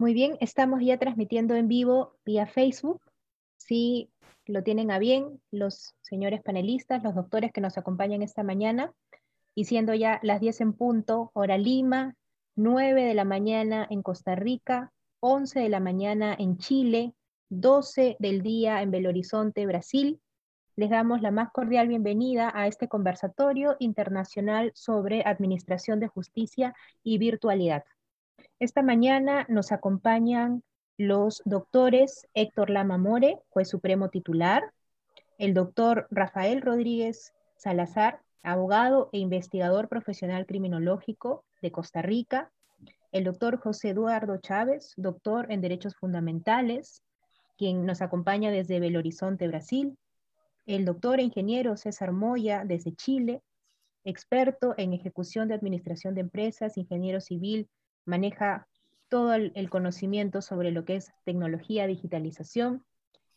Muy 0.00 0.14
bien, 0.14 0.38
estamos 0.40 0.80
ya 0.80 0.96
transmitiendo 0.96 1.54
en 1.56 1.68
vivo 1.68 2.16
vía 2.24 2.46
Facebook. 2.46 3.02
Si 3.58 4.08
lo 4.46 4.62
tienen 4.62 4.90
a 4.90 4.98
bien 4.98 5.42
los 5.50 5.94
señores 6.00 6.40
panelistas, 6.42 7.02
los 7.02 7.14
doctores 7.14 7.52
que 7.52 7.60
nos 7.60 7.76
acompañan 7.76 8.22
esta 8.22 8.42
mañana, 8.42 8.94
y 9.54 9.66
siendo 9.66 9.92
ya 9.92 10.18
las 10.22 10.40
10 10.40 10.62
en 10.62 10.72
punto, 10.72 11.30
hora 11.34 11.58
Lima, 11.58 12.16
9 12.56 13.04
de 13.04 13.12
la 13.12 13.26
mañana 13.26 13.86
en 13.90 14.02
Costa 14.02 14.34
Rica, 14.36 14.90
11 15.20 15.60
de 15.60 15.68
la 15.68 15.80
mañana 15.80 16.34
en 16.38 16.56
Chile, 16.56 17.12
12 17.50 18.16
del 18.18 18.40
día 18.40 18.80
en 18.80 18.92
Belo 18.92 19.10
Horizonte, 19.10 19.66
Brasil. 19.66 20.18
Les 20.76 20.88
damos 20.88 21.20
la 21.20 21.30
más 21.30 21.50
cordial 21.52 21.88
bienvenida 21.88 22.50
a 22.54 22.68
este 22.68 22.88
conversatorio 22.88 23.76
internacional 23.80 24.72
sobre 24.74 25.24
administración 25.26 26.00
de 26.00 26.08
justicia 26.08 26.74
y 27.02 27.18
virtualidad. 27.18 27.84
Esta 28.58 28.82
mañana 28.82 29.46
nos 29.48 29.72
acompañan 29.72 30.62
los 30.96 31.40
doctores 31.44 32.28
Héctor 32.34 32.70
Lama 32.70 32.98
More, 32.98 33.38
juez 33.48 33.68
supremo 33.68 34.10
titular, 34.10 34.72
el 35.38 35.54
doctor 35.54 36.06
Rafael 36.10 36.60
Rodríguez 36.60 37.32
Salazar, 37.56 38.20
abogado 38.42 39.08
e 39.12 39.18
investigador 39.18 39.88
profesional 39.88 40.44
criminológico 40.44 41.44
de 41.62 41.72
Costa 41.72 42.02
Rica, 42.02 42.50
el 43.12 43.24
doctor 43.24 43.58
José 43.58 43.90
Eduardo 43.90 44.36
Chávez, 44.36 44.92
doctor 44.96 45.50
en 45.50 45.60
Derechos 45.60 45.96
Fundamentales, 45.96 47.02
quien 47.56 47.86
nos 47.86 48.02
acompaña 48.02 48.50
desde 48.50 48.80
Belo 48.80 48.98
Horizonte, 48.98 49.48
Brasil, 49.48 49.96
el 50.66 50.84
doctor 50.84 51.18
e 51.18 51.22
ingeniero 51.22 51.76
César 51.76 52.12
Moya 52.12 52.64
desde 52.66 52.94
Chile, 52.94 53.42
experto 54.04 54.74
en 54.76 54.92
ejecución 54.92 55.48
de 55.48 55.54
administración 55.54 56.14
de 56.14 56.20
empresas, 56.22 56.76
ingeniero 56.76 57.20
civil 57.20 57.68
maneja 58.04 58.66
todo 59.08 59.34
el, 59.34 59.70
conocimiento 59.70 60.40
sobre 60.40 60.70
lo 60.70 60.84
que 60.84 60.96
es 60.96 61.12
tecnología, 61.24 61.86
digitalización, 61.86 62.84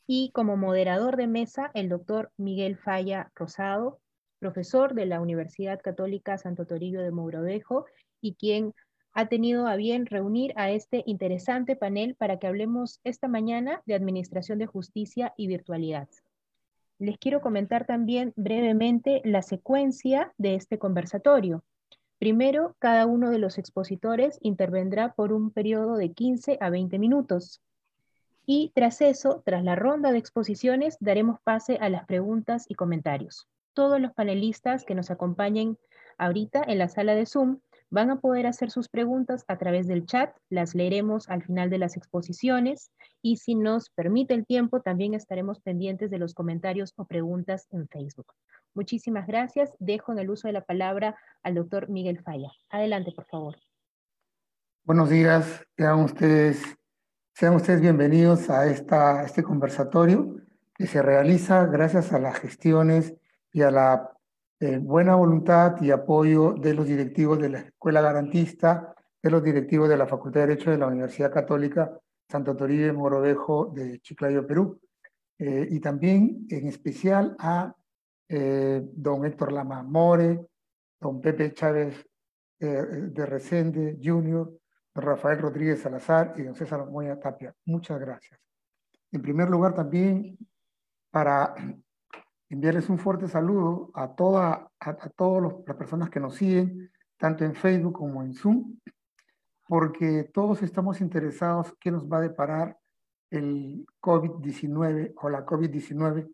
y 0.05 0.31
como 0.31 0.57
moderador 0.57 1.17
de 1.17 1.27
mesa, 1.27 1.71
el 1.73 1.89
doctor 1.89 2.31
Miguel 2.37 2.77
Falla 2.77 3.31
Rosado, 3.35 3.99
profesor 4.39 4.93
de 4.93 5.05
la 5.05 5.21
Universidad 5.21 5.81
Católica 5.81 6.37
Santo 6.37 6.65
Toribio 6.65 7.01
de 7.01 7.11
Mogrovejo 7.11 7.85
y 8.21 8.35
quien 8.35 8.73
ha 9.13 9.27
tenido 9.27 9.67
a 9.67 9.75
bien 9.75 10.05
reunir 10.05 10.53
a 10.57 10.71
este 10.71 11.03
interesante 11.05 11.75
panel 11.75 12.15
para 12.15 12.39
que 12.39 12.47
hablemos 12.47 12.99
esta 13.03 13.27
mañana 13.27 13.81
de 13.85 13.93
Administración 13.93 14.59
de 14.59 14.65
Justicia 14.65 15.33
y 15.37 15.47
Virtualidad. 15.47 16.09
Les 16.99 17.17
quiero 17.17 17.41
comentar 17.41 17.85
también 17.85 18.33
brevemente 18.35 19.21
la 19.23 19.41
secuencia 19.41 20.33
de 20.37 20.55
este 20.55 20.77
conversatorio. 20.77 21.63
Primero, 22.23 22.77
cada 22.79 23.05
uno 23.05 23.31
de 23.31 23.37
los 23.37 23.57
expositores 23.57 24.39
intervendrá 24.41 25.11
por 25.13 25.33
un 25.33 25.51
periodo 25.51 25.97
de 25.97 26.13
15 26.13 26.57
a 26.61 26.69
20 26.69 26.97
minutos. 26.97 27.61
Y 28.45 28.71
tras 28.73 29.01
eso, 29.01 29.43
tras 29.45 29.61
la 29.65 29.75
ronda 29.75 30.13
de 30.13 30.19
exposiciones, 30.19 30.95
daremos 31.01 31.41
pase 31.43 31.79
a 31.81 31.89
las 31.89 32.05
preguntas 32.05 32.63
y 32.69 32.75
comentarios. 32.75 33.49
Todos 33.73 33.99
los 33.99 34.13
panelistas 34.13 34.85
que 34.85 34.95
nos 34.95 35.11
acompañen 35.11 35.77
ahorita 36.17 36.63
en 36.65 36.77
la 36.77 36.87
sala 36.87 37.13
de 37.13 37.25
Zoom 37.25 37.59
van 37.93 38.09
a 38.09 38.19
poder 38.19 38.47
hacer 38.47 38.71
sus 38.71 38.89
preguntas 38.89 39.45
a 39.47 39.59
través 39.59 39.85
del 39.85 40.07
chat, 40.07 40.35
las 40.49 40.73
leeremos 40.73 41.29
al 41.29 41.43
final 41.43 41.69
de 41.69 41.77
las 41.77 41.95
exposiciones 41.95 42.89
y 43.21 43.37
si 43.37 43.53
nos 43.53 43.91
permite 43.91 44.33
el 44.33 44.47
tiempo, 44.47 44.81
también 44.81 45.13
estaremos 45.13 45.59
pendientes 45.61 46.09
de 46.09 46.17
los 46.17 46.33
comentarios 46.33 46.93
o 46.95 47.05
preguntas 47.05 47.67
en 47.69 47.87
Facebook. 47.87 48.33
Muchísimas 48.73 49.27
gracias. 49.27 49.71
Dejo 49.77 50.11
en 50.11 50.17
el 50.17 50.31
uso 50.31 50.47
de 50.47 50.53
la 50.53 50.63
palabra 50.63 51.15
al 51.43 51.53
doctor 51.53 51.87
Miguel 51.87 52.19
Falla. 52.23 52.51
Adelante, 52.71 53.11
por 53.15 53.25
favor. 53.25 53.57
Buenos 54.83 55.11
días. 55.11 55.63
Sean 55.77 55.99
ustedes, 55.99 56.63
sean 57.35 57.53
ustedes 57.53 57.79
bienvenidos 57.79 58.49
a 58.49 58.71
este 58.71 59.43
conversatorio 59.43 60.37
que 60.73 60.87
se 60.87 61.03
realiza 61.03 61.67
gracias 61.67 62.11
a 62.11 62.17
las 62.17 62.39
gestiones 62.39 63.13
y 63.51 63.61
a 63.61 63.69
la 63.69 64.12
eh, 64.63 64.77
buena 64.77 65.15
voluntad 65.15 65.81
y 65.81 65.91
apoyo 65.91 66.53
de 66.53 66.73
los 66.73 66.87
directivos 66.87 67.37
de 67.37 67.49
la 67.49 67.59
Escuela 67.59 67.99
Garantista, 67.99 68.95
de 69.21 69.29
los 69.29 69.43
directivos 69.43 69.89
de 69.89 69.97
la 69.97 70.07
Facultad 70.07 70.41
de 70.41 70.47
Derecho 70.47 70.71
de 70.71 70.77
la 70.77 70.87
Universidad 70.87 71.33
Católica 71.33 71.91
Santo 72.29 72.55
Toribio 72.55 72.93
Morovejo 72.93 73.65
de 73.75 73.99
Chiclayo, 73.99 74.47
Perú, 74.47 74.79
eh, 75.37 75.67
y 75.69 75.79
también 75.81 76.47
en 76.49 76.67
especial 76.67 77.35
a 77.39 77.75
eh, 78.29 78.81
don 78.93 79.25
Héctor 79.25 79.51
Lama 79.51 79.83
More, 79.83 80.47
don 80.97 81.19
Pepe 81.19 81.53
Chávez 81.53 82.05
eh, 82.59 82.65
de 82.67 83.25
Resende 83.25 83.99
Jr., 84.01 84.49
don 84.95 85.03
Rafael 85.03 85.39
Rodríguez 85.39 85.81
Salazar 85.81 86.35
y 86.37 86.43
don 86.43 86.55
César 86.55 86.89
Moya 86.89 87.19
Tapia. 87.19 87.53
Muchas 87.65 87.99
gracias. 87.99 88.39
En 89.11 89.21
primer 89.21 89.49
lugar, 89.49 89.75
también 89.75 90.37
para 91.11 91.53
enviarles 92.53 92.87
un 92.87 92.99
fuerte 92.99 93.27
saludo 93.27 93.89
a, 93.95 94.13
toda, 94.13 94.71
a, 94.79 94.95
todas 95.09 95.53
las 95.65 95.75
personas 95.75 96.11
que 96.11 96.19
nos 96.19 96.35
siguen, 96.35 96.91
tanto 97.17 97.43
en 97.43 97.55
Facebook 97.55 97.93
como 97.93 98.21
en 98.21 98.35
Zoom, 98.35 98.77
porque 99.67 100.29
todos 100.31 100.61
estamos 100.61 101.01
interesados 101.01 101.73
qué 101.79 101.89
nos 101.89 102.07
va 102.07 102.17
a 102.17 102.21
deparar 102.21 102.77
el 103.31 103.87
COVID-19 103.99 105.13
o 105.15 105.29
la 105.29 105.43
COVID-19 105.43 106.31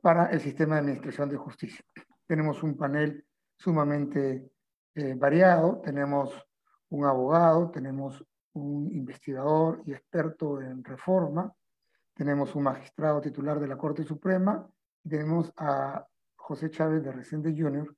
para 0.00 0.26
el 0.26 0.40
sistema 0.40 0.76
de 0.76 0.82
administración 0.82 1.28
de 1.28 1.36
justicia. 1.36 1.84
Tenemos 2.28 2.62
un 2.62 2.76
panel 2.76 3.26
sumamente 3.56 4.52
eh, 4.94 5.14
variado, 5.16 5.80
tenemos 5.80 6.32
un 6.90 7.06
abogado, 7.06 7.72
tenemos 7.72 8.24
un 8.52 8.88
investigador 8.92 9.82
y 9.84 9.92
experto 9.94 10.60
en 10.60 10.84
reforma, 10.84 11.52
tenemos 12.14 12.54
un 12.54 12.62
magistrado 12.62 13.20
titular 13.20 13.58
de 13.58 13.66
la 13.66 13.76
Corte 13.76 14.04
Suprema 14.04 14.64
tenemos 15.08 15.52
a 15.56 16.06
José 16.36 16.70
Chávez 16.70 17.02
de 17.02 17.12
Resende 17.12 17.54
Jr., 17.56 17.96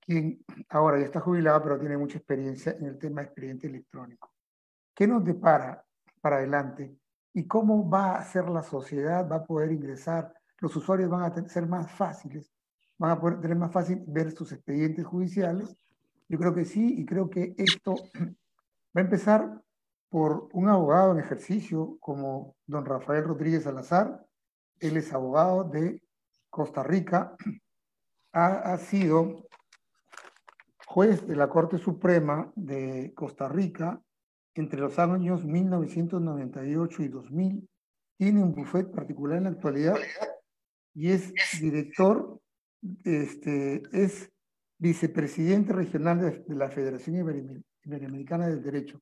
quien 0.00 0.44
ahora 0.70 0.98
ya 0.98 1.04
está 1.04 1.20
jubilado, 1.20 1.62
pero 1.62 1.78
tiene 1.78 1.98
mucha 1.98 2.18
experiencia 2.18 2.72
en 2.72 2.86
el 2.86 2.98
tema 2.98 3.20
de 3.20 3.26
expediente 3.26 3.66
electrónico. 3.66 4.32
¿Qué 4.94 5.06
nos 5.06 5.24
depara 5.24 5.84
para 6.20 6.36
adelante? 6.36 6.96
¿Y 7.34 7.46
cómo 7.46 7.88
va 7.88 8.16
a 8.16 8.24
ser 8.24 8.48
la 8.48 8.62
sociedad? 8.62 9.28
¿Va 9.30 9.36
a 9.36 9.44
poder 9.44 9.70
ingresar 9.70 10.32
los 10.60 10.74
usuarios 10.74 11.10
van 11.10 11.22
a 11.22 11.48
ser 11.48 11.66
más 11.66 11.90
fáciles, 11.92 12.52
van 12.98 13.12
a 13.12 13.20
poder 13.20 13.40
tener 13.40 13.56
más 13.56 13.72
fácil 13.72 14.02
ver 14.06 14.32
sus 14.32 14.52
expedientes 14.52 15.04
judiciales. 15.06 15.76
Yo 16.28 16.38
creo 16.38 16.54
que 16.54 16.64
sí, 16.64 16.94
y 16.98 17.06
creo 17.06 17.30
que 17.30 17.54
esto 17.56 17.94
va 18.96 19.00
a 19.00 19.00
empezar 19.00 19.62
por 20.08 20.48
un 20.52 20.68
abogado 20.68 21.12
en 21.12 21.20
ejercicio 21.20 21.96
como 22.00 22.56
don 22.66 22.84
Rafael 22.84 23.24
Rodríguez 23.24 23.64
Salazar. 23.64 24.26
Él 24.80 24.96
es 24.96 25.12
abogado 25.12 25.64
de 25.64 26.02
Costa 26.58 26.82
Rica, 26.82 27.36
ha, 28.32 28.76
sido 28.78 29.46
juez 30.86 31.24
de 31.24 31.36
la 31.36 31.48
Corte 31.48 31.78
Suprema 31.78 32.50
de 32.56 33.12
Costa 33.14 33.48
Rica 33.48 34.02
entre 34.56 34.80
los 34.80 34.98
años 34.98 35.44
1998 35.44 37.02
y 37.04 37.08
2000. 37.08 37.68
Tiene 38.16 38.42
un 38.42 38.56
bufete 38.56 38.90
particular 38.90 39.38
en 39.38 39.44
la 39.44 39.50
actualidad 39.50 39.94
y 40.94 41.12
es 41.12 41.32
director, 41.60 42.40
este, 43.04 43.82
es 43.92 44.28
vicepresidente 44.78 45.72
regional 45.72 46.44
de, 46.44 46.56
la 46.56 46.70
Federación 46.70 47.62
Iberoamericana 47.84 48.48
del 48.48 48.64
Derecho. 48.64 49.00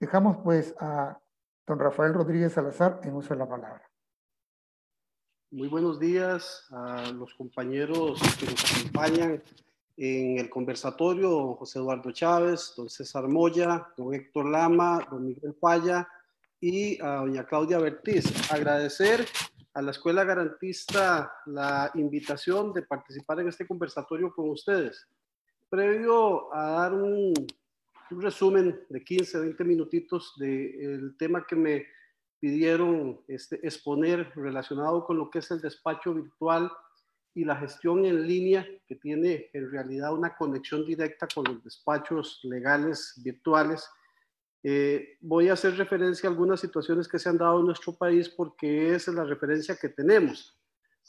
Dejamos 0.00 0.38
pues 0.42 0.74
a 0.80 1.20
don 1.66 1.78
Rafael 1.78 2.14
Rodríguez 2.14 2.54
Salazar 2.54 3.00
en 3.02 3.12
uso 3.12 3.34
de 3.34 3.40
la 3.40 3.46
palabra. 3.46 3.93
Muy 5.54 5.68
buenos 5.68 6.00
días 6.00 6.66
a 6.72 7.12
los 7.12 7.32
compañeros 7.34 8.20
que 8.40 8.46
nos 8.46 8.74
acompañan 8.74 9.40
en 9.96 10.38
el 10.40 10.50
conversatorio, 10.50 11.30
don 11.30 11.54
José 11.54 11.78
Eduardo 11.78 12.10
Chávez, 12.10 12.74
don 12.76 12.90
César 12.90 13.28
Moya, 13.28 13.86
don 13.96 14.12
Héctor 14.12 14.50
Lama, 14.50 15.06
don 15.08 15.28
Miguel 15.28 15.54
Falla 15.54 16.08
y 16.60 17.00
a 17.00 17.18
doña 17.18 17.46
Claudia 17.46 17.78
Bertiz. 17.78 18.50
Agradecer 18.50 19.26
a 19.74 19.80
la 19.80 19.92
Escuela 19.92 20.24
Garantista 20.24 21.32
la 21.46 21.88
invitación 21.94 22.72
de 22.72 22.82
participar 22.82 23.38
en 23.38 23.46
este 23.46 23.64
conversatorio 23.64 24.34
con 24.34 24.50
ustedes. 24.50 25.06
Previo 25.68 26.52
a 26.52 26.70
dar 26.70 26.94
un, 26.94 27.32
resumen 28.10 28.80
de 28.88 29.04
15, 29.04 29.38
20 29.38 29.62
minutitos 29.62 30.34
del 30.36 31.16
tema 31.16 31.46
que 31.46 31.54
me 31.54 31.86
pidieron 32.44 33.22
este, 33.26 33.56
exponer 33.66 34.30
relacionado 34.36 35.06
con 35.06 35.16
lo 35.16 35.30
que 35.30 35.38
es 35.38 35.50
el 35.50 35.62
despacho 35.62 36.12
virtual 36.12 36.70
y 37.34 37.42
la 37.42 37.56
gestión 37.56 38.04
en 38.04 38.28
línea, 38.28 38.68
que 38.86 38.96
tiene 38.96 39.48
en 39.54 39.70
realidad 39.70 40.12
una 40.12 40.36
conexión 40.36 40.84
directa 40.84 41.26
con 41.34 41.44
los 41.44 41.64
despachos 41.64 42.40
legales 42.42 43.18
virtuales 43.24 43.88
eh, 44.62 45.16
voy 45.22 45.48
a 45.48 45.54
hacer 45.54 45.74
referencia 45.78 46.28
a 46.28 46.32
algunas 46.32 46.60
situaciones 46.60 47.08
que 47.08 47.18
se 47.18 47.30
han 47.30 47.38
dado 47.38 47.60
en 47.60 47.66
nuestro 47.66 47.94
país 47.94 48.28
porque 48.28 48.94
esa 48.94 49.10
es 49.10 49.16
la 49.16 49.24
referencia 49.24 49.76
que 49.76 49.88
tenemos. 49.88 50.54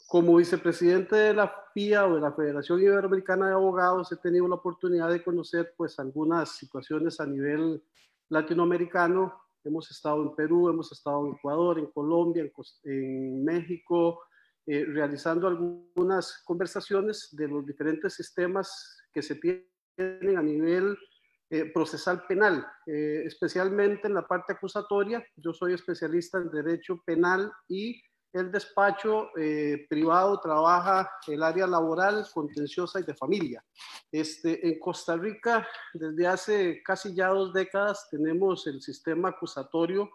Como 0.06 0.36
vicepresidente 0.36 1.16
de 1.16 1.34
la 1.34 1.52
FIA 1.74 2.06
o 2.06 2.14
de 2.14 2.20
la 2.22 2.32
Federación 2.32 2.80
Iberoamericana 2.80 3.48
de 3.48 3.54
Abogados, 3.54 4.10
he 4.10 4.16
tenido 4.16 4.48
la 4.48 4.54
oportunidad 4.54 5.10
de 5.10 5.22
conocer 5.22 5.74
pues 5.76 5.98
algunas 5.98 6.56
situaciones 6.56 7.20
a 7.20 7.26
nivel 7.26 7.82
latinoamericano, 8.30 9.45
Hemos 9.66 9.90
estado 9.90 10.22
en 10.22 10.34
Perú, 10.36 10.68
hemos 10.68 10.92
estado 10.92 11.26
en 11.26 11.34
Ecuador, 11.34 11.80
en 11.80 11.86
Colombia, 11.86 12.48
en, 12.84 13.44
México, 13.44 14.22
eh, 14.64 14.84
realizando 14.84 15.48
algunas 15.48 16.42
conversaciones 16.44 17.28
de 17.32 17.48
los 17.48 17.66
diferentes 17.66 18.14
sistemas 18.14 18.96
que 19.12 19.22
se 19.22 19.34
tienen 19.34 20.38
a 20.38 20.42
nivel 20.42 20.96
eh, 21.50 21.72
procesal 21.72 22.24
penal, 22.28 22.64
eh, 22.86 23.24
especialmente 23.26 24.06
en 24.06 24.14
la 24.14 24.26
parte 24.26 24.52
acusatoria. 24.52 25.24
Yo 25.34 25.52
soy 25.52 25.74
especialista 25.74 26.38
en 26.38 26.50
derecho 26.50 27.02
penal 27.04 27.52
y 27.68 28.00
el 28.36 28.52
despacho 28.52 29.30
privado 29.88 30.38
trabaja 30.40 31.10
el 31.26 31.42
área 31.42 31.66
laboral, 31.66 32.24
contenciosa 32.32 33.00
y 33.00 33.04
de 33.04 33.14
familia. 33.14 33.64
Este, 34.12 34.66
en 34.66 34.78
Costa 34.78 35.16
Rica, 35.16 35.66
desde 35.92 36.26
hace 36.26 36.82
casi 36.82 37.14
ya 37.14 37.28
dos 37.28 37.52
décadas, 37.52 38.08
tenemos 38.10 38.66
el 38.66 38.80
sistema 38.80 39.30
acusatorio 39.30 40.10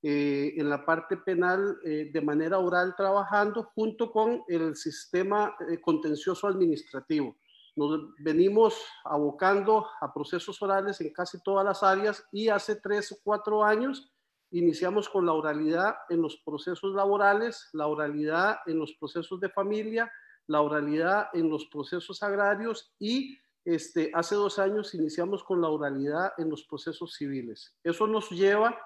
eh, 0.00 0.54
en 0.56 0.70
la 0.70 0.84
parte 0.84 1.16
penal 1.16 1.76
eh, 1.84 2.08
de 2.12 2.20
manera 2.20 2.60
oral 2.60 2.94
trabajando 2.96 3.64
junto 3.74 4.12
con 4.12 4.44
el 4.46 4.76
sistema 4.76 5.56
eh, 5.68 5.80
contencioso 5.80 6.46
administrativo. 6.46 7.36
Nos 7.74 8.14
venimos 8.20 8.80
abocando 9.04 9.88
a 10.00 10.14
procesos 10.14 10.62
orales 10.62 11.00
en 11.00 11.12
casi 11.12 11.42
todas 11.42 11.64
las 11.64 11.82
áreas 11.82 12.24
y 12.30 12.48
hace 12.48 12.76
tres 12.76 13.10
o 13.10 13.16
cuatro 13.24 13.64
años 13.64 14.08
iniciamos 14.50 15.08
con 15.08 15.26
la 15.26 15.32
oralidad 15.32 15.96
en 16.08 16.22
los 16.22 16.36
procesos 16.38 16.94
laborales, 16.94 17.68
la 17.72 17.86
oralidad 17.86 18.58
en 18.66 18.78
los 18.78 18.94
procesos 18.94 19.40
de 19.40 19.50
familia, 19.50 20.10
la 20.46 20.62
oralidad 20.62 21.28
en 21.34 21.50
los 21.50 21.66
procesos 21.66 22.22
agrarios 22.22 22.94
y 22.98 23.38
este, 23.64 24.10
hace 24.14 24.34
dos 24.34 24.58
años 24.58 24.94
iniciamos 24.94 25.44
con 25.44 25.60
la 25.60 25.68
oralidad 25.68 26.32
en 26.38 26.48
los 26.48 26.64
procesos 26.64 27.14
civiles. 27.14 27.76
Eso 27.84 28.06
nos 28.06 28.30
lleva 28.30 28.78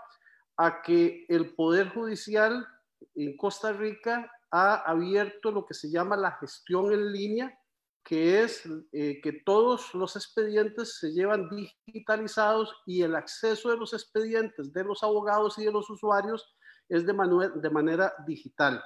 a 0.57 0.83
que 0.83 1.25
el 1.29 1.55
Poder 1.55 1.91
Judicial 1.91 2.67
en 3.15 3.37
Costa 3.37 3.73
Rica 3.73 4.31
ha 4.51 4.75
abierto 4.75 5.51
lo 5.51 5.65
que 5.65 5.75
se 5.75 5.89
llama 5.89 6.17
la 6.17 6.33
gestión 6.33 6.93
en 6.93 7.13
línea, 7.13 7.59
que 8.05 8.43
es 8.43 8.63
eh, 8.93 9.21
que 9.23 9.33
todos 9.33 9.95
los 9.95 10.17
expedientes 10.17 10.99
se 10.99 11.13
llevan 11.13 11.49
digitalizados 11.49 12.75
y 12.85 13.03
el 13.03 13.15
acceso 13.15 13.71
de 13.71 13.77
los 13.77 13.93
expedientes 13.93 14.73
de 14.73 14.85
los 14.85 15.03
abogados 15.03 15.59
y 15.59 15.65
de 15.65 15.73
los 15.73 15.89
usuarios 15.89 16.57
es 16.89 17.07
de, 17.07 17.15
de 17.55 17.71
manera 17.71 18.13
digital. 18.27 18.83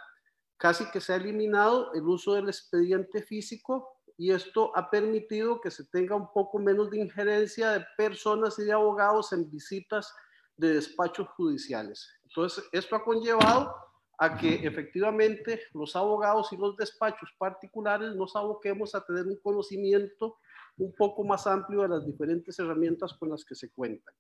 Casi 0.58 0.90
que 0.90 1.00
se 1.00 1.14
ha 1.14 1.16
eliminado 1.16 1.92
el 1.94 2.02
uso 2.02 2.34
del 2.34 2.48
expediente 2.48 3.22
físico 3.22 3.96
y 4.18 4.32
esto 4.32 4.72
ha 4.76 4.90
permitido 4.90 5.60
que 5.60 5.70
se 5.70 5.84
tenga 5.84 6.14
un 6.14 6.32
poco 6.32 6.58
menos 6.58 6.90
de 6.90 6.98
injerencia 6.98 7.70
de 7.70 7.86
personas 7.96 8.58
y 8.58 8.64
de 8.64 8.72
abogados 8.72 9.32
en 9.32 9.50
visitas 9.50 10.12
de 10.56 10.74
despachos 10.74 11.28
judiciales. 11.36 12.08
Entonces, 12.24 12.64
esto 12.72 12.96
ha 12.96 13.04
conllevado 13.04 13.74
a 14.18 14.36
que 14.36 14.66
efectivamente 14.66 15.60
los 15.74 15.94
abogados 15.94 16.52
y 16.52 16.56
los 16.56 16.76
despachos 16.76 17.30
particulares 17.38 18.14
nos 18.14 18.34
aboquemos 18.34 18.94
a 18.94 19.04
tener 19.04 19.26
un 19.26 19.36
conocimiento 19.36 20.38
un 20.78 20.94
poco 20.94 21.24
más 21.24 21.46
amplio 21.46 21.82
de 21.82 21.88
las 21.88 22.06
diferentes 22.06 22.58
herramientas 22.58 23.14
con 23.14 23.30
las 23.30 23.44
que 23.44 23.54
se 23.54 23.70
cuentan. 23.70 24.14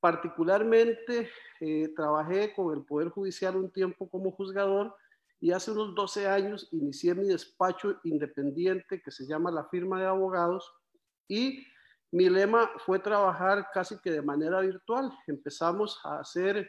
Particularmente, 0.00 1.28
eh, 1.60 1.92
trabajé 1.94 2.54
con 2.54 2.74
el 2.74 2.84
Poder 2.84 3.10
Judicial 3.10 3.56
un 3.56 3.70
tiempo 3.70 4.08
como 4.08 4.32
juzgador 4.32 4.94
y 5.40 5.52
hace 5.52 5.70
unos 5.70 5.94
12 5.94 6.26
años 6.26 6.68
inicié 6.72 7.14
mi 7.14 7.26
despacho 7.26 7.98
independiente 8.04 9.00
que 9.02 9.10
se 9.10 9.26
llama 9.26 9.50
la 9.50 9.64
firma 9.68 10.00
de 10.00 10.06
abogados 10.06 10.72
y 11.28 11.66
mi 12.12 12.28
lema 12.28 12.70
fue 12.78 12.98
trabajar 12.98 13.68
casi 13.72 13.98
que 14.00 14.10
de 14.10 14.22
manera 14.22 14.60
virtual. 14.60 15.12
Empezamos 15.26 16.00
a 16.04 16.20
hacer, 16.20 16.68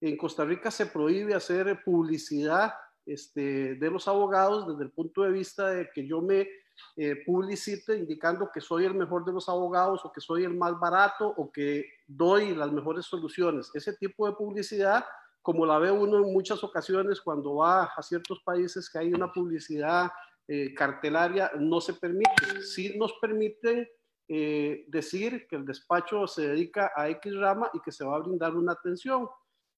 en 0.00 0.16
Costa 0.16 0.44
Rica 0.44 0.70
se 0.70 0.86
prohíbe 0.86 1.34
hacer 1.34 1.82
publicidad 1.84 2.72
este, 3.06 3.74
de 3.74 3.90
los 3.90 4.08
abogados 4.08 4.66
desde 4.66 4.84
el 4.84 4.92
punto 4.92 5.22
de 5.22 5.32
vista 5.32 5.68
de 5.70 5.90
que 5.92 6.06
yo 6.06 6.20
me 6.22 6.48
eh, 6.96 7.16
publicite 7.26 7.96
indicando 7.96 8.50
que 8.52 8.60
soy 8.60 8.84
el 8.84 8.94
mejor 8.94 9.24
de 9.24 9.32
los 9.32 9.48
abogados 9.48 10.00
o 10.04 10.12
que 10.12 10.20
soy 10.20 10.44
el 10.44 10.54
más 10.54 10.78
barato 10.78 11.28
o 11.28 11.50
que 11.50 11.84
doy 12.06 12.54
las 12.54 12.72
mejores 12.72 13.06
soluciones. 13.06 13.70
Ese 13.74 13.94
tipo 13.94 14.26
de 14.26 14.34
publicidad, 14.34 15.04
como 15.42 15.66
la 15.66 15.78
ve 15.78 15.90
uno 15.90 16.18
en 16.18 16.32
muchas 16.32 16.62
ocasiones 16.64 17.20
cuando 17.20 17.56
va 17.56 17.84
a 17.84 18.02
ciertos 18.02 18.40
países 18.44 18.88
que 18.88 18.98
hay 18.98 19.12
una 19.12 19.32
publicidad 19.32 20.10
eh, 20.48 20.74
cartelaria, 20.74 21.50
no 21.58 21.80
se 21.80 21.94
permite. 21.94 22.62
Sí 22.62 22.96
nos 22.98 23.12
permiten 23.20 23.86
eh, 24.28 24.84
decir 24.88 25.46
que 25.48 25.56
el 25.56 25.64
despacho 25.64 26.26
se 26.26 26.48
dedica 26.48 26.92
a 26.94 27.08
X 27.08 27.36
rama 27.36 27.70
y 27.74 27.80
que 27.80 27.92
se 27.92 28.04
va 28.04 28.16
a 28.16 28.20
brindar 28.20 28.54
una 28.54 28.72
atención. 28.72 29.28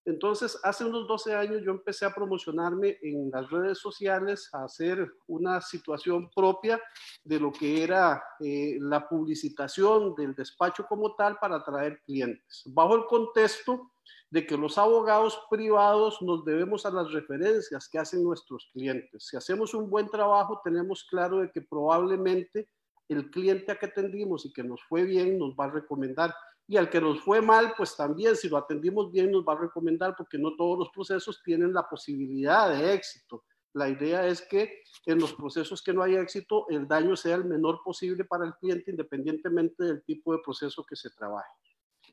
Entonces, 0.05 0.59
hace 0.65 0.85
unos 0.85 1.07
12 1.07 1.35
años 1.35 1.63
yo 1.65 1.71
empecé 1.71 2.05
a 2.05 2.15
promocionarme 2.15 2.99
en 3.03 3.31
las 3.31 3.49
redes 3.51 3.79
sociales, 3.79 4.49
a 4.53 4.65
hacer 4.65 5.13
una 5.29 5.61
situación 5.61 6.29
propia 6.35 6.81
de 7.23 7.39
lo 7.39 7.53
que 7.53 7.85
era 7.85 8.23
eh, 8.41 8.79
la 8.81 9.09
publicitación 9.09 10.15
del 10.17 10.35
despacho 10.35 10.85
como 10.89 11.15
tal 11.15 11.39
para 11.39 11.57
atraer 11.57 12.01
clientes, 12.05 12.63
bajo 12.67 12.97
el 12.97 13.07
contexto 13.07 13.93
de 14.31 14.47
que 14.47 14.57
los 14.57 14.79
abogados 14.79 15.39
privados 15.51 16.21
nos 16.23 16.45
debemos 16.45 16.87
a 16.87 16.91
las 16.91 17.13
referencias 17.13 17.89
que 17.89 17.99
hacen 17.99 18.25
nuestros 18.25 18.71
clientes. 18.73 19.27
Si 19.27 19.37
hacemos 19.37 19.75
un 19.75 19.91
buen 19.91 20.09
trabajo, 20.09 20.61
tenemos 20.65 21.05
claro 21.05 21.41
de 21.41 21.51
que 21.53 21.61
probablemente 21.61 22.69
el 23.09 23.31
cliente 23.31 23.71
a 23.71 23.79
que 23.79 23.87
atendimos 23.87 24.47
y 24.47 24.53
que 24.53 24.65
nos 24.65 24.83
fue 24.85 25.05
bien 25.05 25.39
nos 25.39 25.55
va 25.55 25.67
a 25.67 25.71
recomendar. 25.71 26.35
Y 26.67 26.77
al 26.77 26.89
que 26.89 27.01
nos 27.01 27.21
fue 27.21 27.43
mal, 27.43 27.75
pues 27.77 27.97
también 27.97 28.37
si 28.37 28.49
lo 28.49 28.57
atendimos 28.57 29.11
bien 29.11 29.31
nos 29.31 29.45
va 29.45 29.55
a 29.55 29.61
recomendar 29.61 30.15
porque 30.17 30.39
no 30.39 30.55
todos 30.57 30.79
los 30.79 30.91
procesos 30.91 31.43
tienen 31.43 31.73
la 31.73 31.89
posibilidad 31.89 32.71
de 32.71 32.95
éxito. 32.95 33.45
La 33.75 33.89
idea 33.89 34.27
es 34.27 34.43
que 34.43 34.83
en 35.07 35.19
los 35.19 35.33
procesos 35.33 35.83
que 35.83 35.93
no 35.93 36.03
haya 36.03 36.21
éxito, 36.21 36.67
el 36.69 36.87
daño 36.87 37.17
sea 37.17 37.37
el 37.37 37.45
menor 37.45 37.83
posible 37.83 38.25
para 38.25 38.47
el 38.47 38.55
cliente 38.55 38.91
independientemente 38.91 39.85
del 39.85 40.03
tipo 40.05 40.33
de 40.33 40.41
proceso 40.45 40.85
que 40.85 40.97
se 40.97 41.11
trabaje. 41.11 41.51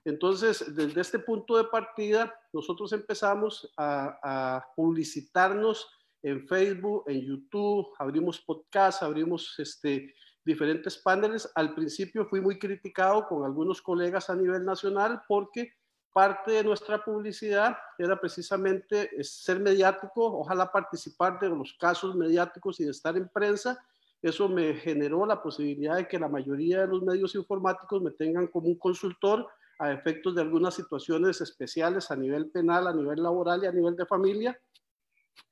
Entonces, 0.06 0.75
desde 0.75 1.01
este 1.01 1.20
punto 1.20 1.58
de 1.58 1.65
partida, 1.65 2.34
nosotros 2.53 2.94
empezamos 2.94 3.72
a, 3.77 4.20
a 4.24 4.65
publicitarnos 4.75 5.89
en 6.22 6.48
Facebook, 6.48 7.03
en 7.08 7.22
YouTube, 7.22 7.94
abrimos 7.98 8.39
podcast, 8.39 9.03
abrimos 9.03 9.58
este, 9.58 10.13
diferentes 10.50 10.98
paneles. 10.98 11.50
Al 11.53 11.75
principio 11.75 12.25
fui 12.25 12.41
muy 12.41 12.58
criticado 12.58 13.27
con 13.27 13.46
algunos 13.46 13.82
colegas 13.82 14.29
a 14.29 14.36
nivel 14.36 14.65
nacional 14.65 15.22
porque 15.27 15.74
parte 16.12 16.53
de 16.53 16.63
nuestra 16.63 17.03
publicidad 17.03 17.77
era 17.98 18.20
precisamente 18.20 19.12
ser 19.24 19.60
mediático, 19.60 20.39
ojalá 20.39 20.72
participar 20.72 21.39
de 21.39 21.50
los 21.50 21.74
casos 21.79 22.15
mediáticos 22.15 22.79
y 22.79 22.84
de 22.84 22.91
estar 22.91 23.15
en 23.15 23.29
prensa. 23.29 23.77
Eso 24.22 24.50
me 24.50 24.74
generó 24.74 25.25
la 25.25 25.41
posibilidad 25.41 25.98
de 25.98 26.08
que 26.08 26.20
la 26.20 26.27
mayoría 26.27 26.82
de 26.82 26.88
los 26.88 27.03
medios 27.03 27.36
informáticos 27.36 28.01
me 28.01 28.12
tengan 28.12 28.48
como 28.48 28.68
un 28.68 28.79
consultor 28.79 29.48
a 29.77 29.94
efectos 29.94 30.36
de 30.36 30.41
algunas 30.41 30.74
situaciones 30.74 31.39
especiales 31.41 32.10
a 32.10 32.15
nivel 32.15 32.50
penal, 32.50 32.88
a 32.88 32.94
nivel 32.94 33.22
laboral 33.22 33.63
y 33.63 33.68
a 33.68 33.72
nivel 33.72 33.96
de 33.96 34.06
familia. 34.06 34.60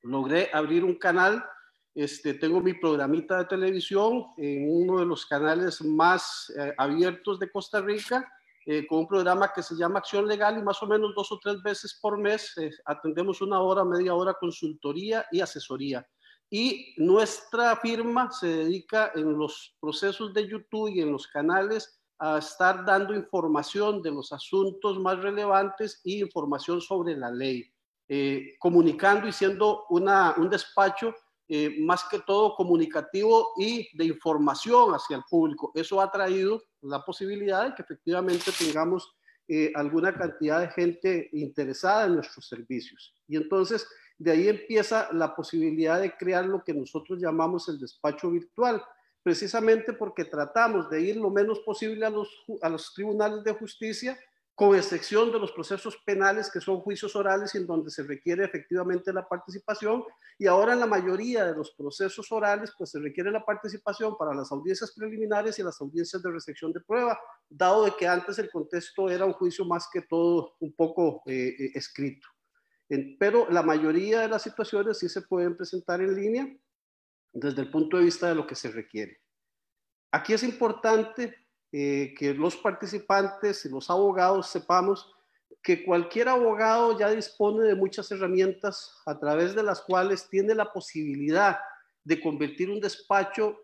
Logré 0.02 0.50
abrir 0.52 0.84
un 0.84 0.96
canal 0.96 1.42
este, 1.98 2.34
tengo 2.34 2.60
mi 2.60 2.74
programita 2.74 3.38
de 3.38 3.46
televisión 3.46 4.26
en 4.36 4.70
uno 4.70 5.00
de 5.00 5.04
los 5.04 5.26
canales 5.26 5.82
más 5.82 6.48
eh, 6.56 6.72
abiertos 6.78 7.40
de 7.40 7.50
Costa 7.50 7.80
Rica, 7.80 8.32
eh, 8.64 8.86
con 8.86 9.00
un 9.00 9.08
programa 9.08 9.52
que 9.52 9.64
se 9.64 9.74
llama 9.74 9.98
Acción 9.98 10.28
Legal 10.28 10.56
y 10.56 10.62
más 10.62 10.80
o 10.80 10.86
menos 10.86 11.12
dos 11.16 11.32
o 11.32 11.40
tres 11.42 11.60
veces 11.60 11.98
por 12.00 12.16
mes 12.16 12.56
eh, 12.56 12.70
atendemos 12.84 13.40
una 13.42 13.60
hora, 13.60 13.84
media 13.84 14.14
hora 14.14 14.32
consultoría 14.34 15.26
y 15.32 15.40
asesoría. 15.40 16.06
Y 16.48 16.94
nuestra 16.98 17.74
firma 17.78 18.30
se 18.30 18.46
dedica 18.46 19.10
en 19.16 19.36
los 19.36 19.76
procesos 19.80 20.32
de 20.32 20.46
YouTube 20.46 20.90
y 20.90 21.00
en 21.00 21.10
los 21.10 21.26
canales 21.26 22.00
a 22.20 22.38
estar 22.38 22.84
dando 22.84 23.12
información 23.12 24.02
de 24.02 24.12
los 24.12 24.32
asuntos 24.32 25.00
más 25.00 25.18
relevantes 25.18 26.00
y 26.04 26.20
información 26.20 26.80
sobre 26.80 27.16
la 27.16 27.32
ley, 27.32 27.68
comunicando 28.60 29.26
y 29.26 29.32
siendo 29.32 29.84
una, 29.90 30.34
un 30.36 30.48
despacho 30.48 31.12
eh, 31.48 31.80
más 31.80 32.04
que 32.10 32.18
todo 32.20 32.54
comunicativo 32.54 33.52
y 33.56 33.88
de 33.96 34.04
información 34.04 34.92
hacia 34.92 35.16
el 35.16 35.22
público. 35.30 35.72
Eso 35.74 36.00
ha 36.00 36.10
traído 36.10 36.62
la 36.82 37.02
posibilidad 37.02 37.66
de 37.66 37.74
que 37.74 37.82
efectivamente 37.82 38.50
tengamos 38.58 39.16
eh, 39.48 39.72
alguna 39.74 40.14
cantidad 40.14 40.60
de 40.60 40.68
gente 40.68 41.30
interesada 41.32 42.04
en 42.04 42.16
nuestros 42.16 42.46
servicios. 42.46 43.14
Y 43.26 43.36
entonces 43.36 43.88
de 44.18 44.32
ahí 44.32 44.48
empieza 44.48 45.08
la 45.12 45.34
posibilidad 45.34 46.00
de 46.00 46.14
crear 46.16 46.44
lo 46.44 46.62
que 46.62 46.74
nosotros 46.74 47.18
llamamos 47.18 47.68
el 47.68 47.78
despacho 47.78 48.30
virtual, 48.30 48.82
precisamente 49.22 49.94
porque 49.94 50.24
tratamos 50.24 50.90
de 50.90 51.00
ir 51.00 51.16
lo 51.16 51.30
menos 51.30 51.60
posible 51.60 52.04
a 52.04 52.10
los, 52.10 52.28
a 52.60 52.68
los 52.68 52.92
tribunales 52.92 53.42
de 53.42 53.54
justicia 53.54 54.18
con 54.58 54.74
excepción 54.74 55.30
de 55.30 55.38
los 55.38 55.52
procesos 55.52 55.96
penales 56.04 56.50
que 56.50 56.60
son 56.60 56.80
juicios 56.80 57.14
orales 57.14 57.54
en 57.54 57.64
donde 57.64 57.92
se 57.92 58.02
requiere 58.02 58.44
efectivamente 58.44 59.12
la 59.12 59.28
participación 59.28 60.02
y 60.36 60.48
ahora 60.48 60.72
en 60.72 60.80
la 60.80 60.86
mayoría 60.86 61.44
de 61.44 61.54
los 61.54 61.70
procesos 61.70 62.32
orales 62.32 62.74
pues 62.76 62.90
se 62.90 62.98
requiere 62.98 63.30
la 63.30 63.44
participación 63.44 64.16
para 64.18 64.34
las 64.34 64.50
audiencias 64.50 64.90
preliminares 64.96 65.60
y 65.60 65.62
las 65.62 65.80
audiencias 65.80 66.20
de 66.24 66.32
recepción 66.32 66.72
de 66.72 66.80
prueba, 66.80 67.16
dado 67.48 67.84
de 67.84 67.92
que 67.96 68.08
antes 68.08 68.36
el 68.40 68.50
contexto 68.50 69.08
era 69.08 69.24
un 69.24 69.32
juicio 69.34 69.64
más 69.64 69.88
que 69.92 70.02
todo 70.02 70.56
un 70.58 70.74
poco 70.74 71.22
eh, 71.26 71.54
eh, 71.56 71.70
escrito. 71.74 72.26
pero 73.20 73.48
la 73.50 73.62
mayoría 73.62 74.22
de 74.22 74.28
las 74.28 74.42
situaciones 74.42 74.98
sí 74.98 75.08
se 75.08 75.22
pueden 75.22 75.56
presentar 75.56 76.00
en 76.00 76.16
línea 76.16 76.48
desde 77.32 77.62
el 77.62 77.70
punto 77.70 77.96
de 77.96 78.06
vista 78.06 78.28
de 78.28 78.34
lo 78.34 78.44
que 78.44 78.56
se 78.56 78.72
requiere. 78.72 79.20
Aquí 80.10 80.32
es 80.32 80.42
importante 80.42 81.47
eh, 81.72 82.14
que 82.16 82.34
los 82.34 82.56
participantes 82.56 83.64
y 83.64 83.68
los 83.68 83.90
abogados 83.90 84.48
sepamos 84.48 85.14
que 85.62 85.84
cualquier 85.84 86.28
abogado 86.28 86.98
ya 86.98 87.10
dispone 87.10 87.64
de 87.64 87.74
muchas 87.74 88.10
herramientas 88.10 88.96
a 89.06 89.18
través 89.18 89.54
de 89.54 89.62
las 89.62 89.82
cuales 89.82 90.28
tiene 90.28 90.54
la 90.54 90.72
posibilidad 90.72 91.58
de 92.04 92.20
convertir 92.20 92.70
un 92.70 92.80
despacho 92.80 93.58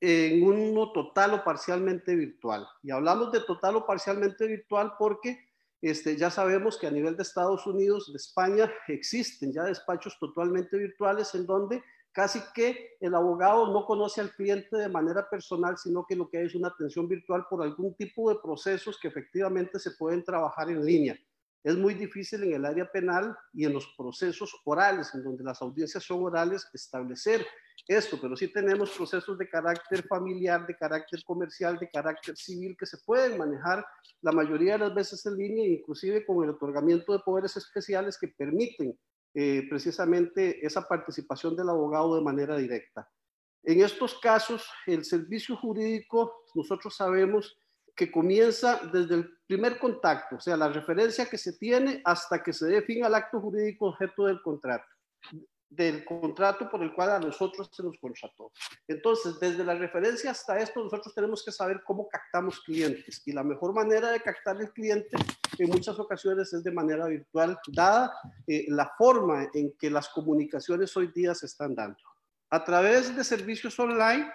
en 0.00 0.42
uno 0.44 0.92
total 0.92 1.34
o 1.34 1.44
parcialmente 1.44 2.14
virtual. 2.14 2.66
Y 2.82 2.90
hablamos 2.90 3.32
de 3.32 3.40
total 3.40 3.76
o 3.76 3.86
parcialmente 3.86 4.46
virtual 4.46 4.94
porque 4.98 5.48
este, 5.80 6.16
ya 6.16 6.30
sabemos 6.30 6.78
que 6.78 6.86
a 6.86 6.90
nivel 6.90 7.16
de 7.16 7.24
Estados 7.24 7.66
Unidos, 7.66 8.10
de 8.12 8.16
España, 8.16 8.72
existen 8.86 9.52
ya 9.52 9.64
despachos 9.64 10.16
totalmente 10.18 10.76
virtuales 10.76 11.34
en 11.34 11.44
donde 11.44 11.82
casi 12.12 12.40
que 12.54 12.96
el 13.00 13.14
abogado 13.14 13.72
no 13.72 13.86
conoce 13.86 14.20
al 14.20 14.32
cliente 14.32 14.76
de 14.76 14.88
manera 14.88 15.28
personal, 15.28 15.76
sino 15.78 16.04
que 16.06 16.14
lo 16.14 16.28
que 16.28 16.38
hay 16.38 16.46
es 16.46 16.54
una 16.54 16.68
atención 16.68 17.08
virtual 17.08 17.46
por 17.48 17.62
algún 17.62 17.94
tipo 17.94 18.30
de 18.30 18.38
procesos 18.40 18.98
que 19.00 19.08
efectivamente 19.08 19.78
se 19.78 19.92
pueden 19.92 20.22
trabajar 20.22 20.70
en 20.70 20.84
línea. 20.84 21.18
Es 21.64 21.76
muy 21.76 21.94
difícil 21.94 22.42
en 22.42 22.54
el 22.54 22.64
área 22.64 22.90
penal 22.90 23.36
y 23.52 23.64
en 23.64 23.72
los 23.72 23.86
procesos 23.96 24.52
orales, 24.64 25.14
en 25.14 25.22
donde 25.22 25.44
las 25.44 25.62
audiencias 25.62 26.02
son 26.02 26.22
orales, 26.24 26.68
establecer 26.72 27.46
esto, 27.86 28.18
pero 28.20 28.36
sí 28.36 28.48
tenemos 28.48 28.90
procesos 28.90 29.38
de 29.38 29.48
carácter 29.48 30.06
familiar, 30.06 30.66
de 30.66 30.76
carácter 30.76 31.22
comercial, 31.24 31.78
de 31.78 31.88
carácter 31.88 32.36
civil 32.36 32.76
que 32.78 32.86
se 32.86 32.98
pueden 32.98 33.38
manejar 33.38 33.84
la 34.20 34.32
mayoría 34.32 34.74
de 34.74 34.80
las 34.80 34.94
veces 34.94 35.24
en 35.26 35.36
línea, 35.36 35.66
inclusive 35.66 36.24
con 36.24 36.42
el 36.44 36.50
otorgamiento 36.50 37.12
de 37.12 37.20
poderes 37.20 37.56
especiales 37.56 38.18
que 38.18 38.28
permiten 38.28 38.98
eh, 39.34 39.66
precisamente 39.68 40.64
esa 40.64 40.86
participación 40.86 41.56
del 41.56 41.68
abogado 41.68 42.16
de 42.16 42.22
manera 42.22 42.56
directa. 42.56 43.08
En 43.62 43.80
estos 43.80 44.18
casos, 44.18 44.68
el 44.86 45.04
servicio 45.04 45.56
jurídico, 45.56 46.44
nosotros 46.54 46.96
sabemos 46.96 47.58
que 47.94 48.10
comienza 48.10 48.80
desde 48.92 49.16
el 49.16 49.38
primer 49.46 49.78
contacto, 49.78 50.36
o 50.36 50.40
sea, 50.40 50.56
la 50.56 50.68
referencia 50.68 51.26
que 51.26 51.38
se 51.38 51.52
tiene 51.58 52.00
hasta 52.04 52.42
que 52.42 52.52
se 52.52 52.66
dé 52.66 52.82
fin 52.82 53.04
al 53.04 53.14
acto 53.14 53.40
jurídico 53.40 53.88
objeto 53.88 54.26
del 54.26 54.40
contrato 54.42 54.86
del 55.74 56.04
contrato 56.04 56.68
por 56.68 56.82
el 56.82 56.92
cual 56.92 57.10
a 57.10 57.18
nosotros 57.18 57.70
se 57.72 57.82
nos 57.82 57.98
contrató. 57.98 58.52
Entonces, 58.86 59.40
desde 59.40 59.64
la 59.64 59.74
referencia 59.74 60.30
hasta 60.30 60.58
esto, 60.58 60.82
nosotros 60.82 61.14
tenemos 61.14 61.42
que 61.42 61.50
saber 61.50 61.82
cómo 61.84 62.08
captamos 62.08 62.60
clientes. 62.60 63.22
Y 63.24 63.32
la 63.32 63.42
mejor 63.42 63.74
manera 63.74 64.10
de 64.10 64.20
captar 64.20 64.60
el 64.60 64.70
cliente 64.72 65.16
en 65.58 65.70
muchas 65.70 65.98
ocasiones 65.98 66.52
es 66.52 66.62
de 66.62 66.70
manera 66.70 67.06
virtual, 67.06 67.58
dada 67.68 68.12
eh, 68.46 68.66
la 68.68 68.92
forma 68.98 69.48
en 69.54 69.72
que 69.78 69.90
las 69.90 70.10
comunicaciones 70.10 70.94
hoy 70.96 71.10
día 71.14 71.34
se 71.34 71.46
están 71.46 71.74
dando. 71.74 71.98
A 72.50 72.62
través 72.62 73.16
de 73.16 73.24
servicios 73.24 73.78
online, 73.78 74.30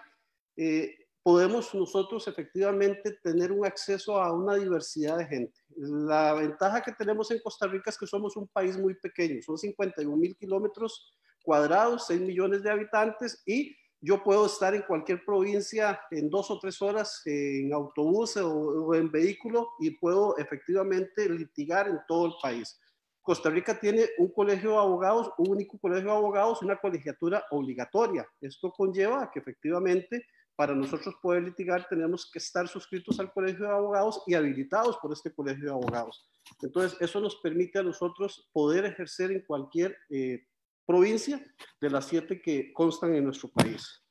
eh, 0.55 1.07
podemos 1.21 1.71
nosotros 1.75 2.27
efectivamente 2.27 3.19
tener 3.21 3.51
un 3.51 3.63
acceso 3.63 4.19
a 4.19 4.31
una 4.31 4.55
diversidad 4.55 5.19
de 5.19 5.27
gente. 5.27 5.59
La 5.75 6.33
ventaja 6.33 6.81
que 6.81 6.93
tenemos 6.93 7.29
en 7.29 7.41
Costa 7.41 7.67
Rica 7.67 7.91
es 7.91 7.97
que 7.97 8.07
somos 8.07 8.35
un 8.37 8.47
país 8.47 8.75
muy 8.75 8.95
pequeño, 8.95 9.39
son 9.43 9.57
51 9.57 10.17
mil 10.17 10.35
kilómetros 10.35 11.13
cuadrados, 11.47 12.07
6 12.07 12.19
millones 12.19 12.61
de 12.61 12.69
habitantes 12.69 13.41
y 13.45 13.73
yo 14.01 14.21
puedo 14.21 14.47
estar 14.47 14.75
en 14.75 14.81
cualquier 14.81 15.23
provincia 15.23 15.97
en 16.11 16.29
dos 16.29 16.51
o 16.51 16.59
tres 16.59 16.81
horas 16.81 17.21
en 17.23 17.73
autobús 17.73 18.35
o, 18.35 18.93
en 18.93 19.09
vehículo 19.09 19.69
y 19.79 19.91
puedo 19.91 20.37
efectivamente 20.37 21.29
litigar 21.29 21.87
en 21.87 21.99
todo 22.05 22.25
el 22.25 22.33
país. 22.43 22.77
Costa 23.21 23.49
Rica 23.49 23.79
tiene 23.79 24.09
un 24.17 24.33
colegio 24.33 24.71
de 24.71 24.77
abogados, 24.77 25.31
un 25.37 25.51
único 25.51 25.79
colegio 25.79 26.11
de 26.11 26.17
abogados, 26.17 26.61
una 26.61 26.75
colegiatura 26.75 27.45
obligatoria. 27.51 28.27
Esto 28.41 28.69
conlleva 28.71 29.31
que 29.31 29.39
efectivamente 29.39 30.25
para 30.57 30.75
nosotros 30.75 31.15
poder 31.21 31.43
litigar 31.43 31.87
tenemos 31.87 32.29
que 32.29 32.39
estar 32.39 32.67
suscritos 32.67 33.21
al 33.21 33.31
colegio 33.31 33.67
de 33.67 33.71
abogados 33.71 34.21
y 34.27 34.33
habilitados 34.33 34.97
por 34.97 35.13
este 35.13 35.33
colegio 35.33 35.63
de 35.63 35.71
abogados. 35.71 36.29
Entonces, 36.61 36.99
eso 36.99 37.21
nos 37.21 37.37
permite 37.37 37.79
a 37.79 37.83
nosotros 37.83 38.49
poder 38.51 38.83
ejercer 38.83 39.31
en 39.31 39.45
cualquier 39.45 39.95
eh, 40.09 40.45
provincia 40.87 41.39
de 41.81 41.89
las 41.89 42.05
siete 42.05 42.41
que 42.41 42.71
constan 42.73 43.13
en 43.13 43.25
nuestro 43.25 43.49
país. 43.49 44.01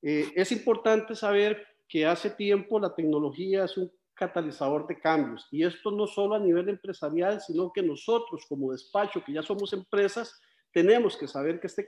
Eh, 0.00 0.32
es 0.34 0.52
importante 0.52 1.14
saber 1.14 1.66
que 1.88 2.06
hace 2.06 2.30
tiempo 2.30 2.78
la 2.80 2.94
tecnología 2.94 3.64
es 3.64 3.76
un 3.76 3.92
catalizador 4.14 4.86
de 4.86 5.00
cambios 5.00 5.48
y 5.50 5.64
esto 5.64 5.90
no 5.90 6.06
solo 6.06 6.36
a 6.36 6.38
nivel 6.38 6.68
empresarial, 6.68 7.40
sino 7.40 7.72
que 7.72 7.82
nosotros 7.82 8.46
como 8.48 8.72
despacho, 8.72 9.22
que 9.24 9.32
ya 9.32 9.42
somos 9.42 9.72
empresas, 9.72 10.40
tenemos 10.72 11.16
que 11.16 11.26
saber 11.26 11.60
que 11.60 11.66
este, 11.66 11.86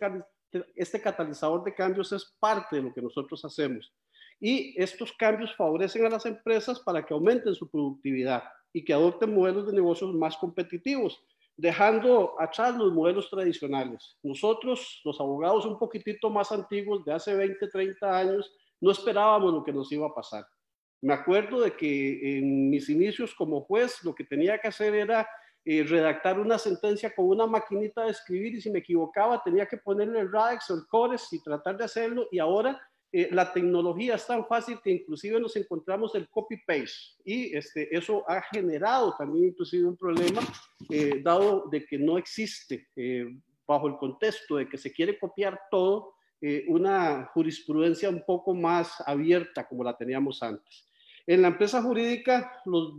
este 0.75 1.01
catalizador 1.01 1.63
de 1.65 1.75
cambios 1.75 2.13
es 2.13 2.35
parte 2.41 2.77
de 2.77 2.83
lo 2.83 2.93
que 2.93 3.01
nosotros 3.01 3.45
hacemos. 3.45 3.95
Y 4.41 4.75
estos 4.83 5.13
cambios 5.13 5.55
favorecen 5.55 6.05
a 6.07 6.11
las 6.11 6.27
empresas 6.27 6.81
para 6.81 7.07
que 7.07 7.15
aumenten 7.15 7.55
su 7.55 7.71
productividad 7.71 8.43
y 8.73 8.85
que 8.85 8.93
adopten 8.93 9.33
modelos 9.33 9.67
de 9.67 9.73
negocios 9.73 10.13
más 10.13 10.37
competitivos 10.37 11.25
dejando 11.57 12.35
atrás 12.41 12.77
los 12.77 12.93
modelos 12.93 13.31
tradicionales. 13.31 14.17
Nosotros, 14.23 15.01
los 15.05 15.21
abogados 15.21 15.65
un 15.67 15.79
poquitito 15.79 16.31
más 16.31 16.51
antiguos, 16.53 17.05
de 17.05 17.13
hace 17.13 17.35
20, 17.35 17.69
30 17.69 18.19
años, 18.19 18.53
no 18.81 18.91
esperábamos 18.91 19.53
lo 19.53 19.65
que 19.65 19.73
nos 19.73 19.91
iba 19.93 20.07
a 20.07 20.15
pasar. 20.15 20.47
Me 21.01 21.15
acuerdo 21.15 21.61
de 21.61 21.77
que 21.77 22.39
en 22.39 22.71
mis 22.71 22.89
inicios 22.89 23.35
como 23.35 23.61
juez 23.63 24.03
lo 24.05 24.15
que 24.15 24.25
tenía 24.25 24.59
que 24.59 24.69
hacer 24.69 24.95
era 24.95 25.29
eh, 25.67 25.83
redactar 25.83 26.39
una 26.39 26.59
sentencia 26.59 27.15
con 27.15 27.27
una 27.27 27.47
maquinita 27.47 28.05
de 28.05 28.11
escribir 28.11 28.55
y 28.55 28.61
si 28.61 28.71
me 28.71 28.81
equivocaba 28.81 29.43
tenía 29.43 29.67
que 29.67 29.79
ponerle 29.79 30.21
el 30.21 30.33
RADEX 30.33 30.71
el 30.71 30.87
CORES 30.89 31.33
y 31.33 31.43
tratar 31.43 31.77
de 31.77 31.85
hacerlo 31.85 32.29
y 32.31 32.39
ahora 32.39 32.81
eh, 33.17 33.29
la 33.31 33.53
tecnología 33.53 34.17
es 34.17 34.27
tan 34.27 34.45
fácil 34.45 34.81
que 34.83 34.91
inclusive 34.91 35.39
nos 35.39 35.55
encontramos 35.55 36.17
el 36.17 36.29
copy-paste 36.29 37.23
y 37.25 37.57
este, 37.57 37.97
eso 37.97 38.29
ha 38.29 38.43
generado 38.43 39.15
también 39.17 39.51
inclusive 39.51 39.87
un 39.87 39.97
problema 39.97 40.43
eh, 40.91 41.21
dado 41.23 41.69
de 41.71 41.87
que 41.87 41.97
no 41.97 42.19
existe 42.19 42.89
eh, 42.97 43.25
bajo 43.69 43.87
el 43.87 43.99
contexto 43.99 44.57
de 44.57 44.69
que 44.69 44.77
se 44.77 44.93
quiere 44.93 45.17
copiar 45.17 45.61
todo 45.71 46.15
una 46.69 47.31
jurisprudencia 47.33 48.11
un 48.11 48.23
poco 48.23 48.53
más 48.55 49.03
abierta 49.07 49.67
como 49.67 49.83
la 49.83 49.97
teníamos 49.97 50.43
antes. 50.43 50.87
En 51.27 51.41
la 51.41 51.49
empresa 51.49 51.81
jurídica, 51.81 52.61
los, 52.67 52.93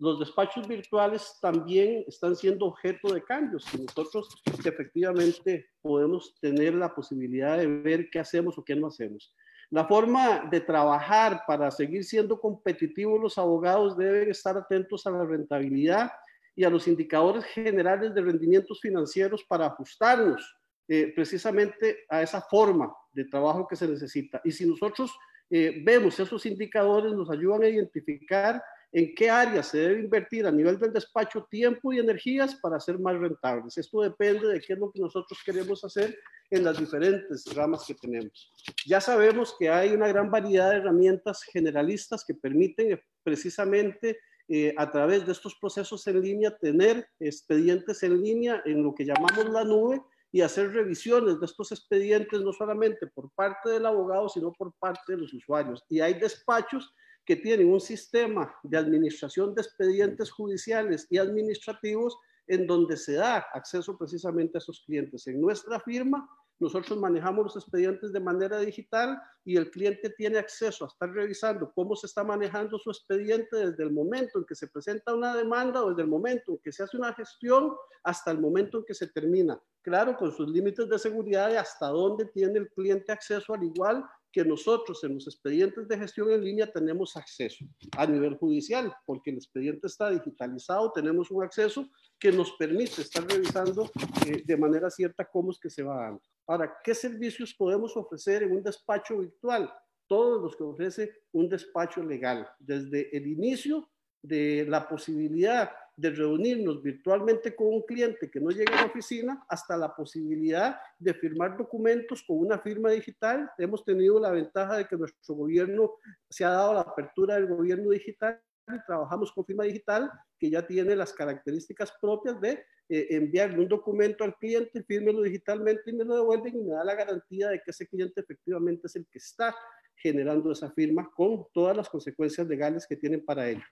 los 0.00 0.18
despachos 0.18 0.66
virtuales 0.66 1.36
también 1.42 2.04
están 2.08 2.34
siendo 2.34 2.66
objeto 2.66 3.12
de 3.12 3.22
cambios 3.22 3.66
y 3.74 3.82
nosotros 3.82 4.42
efectivamente 4.64 5.68
podemos 5.82 6.34
tener 6.40 6.74
la 6.74 6.94
posibilidad 6.94 7.58
de 7.58 7.66
ver 7.66 8.08
qué 8.10 8.18
hacemos 8.18 8.56
o 8.56 8.64
qué 8.64 8.74
no 8.74 8.86
hacemos. 8.86 9.34
La 9.68 9.86
forma 9.86 10.48
de 10.50 10.60
trabajar 10.62 11.42
para 11.46 11.70
seguir 11.70 12.04
siendo 12.04 12.40
competitivos 12.40 13.20
los 13.20 13.36
abogados 13.36 13.96
deben 13.96 14.30
estar 14.30 14.56
atentos 14.56 15.06
a 15.06 15.10
la 15.10 15.24
rentabilidad 15.24 16.10
y 16.56 16.64
a 16.64 16.70
los 16.70 16.88
indicadores 16.88 17.44
generales 17.44 18.14
de 18.14 18.22
rendimientos 18.22 18.80
financieros 18.80 19.44
para 19.44 19.66
ajustarnos 19.66 20.42
eh, 20.88 21.12
precisamente 21.14 22.04
a 22.08 22.22
esa 22.22 22.40
forma 22.40 22.90
de 23.12 23.26
trabajo 23.26 23.68
que 23.68 23.76
se 23.76 23.86
necesita. 23.86 24.40
Y 24.44 24.50
si 24.50 24.66
nosotros 24.66 25.14
eh, 25.50 25.82
vemos 25.84 26.18
esos 26.18 26.46
indicadores, 26.46 27.12
nos 27.12 27.30
ayudan 27.30 27.64
a 27.64 27.68
identificar 27.68 28.62
en 28.92 29.14
qué 29.14 29.30
áreas 29.30 29.68
se 29.68 29.78
debe 29.78 30.00
invertir 30.00 30.46
a 30.46 30.50
nivel 30.50 30.78
del 30.78 30.92
despacho 30.92 31.46
tiempo 31.50 31.92
y 31.92 31.98
energías 31.98 32.56
para 32.56 32.80
ser 32.80 32.98
más 32.98 33.16
rentables. 33.16 33.78
Esto 33.78 34.02
depende 34.02 34.48
de 34.48 34.60
qué 34.60 34.72
es 34.72 34.78
lo 34.78 34.90
que 34.90 35.00
nosotros 35.00 35.38
queremos 35.44 35.84
hacer 35.84 36.18
en 36.50 36.64
las 36.64 36.78
diferentes 36.78 37.44
ramas 37.54 37.84
que 37.86 37.94
tenemos. 37.94 38.52
Ya 38.86 39.00
sabemos 39.00 39.54
que 39.58 39.68
hay 39.68 39.92
una 39.92 40.08
gran 40.08 40.30
variedad 40.30 40.70
de 40.70 40.78
herramientas 40.78 41.42
generalistas 41.44 42.24
que 42.24 42.34
permiten 42.34 42.92
eh, 42.92 43.02
precisamente 43.22 44.18
eh, 44.48 44.74
a 44.76 44.90
través 44.90 45.24
de 45.24 45.32
estos 45.32 45.54
procesos 45.54 46.04
en 46.08 46.20
línea 46.20 46.56
tener 46.56 47.06
expedientes 47.20 48.02
en 48.02 48.20
línea 48.20 48.60
en 48.64 48.82
lo 48.82 48.92
que 48.92 49.04
llamamos 49.04 49.48
la 49.48 49.62
nube 49.62 50.02
y 50.32 50.40
hacer 50.40 50.72
revisiones 50.72 51.38
de 51.38 51.46
estos 51.46 51.70
expedientes 51.70 52.40
no 52.40 52.52
solamente 52.52 53.06
por 53.06 53.30
parte 53.32 53.70
del 53.70 53.86
abogado, 53.86 54.28
sino 54.28 54.52
por 54.52 54.72
parte 54.74 55.12
de 55.12 55.18
los 55.18 55.32
usuarios. 55.32 55.84
Y 55.88 56.00
hay 56.00 56.14
despachos 56.14 56.92
que 57.24 57.36
tienen 57.36 57.72
un 57.72 57.80
sistema 57.80 58.54
de 58.62 58.78
administración 58.78 59.54
de 59.54 59.62
expedientes 59.62 60.30
judiciales 60.30 61.06
y 61.10 61.18
administrativos 61.18 62.16
en 62.46 62.66
donde 62.66 62.96
se 62.96 63.14
da 63.14 63.46
acceso 63.54 63.96
precisamente 63.96 64.58
a 64.58 64.60
esos 64.60 64.82
clientes. 64.84 65.26
En 65.28 65.40
nuestra 65.40 65.78
firma, 65.78 66.28
nosotros 66.60 66.98
manejamos 66.98 67.44
los 67.44 67.56
expedientes 67.56 68.12
de 68.12 68.20
manera 68.20 68.58
digital 68.58 69.20
y 69.44 69.56
el 69.56 69.70
cliente 69.70 70.10
tiene 70.10 70.38
acceso 70.38 70.84
a 70.84 70.88
estar 70.88 71.10
revisando 71.10 71.72
cómo 71.74 71.96
se 71.96 72.06
está 72.06 72.22
manejando 72.22 72.78
su 72.78 72.90
expediente 72.90 73.56
desde 73.56 73.82
el 73.82 73.90
momento 73.90 74.38
en 74.38 74.44
que 74.44 74.54
se 74.54 74.68
presenta 74.68 75.14
una 75.14 75.34
demanda 75.34 75.82
o 75.82 75.88
desde 75.88 76.02
el 76.02 76.08
momento 76.08 76.52
en 76.52 76.58
que 76.58 76.70
se 76.70 76.82
hace 76.82 76.98
una 76.98 77.14
gestión 77.14 77.72
hasta 78.02 78.30
el 78.30 78.38
momento 78.38 78.78
en 78.78 78.84
que 78.84 78.94
se 78.94 79.06
termina. 79.06 79.58
Claro, 79.82 80.16
con 80.16 80.30
sus 80.32 80.50
límites 80.50 80.86
de 80.88 80.98
seguridad 80.98 81.48
de 81.48 81.56
hasta 81.56 81.86
dónde 81.88 82.26
tiene 82.26 82.58
el 82.58 82.68
cliente 82.70 83.10
acceso, 83.10 83.54
al 83.54 83.64
igual 83.64 84.04
que 84.32 84.44
nosotros 84.44 85.02
en 85.04 85.14
los 85.14 85.26
expedientes 85.26 85.88
de 85.88 85.98
gestión 85.98 86.30
en 86.30 86.44
línea 86.44 86.70
tenemos 86.70 87.16
acceso 87.16 87.64
a 87.96 88.06
nivel 88.06 88.36
judicial, 88.36 88.94
porque 89.04 89.30
el 89.30 89.36
expediente 89.36 89.86
está 89.86 90.10
digitalizado, 90.10 90.92
tenemos 90.92 91.30
un 91.30 91.42
acceso 91.42 91.88
que 92.18 92.30
nos 92.30 92.52
permite 92.52 93.02
estar 93.02 93.26
revisando 93.26 93.90
eh, 94.26 94.42
de 94.44 94.56
manera 94.56 94.90
cierta 94.90 95.24
cómo 95.24 95.50
es 95.50 95.58
que 95.58 95.70
se 95.70 95.82
va 95.82 95.96
dando. 95.96 96.22
Ahora, 96.46 96.78
¿qué 96.82 96.94
servicios 96.94 97.54
podemos 97.54 97.96
ofrecer 97.96 98.42
en 98.42 98.52
un 98.52 98.62
despacho 98.62 99.18
virtual? 99.18 99.72
Todos 100.06 100.42
los 100.42 100.56
que 100.56 100.64
ofrece 100.64 101.22
un 101.32 101.48
despacho 101.48 102.02
legal, 102.02 102.48
desde 102.58 103.16
el 103.16 103.26
inicio 103.26 103.88
de 104.22 104.66
la 104.68 104.88
posibilidad 104.88 105.70
de 105.96 106.10
reunirnos 106.10 106.82
virtualmente 106.82 107.54
con 107.54 107.68
un 107.68 107.82
cliente 107.82 108.30
que 108.30 108.40
no 108.40 108.50
llega 108.50 108.78
a 108.78 108.82
la 108.82 108.86
oficina 108.86 109.44
hasta 109.48 109.76
la 109.76 109.94
posibilidad 109.94 110.76
de 110.98 111.14
firmar 111.14 111.56
documentos 111.56 112.22
con 112.26 112.38
una 112.38 112.58
firma 112.58 112.90
digital. 112.90 113.50
Hemos 113.58 113.84
tenido 113.84 114.18
la 114.18 114.30
ventaja 114.30 114.78
de 114.78 114.86
que 114.86 114.96
nuestro 114.96 115.34
gobierno 115.34 115.92
se 116.28 116.44
ha 116.44 116.50
dado 116.50 116.74
la 116.74 116.80
apertura 116.80 117.34
del 117.34 117.46
gobierno 117.46 117.90
digital 117.90 118.40
y 118.68 118.84
trabajamos 118.86 119.32
con 119.32 119.44
firma 119.44 119.64
digital 119.64 120.10
que 120.38 120.50
ya 120.50 120.66
tiene 120.66 120.96
las 120.96 121.12
características 121.12 121.92
propias 122.00 122.40
de 122.40 122.64
eh, 122.88 123.08
enviarle 123.10 123.58
un 123.58 123.68
documento 123.68 124.24
al 124.24 124.36
cliente, 124.36 124.82
fírmelo 124.84 125.22
digitalmente 125.22 125.90
y 125.90 125.92
me 125.92 126.04
lo 126.04 126.16
devuelven 126.16 126.56
y 126.56 126.62
me 126.62 126.74
da 126.74 126.84
la 126.84 126.94
garantía 126.94 127.48
de 127.48 127.58
que 127.58 127.70
ese 127.70 127.86
cliente 127.86 128.20
efectivamente 128.20 128.86
es 128.86 128.96
el 128.96 129.06
que 129.10 129.18
está 129.18 129.54
generando 129.96 130.50
esa 130.50 130.70
firma 130.72 131.10
con 131.14 131.46
todas 131.52 131.76
las 131.76 131.88
consecuencias 131.88 132.46
legales 132.46 132.86
que 132.88 132.96
tienen 132.96 133.24
para 133.24 133.48
ello. 133.48 133.64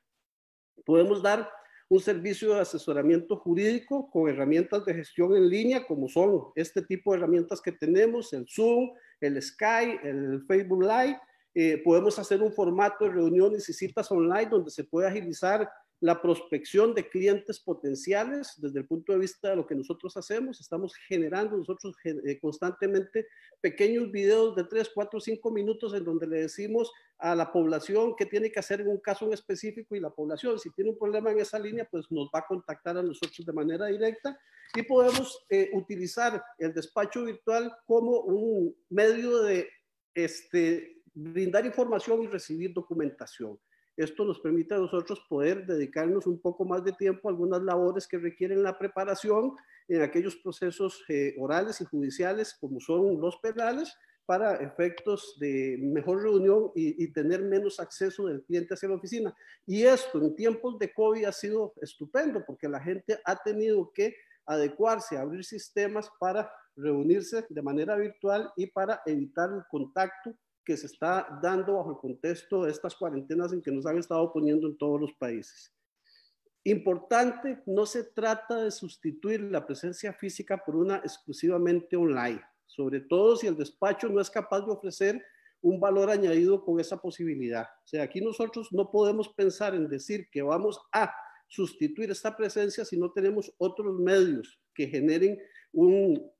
Podemos 0.84 1.22
dar 1.22 1.50
un 1.88 2.00
servicio 2.00 2.54
de 2.54 2.60
asesoramiento 2.60 3.36
jurídico 3.36 4.10
con 4.10 4.28
herramientas 4.28 4.84
de 4.84 4.94
gestión 4.94 5.34
en 5.34 5.48
línea, 5.48 5.86
como 5.86 6.08
son 6.08 6.48
este 6.54 6.82
tipo 6.82 7.12
de 7.12 7.18
herramientas 7.18 7.60
que 7.62 7.72
tenemos, 7.72 8.32
el 8.32 8.46
Zoom, 8.46 8.90
el 9.20 9.40
Skype, 9.40 10.08
el 10.08 10.44
Facebook 10.46 10.82
Live. 10.82 11.18
Eh, 11.54 11.80
podemos 11.82 12.18
hacer 12.18 12.42
un 12.42 12.52
formato 12.52 13.04
de 13.04 13.12
reuniones 13.12 13.68
y 13.68 13.72
citas 13.72 14.10
online 14.12 14.46
donde 14.50 14.70
se 14.70 14.84
puede 14.84 15.08
agilizar 15.08 15.68
la 16.00 16.22
prospección 16.22 16.94
de 16.94 17.08
clientes 17.08 17.58
potenciales 17.58 18.54
desde 18.58 18.80
el 18.80 18.86
punto 18.86 19.12
de 19.12 19.18
vista 19.18 19.50
de 19.50 19.56
lo 19.56 19.66
que 19.66 19.74
nosotros 19.74 20.16
hacemos. 20.16 20.60
Estamos 20.60 20.94
generando 20.94 21.56
nosotros 21.56 21.96
eh, 22.04 22.38
constantemente 22.40 23.26
pequeños 23.60 24.10
videos 24.12 24.54
de 24.54 24.64
3, 24.64 24.90
4, 24.94 25.20
5 25.20 25.50
minutos 25.50 25.94
en 25.94 26.04
donde 26.04 26.26
le 26.26 26.40
decimos 26.42 26.92
a 27.18 27.34
la 27.34 27.50
población 27.50 28.14
qué 28.16 28.26
tiene 28.26 28.52
que 28.52 28.60
hacer 28.60 28.80
en 28.80 28.88
un 28.88 28.98
caso 28.98 29.26
en 29.26 29.32
específico 29.32 29.96
y 29.96 30.00
la 30.00 30.10
población, 30.10 30.58
si 30.58 30.70
tiene 30.70 30.90
un 30.90 30.98
problema 30.98 31.32
en 31.32 31.40
esa 31.40 31.58
línea, 31.58 31.88
pues 31.90 32.06
nos 32.10 32.28
va 32.32 32.40
a 32.40 32.46
contactar 32.46 32.96
a 32.96 33.02
nosotros 33.02 33.44
de 33.44 33.52
manera 33.52 33.86
directa 33.86 34.38
y 34.76 34.82
podemos 34.82 35.44
eh, 35.50 35.70
utilizar 35.72 36.42
el 36.58 36.72
despacho 36.72 37.24
virtual 37.24 37.74
como 37.86 38.20
un 38.20 38.76
medio 38.90 39.42
de 39.42 39.68
este, 40.14 41.02
brindar 41.12 41.66
información 41.66 42.22
y 42.22 42.28
recibir 42.28 42.72
documentación. 42.72 43.58
Esto 43.98 44.24
nos 44.24 44.38
permite 44.38 44.74
a 44.74 44.78
nosotros 44.78 45.20
poder 45.28 45.66
dedicarnos 45.66 46.24
un 46.28 46.40
poco 46.40 46.64
más 46.64 46.84
de 46.84 46.92
tiempo 46.92 47.28
a 47.28 47.32
algunas 47.32 47.60
labores 47.62 48.06
que 48.06 48.16
requieren 48.16 48.62
la 48.62 48.78
preparación 48.78 49.56
en 49.88 50.02
aquellos 50.02 50.36
procesos 50.36 51.04
eh, 51.08 51.34
orales 51.36 51.80
y 51.80 51.84
judiciales 51.84 52.56
como 52.60 52.78
son 52.78 53.20
los 53.20 53.38
penales 53.38 53.92
para 54.24 54.54
efectos 54.56 55.36
de 55.40 55.78
mejor 55.80 56.22
reunión 56.22 56.70
y, 56.76 57.02
y, 57.02 57.12
tener 57.12 57.42
menos 57.42 57.80
acceso 57.80 58.26
del 58.26 58.44
cliente 58.44 58.74
hacia 58.74 58.88
la 58.88 58.94
oficina. 58.94 59.34
Y 59.66 59.82
esto 59.82 60.22
en 60.22 60.36
tiempos 60.36 60.78
de 60.78 60.92
COVID 60.92 61.24
ha 61.24 61.32
sido 61.32 61.72
estupendo 61.82 62.44
porque 62.46 62.68
la 62.68 62.78
gente 62.78 63.18
ha 63.24 63.42
tenido 63.42 63.90
que 63.92 64.14
adecuarse, 64.46 65.18
abrir 65.18 65.44
sistemas 65.44 66.08
para 66.20 66.48
reunirse 66.76 67.46
de 67.48 67.62
manera 67.62 67.96
virtual 67.96 68.52
y 68.56 68.66
para 68.66 69.02
evitar 69.06 69.50
el 69.50 69.64
contacto 69.68 70.36
que 70.68 70.76
se 70.76 70.84
está 70.84 71.26
dando 71.42 71.76
bajo 71.76 71.92
el 71.92 71.96
contexto 71.96 72.64
de 72.64 72.70
estas 72.70 72.94
cuarentenas 72.94 73.54
en 73.54 73.62
que 73.62 73.72
nos 73.72 73.86
han 73.86 73.96
estado 73.96 74.30
poniendo 74.30 74.68
en 74.68 74.76
todos 74.76 75.00
los 75.00 75.14
países. 75.14 75.74
Importante, 76.62 77.62
no 77.64 77.86
se 77.86 78.04
trata 78.04 78.64
de 78.64 78.70
sustituir 78.70 79.40
la 79.40 79.64
presencia 79.64 80.12
física 80.12 80.62
por 80.62 80.76
una 80.76 80.98
exclusivamente 80.98 81.96
online, 81.96 82.42
sobre 82.66 83.00
todo 83.00 83.34
si 83.36 83.46
el 83.46 83.56
despacho 83.56 84.10
no 84.10 84.20
es 84.20 84.28
capaz 84.28 84.60
de 84.60 84.72
ofrecer 84.72 85.24
un 85.62 85.80
valor 85.80 86.10
añadido 86.10 86.62
con 86.62 86.78
esa 86.78 86.98
posibilidad. 86.98 87.64
O 87.86 87.88
sea, 87.88 88.02
aquí 88.02 88.20
nosotros 88.20 88.68
no 88.70 88.90
podemos 88.90 89.30
pensar 89.30 89.74
en 89.74 89.88
decir 89.88 90.28
que 90.30 90.42
vamos 90.42 90.78
a 90.92 91.10
sustituir 91.46 92.10
esta 92.10 92.36
presencia 92.36 92.84
si 92.84 92.98
no 92.98 93.10
tenemos 93.10 93.50
otros 93.56 93.98
medios 93.98 94.60
que 94.74 94.86
generen 94.86 95.38
un, 95.72 96.30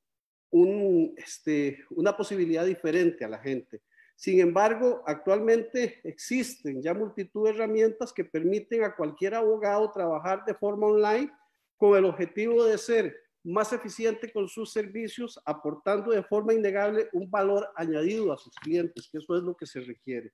un, 0.51 1.15
este, 1.17 1.79
una 1.93 2.15
posibilidad 2.15 2.67
diferente 2.67 3.25
a 3.25 3.29
la 3.29 3.39
gente. 3.39 3.81
Sin 4.19 4.41
embargo, 4.41 5.01
actualmente 5.07 6.01
existen 6.03 6.83
ya 6.83 6.93
multitud 6.93 7.45
de 7.45 7.51
herramientas 7.51 8.13
que 8.13 8.25
permiten 8.25 8.83
a 8.83 8.97
cualquier 8.97 9.37
abogado 9.37 9.93
trabajar 9.93 10.45
de 10.45 10.55
forma 10.55 10.89
online 10.89 11.33
con 11.77 11.97
el 11.97 12.05
objetivo 12.05 12.65
de 12.65 12.79
ser 12.79 13.17
más 13.45 13.73
eficiente 13.73 14.33
con 14.33 14.49
sus 14.49 14.73
servicios, 14.73 15.41
aportando 15.45 16.11
de 16.11 16.25
forma 16.25 16.53
innegable 16.53 17.09
un 17.13 17.31
valor 17.31 17.69
añadido 17.77 18.33
a 18.33 18.37
sus 18.37 18.53
clientes, 18.57 19.09
que 19.09 19.19
eso 19.19 19.37
es 19.37 19.45
lo 19.45 19.57
que 19.57 19.67
se 19.67 19.83
requiere. 19.83 20.33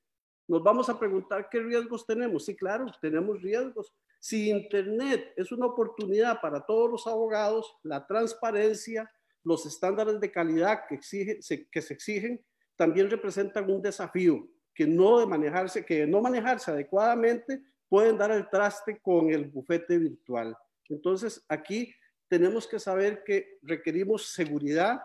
Nos 0.49 0.63
vamos 0.63 0.89
a 0.89 0.99
preguntar 0.99 1.51
qué 1.51 1.61
riesgos 1.61 2.07
tenemos. 2.07 2.47
Sí, 2.47 2.57
claro, 2.57 2.87
tenemos 3.03 3.43
riesgos. 3.43 3.93
Si 4.19 4.49
Internet 4.49 5.35
es 5.37 5.53
una 5.53 5.67
oportunidad 5.67 6.41
para 6.41 6.65
todos 6.65 6.91
los 6.91 7.07
abogados, 7.07 7.77
la 7.83 8.07
transparencia, 8.07 9.13
los 9.43 9.67
estándares 9.67 10.19
de 10.21 10.33
calidad 10.33 10.85
que, 10.89 11.03
se 11.03 11.69
exigen, 11.71 12.43
también 12.77 13.11
representan 13.11 13.71
un 13.71 13.83
desafío 13.83 14.49
que 14.75 14.87
no 14.87 15.21
de 15.21 15.27
manejarse, 15.27 15.85
que 15.85 16.07
no 16.07 16.21
manejarse 16.21 16.71
adecuadamente 16.71 17.63
pueden 17.89 18.19
dar 18.19 18.33
el 18.33 18.49
traste 18.49 18.99
con 19.01 19.31
el 19.31 19.47
bufete 19.47 19.99
virtual. 19.99 20.57
Entonces, 20.89 21.45
aquí 21.49 21.95
tenemos 22.29 22.67
que 22.67 22.81
saber 22.81 23.23
que 23.25 23.59
requerimos 23.63 24.33
seguridad, 24.33 25.01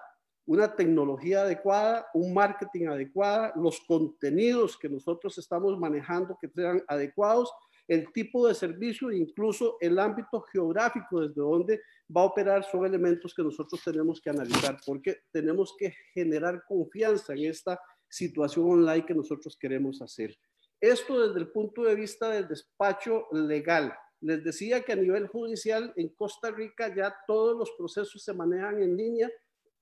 una 0.45 0.75
tecnología 0.75 1.41
adecuada, 1.41 2.07
un 2.15 2.33
marketing 2.33 2.87
adecuado, 2.87 3.53
los 3.55 3.79
contenidos 3.81 4.77
que 4.77 4.89
nosotros 4.89 5.37
estamos 5.37 5.77
manejando 5.77 6.37
que 6.41 6.49
sean 6.49 6.83
adecuados 6.87 7.53
el 7.89 8.13
tipo 8.13 8.47
de 8.47 8.53
servicio 8.53 9.09
e 9.09 9.17
incluso 9.17 9.77
el 9.81 9.97
ámbito 9.97 10.41
geográfico 10.53 11.21
desde 11.21 11.41
donde 11.41 11.81
va 12.15 12.21
a 12.21 12.25
operar 12.25 12.63
son 12.63 12.85
elementos 12.85 13.33
que 13.33 13.41
nosotros 13.41 13.81
tenemos 13.83 14.21
que 14.21 14.29
analizar 14.29 14.77
porque 14.85 15.23
tenemos 15.31 15.75
que 15.75 15.95
generar 16.13 16.63
confianza 16.67 17.33
en 17.33 17.45
esta 17.45 17.81
situación 18.07 18.69
online 18.69 19.05
que 19.05 19.15
nosotros 19.15 19.57
queremos 19.59 20.03
hacer. 20.03 20.37
Esto 20.79 21.27
desde 21.27 21.39
el 21.39 21.51
punto 21.51 21.83
de 21.83 21.95
vista 21.95 22.29
del 22.29 22.47
despacho 22.47 23.27
legal. 23.31 23.91
Les 24.21 24.43
decía 24.43 24.81
que 24.81 24.93
a 24.93 24.95
nivel 24.95 25.27
judicial 25.27 25.91
en 25.95 26.09
Costa 26.09 26.51
Rica 26.51 26.93
ya 26.95 27.15
todos 27.25 27.57
los 27.57 27.71
procesos 27.71 28.23
se 28.23 28.33
manejan 28.33 28.83
en 28.83 28.95
línea, 28.95 29.31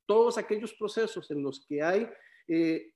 todos 0.06 0.38
aquellos 0.38 0.74
procesos 0.74 1.30
en 1.30 1.44
los 1.44 1.66
que 1.68 1.84
hay 1.84 2.10
eh, 2.48 2.94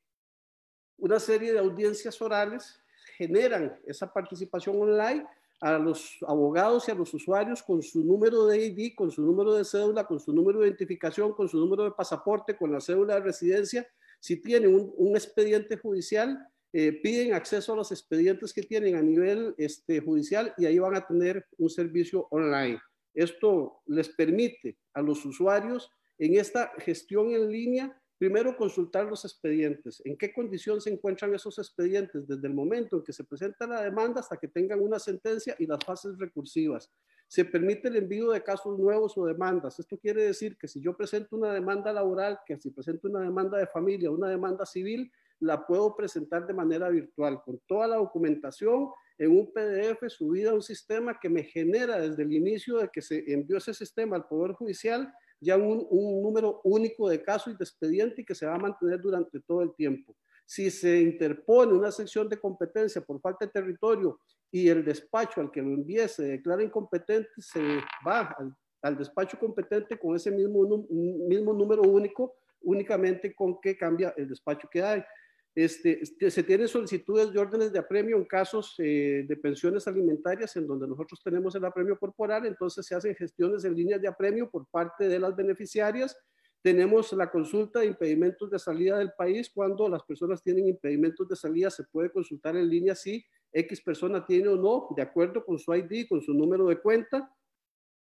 una 0.97 1.19
serie 1.19 1.52
de 1.52 1.60
audiencias 1.60 2.21
orales 2.21 2.81
generan 3.22 3.80
esa 3.86 4.12
participación 4.12 4.82
online 4.82 5.24
a 5.60 5.78
los 5.78 6.18
abogados 6.28 6.88
y 6.88 6.92
a 6.92 6.96
los 6.96 7.14
usuarios 7.14 7.62
con 7.62 7.84
su 7.84 8.04
número 8.04 8.48
de 8.48 8.66
ID, 8.66 8.96
con 8.96 9.12
su 9.12 9.22
número 9.22 9.54
de 9.54 9.64
cédula, 9.64 10.08
con 10.08 10.20
su 10.20 10.34
número 10.34 10.60
de 10.60 10.68
identificación, 10.68 11.34
con 11.34 11.48
su 11.48 11.60
número 11.60 11.84
de 11.84 11.92
pasaporte, 11.92 12.58
con 12.58 12.72
la 12.72 12.82
cédula 12.82 13.14
de 13.16 13.20
residencia. 13.20 13.88
Si 14.20 14.42
tienen 14.42 14.74
un, 14.98 15.16
expediente 15.16 15.78
judicial, 15.78 16.40
eh, 16.74 16.94
piden 17.04 17.36
acceso 17.36 17.74
a 17.74 17.76
los 17.76 17.92
expedientes 17.92 18.54
que 18.54 18.64
tienen 18.64 18.96
a 18.96 19.04
nivel 19.04 19.54
este, 19.60 20.00
judicial 20.00 20.52
y 20.58 20.66
ahí 20.66 20.80
van 20.80 20.96
a 20.96 21.06
tener 21.06 21.46
un 21.60 21.70
servicio 21.70 22.28
online. 22.32 22.82
Esto 23.14 23.82
les 23.86 24.10
permite 24.10 24.78
a 24.96 25.02
los 25.04 25.24
usuarios 25.26 25.92
en 26.18 26.40
esta 26.40 26.72
gestión 26.80 27.34
en 27.36 27.52
línea 27.52 28.01
Primero, 28.22 28.56
consultar 28.56 29.08
los 29.08 29.26
expedientes. 29.26 30.00
¿En 30.06 30.16
qué 30.16 30.32
condición 30.32 30.80
se 30.80 30.92
encuentran 30.92 31.34
esos 31.34 31.58
expedientes 31.58 32.28
desde 32.28 32.48
el 32.48 32.54
momento 32.54 32.98
en 32.98 33.04
que 33.04 33.14
se 33.14 33.24
presenta 33.24 33.66
la 33.66 33.82
demanda 33.82 34.20
hasta 34.20 34.38
que 34.38 34.48
tengan 34.48 34.80
una 34.80 35.00
sentencia 35.00 35.56
y 35.58 35.66
las 35.66 35.84
fases 35.84 36.20
recursivas? 36.20 36.94
Se 37.28 37.46
permite 37.46 37.88
el 37.88 37.96
envío 37.96 38.30
de 38.30 38.44
casos 38.44 38.78
nuevos 38.78 39.18
o 39.18 39.26
demandas. 39.26 39.80
Esto 39.80 39.98
quiere 39.98 40.22
decir 40.22 40.56
que 40.56 40.68
si 40.68 40.80
yo 40.80 40.96
presento 40.96 41.36
una 41.36 41.52
demanda 41.52 41.92
laboral, 41.92 42.38
que 42.46 42.60
si 42.60 42.70
presento 42.70 43.08
una 43.08 43.22
demanda 43.22 43.58
de 43.58 43.66
familia, 43.66 44.12
una 44.12 44.30
demanda 44.30 44.68
civil, 44.68 45.12
la 45.40 45.66
puedo 45.66 45.96
presentar 45.96 46.46
de 46.46 46.54
manera 46.54 46.90
virtual 46.90 47.42
con 47.44 47.60
toda 47.66 47.88
la 47.88 47.96
documentación 47.96 48.90
en 49.18 49.32
un 49.32 49.52
PDF 49.52 50.08
subida 50.10 50.52
a 50.52 50.54
un 50.54 50.62
sistema 50.62 51.20
que 51.20 51.28
me 51.28 51.42
genera 51.42 52.00
desde 52.00 52.22
el 52.22 52.34
inicio 52.34 52.78
de 52.78 52.90
que 52.90 53.02
se 53.02 53.34
envió 53.34 53.58
ese 53.58 53.74
sistema 53.74 54.16
al 54.16 54.28
Poder 54.28 54.52
Judicial 54.52 55.12
ya 55.42 55.58
un, 55.58 55.88
número 56.22 56.62
único 56.64 57.10
de 57.10 57.22
casos 57.22 57.54
y 57.54 57.58
de 57.58 57.64
expediente 57.64 58.24
que 58.24 58.36
se 58.36 58.46
va 58.46 58.56
a 58.56 58.60
mantener 58.60 59.02
durante 59.02 59.40
todo 59.42 59.64
el 59.64 59.74
tiempo. 59.74 60.16
Si 60.46 60.70
se 60.70 61.02
interpone 61.02 61.74
una 61.74 61.92
sección 61.92 62.30
de 62.30 62.40
competencia 62.40 63.02
por 63.02 63.20
falta 63.20 63.46
de 63.46 63.52
territorio 63.52 64.20
y 64.52 64.70
el 64.70 64.86
despacho 64.86 65.42
al 65.42 65.52
que 65.52 65.62
lo 65.62 65.70
envíe 65.70 66.08
se 66.08 66.24
declara 66.24 66.64
incompetente, 66.64 67.30
se 67.38 67.80
va 68.06 68.36
al, 68.38 68.56
al 68.84 68.98
despacho 68.98 69.40
competente 69.40 69.98
con 69.98 70.16
ese 70.16 70.30
mismo, 70.30 70.86
mismo 70.90 71.54
número 71.54 71.82
único, 71.82 72.36
únicamente 72.62 73.34
con 73.34 73.60
que 73.60 73.76
cambia 73.76 74.14
el 74.18 74.28
despacho 74.28 74.68
que 74.72 74.84
hay. 74.84 75.04
Este, 75.54 76.02
este, 76.02 76.32
se 76.32 76.44
tienen 76.44 76.70
solicitudes 76.70 77.34
de 77.34 77.40
órdenes 77.40 77.74
de 77.74 77.80
apremio 77.80 78.16
en 78.16 78.24
casos 78.24 78.74
eh, 78.78 79.26
de 79.28 79.36
pensiones 79.36 79.86
alimentarias 79.86 80.56
en 80.56 80.66
donde 80.66 80.88
nosotros 80.88 81.22
tenemos 81.22 81.54
el 81.56 81.66
apremio 81.66 82.00
corporal, 82.00 82.46
entonces 82.46 82.86
se 82.86 82.96
hacen 82.96 83.16
gestiones 83.16 83.66
en 83.66 83.76
líneas 83.76 84.02
de 84.02 84.08
apremio 84.08 84.50
por 84.50 84.66
parte 84.68 85.10
de 85.10 85.20
las 85.20 85.36
beneficiarias. 85.36 86.18
Tenemos 86.62 87.12
la 87.14 87.30
consulta 87.30 87.80
de 87.80 87.88
impedimentos 87.88 88.50
de 88.50 88.60
salida 88.60 88.98
del 89.00 89.12
país. 89.18 89.52
Cuando 89.54 89.90
las 89.90 90.04
personas 90.04 90.42
tienen 90.42 90.70
impedimentos 90.70 91.28
de 91.28 91.36
salida, 91.36 91.70
se 91.70 91.84
puede 91.86 92.12
consultar 92.12 92.56
en 92.56 92.70
línea 92.70 92.96
si 92.96 93.26
X 93.52 93.82
persona 93.82 94.26
tiene 94.26 94.48
o 94.48 94.56
no, 94.56 94.88
de 94.96 95.02
acuerdo 95.02 95.44
con 95.44 95.60
su 95.60 95.74
ID, 95.74 96.08
con 96.08 96.22
su 96.22 96.34
número 96.34 96.68
de 96.68 96.80
cuenta. 96.80 97.30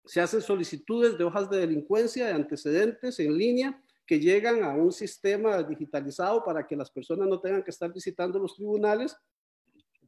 Se 0.05 0.21
hacen 0.21 0.41
solicitudes 0.41 1.17
de 1.17 1.23
hojas 1.23 1.49
de 1.49 1.59
delincuencia, 1.59 2.27
de 2.27 2.33
antecedentes 2.33 3.19
en 3.19 3.35
línea 3.35 3.81
que 4.11 4.19
llegan 4.19 4.61
a 4.65 4.73
un 4.73 4.91
sistema 4.91 5.63
digitalizado 5.63 6.43
para 6.43 6.67
que 6.67 6.75
las 6.75 6.91
personas 6.91 7.29
no 7.29 7.39
tengan 7.39 7.63
que 7.63 7.71
estar 7.71 7.93
visitando 7.93 8.39
los 8.39 8.57
tribunales. 8.57 9.15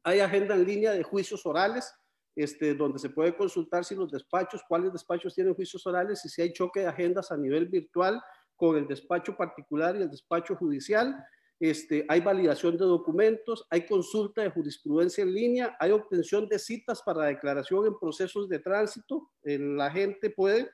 Hay 0.04 0.20
agenda 0.20 0.56
en 0.56 0.66
línea 0.66 0.92
de 0.92 1.04
juicios 1.04 1.46
orales, 1.46 1.90
este, 2.36 2.76
donde 2.76 3.00
se 3.00 3.12
puede 3.12 3.34
consultar 3.34 3.86
si 3.86 3.96
los 3.96 4.12
despachos, 4.12 4.62
cuáles 4.68 4.92
despachos 4.92 5.34
tienen 5.34 5.54
juicios 5.54 5.88
orales 5.88 6.26
y 6.26 6.28
si 6.28 6.42
hay 6.42 6.52
choque 6.52 6.82
de 6.82 6.88
agendas 6.88 7.32
a 7.32 7.38
nivel 7.38 7.68
virtual 7.70 8.22
con 8.58 8.76
el 8.76 8.90
despacho 8.90 9.38
particular 9.38 9.96
y 9.96 10.02
el 10.02 10.12
despacho 10.12 10.58
judicial. 10.58 11.16
Este, 11.58 12.06
hay 12.10 12.20
validación 12.20 12.76
de 12.76 12.84
documentos, 12.84 13.66
hay 13.70 13.86
consulta 13.86 14.42
de 14.42 14.50
jurisprudencia 14.50 15.22
en 15.22 15.34
línea, 15.34 15.78
hay 15.80 15.92
obtención 15.92 16.50
de 16.50 16.60
citas 16.60 17.02
para 17.04 17.28
declaración 17.28 17.86
en 17.86 17.98
procesos 17.98 18.50
de 18.50 18.60
tránsito. 18.60 19.32
La 19.44 19.90
gente 19.90 20.30
puede 20.30 20.70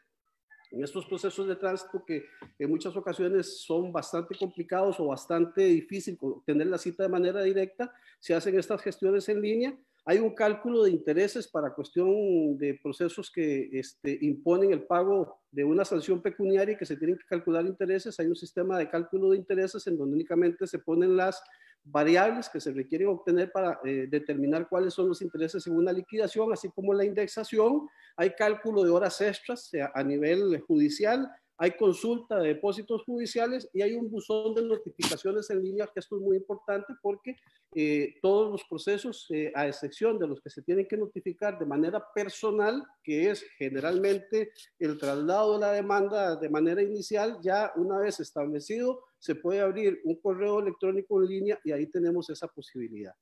en 0.72 0.84
estos 0.84 1.06
procesos 1.06 1.48
de 1.48 1.56
tránsito 1.56 2.04
que 2.06 2.26
en 2.58 2.70
muchas 2.70 2.96
ocasiones 2.96 3.62
son 3.62 3.92
bastante 3.92 4.36
complicados 4.38 5.00
o 5.00 5.08
bastante 5.08 5.64
difícil 5.64 6.18
tener 6.46 6.68
la 6.68 6.78
cita 6.78 7.04
de 7.04 7.10
manera 7.10 7.42
directa, 7.42 7.92
se 8.20 8.34
hacen 8.34 8.58
estas 8.58 8.82
gestiones 8.82 9.28
en 9.30 9.42
línea. 9.42 9.78
Hay 10.06 10.18
un 10.20 10.34
cálculo 10.34 10.84
de 10.84 10.92
intereses 10.92 11.48
para 11.48 11.74
cuestión 11.74 12.58
de 12.58 12.80
procesos 12.82 13.30
que 13.30 13.70
este, 13.74 14.18
imponen 14.22 14.72
el 14.72 14.84
pago 14.84 15.42
de 15.52 15.64
una 15.64 15.86
sanción 15.86 16.22
pecuniaria 16.22 16.74
y 16.74 16.78
que 16.78 16.86
se 16.86 16.98
tienen 16.98 17.18
que 17.18 17.26
calcular 17.26 17.66
intereses. 17.66 18.20
Hay 18.20 18.28
un 18.28 18.36
sistema 18.36 18.78
de 18.78 18.90
cálculo 18.90 19.32
de 19.32 19.38
intereses 19.38 19.86
en 19.88 19.98
donde 19.98 20.16
únicamente 20.16 20.66
se 20.68 20.80
ponen 20.80 21.18
las 21.18 21.42
variables 21.84 22.50
que 22.50 22.60
se 22.60 22.72
requieren 22.72 23.08
obtener 23.08 23.52
para 23.52 23.80
eh, 23.84 24.08
determinar 24.10 24.68
cuáles 24.70 24.94
son 24.94 25.08
los 25.08 25.22
intereses 25.22 25.66
en 25.68 25.76
una 25.76 25.92
liquidación, 25.92 26.52
así 26.54 26.70
como 26.70 26.94
la 26.94 27.06
indexación. 27.06 27.88
Hay 28.16 28.32
cálculo 28.32 28.84
de 28.84 28.90
horas 28.90 29.20
extras 29.22 29.72
a 29.94 30.04
nivel 30.04 30.60
judicial, 30.62 31.30
hay 31.62 31.72
consulta 31.72 32.40
de 32.40 32.50
depósitos 32.50 33.04
judiciales 33.04 33.70
y 33.74 33.82
hay 33.82 33.94
un 33.94 34.10
buzón 34.10 34.56
de 34.56 34.64
notificaciones 34.64 35.50
en 35.50 35.62
línea, 35.62 35.90
que 35.94 36.00
esto 36.00 36.16
es 36.16 36.22
muy 36.22 36.38
importante 36.38 36.94
porque 37.02 37.36
eh, 37.76 38.16
todos 38.22 38.50
los 38.50 38.64
procesos, 38.64 39.28
eh, 39.30 39.52
a 39.54 39.68
excepción 39.68 40.18
de 40.18 40.28
los 40.28 40.40
que 40.40 40.50
se 40.50 40.62
tienen 40.62 40.88
que 40.88 40.96
notificar 40.96 41.60
de 41.60 41.66
manera 41.66 42.02
personal, 42.16 42.88
que 43.04 43.30
es 43.30 43.46
generalmente 43.58 44.54
el 44.80 44.98
traslado 44.98 45.56
de 45.56 45.60
la 45.60 45.72
demanda 45.74 46.38
de 46.38 46.48
manera 46.48 46.82
inicial, 46.82 47.40
ya 47.42 47.74
una 47.76 47.98
vez 47.98 48.22
establecido, 48.22 49.04
se 49.20 49.36
puede 49.36 49.62
abrir 49.62 50.00
un 50.06 50.20
correo 50.22 50.60
electrónico 50.60 51.22
en 51.22 51.28
línea 51.28 51.60
y 51.64 51.72
ahí 51.72 51.88
tenemos 51.88 52.30
esa 52.30 52.48
posibilidad. 52.48 53.14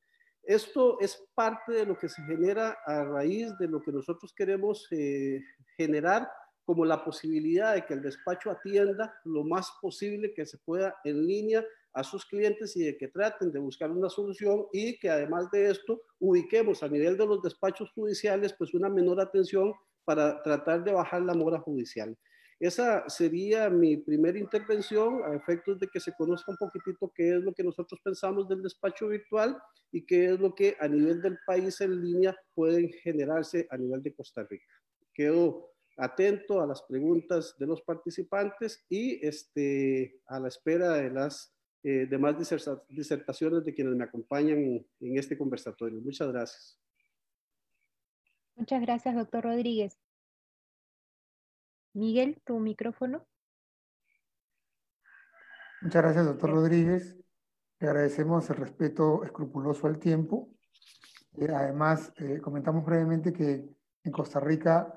Esto 0.44 0.98
es 1.02 1.22
parte 1.36 1.74
de 1.74 1.86
lo 1.86 1.98
que 1.98 2.08
se 2.08 2.22
genera 2.24 2.78
a 2.86 3.04
raíz 3.04 3.58
de 3.60 3.68
lo 3.68 3.82
que 3.82 3.92
nosotros 3.92 4.34
queremos 4.34 4.88
eh, 4.92 5.42
generar 5.76 6.30
como 6.64 6.86
la 6.86 7.04
posibilidad 7.04 7.74
de 7.74 7.86
que 7.86 7.94
el 7.94 8.02
despacho 8.02 8.52
atienda 8.52 9.14
lo 9.26 9.44
más 9.44 9.72
posible 9.82 10.34
que 10.34 10.46
se 10.46 10.58
pueda 10.60 10.96
en 11.04 11.26
línea 11.26 11.66
a 11.94 12.04
sus 12.04 12.26
clientes 12.26 12.76
y 12.76 12.84
de 12.84 12.98
que 12.98 13.08
traten 13.08 13.52
de 13.52 13.60
buscar 13.60 13.90
una 13.90 14.10
solución 14.10 14.68
y 14.72 15.00
que 15.00 15.10
además 15.10 15.50
de 15.52 15.72
esto 15.72 16.02
ubiquemos 16.20 16.84
a 16.84 16.88
nivel 16.88 17.18
de 17.18 17.26
los 17.26 17.42
despachos 17.42 17.92
judiciales 17.94 18.54
pues 18.54 18.74
una 18.74 18.88
menor 18.88 19.20
atención 19.20 19.74
para 20.06 20.42
tratar 20.44 20.84
de 20.84 20.94
bajar 20.94 21.24
la 21.24 21.34
mora 21.34 21.60
judicial. 21.60 22.18
Esa 22.60 23.08
sería 23.08 23.70
mi 23.70 23.98
primera 23.98 24.40
intervención 24.40 25.22
a 25.24 25.36
efectos 25.36 25.80
de 25.80 25.88
que 25.88 26.00
se 26.00 26.14
conozca 26.14 26.52
un 26.52 26.58
poquitito 26.58 27.12
qué 27.14 27.36
es 27.36 27.44
lo 27.44 27.54
que 27.54 27.64
nosotros 27.64 28.02
pensamos 28.04 28.48
del 28.48 28.64
despacho 28.64 29.10
virtual 29.10 29.58
y 29.92 30.04
qué 30.06 30.34
es 30.34 30.40
lo 30.40 30.56
que 30.56 30.76
a 30.80 30.88
nivel 30.88 31.22
del 31.22 31.38
país 31.46 31.80
en 31.82 32.02
línea 32.04 32.36
pueden 32.56 32.90
generarse 33.04 33.68
a 33.70 33.78
nivel 33.78 34.02
de 34.02 34.14
Costa 34.14 34.44
Rica. 34.50 34.74
Quedo 35.14 35.72
atento 35.98 36.62
a 36.62 36.68
las 36.68 36.82
preguntas 36.82 37.56
de 37.60 37.68
los 37.68 37.82
participantes 37.84 38.84
y 38.90 39.24
este, 39.26 40.20
a 40.26 40.40
la 40.40 40.48
espera 40.48 40.94
de 40.94 41.12
las 41.12 41.56
eh, 41.84 42.08
demás 42.10 42.36
disertaciones 42.90 43.66
de 43.66 43.74
quienes 43.74 43.96
me 43.96 44.04
acompañan 44.04 44.58
en, 44.58 44.88
en 45.00 45.18
este 45.18 45.38
conversatorio. 45.38 46.02
Muchas 46.02 46.28
gracias. 46.32 46.80
Muchas 48.56 48.82
gracias, 48.82 49.16
doctor 49.16 49.44
Rodríguez. 49.44 50.07
Miguel, 51.98 52.40
tu 52.46 52.60
micrófono. 52.60 53.26
Muchas 55.82 56.04
gracias, 56.04 56.26
doctor 56.28 56.52
Rodríguez. 56.52 57.18
Le 57.80 57.88
agradecemos 57.88 58.48
el 58.52 58.58
respeto 58.58 59.24
escrupuloso 59.24 59.88
al 59.88 59.98
tiempo. 59.98 60.48
Eh, 61.38 61.48
además, 61.52 62.14
eh, 62.18 62.40
comentamos 62.40 62.86
brevemente 62.86 63.34
que 63.34 63.68
en 64.04 64.12
Costa 64.12 64.40
Rica 64.40 64.94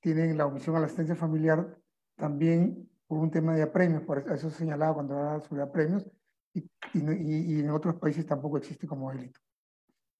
tienen 0.00 0.38
la 0.38 0.46
omisión 0.46 0.76
a 0.76 0.78
la 0.78 0.86
asistencia 0.86 1.16
familiar 1.16 1.76
también 2.14 2.88
por 3.08 3.18
un 3.18 3.32
tema 3.32 3.56
de 3.56 3.62
apremios, 3.62 4.04
por 4.04 4.18
eso 4.18 4.48
se 4.48 4.56
señalaba 4.56 4.94
cuando 4.94 5.18
hablaba 5.18 5.40
sobre 5.40 5.62
apremios, 5.62 6.08
y, 6.52 6.60
y, 6.92 7.56
y, 7.56 7.60
en 7.60 7.70
otros 7.70 7.96
países 7.96 8.26
tampoco 8.26 8.58
existe 8.58 8.86
como 8.86 9.10
delito. 9.10 9.40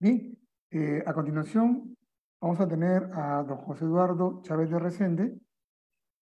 Bien, 0.01 0.37
eh, 0.71 1.03
a 1.07 1.15
continuación 1.15 1.97
vamos 2.41 2.59
a 2.59 2.67
tener 2.67 3.09
a 3.13 3.45
don 3.45 3.59
José 3.59 3.85
Eduardo 3.85 4.41
Chávez 4.43 4.69
de 4.71 4.79
Resende. 4.81 5.39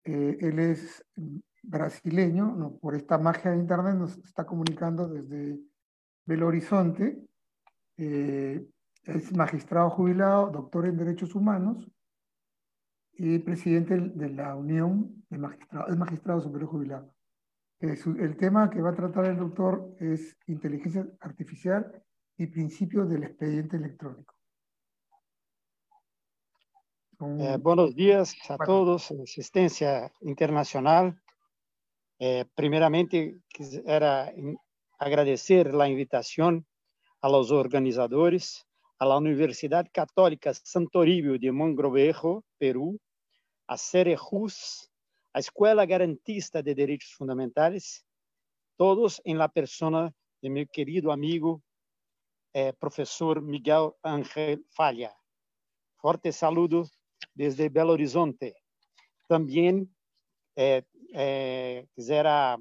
Eh, 0.04 0.36
él 0.40 0.58
es 0.58 1.04
brasileño, 1.62 2.76
por 2.80 2.94
esta 2.94 3.18
magia 3.18 3.52
de 3.52 3.58
Internet 3.58 3.94
nos 3.94 4.18
está 4.18 4.44
comunicando 4.44 5.08
desde 5.08 5.58
Belo 6.26 6.48
Horizonte. 6.48 7.24
Eh, 7.96 8.66
es 9.04 9.36
magistrado 9.36 9.90
jubilado, 9.90 10.50
doctor 10.50 10.86
en 10.86 10.96
Derechos 10.96 11.34
Humanos, 11.34 11.88
y 13.14 13.38
presidente 13.38 13.98
de 13.98 14.30
la 14.30 14.56
Unión 14.56 15.24
de 15.28 15.38
Magistrados, 15.38 15.90
es 15.90 15.96
magistrado 15.96 16.40
superior 16.40 16.70
jubilado. 16.70 17.14
Eh, 17.80 17.98
el 18.18 18.36
tema 18.36 18.70
que 18.70 18.80
va 18.80 18.90
a 18.90 18.94
tratar 18.94 19.26
el 19.26 19.36
doctor 19.36 19.94
es 20.00 20.36
inteligencia 20.46 21.06
artificial 21.20 22.02
y 22.36 22.46
principios 22.46 23.08
del 23.08 23.24
expediente 23.24 23.76
electrónico. 23.76 24.34
Eh, 27.24 27.56
buenos 27.60 27.94
días 27.94 28.34
a 28.48 28.56
todos, 28.56 29.12
asistencia 29.12 30.12
internacional. 30.22 31.22
Eh, 32.18 32.44
primeramente, 32.56 33.38
quisiera 33.46 34.32
agradecer 34.98 35.72
la 35.72 35.88
invitación 35.88 36.66
a 37.20 37.28
los 37.28 37.52
organizadores 37.52 38.66
a 38.98 39.06
la 39.06 39.18
Universidad 39.18 39.86
Católica 39.92 40.52
Santoribio 40.52 41.38
de 41.38 41.52
Mongrovejo, 41.52 42.44
Perú, 42.58 42.98
a 43.68 43.78
Cerejus, 43.78 44.90
a 45.32 45.38
Escuela 45.38 45.86
Garantista 45.86 46.60
de 46.60 46.74
Derechos 46.74 47.14
Fundamentales, 47.14 48.04
todos 48.76 49.22
en 49.24 49.38
la 49.38 49.48
persona 49.48 50.12
de 50.40 50.50
mi 50.50 50.66
querido 50.66 51.12
amigo, 51.12 51.62
eh, 52.52 52.72
profesor 52.80 53.40
Miguel 53.40 53.92
Ángel 54.02 54.66
Falla. 54.70 55.14
Fuerte 55.98 56.32
saludo 56.32 56.84
desde 57.34 57.68
Belo 57.68 57.92
Horizonte. 57.92 58.56
También 59.28 59.94
eh, 60.56 60.82
eh, 61.14 61.86
quisiera 61.94 62.58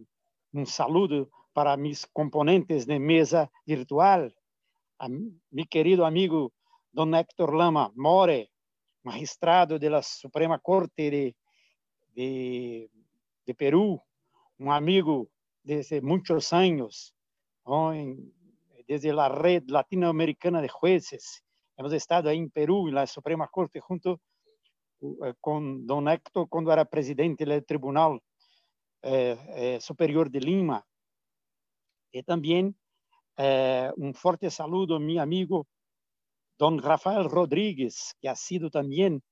un 0.53 0.65
saludo 0.65 1.29
para 1.53 1.75
mis 1.77 2.07
componentes 2.07 2.85
de 2.85 2.99
mesa 2.99 3.51
virtual, 3.65 4.35
a 4.99 5.07
mi 5.09 5.65
querido 5.65 6.05
amigo 6.05 6.53
don 6.91 7.15
Héctor 7.15 7.55
Lama 7.55 7.91
More, 7.95 8.51
magistrado 9.03 9.79
de 9.79 9.89
la 9.89 10.01
Suprema 10.01 10.59
Corte 10.59 11.09
de, 11.09 11.35
de, 12.13 12.89
de 13.45 13.55
Perú, 13.55 14.01
un 14.59 14.71
amigo 14.71 15.27
desde 15.63 16.01
¿no? 16.01 17.93
en, 17.93 18.33
desde 18.87 19.13
la 19.13 19.29
red 19.29 19.63
latinoamericana 19.67 20.61
de 20.61 20.69
jueces. 20.69 21.43
Hemos 21.77 21.93
estado 21.93 22.29
ahí 22.29 22.37
en 22.37 22.49
Perú, 22.49 22.87
en 22.87 22.95
la 22.95 23.07
Suprema 23.07 23.47
Corte, 23.47 23.79
junto 23.79 24.19
uh, 25.01 25.33
con 25.39 25.85
don 25.85 26.07
Héctor 26.07 26.47
cuando 26.49 26.71
era 26.71 26.85
presidente 26.85 27.45
del 27.45 27.65
tribunal 27.65 28.21
Superior 29.79 30.29
de 30.29 30.39
Lima. 30.39 30.85
Y 32.11 32.21
también 32.21 32.77
un 33.35 34.13
fuerte 34.13 34.51
saludo 34.51 34.97
a 34.97 34.99
mi 34.99 35.17
amigo 35.17 35.65
don 36.59 36.77
Rafael 36.77 37.27
Rodríguez, 37.27 38.15
que 38.21 38.29
ha 38.29 38.35
sido 38.35 38.69
también 38.69 39.23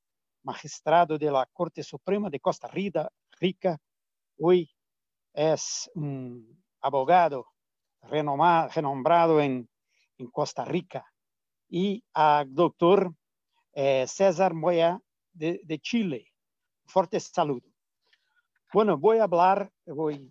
magistrado 0.41 1.19
de 1.19 1.29
la 1.29 1.45
Corte 1.53 1.83
Suprema 1.83 2.31
de 2.31 2.39
Costa 2.39 2.67
Rica. 2.67 3.77
Hoy 4.39 4.67
es 5.33 5.91
un 5.93 6.63
abogado 6.81 7.45
renombrado 8.01 9.39
en, 9.39 9.69
en 10.17 10.27
Costa 10.31 10.65
Rica. 10.65 11.05
Y 11.69 12.03
al 12.13 12.51
doctor 12.51 13.13
eh, 13.73 14.05
César 14.07 14.55
Moya 14.55 14.99
de, 15.39 15.79
Chile. 15.79 16.25
Fuerte 16.85 17.19
saludo. 17.19 17.67
Bueno, 18.73 18.97
voy 18.97 19.17
a 19.17 19.23
hablar, 19.23 19.71
voy 19.85 20.29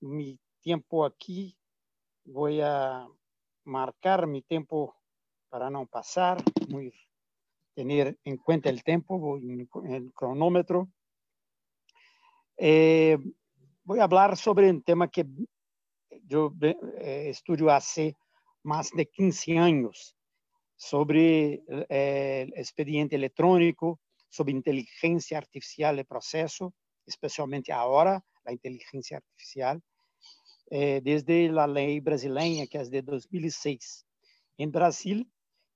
mi 0.00 0.38
tiempo 0.60 1.04
aquí, 1.04 1.56
voy 2.24 2.60
a 2.60 3.06
marcar 3.64 4.26
mi 4.26 4.42
tiempo 4.42 4.96
para 5.48 5.70
no 5.70 5.86
pasar, 5.86 6.42
muy, 6.68 6.92
tener 7.74 8.18
en 8.24 8.36
cuenta 8.36 8.68
el 8.68 8.82
tiempo, 8.82 9.18
voy, 9.18 9.68
el 9.88 10.12
cronómetro. 10.12 10.88
Eh, 12.56 13.18
voy 13.84 14.00
a 14.00 14.04
hablar 14.04 14.36
sobre 14.36 14.70
un 14.70 14.82
tema 14.82 15.08
que 15.08 15.26
yo 16.24 16.52
eh, 16.60 17.28
estudio 17.28 17.70
hace 17.70 18.16
más 18.62 18.90
de 18.90 19.06
15 19.06 19.58
años, 19.58 20.16
sobre 20.76 21.62
eh, 21.68 22.42
el 22.42 22.52
expediente 22.54 23.16
electrónico, 23.16 24.00
sobre 24.32 24.52
inteligencia 24.52 25.36
artificial 25.36 25.94
de 25.96 26.06
proceso, 26.06 26.72
especialmente 27.04 27.70
ahora 27.70 28.24
la 28.44 28.52
inteligencia 28.52 29.18
artificial, 29.18 29.82
eh, 30.70 31.02
desde 31.04 31.50
la 31.50 31.66
ley 31.66 32.00
brasileña, 32.00 32.66
que 32.66 32.80
es 32.80 32.90
de 32.90 33.02
2006. 33.02 34.06
En 34.56 34.72
Brasil 34.72 35.30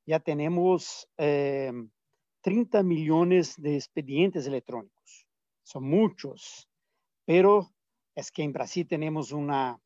ya 0.07 0.21
tenemos 0.21 1.07
30 1.17 2.83
millones 2.83 3.57
de 3.59 3.75
expedientes 3.75 4.47
electrónicos. 4.47 5.27
Son 5.63 5.85
muchos, 5.85 6.67
pero 7.27 7.71
es 8.15 8.31
que 8.33 8.43
en 8.43 8.53
Brasil 8.53 8.87
tenemos 8.89 9.33
una, 9.33 9.79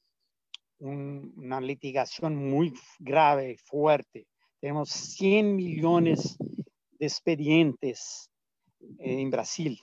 una 0.78 1.60
litigación 1.60 2.36
muy 2.36 2.72
grave, 3.00 3.56
fuerte. 3.58 4.28
Tenemos 4.60 4.90
100 4.90 5.56
millones 5.56 6.36
de 6.38 7.06
expedientes 7.06 8.29
en 8.98 9.30
Brasil, 9.30 9.80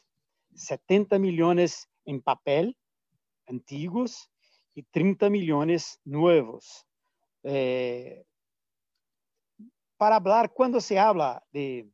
70 0.55 1.19
millones 1.19 1.89
en 2.05 2.21
papel, 2.21 2.77
antiguos, 3.47 4.29
y 4.77 4.83
30 4.83 5.31
millones 5.31 5.99
nuevos. 6.05 6.85
Eh, 7.41 8.23
para 9.97 10.17
hablar, 10.17 10.53
cuando 10.53 10.79
se 10.79 10.99
habla 10.99 11.43
de, 11.51 11.89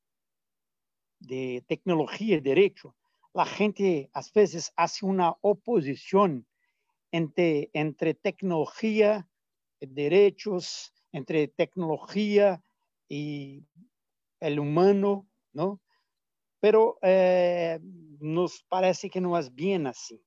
de 1.19 1.63
tecnología 1.65 2.35
y 2.35 2.41
derecho, 2.41 2.93
la 3.33 3.45
gente 3.45 4.09
a 4.13 4.21
veces 4.35 4.73
hace 4.75 5.05
una 5.05 5.33
oposición 5.39 6.45
entre, 7.11 7.69
entre 7.71 8.15
tecnología, 8.15 9.29
derechos, 9.79 10.93
entre 11.13 11.47
tecnología 11.47 12.61
y 13.07 13.63
el 14.41 14.59
humano, 14.59 15.25
¿no? 15.53 15.79
Pero 16.63 16.97
eh, 17.01 17.77
nos 18.21 18.63
parece 18.69 19.09
que 19.09 19.19
no 19.19 19.37
es 19.37 19.53
bien 19.53 19.85
así. 19.85 20.23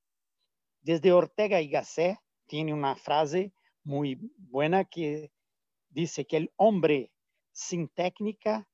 Desde 0.81 1.11
Ortega 1.11 1.59
y 1.61 1.67
Gasset 1.67 2.19
tiene 2.45 2.75
una 2.75 2.95
frase 2.95 3.55
muy 3.83 4.19
buena 4.37 4.85
que 4.85 5.31
dice 5.89 6.27
que 6.27 6.37
el 6.37 6.53
hombre 6.55 7.11
sin 7.53 7.89
técnica, 7.89 8.69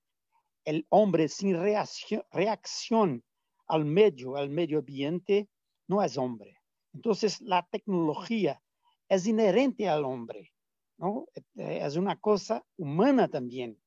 el 0.65 0.85
hombre 0.89 1.29
sin 1.29 1.57
reacción, 1.57 2.25
reacción 2.33 3.23
al 3.67 3.85
medio, 3.85 4.35
al 4.35 4.49
medio 4.49 4.79
ambiente, 4.79 5.47
no 5.87 6.03
es 6.03 6.17
hombre. 6.17 6.59
Entonces, 6.93 7.39
la 7.39 7.65
tecnología 7.71 8.61
es 9.07 9.25
inherente 9.25 9.87
al 9.87 10.03
hombre, 10.03 10.51
¿no? 10.97 11.27
Es 11.55 11.95
una 11.95 12.19
cosa 12.19 12.65
humana 12.75 13.29
también. 13.29 13.81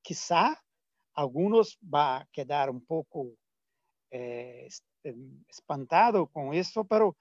Quizá 0.00 0.62
algunos 1.20 1.78
va 1.82 2.18
a 2.18 2.26
quedar 2.32 2.70
un 2.70 2.84
poco 2.84 3.30
eh, 4.10 4.68
espantado 5.48 6.26
con 6.26 6.54
eso, 6.54 6.84
pero 6.84 7.16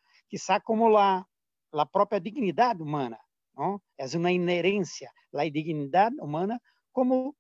como 0.63 0.89
la, 0.89 1.27
la 1.71 1.85
propia 1.85 2.19
dignidad 2.19 2.79
humana, 2.79 3.19
¿no? 3.55 3.83
Es 3.97 4.15
una 4.15 4.31
inherencia, 4.31 5.11
la 5.31 5.43
dignidad 5.43 6.11
humana 6.19 6.61
como 6.91 7.35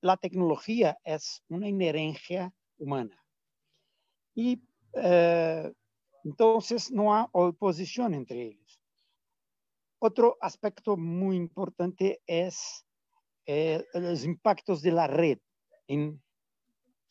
la 0.00 0.16
tecnología 0.16 0.98
es 1.04 1.42
una 1.48 1.68
inherencia 1.68 2.52
humana. 2.78 3.22
Y 4.34 4.62
eh, 4.94 5.70
no 6.92 7.14
hay 7.14 7.26
oposición 7.32 8.14
entre 8.14 8.42
ellos. 8.42 8.80
Otro 9.98 10.38
aspecto 10.40 10.96
muy 10.96 11.36
importante 11.36 12.22
es 12.26 12.86
eh, 13.44 13.84
impactos 14.24 14.80
de 14.80 14.92
la 14.92 15.06
red 15.06 15.38
en 15.90 16.22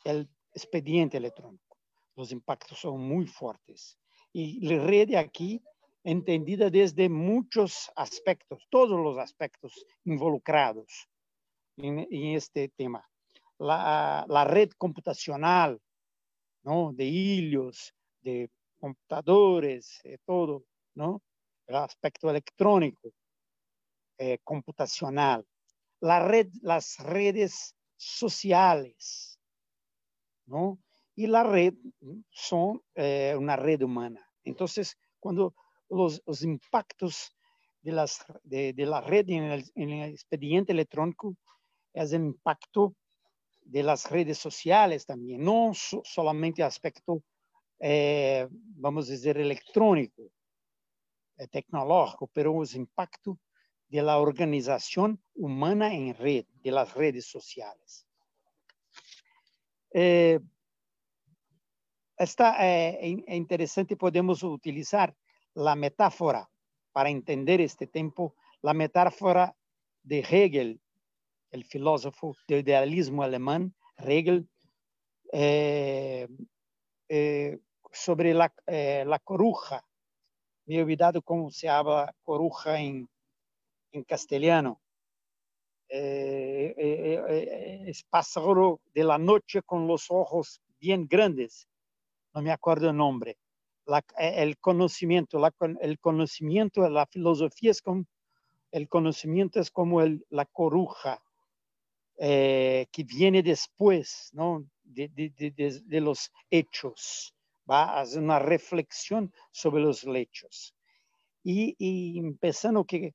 el 0.06 0.30
expediente 0.54 1.18
electrónico. 1.18 1.78
Los 2.16 2.32
impactos 2.32 2.80
son 2.80 3.02
muy 3.02 3.28
fuertes. 3.28 4.00
Y 4.32 4.66
la 4.66 4.82
red 4.86 5.16
aquí 5.16 5.62
entendida 6.04 6.70
desde 6.70 7.10
muchos 7.10 7.92
aspectos, 7.98 8.66
todos 8.70 8.98
los 8.98 9.18
aspectos 9.18 9.86
involucrados 10.06 11.10
en, 11.76 12.00
en 12.00 12.36
este 12.38 12.70
tema. 12.70 13.06
La, 13.58 14.26
la, 14.30 14.46
red 14.46 14.70
computacional, 14.78 15.82
¿no? 16.64 16.94
De 16.94 17.04
hilos, 17.04 17.94
de 18.22 18.50
computadores, 18.80 20.00
eh, 20.06 20.20
todo, 20.26 20.64
¿no? 20.96 21.22
El 21.68 21.76
aspecto 21.76 22.30
electrónico, 22.30 23.10
eh, 24.18 24.38
computacional. 24.46 25.46
La 26.00 26.26
red, 26.26 26.48
las 26.62 26.98
redes 27.00 27.76
sociales, 28.00 29.40
¿no? 30.46 30.80
Y 31.16 31.28
la 31.28 31.44
red 31.44 31.74
son 32.30 32.82
eh, 32.96 33.36
una 33.38 33.56
red 33.56 33.82
humana. 33.82 34.26
Entonces, 34.44 34.98
cuando 35.20 35.54
los, 35.90 36.22
los 36.26 36.42
impactos 36.44 37.36
de, 37.82 37.92
las, 37.92 38.26
de, 38.44 38.74
de 38.74 38.86
la 38.86 39.02
expediente 40.08 40.72
electrónico 40.72 41.36
es 41.94 42.14
el 42.14 42.24
impacto 42.24 42.96
de 43.62 43.84
las 43.84 44.10
redes 44.10 44.38
sociales 44.38 45.06
también, 45.06 45.44
no 45.44 45.74
so, 45.74 46.02
solamente 46.06 46.64
aspecto 46.64 47.22
eh, 47.80 48.48
vamos 48.52 49.08
dizer, 49.08 49.38
electrónico, 49.38 50.24
eh, 51.38 51.48
tecnológico, 51.48 52.28
pero 52.28 52.54
os 52.56 52.76
impacto 52.76 53.38
de 53.90 54.02
la 54.02 54.20
organización 54.20 55.22
humana 55.36 55.94
en 55.94 56.16
red, 56.16 56.46
de 56.64 56.72
las 56.72 56.94
redes 56.94 57.26
sociales. 57.26 58.08
Eh, 59.92 60.40
está 62.18 62.56
é 62.60 63.36
interessante, 63.36 63.96
podemos 63.96 64.44
utilizar 64.44 65.16
a 65.56 65.76
metáfora 65.76 66.48
para 66.94 67.10
entender 67.10 67.60
este 67.62 67.88
tempo, 67.88 68.36
a 68.64 68.74
metáfora 68.74 69.56
de 70.04 70.20
Hegel, 70.20 70.80
o 71.52 71.62
filósofo 71.64 72.36
do 72.48 72.56
idealismo 72.56 73.24
alemão, 73.24 73.74
Hegel, 73.98 74.46
eh, 75.34 76.28
eh, 77.10 77.60
sobre 77.92 78.34
la, 78.34 78.52
eh, 78.68 79.04
la 79.06 79.20
coruja. 79.20 79.84
Me 80.66 80.76
he 80.76 80.82
olvidado 80.82 81.22
cómo 81.22 81.50
se 81.50 81.68
habla 81.68 82.14
coruja 82.24 82.80
en, 82.80 83.10
en 83.92 84.04
castellano. 84.04 84.82
Eh, 85.88 86.76
eh, 86.78 87.24
eh, 87.28 87.84
es 87.88 88.04
pájaro 88.04 88.80
de 88.94 89.04
la 89.04 89.18
noche 89.18 89.64
con 89.64 89.88
los 89.88 90.06
ojos 90.10 90.62
bien 90.80 91.08
grandes. 91.08 91.68
No 92.34 92.42
me 92.42 92.52
acuerdo 92.52 92.90
el 92.90 92.98
nombre. 92.98 93.38
El 94.18 94.60
conocimiento, 94.60 95.40
la, 95.40 95.52
el 95.82 96.00
conocimiento, 96.00 96.88
la 96.88 97.08
filosofía 97.08 97.72
es 97.72 97.82
como, 97.82 98.06
el 98.72 98.88
conocimiento 98.88 99.60
es 99.60 99.72
como 99.72 100.02
la 100.30 100.46
coruja 100.46 101.20
que 102.16 103.06
viene 103.08 103.42
después 103.42 104.30
¿no? 104.34 104.64
de, 104.84 105.08
de, 105.08 106.02
los 106.02 106.32
hechos 106.52 107.34
va 107.70 107.84
a 107.84 108.02
hacer 108.02 108.22
una 108.22 108.40
reflexión 108.40 109.34
sobre 109.52 109.82
los 109.82 110.06
hechos. 110.06 110.76
Y, 111.44 112.20
empezando 112.20 112.84
que 112.86 113.14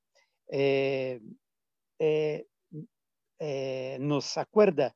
nos 3.98 4.38
acuerda 4.38 4.94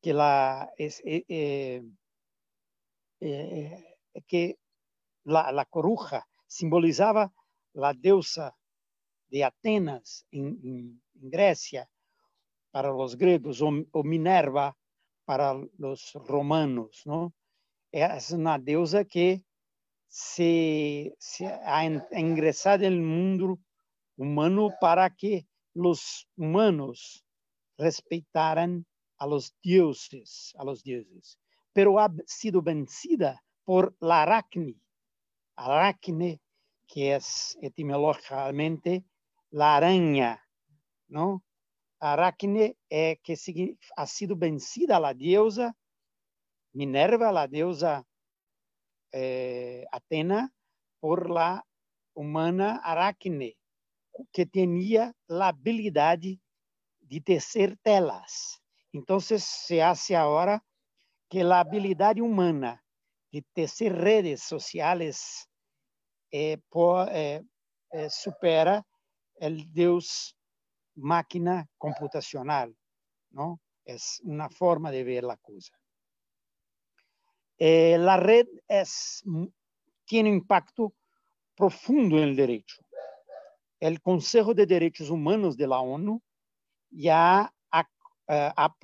que 0.00 0.12
la, 0.12 0.72
es, 0.76 1.02
que 4.26 4.58
la, 5.24 5.52
la, 5.52 5.64
coruja 5.64 6.26
simbolizaba 6.46 7.32
la 7.72 7.92
deusa 7.92 8.56
de 9.28 9.44
Atenas 9.44 10.26
en, 10.30 11.02
Grecia 11.18 11.88
para 12.70 12.90
los 12.90 13.16
griegos 13.16 13.62
o, 13.62 14.02
Minerva 14.04 14.76
para 15.24 15.54
los 15.78 16.12
romanos, 16.26 17.02
¿no? 17.06 17.32
Es 17.90 18.30
una 18.32 18.58
deusa 18.58 19.04
que 19.04 19.42
se, 20.08 21.16
ha 21.64 21.84
ingresado 22.12 22.84
en 22.84 22.92
el 22.92 23.00
mundo 23.00 23.58
humano 24.16 24.70
para 24.80 25.10
que 25.10 25.46
los 25.74 26.28
humanos 26.36 27.24
respetaran 27.78 28.86
a 29.18 29.26
los 29.26 29.54
dioses, 29.62 30.54
a 30.58 30.64
los 30.64 30.82
dioses, 30.82 31.38
pero 31.72 31.98
ha 31.98 32.10
sido 32.26 32.62
vencida 32.62 33.42
por 33.64 33.94
la 34.00 34.22
aracne. 34.22 34.80
Aracne, 35.56 36.40
que 36.86 37.14
es 37.14 37.56
etimológicamente 37.60 39.04
la 39.50 39.76
araña, 39.76 40.42
¿no? 41.08 41.42
Aracne 41.98 42.76
é 42.90 43.16
que 43.16 43.34
ha 43.96 44.06
sido 44.06 44.36
vencida 44.36 45.00
la 45.00 45.14
diosa 45.14 45.74
Minerva, 46.74 47.32
la 47.32 47.48
diosa 47.48 48.04
eh, 49.12 49.86
Atena, 49.90 50.52
por 51.00 51.30
la 51.30 51.64
humana 52.14 52.76
Aracne, 52.84 53.56
que 54.32 54.46
tenía 54.46 55.14
la 55.26 55.48
habilidad 55.48 56.18
de 56.18 57.20
tecer 57.20 57.76
telas. 57.82 58.62
Entonces 58.92 59.44
se 59.44 59.82
hace 59.82 60.16
ahora 60.16 60.64
que 61.28 61.44
la 61.44 61.60
habilidad 61.60 62.16
humana 62.18 62.82
de 63.30 63.42
tecer 63.52 63.94
redes 63.94 64.42
sociales 64.42 65.48
eh, 66.30 66.58
por, 66.68 67.08
eh, 67.12 67.42
eh, 67.90 68.10
supera 68.10 68.86
el 69.36 69.72
Deus 69.72 70.36
máquina 70.94 71.68
computacional, 71.78 72.76
¿no? 73.30 73.60
Es 73.84 74.20
una 74.24 74.48
forma 74.48 74.90
de 74.90 75.04
ver 75.04 75.24
la 75.24 75.36
cosa. 75.36 75.78
Eh, 77.58 77.96
la 77.98 78.16
red 78.16 78.46
es, 78.68 79.22
tiene 80.04 80.28
impacto 80.28 80.94
profundo 81.54 82.18
en 82.18 82.24
el 82.24 82.36
derecho. 83.86 83.96
El 83.96 84.00
Consejo 84.00 84.54
de 84.54 84.66
Derechos 84.66 85.10
Humanos 85.10 85.56
de 85.56 85.66
la 85.66 85.80
ONU 85.80 86.20
ya 86.90 87.52
ha, 87.70 87.88
ha 88.28 88.76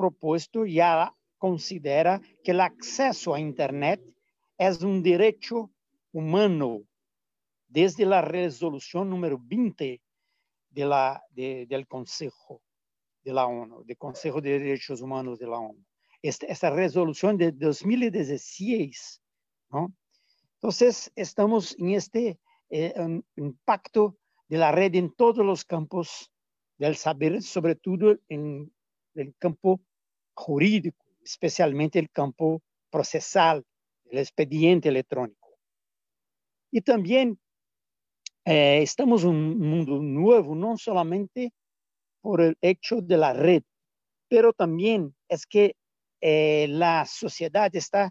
ya 0.66 1.14
considera 1.38 2.20
que 2.44 2.52
el 2.52 2.60
acceso 2.60 3.34
a 3.34 3.40
Internet 3.40 4.00
es 4.58 4.82
un 4.82 5.02
derecho 5.02 5.70
humano 6.12 6.82
desde 7.66 8.04
la 8.06 8.22
resolución 8.22 9.10
número 9.10 9.38
20 9.40 10.00
de 10.70 10.84
la, 10.84 11.22
de, 11.30 11.66
del 11.66 11.86
Consejo 11.86 12.62
de 13.24 13.32
la 13.32 13.46
ONU, 13.46 13.84
del 13.84 13.96
Consejo 13.96 14.40
de 14.40 14.58
Derechos 14.58 15.00
Humanos 15.00 15.38
de 15.38 15.46
la 15.46 15.58
ONU. 15.58 15.84
Esta, 16.22 16.46
esta 16.46 16.70
de 17.36 17.50
2016, 17.50 19.20
¿no? 19.70 19.92
Entonces, 20.54 21.10
estamos 21.16 21.76
en 21.78 21.90
este 21.90 22.38
eh, 22.70 22.94
impacto 23.34 24.16
de 24.52 24.58
la 24.58 24.70
red 24.70 24.94
en 24.96 25.10
todos 25.14 25.46
los 25.46 25.64
campos 25.64 26.30
del 26.76 26.94
saber, 26.94 27.40
sobre 27.40 27.74
todo 27.74 28.18
en 28.28 28.70
el 29.14 29.34
campo 29.38 29.80
jurídico, 30.34 31.06
especialmente 31.24 31.98
el 31.98 32.10
campo 32.10 32.60
procesal, 32.90 33.64
el 34.10 34.18
expediente 34.18 34.90
electrónico. 34.90 35.56
Y 36.70 36.82
también 36.82 37.40
eh, 38.44 38.82
estamos 38.82 39.22
en 39.22 39.30
un 39.30 39.58
mundo 39.58 40.02
nuevo, 40.02 40.54
no 40.54 40.76
solamente 40.76 41.54
por 42.20 42.42
el 42.42 42.58
hecho 42.60 43.00
de 43.00 43.16
la 43.16 43.32
red, 43.32 43.62
pero 44.28 44.52
también 44.52 45.16
es 45.28 45.46
que 45.46 45.76
eh, 46.20 46.66
la 46.68 47.06
sociedad 47.06 47.74
está 47.74 48.10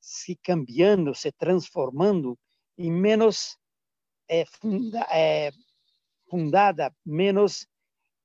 se 0.00 0.36
cambiando, 0.36 1.12
se 1.12 1.32
transformando 1.32 2.38
y 2.78 2.90
menos 2.90 3.58
eh, 4.28 4.46
fundada, 6.26 6.94
menos 7.04 7.68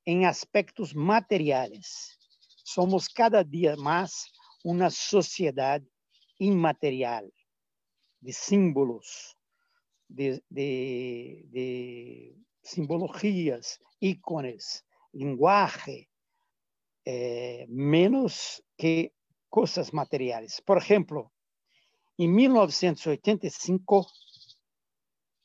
en 0.05 0.25
aspectos 0.25 0.95
materiales. 0.95 2.17
Somos 2.63 3.09
cada 3.09 3.43
día 3.43 3.75
más 3.75 4.31
una 4.63 4.89
sociedad 4.89 5.81
inmaterial, 6.37 7.31
de 8.19 8.33
símbolos, 8.33 9.37
de, 10.07 10.43
de, 10.49 11.45
de 11.49 12.35
simbologías, 12.61 13.79
ícones, 13.99 14.85
lenguaje, 15.11 16.09
eh, 17.05 17.65
menos 17.69 18.63
que 18.77 19.13
cosas 19.49 19.93
materiales. 19.93 20.61
Por 20.61 20.77
ejemplo, 20.77 21.31
en 22.17 22.33
1985, 22.35 24.07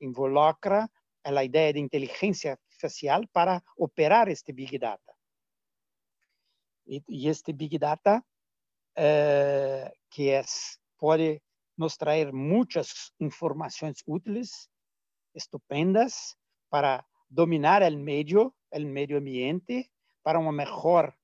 involucra 0.00 0.88
la 1.24 1.44
idea 1.44 1.72
de 1.72 1.78
inteligencia 1.78 2.58
especial 2.70 3.28
para 3.28 3.62
operar 3.76 4.28
este 4.28 4.52
Big 4.52 4.78
Data. 4.78 5.12
Y, 6.84 7.02
y 7.06 7.28
este 7.28 7.52
Big 7.52 7.78
Data, 7.78 8.24
eh, 8.94 9.90
que 10.10 10.38
es, 10.38 10.80
puede 10.96 11.42
nos 11.76 11.96
traer 11.96 12.32
muchas 12.32 13.14
informaciones 13.18 14.02
útiles, 14.04 14.70
estupendas, 15.34 16.38
para 16.68 17.06
dominar 17.28 17.82
el 17.82 17.98
medio, 17.98 18.54
el 18.70 18.86
medio 18.86 19.18
ambiente, 19.18 19.90
para 20.22 20.38
una 20.38 20.52
mejor 20.52 21.16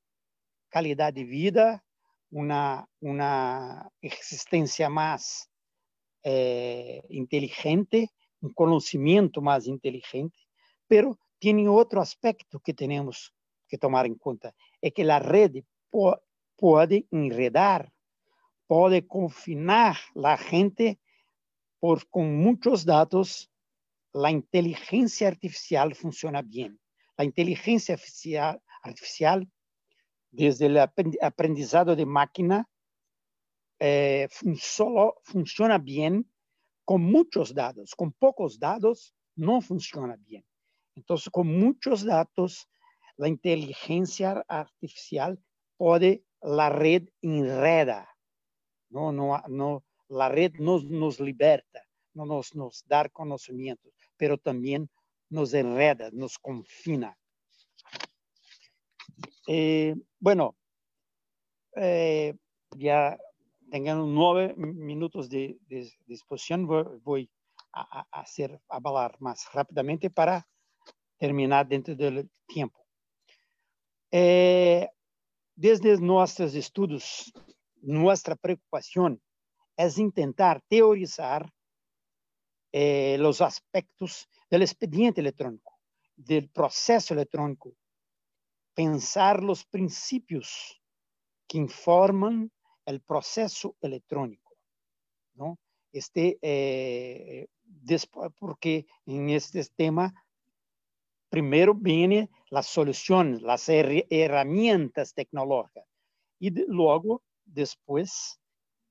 calidad 0.69 1.13
de 1.13 1.25
vida, 1.25 1.85
una, 2.31 2.89
una 3.01 3.91
existencia 4.01 4.89
más 4.89 5.51
eh, 6.23 7.03
inteligente, 7.09 8.11
un 8.41 8.53
conocimiento 8.53 9.41
más 9.41 9.67
inteligente, 9.67 10.39
pero 10.87 11.19
tiene 11.39 11.69
otro 11.69 12.01
aspecto 12.01 12.61
que 12.61 12.75
tenemos 12.75 13.33
que 13.69 13.79
tomar 13.79 14.07
en 14.07 14.17
cuenta, 14.17 14.55
es 14.81 14.93
que 14.93 15.05
la 15.05 15.19
red 15.19 15.63
puede 16.57 17.07
enredar, 17.11 17.93
puede 18.67 19.07
confinar 19.07 19.97
la 20.15 20.37
gente 20.37 20.99
por 21.81 22.09
con 22.09 22.37
muchos 22.37 22.85
datos. 22.85 23.51
La 24.13 24.31
inteligencia 24.31 25.29
artificial 25.29 25.95
funciona 25.95 26.43
bien. 26.43 26.81
La 27.17 27.25
inteligencia 27.25 27.99
artificial, 28.83 29.49
desde 30.31 30.67
el 30.67 30.79
aprendizado 30.79 31.97
de 31.97 32.07
máquina, 32.07 32.69
eh, 33.81 34.29
solo 34.61 35.21
funciona 35.25 35.79
bien 35.79 36.31
con 36.85 37.03
muchos 37.03 37.55
datos. 37.55 37.95
Con 37.95 38.13
pocos 38.13 38.59
datos 38.59 39.15
no 39.37 39.61
funciona 39.61 40.17
bien. 40.17 40.45
Entonces, 40.97 41.31
con 41.31 41.47
muchos 41.47 42.05
datos, 42.05 42.69
la 43.17 43.29
inteligencia 43.29 44.45
artificial 44.49 45.39
puede, 45.77 46.25
la 46.41 46.71
red 46.71 47.09
enreda, 47.21 48.09
no, 48.91 49.13
no, 49.13 49.43
no, 49.49 49.85
la 50.09 50.29
red 50.29 50.55
nos, 50.55 50.85
nos 50.85 51.21
liberta, 51.21 51.88
nos, 52.15 52.55
nos 52.55 52.85
da 52.87 53.09
conocimientos, 53.09 53.93
pero 54.17 54.39
también 54.39 54.91
nos 55.31 55.53
enreda, 55.55 56.11
nos 56.13 56.39
confina. 56.39 57.17
Eh, 59.47 59.95
bueno, 60.19 60.57
eh, 61.77 62.35
ya 62.77 63.19
tengan 63.71 64.15
nueve 64.15 64.55
minutos 64.57 65.29
de, 65.29 65.59
disposición, 66.07 66.67
voy, 67.03 67.31
a, 67.73 68.07
hacer 68.13 68.61
hablar 68.69 69.17
más 69.21 69.53
rápidamente 69.53 70.11
para 70.11 70.47
terminar 71.19 71.67
dentro 71.69 71.95
del 71.95 72.31
tiempo. 72.47 72.85
Eh, 74.11 74.89
desde 75.55 75.99
nuestros 75.99 76.55
estudios, 76.55 77.33
nuestra 77.83 78.37
preocupación 78.37 79.21
es 79.77 79.99
intentar 79.99 80.63
teorizar 80.69 81.51
eh, 82.73 83.17
los 83.19 83.41
aspectos 83.41 84.29
del 84.51 84.63
expediente 84.63 85.21
electrónico, 85.21 85.79
del 86.17 86.49
proceso 86.51 87.15
electrónico, 87.15 87.75
pensar 88.75 89.43
los 89.43 89.65
principios 89.65 90.81
que 91.47 91.59
informan 91.59 92.51
el 92.85 93.01
proceso 93.01 93.77
electrónico, 93.81 94.57
¿no? 95.35 95.59
Este, 95.93 96.39
eh, 96.43 97.49
porque 98.39 98.87
en 99.07 99.31
este 99.31 99.65
tema, 99.77 100.13
primero 101.29 101.75
viene 101.75 102.31
la 102.51 102.63
solución, 102.63 103.41
las 103.43 103.69
herramientas 103.69 105.15
tecnológicas, 105.15 105.87
y 106.39 106.51
luego, 106.67 107.23
después, 107.45 108.41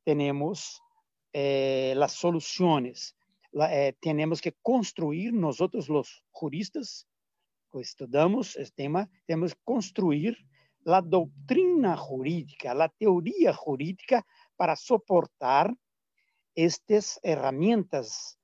tenemos 0.03 0.81
eh, 1.33 1.93
las 1.97 2.13
soluciones. 2.13 3.16
Eh, 3.65 3.95
tenemos 3.99 4.41
que 4.41 4.53
construir 4.61 5.33
nosotros 5.33 5.89
los 5.89 6.23
juristas, 6.31 7.07
que 7.71 7.79
estudamos 7.79 8.55
este 8.55 8.83
tema, 8.83 9.09
tenemos 9.25 9.55
que 9.55 9.61
construir 9.63 10.37
la 10.83 11.01
doctrina 11.01 11.97
jurídica, 11.97 12.73
la 12.73 12.89
teoría 12.89 13.53
jurídica 13.53 14.25
para 14.55 14.75
soportar 14.75 15.73
estas 16.55 17.19
herramientas, 17.23 18.39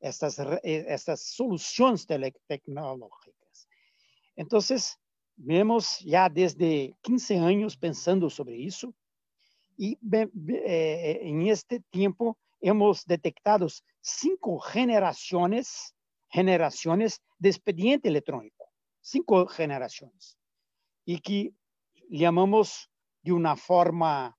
estas, 0.00 0.38
eh, 0.38 0.84
estas 0.88 1.22
soluciones 1.22 2.06
tecnológicas. 2.46 3.68
Entonces, 4.36 4.98
vemos 5.36 5.98
ya 6.00 6.28
desde 6.28 6.94
15 7.02 7.38
años 7.38 7.76
pensando 7.76 8.30
sobre 8.30 8.64
eso 8.64 8.94
y 9.76 9.98
eh, 10.12 11.20
en 11.22 11.46
este 11.46 11.80
tiempo 11.90 12.36
hemos 12.60 13.04
detectado 13.04 13.66
cinco 14.00 14.60
generaciones, 14.60 15.94
generaciones 16.30 17.20
de 17.38 17.50
expediente 17.50 18.08
electrónico, 18.08 18.72
cinco 19.00 19.46
generaciones, 19.46 20.38
y 21.04 21.20
que 21.20 21.52
llamamos 22.08 22.90
de 23.22 23.32
una 23.32 23.54
forma 23.56 24.36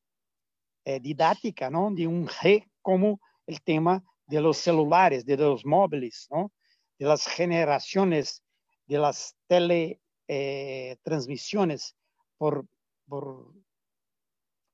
eh, 0.86 1.00
didáctica, 1.00 1.70
¿no? 1.70 1.92
De 1.92 2.08
un 2.08 2.28
G 2.28 2.68
como 2.82 3.22
el 3.46 3.62
tema 3.62 4.04
de 4.26 4.42
los 4.42 4.58
celulares, 4.58 5.24
de 5.26 5.38
los 5.38 5.64
móviles, 5.66 6.28
¿no? 6.30 6.52
De 6.98 7.06
las 7.06 7.26
generaciones, 7.26 8.44
de 8.86 8.98
las 8.98 9.36
teletransmisiones 9.48 11.92
eh, 11.92 11.96
por, 12.38 12.66
por, 13.08 13.54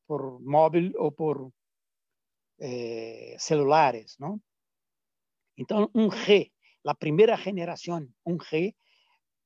por 0.05 0.39
móvil 0.41 0.95
o 0.99 1.11
por 1.11 1.51
eh, 2.59 3.35
celulares, 3.37 4.15
¿no? 4.19 4.41
Entonces, 5.55 5.89
un 5.93 6.09
G, 6.09 6.51
la 6.83 6.93
primera 6.93 7.37
generación, 7.37 8.15
un 8.23 8.37
G, 8.37 8.75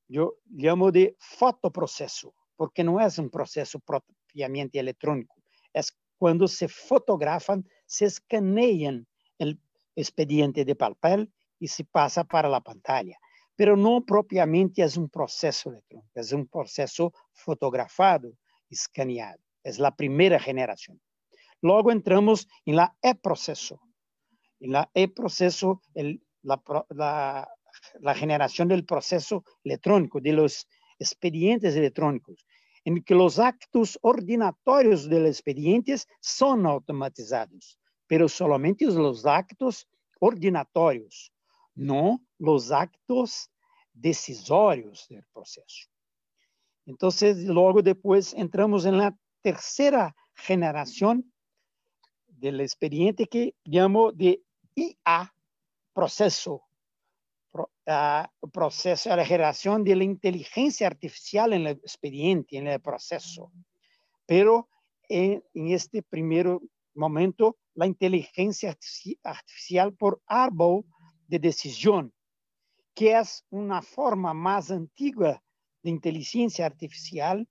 yo 0.07 0.35
llamo 0.49 0.91
de 0.91 1.15
fotoproceso 1.19 2.33
porque 2.55 2.83
no 2.83 2.99
es 2.99 3.17
un 3.17 3.29
proceso 3.29 3.79
propiamente 3.79 4.79
electrónico, 4.79 5.35
es 5.71 5.97
cuando 6.17 6.47
se 6.47 6.67
fotografan, 6.67 7.65
se 7.85 8.05
escanean 8.05 9.07
el 9.37 9.59
expediente 9.95 10.65
de 10.65 10.75
papel 10.75 11.31
y 11.57 11.69
se 11.69 11.85
pasa 11.85 12.25
para 12.25 12.49
la 12.49 12.59
pantalla. 12.59 13.17
Pero 13.55 13.77
no 13.77 14.05
propiamente 14.05 14.83
es 14.83 14.97
un 14.97 15.09
proceso 15.09 15.69
electrónico, 15.69 16.11
es 16.15 16.33
un 16.33 16.47
proceso 16.47 17.13
fotografado, 17.31 18.33
escaneado. 18.69 19.39
Es 19.63 19.79
la 19.79 19.95
primera 19.95 20.39
generación. 20.39 20.99
Luego 21.61 21.91
entramos 21.91 22.47
en 22.65 22.75
la 22.75 22.95
e-proceso. 23.01 23.81
En 24.59 24.73
la 24.73 24.89
e-proceso, 24.93 25.81
la, 26.43 27.49
la 27.99 28.15
generación 28.15 28.67
del 28.67 28.85
proceso 28.85 29.43
electrónico, 29.63 30.19
de 30.19 30.33
los 30.33 30.67
expedientes 30.99 31.75
electrónicos 31.75 32.45
en 32.85 33.03
que 33.03 33.15
los 33.15 33.39
actos 33.39 33.99
ordinatorios 34.01 35.09
del 35.09 35.27
expediente 35.27 35.95
son 36.19 36.65
automatizados, 36.65 37.77
pero 38.07 38.27
solamente 38.27 38.85
los 38.85 39.25
actos 39.25 39.87
ordinatorios, 40.19 41.31
no 41.75 42.21
los 42.37 42.71
actos 42.71 43.51
decisorios 43.93 45.07
del 45.09 45.23
proceso. 45.33 45.89
Entonces, 46.85 47.37
luego 47.45 47.81
después 47.81 48.33
entramos 48.33 48.85
en 48.85 48.97
la 48.97 49.15
tercera 49.41 50.15
generación 50.33 51.31
del 52.39 52.61
expediente 52.61 53.27
que 53.27 53.55
llamo 53.63 54.11
de 54.11 54.41
IA, 54.75 55.33
proceso 55.93 56.69
uh, 57.53 58.49
proceso, 58.51 59.15
la 59.15 59.25
generación 59.25 59.83
de 59.83 59.95
la 59.95 60.03
inteligencia 60.03 60.87
artificial 60.87 61.53
en 61.53 61.67
el 61.67 61.77
expediente, 61.77 62.57
en 62.57 62.67
el 62.67 62.79
proceso. 62.79 63.51
Pero 64.25 64.69
en, 65.07 65.43
en 65.53 65.67
este 65.71 66.03
primer 66.03 66.59
momento, 66.93 67.57
la 67.73 67.87
inteligencia 67.87 68.77
artificial 69.23 69.93
por 69.93 70.21
árbol 70.27 70.85
de 71.27 71.39
decisión, 71.39 72.13
que 72.93 73.17
es 73.17 73.45
una 73.49 73.81
forma 73.81 74.33
más 74.33 74.71
antigua 74.71 75.41
de 75.81 75.89
inteligencia 75.89 76.65
artificial 76.65 77.47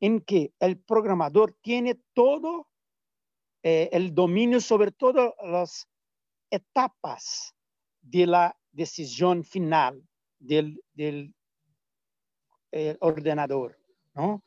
en 0.00 0.20
que 0.20 0.52
el 0.60 0.78
programador 0.78 1.56
tiene 1.60 2.00
todo 2.12 2.68
eh, 3.62 3.88
el 3.92 4.12
dominio 4.12 4.60
sobre 4.60 4.90
todas 4.90 5.32
las 5.44 5.88
etapas 6.50 7.54
de 8.00 8.26
la 8.26 8.56
decisión 8.72 9.44
final 9.44 10.02
del, 10.40 10.82
eh, 12.72 12.96
ordenador, 13.00 13.78
¿no? 14.14 14.42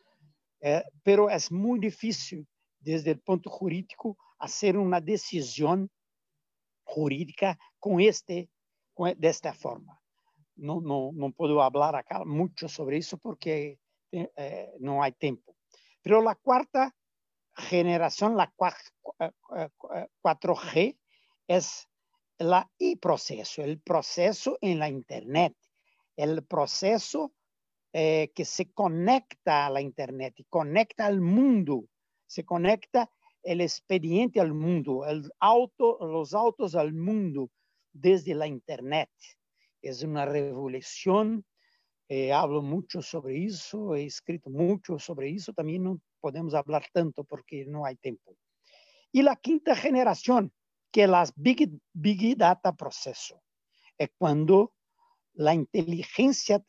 Eh, 0.59 0.83
pero 1.01 1.29
es 1.29 1.49
muy 1.49 1.79
difícil 1.79 2.45
desde 2.79 3.11
el 3.11 3.21
punto 3.21 3.49
jurídico 3.49 4.17
hacer 4.39 4.77
una 4.77 4.99
decisión 4.99 5.89
jurídica 6.83 7.57
con 7.79 8.01
este, 8.01 8.49
con, 8.93 9.17
de 9.17 9.29
esta 9.29 9.53
forma. 9.53 9.97
No, 10.57 10.81
no, 10.81 11.11
no 11.13 11.31
puedo 11.31 11.61
hablar 11.61 11.95
acá 11.95 12.25
mucho 12.25 12.67
sobre 12.67 12.97
eso 12.97 13.17
porque 13.17 13.79
no 14.79 15.03
hay 15.03 15.11
tiempo. 15.11 15.55
Pero 16.01 16.21
la 16.21 16.35
cuarta 16.35 16.95
generación, 17.55 18.37
la 18.37 18.53
4G, 18.57 20.97
es 21.47 21.87
la 22.37 22.69
e-proceso, 22.79 23.63
el 23.63 23.79
proceso 23.79 24.57
en 24.61 24.79
la 24.79 24.89
Internet, 24.89 25.55
el 26.15 26.45
proceso 26.45 27.33
eh, 27.93 28.31
que 28.35 28.43
se 28.43 28.73
conecta 28.73 29.65
a 29.65 29.69
la 29.69 29.79
Internet 29.79 30.35
conecta 30.49 31.05
al 31.05 31.21
mundo, 31.21 31.85
se 32.27 32.43
conecta 32.43 33.09
el 33.41 33.61
expediente 33.61 34.41
al 34.41 34.53
mundo, 34.53 35.05
el 35.05 35.31
auto, 35.39 35.97
los 36.01 36.33
autos 36.33 36.75
al 36.75 36.93
mundo 36.93 37.49
desde 37.93 38.35
la 38.35 38.47
Internet. 38.47 39.09
Es 39.81 40.03
una 40.03 40.25
revolución. 40.25 41.45
Eh, 42.07 42.31
hablo 42.31 42.61
mucho 42.61 43.01
sobre 43.01 43.45
eso, 43.45 43.95
he 43.95 44.05
escrito 44.05 44.49
mucho 44.49 44.99
sobre 44.99 45.31
eso, 45.31 45.53
también 45.53 45.83
no 45.83 45.99
podemos 46.19 46.53
hablar 46.53 46.85
tanto 46.93 47.23
porque 47.23 47.65
no 47.65 47.85
hay 47.85 47.95
tiempo. 47.95 48.35
Y 49.11 49.23
la 49.23 49.35
quinta 49.35 49.75
generación, 49.75 50.53
que 50.91 51.07
las 51.07 51.33
big, 51.35 51.69
big 51.93 52.37
data 52.37 52.73
proceso. 52.73 53.41
Es 53.97 54.09
cuando 54.17 54.73
la 55.33 55.53
inteligencia 55.53 56.63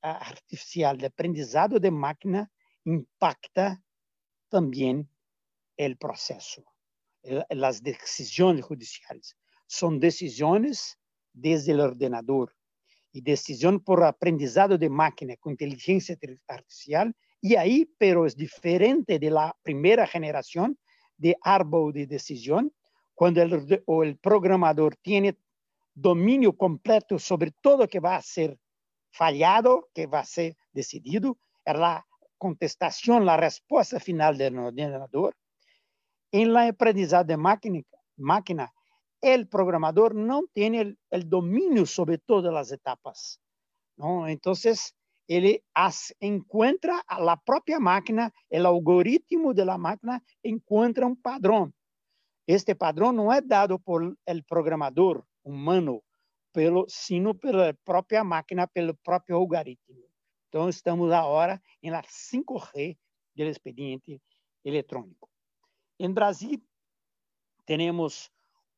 artificial 0.00 0.98
de 0.98 1.06
aprendizado 1.06 1.78
de 1.78 1.90
máquina 1.90 2.50
impacta 2.84 3.82
también 4.48 5.08
el 5.76 5.96
proceso, 5.96 6.64
las 7.50 7.82
decisiones 7.82 8.64
judiciales. 8.64 9.36
Son 9.66 10.00
decisiones 10.00 10.98
desde 11.32 11.72
el 11.72 11.80
ordenador. 11.80 12.55
Y 13.16 13.22
decisión 13.22 13.80
por 13.80 14.04
aprendizado 14.04 14.76
de 14.76 14.90
máquina 14.90 15.36
con 15.38 15.52
inteligencia 15.52 16.18
artificial. 16.48 17.14
Y 17.40 17.56
ahí, 17.56 17.90
pero 17.96 18.26
es 18.26 18.36
diferente 18.36 19.18
de 19.18 19.30
la 19.30 19.56
primera 19.62 20.06
generación 20.06 20.78
de 21.16 21.34
árbol 21.40 21.94
de 21.94 22.06
decisión, 22.06 22.70
cuando 23.14 23.40
el, 23.40 23.82
o 23.86 24.02
el 24.02 24.18
programador 24.18 24.96
tiene 24.96 25.38
dominio 25.94 26.54
completo 26.54 27.18
sobre 27.18 27.52
todo 27.62 27.88
que 27.88 28.00
va 28.00 28.16
a 28.16 28.20
ser 28.22 28.58
fallado, 29.10 29.88
que 29.94 30.06
va 30.06 30.18
a 30.18 30.26
ser 30.26 30.54
decidido, 30.74 31.38
la 31.64 32.06
contestación, 32.36 33.24
la 33.24 33.38
respuesta 33.38 33.98
final 33.98 34.36
del 34.36 34.58
ordenador. 34.58 35.34
En 36.30 36.52
la 36.52 36.68
aprendizado 36.68 37.24
de 37.24 37.38
máquina, 37.38 37.80
máquina 38.18 38.70
el 39.34 39.48
programador 39.48 40.14
no 40.14 40.44
tiene 40.52 40.80
el, 40.80 40.98
el, 41.10 41.28
dominio 41.28 41.86
sobre 41.86 42.18
todas 42.18 42.52
las 42.52 42.72
etapas. 42.72 43.40
¿no? 43.96 44.28
Entonces, 44.28 44.94
él 45.28 45.62
encuentra 46.20 47.02
a 47.06 47.20
la 47.20 47.36
propia 47.36 47.80
máquina, 47.80 48.32
el 48.48 48.66
algoritmo 48.66 49.52
de 49.52 49.64
la 49.64 49.76
máquina 49.76 50.22
encuentra 50.42 51.06
un 51.06 51.16
padrón. 51.16 51.74
Este 52.46 52.76
padrón 52.76 53.16
no 53.16 53.32
es 53.32 53.46
dado 53.46 53.78
por 53.78 54.16
el 54.24 54.44
programador 54.44 55.26
humano, 55.42 56.02
pelo, 56.52 56.84
sino 56.88 57.34
pela 57.34 57.72
própria 57.84 58.22
máquina, 58.22 58.66
pelo 58.66 58.94
próprio 58.94 59.36
algoritmo. 59.36 60.06
Então, 60.48 60.68
estamos 60.68 61.10
agora 61.12 61.60
em 61.82 61.90
la 61.90 62.02
5G 62.02 62.96
do 63.34 63.42
expediente 63.42 64.22
eletrônico. 64.64 65.28
Em 65.98 66.12
Brasil, 66.12 66.62
temos 67.66 68.30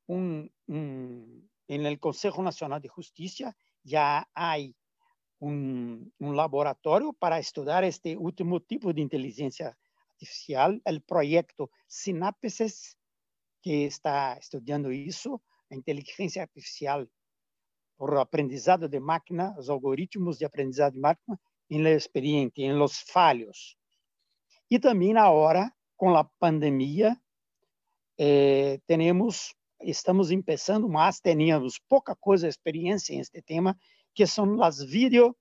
um, 0.09 0.49
um, 0.69 1.49
el 1.69 1.99
Consejo 1.99 2.43
Nacional 2.43 2.81
de 2.81 2.89
Justiça, 2.89 3.55
já 3.85 4.27
há 4.35 4.57
um, 5.41 6.11
um 6.19 6.33
laboratório 6.33 7.13
para 7.13 7.39
estudar 7.39 7.85
este 7.85 8.17
último 8.17 8.61
tipo 8.61 8.93
de 8.93 9.03
inteligência 9.03 9.77
artificial, 10.13 10.73
o 10.75 11.01
projeto 11.01 11.71
Sinapses, 11.87 12.97
que 13.63 13.85
está 13.85 14.39
estudando 14.39 14.93
isso, 14.93 15.41
a 15.71 15.75
inteligência 15.75 16.43
artificial 16.43 17.07
por 17.97 18.17
aprendizado 18.17 18.89
de 18.89 19.01
máquina, 19.01 19.55
os 19.59 19.69
algoritmos 19.69 20.39
de 20.39 20.45
aprendizado 20.45 20.95
de 20.95 21.01
máquina 21.01 21.39
em 21.69 21.81
el 21.81 21.97
expediente, 21.97 22.63
em 22.63 22.73
los 22.73 23.01
falhos. 23.01 23.77
E 24.71 24.79
também 24.79 25.17
agora, 25.17 25.73
com 25.97 26.17
a 26.17 26.25
pandemia, 26.25 27.21
eh, 28.17 28.81
temos, 28.87 29.55
estamos 29.81 30.29
começando, 30.29 30.89
mas 30.89 31.21
tínhamos 31.21 31.79
pouca 31.89 32.15
coisa 32.17 32.49
experiência 32.49 33.15
em 33.15 33.21
este 33.21 33.41
tema, 33.43 33.79
que 34.15 34.27
são 34.27 34.63
as 34.63 34.83
vídeo, 34.83 35.37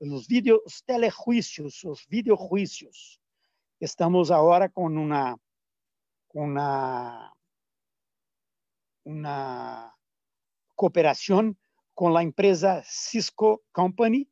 os 0.00 0.26
vídeos, 0.26 0.60
os 0.64 0.80
telejuízos, 0.82 1.82
os 1.84 2.04
videojuízos. 2.08 3.18
Estamos 3.80 4.30
agora 4.30 4.68
com 4.68 4.86
uma, 4.86 5.36
com 6.28 6.44
uma 6.44 7.32
una 9.04 9.96
cooperación 10.74 11.58
con 11.94 12.14
la 12.14 12.22
empresa 12.22 12.82
Cisco 12.84 13.62
Company, 13.72 14.28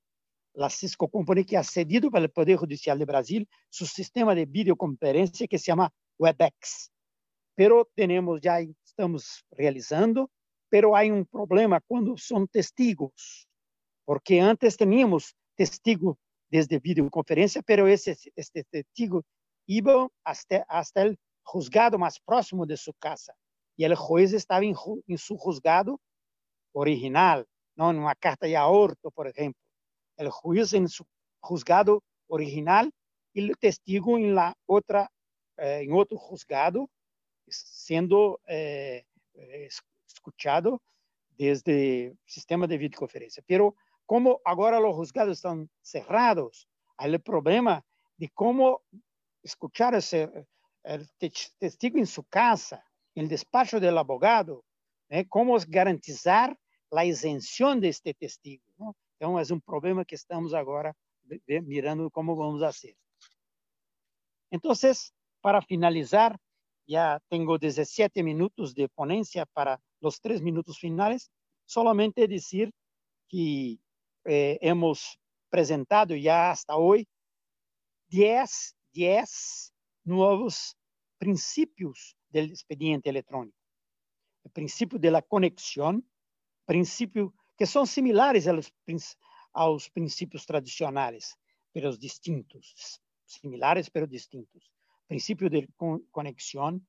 la 0.54 0.70
Cisco 0.70 1.08
Company 1.08 1.44
que 1.44 1.56
ha 1.56 1.64
cedido 1.64 2.10
para 2.10 2.24
el 2.24 2.30
Poder 2.30 2.56
Judicial 2.56 2.98
de 2.98 3.04
Brasil 3.04 3.48
su 3.68 3.86
sistema 3.86 4.34
de 4.34 4.46
videoconferencia 4.46 5.46
que 5.46 5.58
se 5.58 5.66
llama 5.66 5.92
WebEx. 6.18 6.90
Pero 7.54 7.88
tenemos 7.94 8.40
ya, 8.40 8.58
estamos 9.00 9.42
realizando, 9.52 10.30
pero 10.68 10.94
hay 10.94 11.10
un 11.10 11.24
problema 11.24 11.80
cuando 11.80 12.18
son 12.18 12.46
testigos, 12.46 13.48
porque 14.04 14.42
antes 14.42 14.76
teníamos 14.76 15.34
testigo 15.56 16.18
desde 16.50 16.78
videoconferencia, 16.78 17.62
pero 17.62 17.88
ese, 17.88 18.14
este 18.36 18.64
testigo 18.64 19.24
iba 19.66 20.06
hasta, 20.22 20.66
hasta 20.68 21.02
el 21.02 21.18
juzgado 21.42 21.98
más 21.98 22.20
próximo 22.20 22.66
de 22.66 22.76
su 22.76 22.92
casa 22.94 23.34
e 23.78 23.86
o 23.86 23.96
juiz 23.96 24.34
estava 24.34 24.66
em, 24.66 24.74
em 25.08 25.16
seu 25.16 25.38
juzgado 25.38 25.98
original, 26.74 27.46
não 27.74 27.94
numa 27.94 28.14
carta 28.14 28.46
de 28.46 28.54
aorto, 28.54 29.10
por 29.12 29.26
exemplo. 29.26 29.58
O 30.18 30.54
juiz 30.54 30.74
em 30.74 30.86
seu 30.86 31.06
juzgado 31.42 32.02
original 32.28 32.86
e 33.34 33.50
o 33.50 33.56
testigo 33.56 34.18
em 34.18 34.32
la 34.32 34.54
outra 34.66 35.08
eh, 35.56 35.84
em 35.84 35.92
outro 35.92 36.18
juzgado, 36.18 36.86
sendo 37.50 38.40
eh, 38.46 39.04
escutado 40.06 40.80
desde 41.36 42.10
o 42.10 42.30
sistema 42.30 42.66
de 42.66 42.78
videoconferência. 42.78 43.42
Pero 43.46 43.74
como 44.06 44.40
agora 44.44 44.80
os 44.80 44.96
juzgados 44.96 45.38
estão 45.38 45.68
cerrados, 45.82 46.66
há 46.98 47.08
o 47.08 47.20
problema 47.20 47.84
de 48.18 48.28
como 48.28 48.82
escuchar 49.42 49.94
esse 49.94 50.28
testigo 51.58 51.98
em 51.98 52.04
sua 52.04 52.24
casa, 52.28 52.82
el 53.14 53.28
despacho 53.28 53.80
del 53.80 53.96
abogado, 53.98 54.64
¿eh? 55.08 55.26
cómo 55.28 55.56
garantizar 55.68 56.56
la 56.90 57.04
isención 57.04 57.80
de 57.80 57.88
este 57.88 58.14
testigo. 58.14 58.64
¿no? 58.78 58.96
Entonces, 59.18 59.40
es 59.40 59.50
un 59.50 59.60
problema 59.60 60.04
que 60.04 60.14
estamos 60.14 60.54
ahora 60.54 60.94
mirando 61.46 62.10
cómo 62.10 62.36
vamos 62.36 62.62
a 62.62 62.68
hacer. 62.68 62.96
Entonces, 64.50 65.14
para 65.40 65.62
finalizar, 65.62 66.36
ya 66.86 67.22
tengo 67.28 67.58
17 67.58 68.22
minutos 68.22 68.74
de 68.74 68.88
ponencia 68.88 69.46
para 69.46 69.80
los 70.00 70.20
tres 70.20 70.42
minutos 70.42 70.78
finales. 70.78 71.30
Solamente 71.64 72.26
decir 72.26 72.72
que 73.28 73.78
eh, 74.24 74.58
hemos 74.60 75.18
presentado 75.48 76.14
ya 76.14 76.50
hasta 76.50 76.76
hoy 76.76 77.08
10, 78.08 78.76
10 78.92 79.72
nuevos 80.04 80.76
principios 81.18 82.16
del 82.28 82.50
expediente 82.50 83.10
electrónico. 83.10 83.56
El 84.44 84.50
principio 84.50 84.98
de 84.98 85.10
la 85.10 85.22
conexión, 85.22 86.08
principio 86.64 87.34
que 87.56 87.66
son 87.66 87.86
similares 87.86 88.46
a 88.46 88.52
los, 88.52 88.72
a 89.52 89.66
los 89.66 89.90
pero 91.72 91.96
distintos, 91.96 93.00
similares 93.24 93.90
pero 93.90 94.06
distintos. 94.06 94.72
Principio 95.10 95.50
de 95.50 95.68
conexión, 96.12 96.86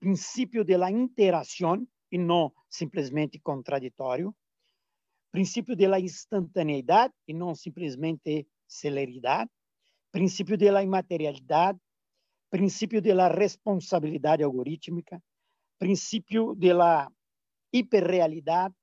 principio 0.00 0.64
de 0.64 0.76
la 0.76 0.90
interacción 0.90 1.88
y 2.10 2.18
no 2.18 2.54
simplesmente 2.68 3.40
contradictorio, 3.40 4.34
princípio 5.30 5.76
de 5.76 5.86
la 5.86 6.00
instantaneidad 6.00 7.12
y 7.24 7.34
no 7.34 7.54
simplesmente 7.54 8.48
celeridad, 8.66 9.46
princípio 10.10 10.58
de 10.58 10.72
la 10.72 10.82
inmaterialidad 10.82 11.76
princípio 12.52 13.00
da 13.00 13.28
responsabilidade 13.28 14.44
algorítmica, 14.44 15.22
princípio 15.78 16.54
da 16.54 17.10
hiperrealidade, 17.72 18.74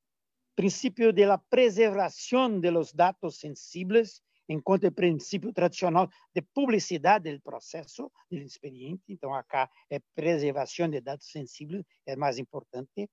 princípio 0.55 1.13
da 1.13 1.37
preservação 1.37 2.59
de 2.59 2.71
los 2.71 2.91
dados 2.91 3.37
sensíveis, 3.37 4.23
enquanto 4.49 4.87
o 4.87 4.91
princípio 4.91 5.53
tradicional 5.53 6.09
de 6.33 6.41
publicidade 6.41 7.31
do 7.31 7.41
processo, 7.41 8.11
do 8.29 8.37
expediente. 8.37 9.03
Então, 9.07 9.33
acá 9.33 9.69
é 9.89 9.99
preservação 10.15 10.89
de 10.89 10.99
dados 10.99 11.27
sensíveis, 11.31 11.85
é 12.05 12.15
mais 12.15 12.37
importante. 12.37 13.09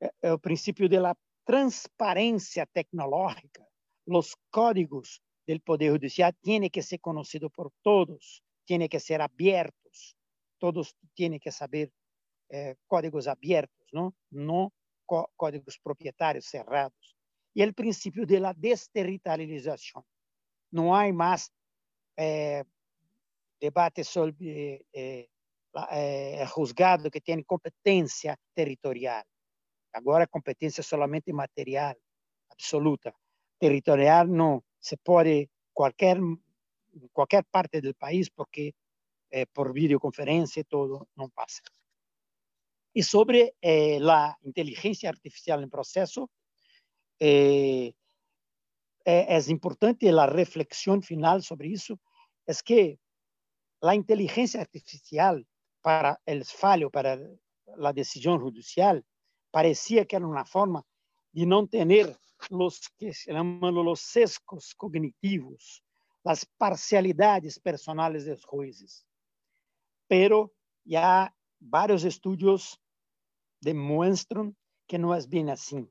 É, 0.00 0.10
é 0.22 0.32
o 0.32 0.38
princípio 0.38 0.88
da 0.88 1.16
transparência 1.44 2.66
tecnológica. 2.66 3.64
Os 4.06 4.34
códigos 4.50 5.20
do 5.46 5.60
Poder 5.60 5.90
Judicial 5.92 6.32
têm 6.42 6.68
que 6.68 6.82
ser 6.82 6.98
conhecidos 6.98 7.50
por 7.54 7.70
todos 7.82 8.42
tiene 8.66 8.88
que 8.88 9.00
ser 9.00 9.22
abiertos, 9.22 10.16
todos 10.58 10.94
tienen 11.14 11.40
que 11.40 11.52
saber 11.52 11.90
eh, 12.50 12.76
códigos 12.86 13.26
abiertos, 13.26 13.86
¿no? 13.92 14.14
No 14.30 14.72
códigos 15.36 15.78
propietarios 15.78 16.46
cerrados. 16.46 17.16
Y 17.54 17.62
el 17.62 17.72
principio 17.72 18.26
de 18.26 18.40
la 18.40 18.52
desterritorialización. 18.52 20.04
No 20.70 20.96
hay 20.96 21.12
más 21.12 21.52
eh, 22.16 22.64
debate 23.60 24.04
sobre 24.04 24.84
eh, 24.92 25.28
el 25.72 26.46
juzgado 26.48 27.10
que 27.10 27.20
tiene 27.20 27.44
competencia 27.44 28.38
territorial. 28.54 29.24
Ahora 29.92 30.26
competencia 30.26 30.82
solamente 30.82 31.32
material, 31.32 31.96
absoluta. 32.50 33.14
Territorial 33.58 34.30
no. 34.32 34.64
Se 34.78 34.96
puede 34.96 35.50
cualquier 35.72 36.20
en 36.96 37.08
cualquier 37.08 37.44
parte 37.44 37.80
del 37.80 37.94
país 37.94 38.30
porque 38.30 38.74
eh, 39.30 39.46
por 39.46 39.72
videoconferencia 39.72 40.64
todo 40.64 41.08
no 41.14 41.28
pasa. 41.28 41.62
Y 42.92 43.02
sobre 43.02 43.54
eh, 43.60 43.98
la 44.00 44.38
inteligencia 44.42 45.10
artificial 45.10 45.62
en 45.62 45.70
proceso, 45.70 46.30
eh, 47.20 47.92
es 49.06 49.48
importante 49.48 50.10
la 50.10 50.26
reflexión 50.26 51.00
final 51.00 51.42
sobre 51.42 51.72
eso, 51.72 51.98
es 52.44 52.62
que 52.62 52.98
la 53.80 53.94
inteligencia 53.94 54.60
artificial 54.60 55.46
para 55.80 56.20
el 56.26 56.44
fallo, 56.44 56.90
para 56.90 57.16
la 57.76 57.92
decisión 57.92 58.40
judicial, 58.40 59.04
parecía 59.52 60.04
que 60.04 60.16
era 60.16 60.26
una 60.26 60.44
forma 60.44 60.84
de 61.30 61.46
no 61.46 61.68
tener 61.68 62.18
los 62.50 62.88
que 62.98 63.14
se 63.14 63.32
llaman 63.32 63.74
los 63.74 64.00
sesgos 64.00 64.74
cognitivos, 64.74 65.84
las 66.24 66.44
parcialidades 66.44 67.60
personales 67.60 68.24
de 68.24 68.32
los 68.32 68.44
jueces. 68.44 69.06
Pero 70.08 70.52
ya 70.84 71.32
varios 71.60 72.02
estudios 72.02 72.80
demuestran 73.60 74.56
que 74.88 74.98
no 74.98 75.14
es 75.14 75.28
bien 75.28 75.48
así, 75.48 75.88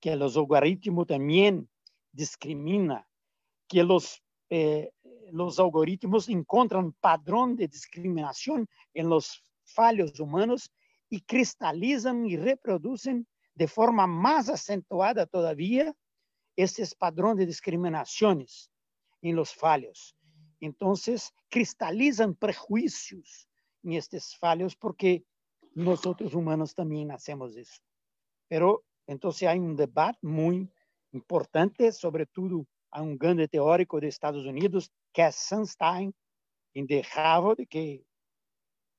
que 0.00 0.16
los 0.16 0.36
algoritmos 0.36 1.06
también 1.06 1.68
discriminan, 2.14 3.04
que 3.68 3.82
los, 3.82 4.22
eh, 4.50 4.90
los 5.32 5.58
algoritmos 5.58 6.28
encuentran 6.28 6.92
padrón 6.92 7.56
de 7.56 7.68
discriminación 7.68 8.68
en 8.94 9.08
los 9.08 9.42
fallos 9.64 10.18
humanos 10.20 10.70
y 11.10 11.20
cristalizan 11.20 12.26
y 12.26 12.36
reproducen 12.36 13.26
de 13.54 13.68
forma 13.68 14.06
más 14.06 14.48
acentuada 14.48 15.26
todavía 15.26 15.94
esses 16.56 16.94
padrões 16.94 17.36
de 17.36 17.46
discriminações 17.46 18.70
em 19.22 19.34
los 19.34 19.52
falhos. 19.52 20.14
Então, 20.60 20.94
cristalizam 21.50 22.34
prejuízos 22.34 23.46
em 23.84 23.96
estes 23.96 24.34
falhos 24.34 24.74
porque 24.74 25.24
nós 25.74 26.06
outros 26.06 26.34
humanos 26.34 26.72
também 26.72 27.04
nascemos 27.04 27.56
isso. 27.56 27.80
Pero 28.48 28.84
então 29.06 29.30
há 29.30 29.54
um 29.54 29.74
debate 29.74 30.18
muito 30.22 30.73
importante, 31.14 31.90
sobretudo 31.92 32.66
a 32.90 33.02
um 33.02 33.16
grande 33.16 33.48
teórico 33.48 34.00
dos 34.00 34.08
Estados 34.08 34.44
Unidos, 34.46 34.90
que 35.12 35.22
é 35.22 35.30
Sunstein, 35.30 36.12
de 36.74 37.00
Harvard, 37.02 37.64
que 37.66 38.04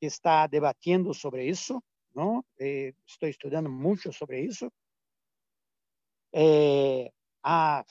está 0.01 0.47
debatendo 0.47 1.13
sobre 1.13 1.45
isso, 1.45 1.81
não? 2.13 2.43
Eh, 2.59 2.93
estou 3.05 3.27
estudando 3.27 3.69
muito 3.69 4.11
sobre 4.13 4.41
isso. 4.41 4.71
Eh, 6.33 7.11
há 7.43 7.83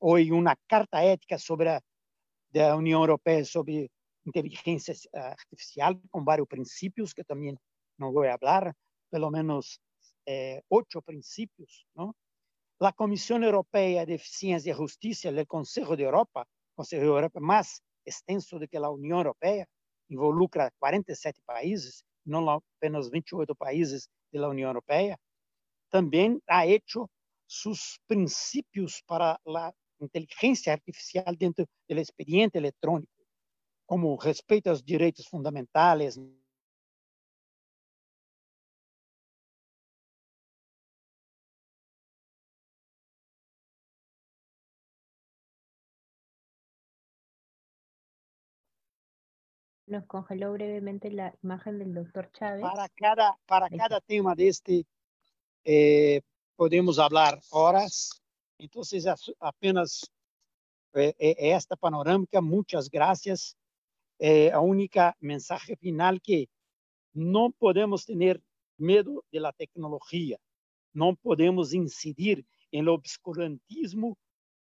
hoje 0.00 0.32
uma 0.32 0.56
carta 0.68 1.00
ética 1.00 1.38
sobre 1.38 1.68
a 1.68 1.82
da 2.52 2.76
União 2.76 3.00
Europeia 3.00 3.44
sobre 3.44 3.90
inteligência 4.26 4.94
artificial 5.14 5.98
com 6.10 6.22
vários 6.22 6.46
princípios 6.46 7.12
que 7.12 7.24
também 7.24 7.56
não 7.98 8.12
vou 8.12 8.24
falar, 8.38 8.74
pelo 9.10 9.30
menos 9.30 9.80
eh, 10.28 10.62
oito 10.70 11.00
princípios, 11.02 11.86
não? 11.96 12.14
A 12.84 12.92
Comissão 12.92 13.40
Europeia 13.40 14.04
de 14.04 14.14
Eficiência 14.14 14.72
e 14.72 14.74
Justiça 14.74 15.30
do 15.30 15.46
Conselho 15.46 15.96
de 15.96 16.02
Europa, 16.02 16.44
Conselho 16.74 17.02
de 17.02 17.08
Europa 17.08 17.38
mais 17.38 17.80
extenso 18.04 18.58
do 18.58 18.66
que 18.66 18.76
a 18.76 18.90
União 18.90 19.18
Europeia, 19.18 19.68
involucra 20.10 20.72
47 20.80 21.40
países, 21.46 22.02
não 22.26 22.50
apenas 22.50 23.08
28 23.08 23.54
países 23.54 24.08
da 24.32 24.48
União 24.48 24.68
Europeia, 24.68 25.16
também 25.90 26.42
ha 26.48 26.66
hecho 26.66 27.08
sus 27.46 28.00
principios 28.08 29.00
para 29.06 29.38
la 29.46 29.72
inteligencia 30.00 30.72
artificial 30.72 31.36
dentro 31.36 31.64
del 31.88 31.98
expediente 32.00 32.58
electrónico, 32.58 33.12
como 33.86 34.16
respeto 34.16 34.70
a 34.70 34.72
los 34.72 34.84
derechos 34.84 35.28
Nos 49.92 50.06
congeló 50.06 50.54
brevemente 50.54 51.10
la 51.10 51.34
imagen 51.42 51.78
del 51.78 51.92
doctor 51.92 52.30
Chávez. 52.32 52.62
Para 52.62 52.88
cada, 52.88 53.38
para 53.44 53.68
cada 53.68 54.00
tema 54.00 54.34
de 54.34 54.48
este 54.48 54.86
eh, 55.66 56.22
podemos 56.56 56.96
falar 56.96 57.38
horas. 57.50 58.08
Então, 58.58 58.80
apenas 59.38 60.10
é, 60.94 61.14
é 61.18 61.50
esta 61.50 61.76
panorâmica. 61.76 62.40
Muitas 62.40 62.88
graças. 62.88 63.54
É 64.18 64.50
a 64.50 64.60
única 64.60 65.14
mensagem 65.20 65.76
final 65.76 66.18
que 66.18 66.48
não 67.12 67.52
podemos 67.52 68.06
ter 68.06 68.42
medo 68.78 69.22
da 69.30 69.52
tecnologia. 69.52 70.38
Não 70.94 71.14
podemos 71.14 71.74
incidir 71.74 72.46
em 72.72 72.88
obscurantismo 72.88 74.16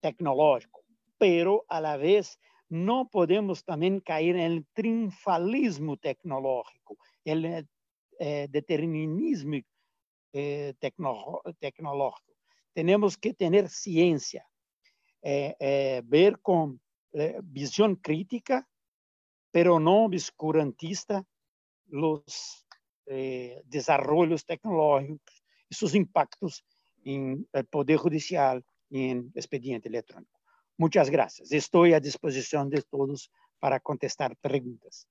tecnológico, 0.03 0.85
pero 1.19 1.65
a 1.67 1.81
la 1.81 1.97
vez 1.97 2.39
não 2.75 3.07
podemos 3.07 3.63
também 3.63 4.01
cair 4.01 4.37
em 4.37 4.63
triunfalismo 4.75 5.97
tecnológico, 5.97 6.99
el 7.25 7.67
eh, 8.19 8.49
determinismo 8.49 9.63
eh, 10.37 10.75
tecnológico. 11.61 12.35
Tenemos 12.73 13.17
que 13.17 13.33
tener 13.33 13.69
ciencia, 13.69 14.45
eh, 15.23 15.55
eh, 15.61 16.03
ver 16.05 16.41
con 16.41 16.81
visión 17.45 17.95
crítica, 17.95 18.69
pero 19.53 19.79
no 19.79 20.07
obscurantista, 20.07 21.25
los 21.87 22.67
desarrollos 23.07 24.45
tecnológicos 24.45 25.45
y 25.69 25.75
sus 25.77 25.95
impactos 25.95 26.65
en 27.05 27.47
el 27.53 27.65
Poder 27.67 27.99
Judicial 27.99 28.65
y 28.91 29.11
en 29.11 29.31
expediente 29.37 29.89
electrónico. 29.89 30.34
Muchas 30.77 31.11
gracias. 31.11 31.53
Estoy 31.53 31.95
a 31.95 32.01
disposición 32.01 32.69
de 32.71 32.83
todos 32.83 33.31
para 33.59 33.81
contestar 33.81 34.37
preguntas. 34.37 35.07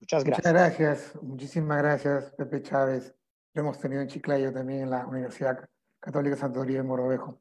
Muchas 0.00 0.24
gracias. 0.24 0.52
Muchas 0.52 0.78
gracias. 0.78 1.22
Muchísimas 1.22 1.78
gracias, 1.78 2.32
Pepe 2.32 2.62
Chávez 2.62 3.14
hemos 3.58 3.78
tenido 3.78 4.02
en 4.02 4.08
Chiclayo 4.08 4.52
también 4.52 4.82
en 4.82 4.90
la 4.90 5.06
Universidad 5.06 5.68
Católica 6.00 6.36
Santo 6.36 6.60
Toribio 6.60 6.82
de 6.82 6.88
Morovejo. 6.88 7.40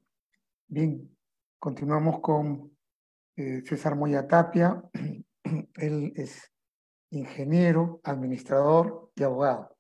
Bien, 0.68 1.16
continuamos 1.60 2.20
con 2.22 2.76
eh, 3.36 3.62
César 3.66 3.96
Moya 3.96 4.28
Tapia. 4.28 4.84
Él 5.76 6.14
es 6.16 6.52
ingeniero, 7.12 8.02
administrador 8.04 9.12
y 9.16 9.24
abogado. 9.24 9.78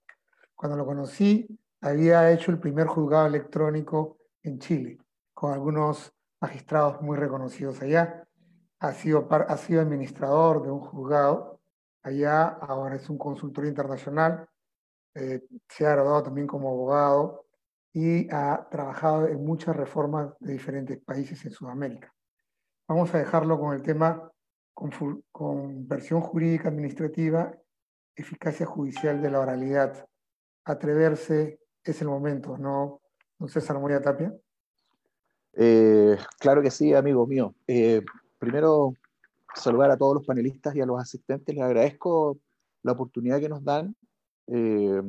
Cuando 0.55 0.77
lo 0.77 0.85
conocí, 0.85 1.47
había 1.81 2.31
hecho 2.31 2.51
el 2.51 2.59
primer 2.59 2.87
juzgado 2.87 3.27
electrónico 3.27 4.19
en 4.43 4.59
Chile, 4.59 4.97
con 5.33 5.53
algunos 5.53 6.13
magistrados 6.39 7.01
muy 7.01 7.17
reconocidos 7.17 7.81
allá. 7.81 8.27
Ha 8.79 8.93
sido, 8.93 9.27
ha 9.31 9.57
sido 9.57 9.81
administrador 9.81 10.63
de 10.63 10.71
un 10.71 10.79
juzgado 10.79 11.59
allá, 12.03 12.47
ahora 12.47 12.95
es 12.95 13.09
un 13.09 13.17
consultor 13.17 13.65
internacional 13.65 14.47
eh, 15.19 15.41
se 15.67 15.87
ha 15.87 15.93
graduado 15.93 16.21
también 16.21 16.45
como 16.45 16.69
abogado 16.69 17.47
y 17.91 18.31
ha 18.31 18.67
trabajado 18.69 19.27
en 19.27 19.43
muchas 19.43 19.75
reformas 19.75 20.31
de 20.39 20.53
diferentes 20.53 20.99
países 20.99 21.43
en 21.43 21.51
Sudamérica. 21.51 22.13
Vamos 22.87 23.11
a 23.15 23.17
dejarlo 23.17 23.59
con 23.59 23.73
el 23.73 23.81
tema 23.81 24.31
con, 24.75 25.87
versión 25.87 26.21
jurídica 26.21 26.69
administrativa, 26.69 27.51
eficacia 28.15 28.67
judicial 28.67 29.19
de 29.19 29.31
la 29.31 29.39
oralidad. 29.39 30.07
Atreverse 30.65 31.61
es 31.83 32.01
el 32.01 32.09
momento, 32.09 32.55
¿no, 32.55 33.01
don 33.39 33.49
César 33.49 33.79
Moria 33.79 33.99
Tapia? 33.99 34.31
Eh, 35.59 36.15
claro 36.39 36.61
que 36.61 36.69
sí, 36.69 36.93
amigo 36.93 37.25
mío. 37.25 37.55
Eh, 37.65 38.03
primero, 38.37 38.93
saludar 39.55 39.89
a 39.89 39.97
todos 39.97 40.13
los 40.13 40.25
panelistas 40.25 40.75
y 40.75 40.81
a 40.81 40.85
los 40.85 41.01
asistentes. 41.01 41.55
Les 41.55 41.63
agradezco 41.63 42.39
la 42.83 42.91
oportunidad 42.91 43.39
que 43.39 43.49
nos 43.49 43.63
dan 43.63 43.95
eh, 44.45 45.01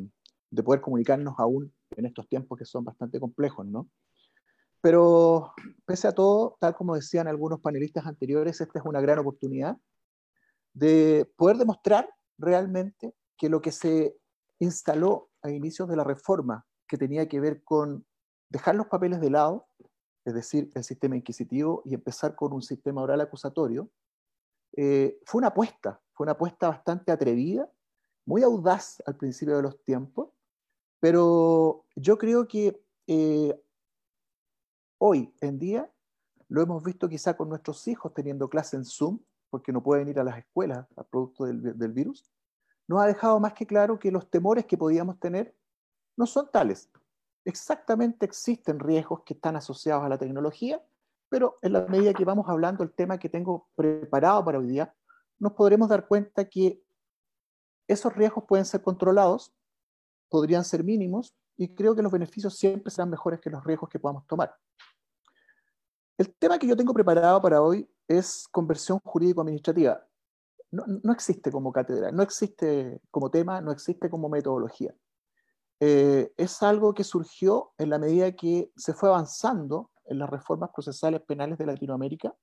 de 0.50 0.62
poder 0.62 0.80
comunicarnos 0.80 1.34
aún 1.38 1.70
en 1.90 2.06
estos 2.06 2.26
tiempos 2.28 2.58
que 2.58 2.64
son 2.64 2.82
bastante 2.82 3.20
complejos, 3.20 3.66
¿no? 3.66 3.90
Pero 4.80 5.52
pese 5.84 6.08
a 6.08 6.12
todo, 6.12 6.56
tal 6.60 6.74
como 6.74 6.94
decían 6.94 7.28
algunos 7.28 7.60
panelistas 7.60 8.06
anteriores, 8.06 8.60
esta 8.60 8.78
es 8.78 8.84
una 8.86 9.02
gran 9.02 9.18
oportunidad 9.18 9.76
de 10.72 11.30
poder 11.36 11.58
demostrar 11.58 12.08
realmente 12.38 13.14
que 13.36 13.50
lo 13.50 13.60
que 13.60 13.72
se 13.72 14.16
instaló 14.60 15.28
a 15.42 15.50
inicios 15.50 15.88
de 15.88 15.96
la 15.96 16.04
reforma, 16.04 16.64
que 16.86 16.96
tenía 16.96 17.28
que 17.28 17.38
ver 17.38 17.62
con 17.64 18.06
dejar 18.48 18.76
los 18.76 18.86
papeles 18.86 19.20
de 19.20 19.30
lado, 19.30 19.66
es 20.28 20.34
decir, 20.34 20.70
el 20.74 20.84
sistema 20.84 21.16
inquisitivo, 21.16 21.82
y 21.86 21.94
empezar 21.94 22.34
con 22.34 22.52
un 22.52 22.60
sistema 22.60 23.00
oral 23.00 23.22
acusatorio, 23.22 23.90
eh, 24.76 25.18
fue 25.24 25.38
una 25.38 25.48
apuesta, 25.48 26.02
fue 26.12 26.24
una 26.24 26.32
apuesta 26.32 26.68
bastante 26.68 27.10
atrevida 27.10 27.70
muy 28.26 28.42
audaz 28.42 29.02
al 29.06 29.16
principio 29.16 29.56
de 29.56 29.62
los 29.62 29.82
tiempos, 29.84 30.28
pero 31.00 31.86
yo 31.96 32.18
creo 32.18 32.46
que 32.46 32.78
eh, 33.06 33.58
hoy 34.98 35.34
en 35.40 35.58
día 35.58 35.90
lo 36.48 36.60
hemos 36.60 36.84
visto 36.84 37.08
quizá 37.08 37.34
con 37.34 37.48
nuestros 37.48 37.88
hijos 37.88 38.12
teniendo 38.12 38.50
clase 38.50 38.76
en 38.76 38.84
Zoom, 38.84 39.20
porque 39.48 39.72
no 39.72 39.82
pueden 39.82 40.08
ir 40.08 40.20
a 40.20 40.24
las 40.24 40.36
escuelas 40.36 40.86
a 40.96 41.04
producto 41.04 41.46
del, 41.46 41.78
del 41.78 41.92
virus, 41.92 42.30
nos 42.86 43.00
ha 43.00 43.06
dejado 43.06 43.40
más 43.40 43.54
que 43.54 43.66
claro 43.66 43.98
que 43.98 44.12
los 44.12 44.28
temores 44.28 44.66
que 44.66 44.76
podíamos 44.76 45.18
tener 45.18 45.56
no 46.18 46.26
son 46.26 46.50
tales. 46.50 46.90
Exactamente 47.48 48.26
existen 48.26 48.78
riesgos 48.78 49.22
que 49.24 49.32
están 49.32 49.56
asociados 49.56 50.04
a 50.04 50.08
la 50.10 50.18
tecnología, 50.18 50.84
pero 51.30 51.58
en 51.62 51.72
la 51.72 51.86
medida 51.86 52.12
que 52.12 52.26
vamos 52.26 52.46
hablando 52.46 52.84
el 52.84 52.92
tema 52.92 53.18
que 53.18 53.30
tengo 53.30 53.70
preparado 53.74 54.44
para 54.44 54.58
hoy 54.58 54.66
día, 54.66 54.94
nos 55.38 55.54
podremos 55.54 55.88
dar 55.88 56.06
cuenta 56.06 56.46
que 56.46 56.82
esos 57.86 58.14
riesgos 58.14 58.44
pueden 58.46 58.66
ser 58.66 58.82
controlados, 58.82 59.54
podrían 60.28 60.62
ser 60.62 60.84
mínimos 60.84 61.34
y 61.56 61.74
creo 61.74 61.96
que 61.96 62.02
los 62.02 62.12
beneficios 62.12 62.54
siempre 62.54 62.90
serán 62.90 63.08
mejores 63.08 63.40
que 63.40 63.48
los 63.48 63.64
riesgos 63.64 63.88
que 63.88 63.98
podamos 63.98 64.26
tomar. 64.26 64.54
El 66.18 66.34
tema 66.34 66.58
que 66.58 66.66
yo 66.66 66.76
tengo 66.76 66.92
preparado 66.92 67.40
para 67.40 67.62
hoy 67.62 67.90
es 68.06 68.46
conversión 68.50 68.98
jurídico-administrativa. 69.02 70.06
No, 70.70 70.84
no, 70.86 71.14
existe 71.14 71.50
como 71.50 71.72
cátedra, 71.72 72.12
no 72.12 72.22
existe 72.22 73.00
como 73.10 73.30
tema, 73.30 73.62
no 73.62 73.72
existe 73.72 74.10
como 74.10 74.28
metodología. 74.28 74.94
Eh, 75.80 76.32
es 76.36 76.62
algo 76.62 76.92
que 76.92 77.04
surgió 77.04 77.72
en 77.78 77.90
la 77.90 77.98
medida 77.98 78.32
que 78.32 78.72
se 78.76 78.94
fue 78.94 79.08
avanzando 79.08 79.90
en 80.06 80.18
las 80.18 80.28
reformas 80.28 80.70
procesales 80.70 81.20
penales 81.22 81.58
de 81.58 81.66
Latinoamérica, 81.66 82.34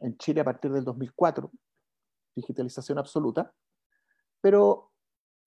en 0.00 0.16
Chile 0.16 0.40
a 0.40 0.44
partir 0.44 0.72
del 0.72 0.84
2004, 0.84 1.50
digitalización 2.34 2.98
absoluta, 2.98 3.52
pero 4.40 4.92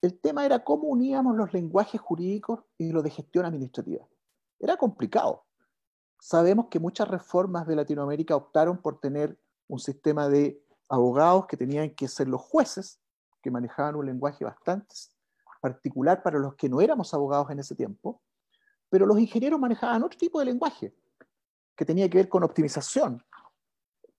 el 0.00 0.20
tema 0.20 0.44
era 0.44 0.62
cómo 0.62 0.88
uníamos 0.88 1.34
los 1.34 1.52
lenguajes 1.52 2.00
jurídicos 2.00 2.60
y 2.78 2.92
los 2.92 3.02
de 3.02 3.10
gestión 3.10 3.46
administrativa. 3.46 4.06
Era 4.60 4.76
complicado. 4.76 5.44
Sabemos 6.20 6.66
que 6.70 6.78
muchas 6.78 7.08
reformas 7.08 7.66
de 7.66 7.74
Latinoamérica 7.74 8.36
optaron 8.36 8.80
por 8.80 9.00
tener 9.00 9.38
un 9.66 9.80
sistema 9.80 10.28
de 10.28 10.62
abogados 10.88 11.46
que 11.46 11.56
tenían 11.56 11.90
que 11.90 12.06
ser 12.06 12.28
los 12.28 12.42
jueces, 12.42 13.00
que 13.42 13.50
manejaban 13.50 13.96
un 13.96 14.06
lenguaje 14.06 14.44
bastante 14.44 14.94
particular 15.64 16.22
para 16.22 16.38
los 16.38 16.56
que 16.56 16.68
no 16.68 16.82
éramos 16.82 17.14
abogados 17.14 17.50
en 17.50 17.58
ese 17.58 17.74
tiempo, 17.74 18.20
pero 18.90 19.06
los 19.06 19.18
ingenieros 19.18 19.58
manejaban 19.58 20.02
otro 20.02 20.18
tipo 20.18 20.38
de 20.38 20.44
lenguaje, 20.44 20.94
que 21.74 21.86
tenía 21.86 22.06
que 22.10 22.18
ver 22.18 22.28
con 22.28 22.42
optimización, 22.42 23.24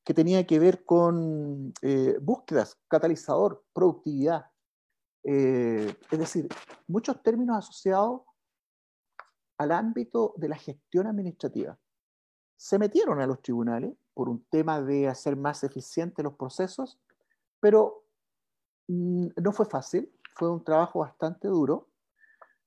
que 0.04 0.16
tenía 0.16 0.44
que 0.48 0.58
ver 0.58 0.84
con 0.84 1.72
eh, 1.84 2.18
búsquedas, 2.20 2.80
catalizador, 2.88 3.64
productividad. 3.74 4.48
Eh, 5.24 5.96
es 6.10 6.20
decir, 6.20 6.48
muchos 6.88 7.22
términos 7.22 7.58
asociados 7.58 8.22
al 9.60 9.72
ámbito 9.72 10.34
de 10.38 10.50
la 10.50 10.56
gestión 10.56 11.06
administrativa. 11.06 11.78
Se 12.58 12.80
metieron 12.80 13.22
a 13.22 13.28
los 13.28 13.40
tribunales 13.40 13.94
por 14.16 14.30
un 14.30 14.44
tema 14.46 14.82
de 14.82 15.08
hacer 15.08 15.36
más 15.36 15.64
eficientes 15.64 16.24
los 16.24 16.34
procesos, 16.34 17.00
pero 17.60 18.04
mm, 18.88 19.28
no 19.38 19.52
fue 19.52 19.68
fácil 19.68 20.12
fue 20.36 20.52
un 20.52 20.64
trabajo 20.64 21.00
bastante 21.00 21.48
duro. 21.48 21.90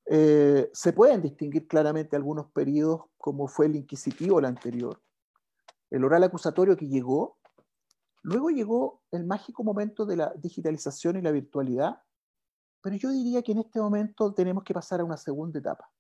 Eh, 0.06 0.70
se 0.72 0.92
pueden 0.92 1.20
distinguir 1.20 1.68
claramente 1.68 2.16
algunos 2.16 2.50
periodos, 2.50 3.02
como 3.18 3.46
fue 3.46 3.66
el 3.66 3.76
inquisitivo, 3.76 4.38
el 4.38 4.46
anterior, 4.46 5.00
el 5.90 6.02
oral 6.02 6.24
acusatorio 6.24 6.76
que 6.76 6.88
llegó, 6.88 7.38
luego 8.22 8.48
llegó 8.48 9.02
el 9.10 9.24
mágico 9.26 9.62
momento 9.62 10.06
de 10.06 10.16
la 10.16 10.32
digitalización 10.34 11.16
y 11.16 11.22
la 11.22 11.30
virtualidad, 11.30 12.02
pero 12.80 12.96
yo 12.96 13.10
diría 13.10 13.42
que 13.42 13.52
en 13.52 13.58
este 13.58 13.80
momento 13.80 14.32
tenemos 14.32 14.64
que 14.64 14.72
pasar 14.72 15.00
a 15.00 15.04
una 15.04 15.18
segunda 15.18 15.58
etapa. 15.58 15.90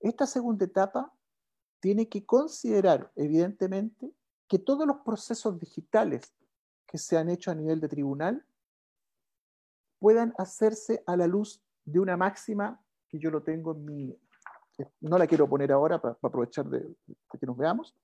Esta 0.00 0.26
segunda 0.26 0.66
etapa 0.66 1.12
tiene 1.80 2.08
que 2.08 2.26
considerar, 2.26 3.10
evidentemente, 3.16 4.12
que 4.46 4.58
todos 4.58 4.86
los 4.86 4.98
procesos 4.98 5.58
digitales 5.58 6.34
que 6.86 6.98
se 6.98 7.16
han 7.16 7.30
hecho 7.30 7.50
a 7.50 7.54
nivel 7.54 7.80
de 7.80 7.88
tribunal 7.88 8.44
puedan 9.98 10.34
hacerse 10.38 11.02
a 11.06 11.16
la 11.16 11.26
luz 11.26 11.62
de 11.84 12.00
una 12.00 12.16
máxima 12.16 12.82
que 13.08 13.18
yo 13.18 13.30
lo 13.30 13.42
tengo 13.42 13.72
en 13.72 13.84
mi... 13.84 14.18
No 15.00 15.18
la 15.18 15.26
quiero 15.26 15.48
poner 15.48 15.72
ahora 15.72 16.00
para, 16.00 16.16
aprovechar 16.22 16.66
de, 16.66 16.94
que 17.40 17.46
nos 17.46 17.56
veamos. 17.56 17.96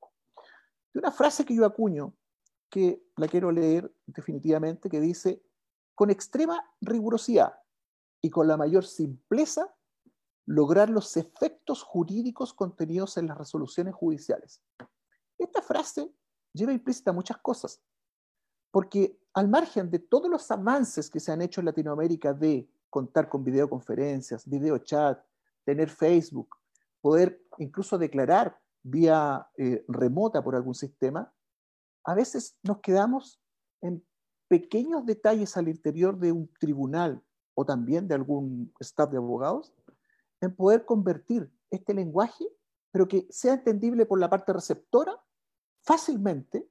De 0.92 0.98
una 0.98 1.12
frase 1.12 1.44
que 1.44 1.54
yo 1.54 1.64
acuño, 1.64 2.14
que 2.68 3.04
la 3.16 3.28
quiero 3.28 3.52
leer 3.52 3.92
definitivamente, 4.06 4.90
que 4.90 5.00
dice, 5.00 5.42
con 5.94 6.10
extrema 6.10 6.60
rigurosidad 6.80 7.54
y 8.20 8.30
con 8.30 8.48
la 8.48 8.56
mayor 8.56 8.84
simpleza, 8.84 9.72
lograr 10.46 10.90
los 10.90 11.16
efectos 11.16 11.82
jurídicos 11.82 12.52
contenidos 12.52 13.16
en 13.16 13.28
las 13.28 13.38
resoluciones 13.38 13.94
judiciales. 13.94 14.62
Esta 15.38 15.62
frase 15.62 16.12
lleva 16.52 16.72
implícita 16.72 17.12
muchas 17.12 17.38
cosas, 17.38 17.82
porque 18.70 19.18
al 19.34 19.48
margen 19.48 19.90
de 19.90 19.98
todos 19.98 20.30
los 20.30 20.50
avances 20.50 21.10
que 21.10 21.20
se 21.20 21.32
han 21.32 21.42
hecho 21.42 21.60
en 21.60 21.66
Latinoamérica 21.66 22.32
de 22.32 22.68
contar 22.88 23.28
con 23.28 23.42
videoconferencias, 23.42 24.48
videochat, 24.48 25.20
tener 25.64 25.90
Facebook, 25.90 26.56
poder 27.00 27.42
incluso 27.58 27.98
declarar 27.98 28.56
vía 28.82 29.48
eh, 29.56 29.84
remota 29.88 30.42
por 30.42 30.54
algún 30.54 30.74
sistema, 30.74 31.32
a 32.04 32.14
veces 32.14 32.56
nos 32.62 32.78
quedamos 32.80 33.40
en 33.80 34.04
pequeños 34.46 35.04
detalles 35.04 35.56
al 35.56 35.68
interior 35.68 36.18
de 36.18 36.30
un 36.30 36.48
tribunal 36.60 37.20
o 37.54 37.64
también 37.64 38.06
de 38.06 38.14
algún 38.14 38.72
staff 38.78 39.10
de 39.10 39.16
abogados, 39.16 39.74
en 40.40 40.54
poder 40.54 40.84
convertir 40.84 41.50
este 41.70 41.94
lenguaje, 41.94 42.44
pero 42.90 43.08
que 43.08 43.26
sea 43.30 43.54
entendible 43.54 44.06
por 44.06 44.20
la 44.20 44.30
parte 44.30 44.52
receptora 44.52 45.18
fácilmente, 45.80 46.68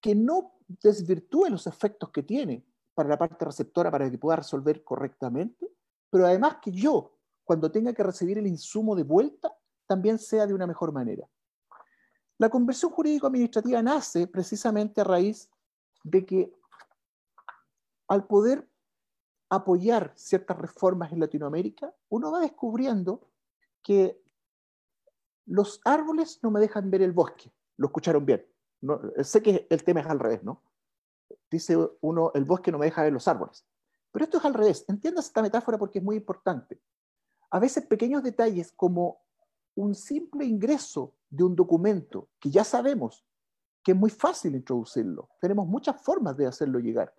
que 0.00 0.14
no 0.14 0.54
desvirtúe 0.66 1.48
los 1.50 1.66
efectos 1.66 2.10
que 2.10 2.22
tiene 2.22 2.64
para 2.94 3.08
la 3.08 3.18
parte 3.18 3.44
receptora 3.44 3.90
para 3.90 4.10
que 4.10 4.18
pueda 4.18 4.36
resolver 4.36 4.84
correctamente, 4.84 5.70
pero 6.10 6.26
además 6.26 6.58
que 6.60 6.70
yo, 6.70 7.16
cuando 7.44 7.70
tenga 7.70 7.92
que 7.92 8.02
recibir 8.02 8.38
el 8.38 8.46
insumo 8.46 8.94
de 8.94 9.02
vuelta, 9.02 9.56
también 9.86 10.18
sea 10.18 10.46
de 10.46 10.54
una 10.54 10.66
mejor 10.66 10.92
manera. 10.92 11.28
La 12.38 12.48
conversión 12.48 12.90
jurídico-administrativa 12.92 13.82
nace 13.82 14.26
precisamente 14.26 15.00
a 15.00 15.04
raíz 15.04 15.50
de 16.02 16.24
que 16.24 16.54
al 18.08 18.26
poder 18.26 18.68
apoyar 19.50 20.12
ciertas 20.16 20.56
reformas 20.56 21.12
en 21.12 21.20
Latinoamérica, 21.20 21.94
uno 22.08 22.32
va 22.32 22.40
descubriendo 22.40 23.28
que 23.82 24.22
los 25.46 25.80
árboles 25.84 26.38
no 26.42 26.50
me 26.50 26.60
dejan 26.60 26.90
ver 26.90 27.02
el 27.02 27.12
bosque. 27.12 27.52
Lo 27.76 27.88
escucharon 27.88 28.24
bien. 28.24 28.49
No, 28.80 29.00
sé 29.22 29.42
que 29.42 29.66
el 29.68 29.84
tema 29.84 30.00
es 30.00 30.06
al 30.06 30.18
revés, 30.18 30.42
¿no? 30.42 30.62
Dice 31.50 31.76
uno, 32.00 32.32
el 32.34 32.44
bosque 32.44 32.72
no 32.72 32.78
me 32.78 32.86
deja 32.86 33.02
ver 33.02 33.12
los 33.12 33.28
árboles. 33.28 33.66
Pero 34.12 34.24
esto 34.24 34.38
es 34.38 34.44
al 34.44 34.54
revés. 34.54 34.84
Entiendas 34.88 35.26
esta 35.26 35.42
metáfora 35.42 35.78
porque 35.78 35.98
es 35.98 36.04
muy 36.04 36.16
importante. 36.16 36.80
A 37.50 37.58
veces 37.58 37.86
pequeños 37.86 38.22
detalles 38.22 38.72
como 38.72 39.20
un 39.74 39.94
simple 39.94 40.44
ingreso 40.44 41.14
de 41.28 41.44
un 41.44 41.54
documento 41.54 42.28
que 42.38 42.50
ya 42.50 42.64
sabemos 42.64 43.24
que 43.82 43.92
es 43.92 43.98
muy 43.98 44.10
fácil 44.10 44.54
introducirlo. 44.54 45.30
Tenemos 45.40 45.66
muchas 45.66 46.00
formas 46.02 46.36
de 46.36 46.46
hacerlo 46.46 46.78
llegar. 46.78 47.14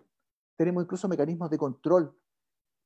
Tenemos 0.56 0.84
incluso 0.84 1.08
mecanismos 1.08 1.50
de 1.50 1.58
control 1.58 2.16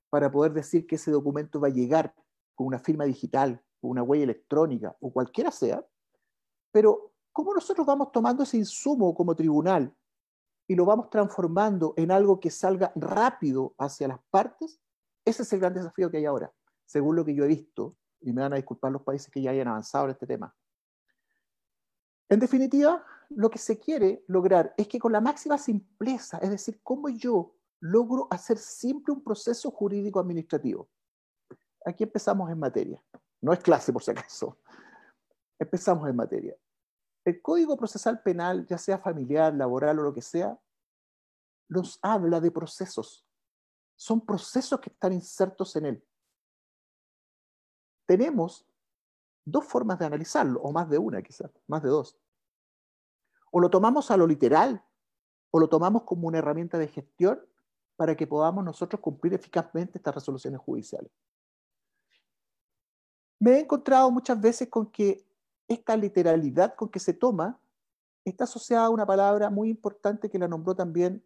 para 0.09 0.31
poder 0.31 0.53
decir 0.53 0.87
que 0.87 0.95
ese 0.95 1.11
documento 1.11 1.61
va 1.61 1.69
a 1.69 1.73
llegar 1.73 2.15
con 2.55 2.67
una 2.69 2.79
firma 2.79 3.05
digital, 3.05 3.63
con 3.81 3.91
una 3.91 4.03
huella 4.03 4.25
electrónica 4.25 4.97
o 5.01 5.13
cualquiera 5.13 5.51
sea. 5.51 5.85
Pero 6.73 7.13
¿cómo 7.37 7.53
nosotros 7.53 7.87
vamos 7.87 8.13
tomando 8.13 8.45
ese 8.45 8.57
insumo 8.57 9.15
como 9.15 9.37
tribunal 9.37 9.95
y 10.67 10.75
lo 10.75 10.87
vamos 10.87 11.11
transformando 11.11 11.93
en 11.99 12.11
algo 12.11 12.41
que 12.41 12.51
salga 12.51 12.93
rápido 12.97 13.75
hacia 13.77 14.09
las 14.09 14.21
partes? 14.31 14.81
Ese 15.23 15.43
es 15.43 15.53
el 15.53 15.61
gran 15.61 15.75
desafío 15.75 16.11
que 16.11 16.17
hay 16.17 16.25
ahora, 16.25 16.51
según 16.87 17.15
lo 17.15 17.27
que 17.27 17.35
yo 17.35 17.45
he 17.45 17.49
visto, 17.49 17.95
y 18.23 18.33
me 18.33 18.41
van 18.41 18.55
a 18.55 18.57
disculpar 18.57 18.91
los 18.91 19.03
países 19.03 19.31
que 19.31 19.43
ya 19.43 19.51
hayan 19.51 19.69
avanzado 19.69 20.07
en 20.07 20.13
este 20.13 20.27
tema. 20.27 20.57
En 22.31 22.41
definitiva, 22.41 23.05
lo 23.29 23.51
que 23.51 23.59
se 23.59 23.79
quiere 23.79 24.25
lograr 24.29 24.73
es 24.79 24.89
que 24.89 24.99
con 24.99 25.13
la 25.13 25.21
máxima 25.21 25.59
simpleza, 25.59 26.39
es 26.39 26.49
decir, 26.49 26.81
cómo 26.83 27.11
yo 27.11 27.55
logro 27.81 28.29
hacer 28.31 28.57
simple 28.57 29.13
un 29.13 29.23
proceso 29.23 29.71
jurídico 29.71 30.21
administrativo. 30.21 30.89
Aquí 31.85 32.03
empezamos 32.03 32.51
en 32.51 32.59
materia. 32.59 33.05
No 33.43 33.53
es 33.53 33.59
clase, 33.59 33.93
por 33.93 34.03
si 34.03 34.13
acaso. 34.13 34.57
Empezamos 35.59 36.09
en 36.09 36.17
materia. 36.17 36.57
El 37.27 37.43
Código 37.43 37.77
Procesal 37.77 38.23
Penal, 38.23 38.65
ya 38.67 38.79
sea 38.79 38.99
familiar, 38.99 39.53
laboral 39.53 39.99
o 39.99 40.03
lo 40.05 40.15
que 40.15 40.23
sea, 40.23 40.57
nos 41.69 41.99
habla 42.01 42.39
de 42.39 42.53
procesos. 42.53 43.27
Son 43.97 44.25
procesos 44.25 44.79
que 44.79 44.91
están 44.91 45.13
insertos 45.13 45.75
en 45.75 45.87
él. 45.87 46.09
Tenemos 48.07 48.65
dos 49.45 49.65
formas 49.65 49.99
de 49.99 50.07
analizarlo, 50.07 50.61
o 50.63 50.71
más 50.71 50.89
de 50.89 50.99
una 50.99 51.21
quizás, 51.21 51.51
más 51.67 51.83
de 51.83 51.89
dos. 51.89 52.17
O 53.51 53.59
lo 53.59 53.71
tomamos 53.71 54.13
a 54.13 54.17
lo 54.17 54.29
literal, 54.29 54.85
o 55.51 55.59
lo 55.59 55.69
tomamos 55.69 56.05
como 56.05 56.29
una 56.29 56.39
herramienta 56.39 56.79
de 56.79 56.87
gestión 56.87 57.45
para 57.97 58.17
que 58.17 58.29
podamos 58.29 58.65
nosotros 58.65 59.01
cumplir 59.01 59.35
eficazmente 59.35 59.99
estas 59.99 60.15
resoluciones 60.15 60.61
judiciales. 60.61 61.11
Me 63.41 63.55
he 63.55 63.61
encontrado 63.63 64.13
muchas 64.13 64.41
veces 64.41 64.69
con 64.69 64.93
que 64.93 65.27
esta 65.69 65.97
literalidad 65.97 66.75
con 66.75 66.89
que 66.89 67.01
se 67.01 67.13
toma 67.13 67.61
está 68.25 68.45
asociada 68.45 68.87
a 68.87 68.91
una 68.91 69.07
palabra 69.07 69.51
muy 69.51 69.69
importante 69.69 70.29
que 70.29 70.39
la 70.39 70.49
nombró 70.49 70.75
también 70.75 71.25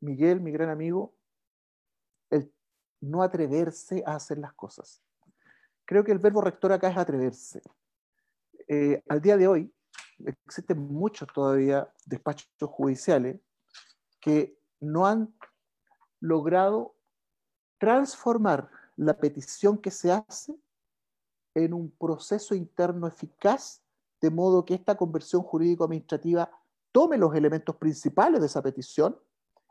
Miguel, 0.00 0.40
mi 0.40 0.50
gran 0.50 0.70
amigo, 0.70 1.14
el 2.30 2.52
no 3.00 3.22
atreverse 3.22 4.02
a 4.06 4.14
hacer 4.14 4.38
las 4.38 4.52
cosas. 4.54 5.02
Creo 5.84 6.04
que 6.04 6.12
el 6.12 6.18
verbo 6.18 6.40
rector 6.40 6.72
acá 6.72 6.88
es 6.88 6.96
atreverse. 6.96 7.60
Eh, 8.68 9.02
al 9.08 9.20
día 9.20 9.36
de 9.36 9.48
hoy 9.48 9.74
existen 10.24 10.78
muchos 10.78 11.28
todavía 11.32 11.92
despachos 12.06 12.48
judiciales 12.60 13.40
que 14.20 14.58
no 14.80 15.06
han 15.06 15.34
logrado 16.20 16.94
transformar 17.78 18.70
la 18.96 19.18
petición 19.18 19.78
que 19.78 19.90
se 19.90 20.12
hace 20.12 20.54
en 21.54 21.74
un 21.74 21.90
proceso 21.90 22.54
interno 22.54 23.06
eficaz, 23.06 23.82
de 24.20 24.30
modo 24.30 24.64
que 24.64 24.74
esta 24.74 24.96
conversión 24.96 25.42
jurídico-administrativa 25.42 26.50
tome 26.92 27.16
los 27.16 27.34
elementos 27.34 27.76
principales 27.76 28.40
de 28.40 28.46
esa 28.46 28.62
petición 28.62 29.18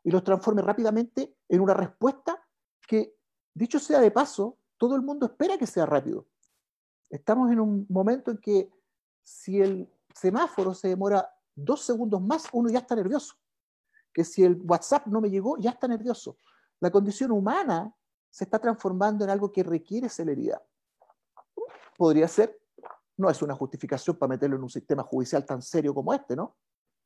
y 0.03 0.11
los 0.11 0.23
transforme 0.23 0.61
rápidamente 0.61 1.37
en 1.47 1.61
una 1.61 1.73
respuesta 1.73 2.41
que, 2.87 3.15
dicho 3.53 3.79
sea 3.79 3.99
de 3.99 4.11
paso, 4.11 4.57
todo 4.77 4.95
el 4.95 5.01
mundo 5.01 5.25
espera 5.25 5.57
que 5.57 5.67
sea 5.67 5.85
rápido. 5.85 6.25
Estamos 7.09 7.51
en 7.51 7.59
un 7.59 7.85
momento 7.89 8.31
en 8.31 8.37
que 8.37 8.71
si 9.23 9.61
el 9.61 9.91
semáforo 10.13 10.73
se 10.73 10.87
demora 10.87 11.29
dos 11.55 11.81
segundos 11.81 12.21
más, 12.21 12.47
uno 12.53 12.69
ya 12.69 12.79
está 12.79 12.95
nervioso. 12.95 13.35
Que 14.13 14.23
si 14.23 14.43
el 14.43 14.59
WhatsApp 14.63 15.07
no 15.07 15.21
me 15.21 15.29
llegó, 15.29 15.57
ya 15.57 15.71
está 15.71 15.87
nervioso. 15.87 16.37
La 16.79 16.91
condición 16.91 17.31
humana 17.31 17.93
se 18.29 18.45
está 18.45 18.59
transformando 18.59 19.23
en 19.23 19.29
algo 19.29 19.51
que 19.51 19.63
requiere 19.63 20.09
celeridad. 20.09 20.61
Podría 21.99 22.29
ser, 22.29 22.57
no 23.17 23.29
es 23.29 23.41
una 23.41 23.53
justificación 23.53 24.15
para 24.15 24.29
meterlo 24.29 24.55
en 24.55 24.63
un 24.63 24.69
sistema 24.69 25.03
judicial 25.03 25.45
tan 25.45 25.61
serio 25.61 25.93
como 25.93 26.13
este, 26.13 26.33
¿no? 26.33 26.55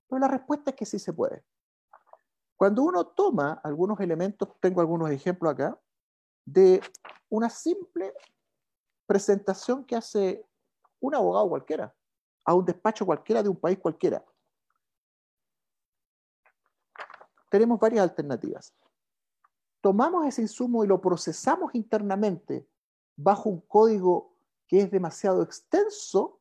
Pero 0.07 0.19
la 0.19 0.27
respuesta 0.27 0.69
es 0.69 0.75
que 0.75 0.85
sí 0.85 0.99
se 0.99 1.13
puede. 1.13 1.43
Cuando 2.55 2.83
uno 2.83 3.07
toma 3.07 3.53
algunos 3.63 3.99
elementos, 3.99 4.49
tengo 4.59 4.81
algunos 4.81 5.09
ejemplos 5.09 5.51
acá, 5.51 5.81
de 6.45 6.79
una 7.27 7.49
simple 7.49 8.13
presentación 9.07 9.83
que 9.83 9.95
hace 9.95 10.45
un 10.99 11.15
abogado 11.15 11.49
cualquiera, 11.49 11.95
a 12.45 12.53
un 12.53 12.63
despacho 12.63 13.03
cualquiera 13.03 13.41
de 13.41 13.49
un 13.49 13.59
país 13.59 13.79
cualquiera. 13.79 14.23
Tenemos 17.49 17.79
varias 17.79 18.03
alternativas. 18.03 18.75
Tomamos 19.81 20.27
ese 20.27 20.43
insumo 20.43 20.83
y 20.83 20.87
lo 20.87 21.01
procesamos 21.01 21.73
internamente 21.73 22.69
bajo 23.15 23.49
un 23.49 23.61
código 23.61 24.32
que 24.74 24.80
es 24.80 24.89
demasiado 24.89 25.43
extenso 25.43 26.39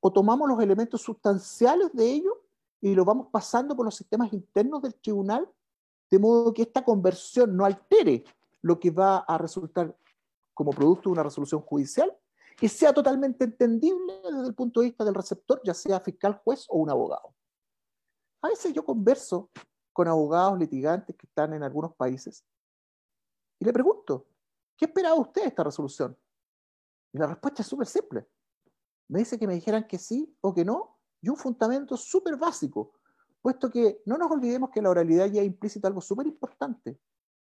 o 0.00 0.12
tomamos 0.12 0.48
los 0.48 0.60
elementos 0.60 1.00
sustanciales 1.00 1.92
de 1.92 2.10
ello 2.10 2.42
y 2.80 2.92
lo 2.92 3.04
vamos 3.04 3.28
pasando 3.30 3.76
por 3.76 3.84
los 3.84 3.94
sistemas 3.94 4.32
internos 4.32 4.82
del 4.82 4.96
tribunal 4.96 5.48
de 6.10 6.18
modo 6.18 6.52
que 6.52 6.62
esta 6.62 6.84
conversión 6.84 7.56
no 7.56 7.64
altere 7.64 8.24
lo 8.62 8.80
que 8.80 8.90
va 8.90 9.18
a 9.18 9.38
resultar 9.38 9.96
como 10.54 10.72
producto 10.72 11.08
de 11.08 11.12
una 11.12 11.22
resolución 11.22 11.60
judicial 11.60 12.12
y 12.60 12.68
sea 12.68 12.92
totalmente 12.92 13.44
entendible 13.44 14.22
desde 14.24 14.48
el 14.48 14.56
punto 14.56 14.80
de 14.80 14.86
vista 14.86 15.04
del 15.04 15.14
receptor, 15.14 15.60
ya 15.62 15.72
sea 15.72 16.00
fiscal, 16.00 16.40
juez 16.42 16.66
o 16.70 16.78
un 16.78 16.90
abogado. 16.90 17.32
A 18.42 18.48
veces 18.48 18.72
yo 18.72 18.84
converso 18.84 19.50
con 19.92 20.08
abogados 20.08 20.58
litigantes 20.58 21.14
que 21.14 21.28
están 21.28 21.52
en 21.52 21.62
algunos 21.62 21.94
países 21.94 22.44
y 23.60 23.64
le 23.64 23.72
pregunto, 23.72 24.26
¿qué 24.76 24.86
esperaba 24.86 25.14
usted 25.14 25.42
de 25.42 25.48
esta 25.48 25.62
resolución? 25.62 26.18
Y 27.12 27.18
la 27.18 27.26
respuesta 27.26 27.62
es 27.62 27.68
súper 27.68 27.86
simple. 27.86 28.28
Me 29.08 29.20
dice 29.20 29.38
que 29.38 29.46
me 29.46 29.54
dijeran 29.54 29.86
que 29.86 29.98
sí 29.98 30.36
o 30.40 30.54
que 30.54 30.64
no 30.64 30.98
y 31.20 31.28
un 31.28 31.36
fundamento 31.36 31.96
súper 31.96 32.36
básico, 32.36 32.92
puesto 33.40 33.70
que 33.70 34.02
no 34.06 34.18
nos 34.18 34.30
olvidemos 34.30 34.70
que 34.70 34.82
la 34.82 34.90
oralidad 34.90 35.26
ya 35.26 35.42
implícita 35.42 35.88
algo 35.88 36.00
súper 36.00 36.26
importante, 36.26 37.00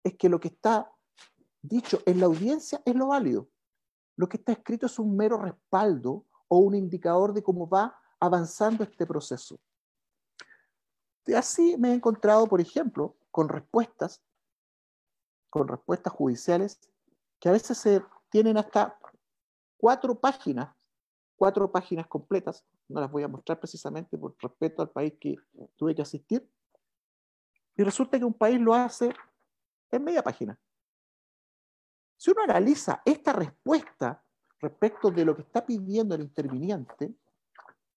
es 0.02 0.16
que 0.16 0.28
lo 0.28 0.40
que 0.40 0.48
está 0.48 0.90
dicho 1.60 2.00
en 2.06 2.20
la 2.20 2.26
audiencia 2.26 2.80
es 2.84 2.94
lo 2.94 3.08
válido. 3.08 3.48
Lo 4.16 4.28
que 4.28 4.36
está 4.36 4.52
escrito 4.52 4.86
es 4.86 4.98
un 4.98 5.16
mero 5.16 5.38
respaldo 5.38 6.24
o 6.48 6.58
un 6.58 6.74
indicador 6.74 7.32
de 7.32 7.42
cómo 7.42 7.68
va 7.68 7.98
avanzando 8.20 8.84
este 8.84 9.06
proceso. 9.06 9.60
Así 11.36 11.76
me 11.76 11.90
he 11.90 11.94
encontrado, 11.94 12.46
por 12.46 12.60
ejemplo, 12.60 13.16
con 13.30 13.48
respuestas, 13.48 14.22
con 15.50 15.68
respuestas 15.68 16.12
judiciales 16.12 16.80
que 17.38 17.48
a 17.48 17.52
veces 17.52 17.78
se 17.78 18.02
tienen 18.30 18.56
hasta 18.56 18.97
cuatro 19.78 20.14
páginas, 20.14 20.74
cuatro 21.36 21.72
páginas 21.72 22.06
completas, 22.06 22.66
no 22.88 23.00
las 23.00 23.10
voy 23.10 23.22
a 23.22 23.28
mostrar 23.28 23.58
precisamente 23.58 24.18
por 24.18 24.36
respeto 24.38 24.82
al 24.82 24.90
país 24.90 25.14
que 25.18 25.36
tuve 25.76 25.94
que 25.94 26.02
asistir, 26.02 26.46
y 27.76 27.82
resulta 27.82 28.18
que 28.18 28.24
un 28.24 28.34
país 28.34 28.60
lo 28.60 28.74
hace 28.74 29.14
en 29.90 30.04
media 30.04 30.22
página. 30.22 30.58
Si 32.16 32.32
uno 32.32 32.42
analiza 32.42 33.00
esta 33.04 33.32
respuesta 33.32 34.22
respecto 34.58 35.10
de 35.12 35.24
lo 35.24 35.36
que 35.36 35.42
está 35.42 35.64
pidiendo 35.64 36.16
el 36.16 36.22
interviniente, 36.22 37.14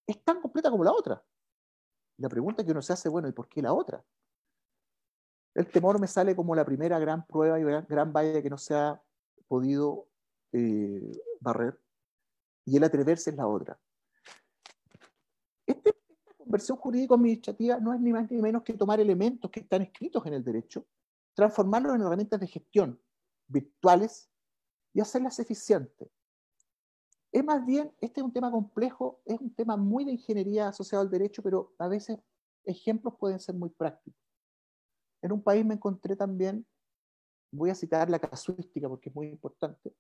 es 0.06 0.24
tan 0.24 0.40
completa 0.40 0.70
como 0.70 0.84
la 0.84 0.92
otra. 0.92 1.24
La 2.18 2.30
pregunta 2.30 2.64
que 2.64 2.72
uno 2.72 2.84
se 2.84 2.94
hace, 2.94 3.10
bueno, 3.10 3.28
¿y 3.28 3.32
por 3.32 3.50
qué 3.50 3.64
la 3.64 3.74
otra? 3.74 4.06
El 5.56 5.70
temor 5.72 6.00
me 6.00 6.08
sale 6.08 6.36
como 6.36 6.54
la 6.54 6.64
primera 6.64 7.00
gran 7.00 7.26
prueba 7.26 7.60
y 7.60 7.64
gran, 7.64 8.14
valla 8.14 8.42
que 8.44 8.50
no 8.50 8.60
se 8.60 8.76
ha 8.76 9.02
podido 9.48 10.08
eh, 10.52 11.12
barrer, 11.40 11.80
y 12.66 12.78
el 12.78 12.84
atreverse 12.84 13.30
es 13.32 13.36
la 13.36 13.48
otra. 13.48 13.80
Este, 15.66 15.90
esta 15.90 16.34
conversión 16.38 16.78
jurídico-administrativa 16.78 17.80
no 17.80 17.94
es 17.94 18.00
ni 18.00 18.12
más 18.12 18.30
ni 18.30 18.42
menos 18.42 18.64
que 18.64 18.74
tomar 18.74 19.00
elementos 19.00 19.50
que 19.50 19.62
están 19.62 19.82
escritos 19.82 20.26
en 20.26 20.34
el 20.34 20.44
derecho, 20.44 20.86
transformarlos 21.34 21.96
en 21.96 22.02
herramientas 22.02 22.40
de 22.40 22.48
gestión 22.48 23.02
virtuales 23.48 24.30
y 24.94 25.02
hacerlas 25.02 25.40
eficientes. 25.40 26.10
Es 27.32 27.44
más 27.46 27.66
bien, 27.66 27.92
este 28.02 28.20
es 28.20 28.26
un 28.26 28.34
tema 28.34 28.52
complejo, 28.52 29.22
es 29.26 29.40
un 29.40 29.54
tema 29.54 29.78
muy 29.78 30.04
de 30.04 30.12
ingeniería 30.12 30.68
asociado 30.68 31.02
al 31.02 31.10
derecho, 31.10 31.42
pero 31.42 31.74
a 31.78 31.88
veces 31.88 32.20
ejemplos 32.66 33.16
pueden 33.18 33.40
ser 33.40 33.56
muy 33.56 33.70
prácticos. 33.70 34.20
En 35.22 35.32
un 35.32 35.42
país 35.42 35.66
me 35.66 35.76
encontré 35.76 36.16
también, 36.16 36.66
voy 37.52 37.70
a 37.70 37.76
citar 37.76 38.10
la 38.10 38.20
casuística 38.20 38.90
porque 38.90 39.10
es 39.10 39.16
muy 39.16 39.28
importante, 39.28 39.96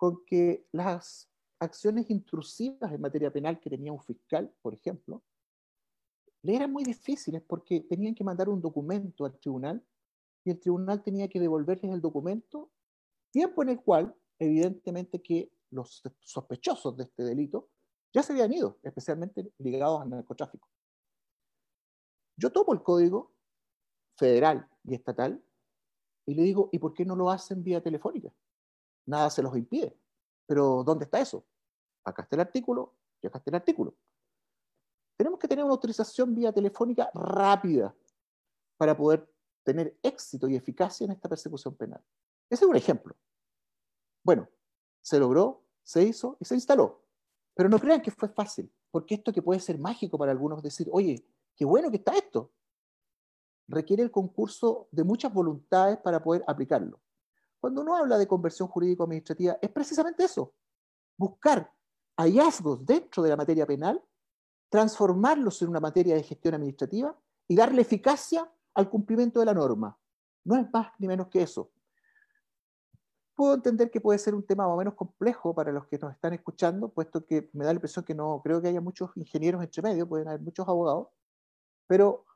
con 0.00 0.24
que 0.24 0.66
las 0.72 1.30
acciones 1.58 2.08
intrusivas 2.08 2.90
en 2.90 3.02
materia 3.02 3.30
penal 3.30 3.60
que 3.60 3.68
tenía 3.68 3.92
un 3.92 4.00
fiscal, 4.00 4.50
por 4.62 4.72
ejemplo, 4.72 5.22
le 6.40 6.56
eran 6.56 6.72
muy 6.72 6.84
difíciles 6.84 7.42
porque 7.46 7.82
tenían 7.82 8.14
que 8.14 8.24
mandar 8.24 8.48
un 8.48 8.62
documento 8.62 9.26
al 9.26 9.38
tribunal 9.38 9.84
y 10.42 10.52
el 10.52 10.58
tribunal 10.58 11.02
tenía 11.02 11.28
que 11.28 11.38
devolverles 11.38 11.92
el 11.92 12.00
documento 12.00 12.70
tiempo 13.30 13.62
en 13.62 13.68
el 13.68 13.82
cual, 13.82 14.16
evidentemente, 14.38 15.20
que 15.20 15.52
los 15.68 16.02
sospechosos 16.20 16.96
de 16.96 17.04
este 17.04 17.22
delito 17.22 17.68
ya 18.10 18.22
se 18.22 18.32
habían 18.32 18.54
ido, 18.54 18.78
especialmente 18.82 19.52
ligados 19.58 20.00
al 20.00 20.08
narcotráfico. 20.08 20.66
Yo 22.38 22.50
tomo 22.50 22.72
el 22.72 22.82
código 22.82 23.34
federal 24.16 24.66
y 24.82 24.94
estatal 24.94 25.44
y 26.24 26.32
le 26.36 26.42
digo, 26.42 26.70
¿y 26.72 26.78
por 26.78 26.94
qué 26.94 27.04
no 27.04 27.16
lo 27.16 27.28
hacen 27.28 27.62
vía 27.62 27.82
telefónica? 27.82 28.32
Nada 29.10 29.28
se 29.28 29.42
los 29.42 29.56
impide. 29.56 29.98
Pero 30.46 30.84
¿dónde 30.84 31.04
está 31.04 31.20
eso? 31.20 31.44
Acá 32.04 32.22
está 32.22 32.36
el 32.36 32.40
artículo 32.40 32.94
y 33.20 33.26
acá 33.26 33.38
está 33.38 33.50
el 33.50 33.56
artículo. 33.56 33.94
Tenemos 35.16 35.38
que 35.38 35.48
tener 35.48 35.64
una 35.64 35.74
autorización 35.74 36.32
vía 36.32 36.52
telefónica 36.52 37.10
rápida 37.12 37.94
para 38.76 38.96
poder 38.96 39.28
tener 39.64 39.98
éxito 40.02 40.48
y 40.48 40.54
eficacia 40.54 41.04
en 41.04 41.10
esta 41.10 41.28
persecución 41.28 41.74
penal. 41.74 42.02
Ese 42.48 42.64
es 42.64 42.70
un 42.70 42.76
ejemplo. 42.76 43.16
Bueno, 44.22 44.48
se 45.02 45.18
logró, 45.18 45.64
se 45.82 46.04
hizo 46.04 46.36
y 46.40 46.44
se 46.44 46.54
instaló. 46.54 47.02
Pero 47.54 47.68
no 47.68 47.80
crean 47.80 48.00
que 48.00 48.12
fue 48.12 48.28
fácil, 48.28 48.72
porque 48.92 49.16
esto 49.16 49.32
que 49.32 49.42
puede 49.42 49.60
ser 49.60 49.76
mágico 49.78 50.16
para 50.16 50.30
algunos, 50.30 50.62
decir, 50.62 50.88
oye, 50.92 51.26
qué 51.56 51.64
bueno 51.64 51.90
que 51.90 51.96
está 51.96 52.16
esto, 52.16 52.52
requiere 53.66 54.04
el 54.04 54.10
concurso 54.10 54.88
de 54.92 55.02
muchas 55.02 55.32
voluntades 55.32 55.98
para 55.98 56.22
poder 56.22 56.44
aplicarlo. 56.46 57.00
Cuando 57.60 57.82
uno 57.82 57.96
habla 57.96 58.18
de 58.18 58.26
conversión 58.26 58.68
jurídico-administrativa, 58.68 59.58
es 59.60 59.70
precisamente 59.70 60.24
eso, 60.24 60.54
buscar 61.16 61.72
hallazgos 62.16 62.84
dentro 62.84 63.22
de 63.22 63.30
la 63.30 63.36
materia 63.36 63.66
penal, 63.66 64.02
transformarlos 64.68 65.60
en 65.62 65.68
una 65.68 65.80
materia 65.80 66.14
de 66.14 66.22
gestión 66.22 66.54
administrativa 66.54 67.16
y 67.46 67.56
darle 67.56 67.82
eficacia 67.82 68.50
al 68.74 68.88
cumplimiento 68.88 69.40
de 69.40 69.46
la 69.46 69.54
norma. 69.54 69.98
No 70.44 70.56
es 70.56 70.66
más 70.72 70.92
ni 70.98 71.06
menos 71.06 71.28
que 71.28 71.42
eso 71.42 71.70
puedo 73.40 73.54
entender 73.54 73.90
que 73.90 74.02
puede 74.02 74.18
ser 74.18 74.34
un 74.34 74.44
tema 74.44 74.66
más 74.66 74.74
o 74.74 74.76
menos 74.76 74.92
complejo 74.92 75.54
para 75.54 75.72
los 75.72 75.86
que 75.86 75.96
nos 75.96 76.12
están 76.12 76.34
escuchando, 76.34 76.90
puesto 76.90 77.24
que 77.24 77.48
me 77.54 77.64
da 77.64 77.72
la 77.72 77.76
impresión 77.76 78.04
que 78.04 78.14
no 78.14 78.38
creo 78.44 78.60
que 78.60 78.68
haya 78.68 78.82
muchos 78.82 79.16
ingenieros 79.16 79.62
entre 79.62 79.80
medio, 79.80 80.06
pueden 80.06 80.28
haber 80.28 80.42
muchos 80.42 80.68
abogados, 80.68 81.08
pero 81.86 82.26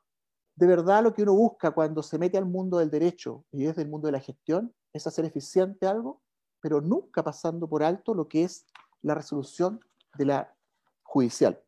de 0.55 0.65
verdad 0.65 1.03
lo 1.03 1.13
que 1.13 1.21
uno 1.21 1.35
busca 1.35 1.69
cuando 1.69 2.01
se 2.01 2.17
mete 2.17 2.39
al 2.39 2.47
mundo 2.47 2.79
del 2.79 2.89
derecho 2.89 3.45
y 3.51 3.65
desde 3.65 3.83
el 3.83 3.87
mundo 3.87 4.07
de 4.07 4.13
la 4.13 4.19
gestión 4.19 4.73
es 4.95 5.05
hacer 5.05 5.25
eficiente 5.25 5.85
algo, 5.85 6.21
pero 6.61 6.79
nunca 6.79 7.21
pasando 7.21 7.67
por 7.67 7.83
alto 7.83 8.13
lo 8.13 8.29
que 8.29 8.45
es 8.45 8.65
la 9.01 9.13
resolución 9.13 9.79
de 10.17 10.25
la 10.25 10.57
judicial. 11.03 11.61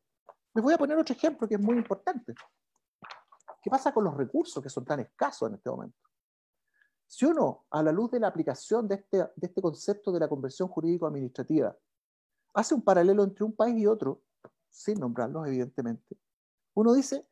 Les 0.53 0.63
voy 0.63 0.73
a 0.73 0.77
poner 0.77 0.97
otro 0.97 1.13
ejemplo 1.13 1.45
que 1.45 1.55
es 1.55 1.61
muy 1.61 1.75
importante. 1.75 2.33
¿Qué 3.61 3.69
pasa 3.69 3.93
con 3.93 4.05
los 4.05 4.15
recursos 4.15 4.63
que 4.63 4.69
son 4.69 4.85
tan 4.85 5.01
escasos 5.01 5.49
en 5.49 5.55
este 5.55 5.69
momento? 5.69 5.97
Si 7.05 7.25
uno, 7.25 7.65
a 7.69 7.83
la 7.83 7.91
luz 7.91 8.11
de 8.11 8.19
la 8.21 8.27
aplicación 8.27 8.87
de 8.87 8.95
este, 8.95 9.17
de 9.17 9.47
este 9.47 9.61
concepto 9.61 10.11
de 10.11 10.21
la 10.21 10.29
conversión 10.29 10.69
jurídico-administrativa, 10.69 11.75
hace 12.53 12.75
un 12.75 12.81
paralelo 12.81 13.23
entre 13.23 13.43
un 13.43 13.53
país 13.53 13.77
y 13.77 13.87
otro, 13.87 14.23
sin 14.69 14.99
nombrarlos 14.99 15.45
evidentemente, 15.47 16.17
uno 16.75 16.93
dice, 16.93 17.27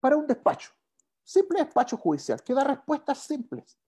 para 0.00 0.16
un 0.16 0.26
despacho, 0.26 0.70
simple 1.24 1.64
despacho 1.64 1.96
judicial, 1.96 2.42
que 2.42 2.52
da 2.52 2.62
respuestas 2.62 3.18
simples. 3.18 3.78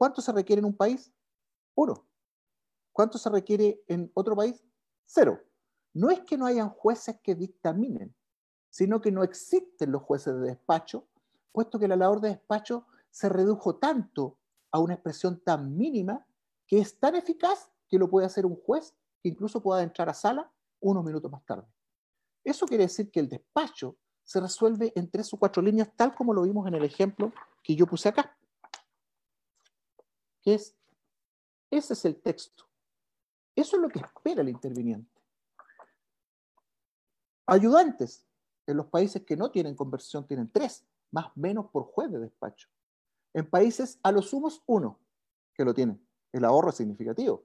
¿Cuánto 0.00 0.22
se 0.22 0.32
requiere 0.32 0.60
en 0.60 0.64
un 0.64 0.74
país? 0.74 1.12
Uno. 1.74 2.06
¿Cuánto 2.90 3.18
se 3.18 3.28
requiere 3.28 3.84
en 3.86 4.10
otro 4.14 4.34
país? 4.34 4.64
Cero. 5.04 5.42
No 5.92 6.08
es 6.08 6.20
que 6.20 6.38
no 6.38 6.46
hayan 6.46 6.70
jueces 6.70 7.20
que 7.22 7.34
dictaminen, 7.34 8.16
sino 8.70 9.02
que 9.02 9.12
no 9.12 9.22
existen 9.22 9.92
los 9.92 10.00
jueces 10.00 10.34
de 10.36 10.40
despacho, 10.40 11.06
puesto 11.52 11.78
que 11.78 11.86
la 11.86 11.96
labor 11.96 12.22
de 12.22 12.30
despacho 12.30 12.86
se 13.10 13.28
redujo 13.28 13.76
tanto 13.76 14.38
a 14.70 14.78
una 14.78 14.94
expresión 14.94 15.38
tan 15.44 15.76
mínima 15.76 16.26
que 16.66 16.78
es 16.78 16.98
tan 16.98 17.14
eficaz 17.14 17.70
que 17.86 17.98
lo 17.98 18.08
puede 18.08 18.24
hacer 18.24 18.46
un 18.46 18.56
juez 18.56 18.94
que 19.22 19.28
incluso 19.28 19.62
pueda 19.62 19.82
entrar 19.82 20.08
a 20.08 20.14
sala 20.14 20.50
unos 20.80 21.04
minutos 21.04 21.30
más 21.30 21.44
tarde. 21.44 21.66
Eso 22.42 22.64
quiere 22.64 22.84
decir 22.84 23.10
que 23.10 23.20
el 23.20 23.28
despacho 23.28 23.98
se 24.24 24.40
resuelve 24.40 24.94
en 24.96 25.10
tres 25.10 25.30
o 25.34 25.36
cuatro 25.36 25.60
líneas, 25.60 25.90
tal 25.94 26.14
como 26.14 26.32
lo 26.32 26.40
vimos 26.40 26.66
en 26.66 26.76
el 26.76 26.84
ejemplo 26.84 27.34
que 27.62 27.76
yo 27.76 27.86
puse 27.86 28.08
acá. 28.08 28.34
Que 30.42 30.54
es, 30.54 30.76
ese 31.70 31.92
es 31.92 32.04
el 32.04 32.20
texto. 32.20 32.64
Eso 33.54 33.76
es 33.76 33.82
lo 33.82 33.88
que 33.88 34.00
espera 34.00 34.42
el 34.42 34.48
interviniente. 34.48 35.20
Ayudantes. 37.46 38.26
En 38.66 38.76
los 38.76 38.86
países 38.86 39.24
que 39.24 39.36
no 39.36 39.50
tienen 39.50 39.74
conversión 39.74 40.26
tienen 40.26 40.50
tres, 40.50 40.86
más 41.10 41.26
o 41.26 41.32
menos 41.34 41.70
por 41.70 41.84
juez 41.84 42.10
de 42.12 42.20
despacho. 42.20 42.68
En 43.34 43.48
países 43.48 43.98
a 44.02 44.12
lo 44.12 44.22
sumos 44.22 44.62
uno 44.66 45.00
que 45.54 45.64
lo 45.64 45.74
tienen. 45.74 46.06
El 46.32 46.44
ahorro 46.44 46.70
es 46.70 46.76
significativo. 46.76 47.44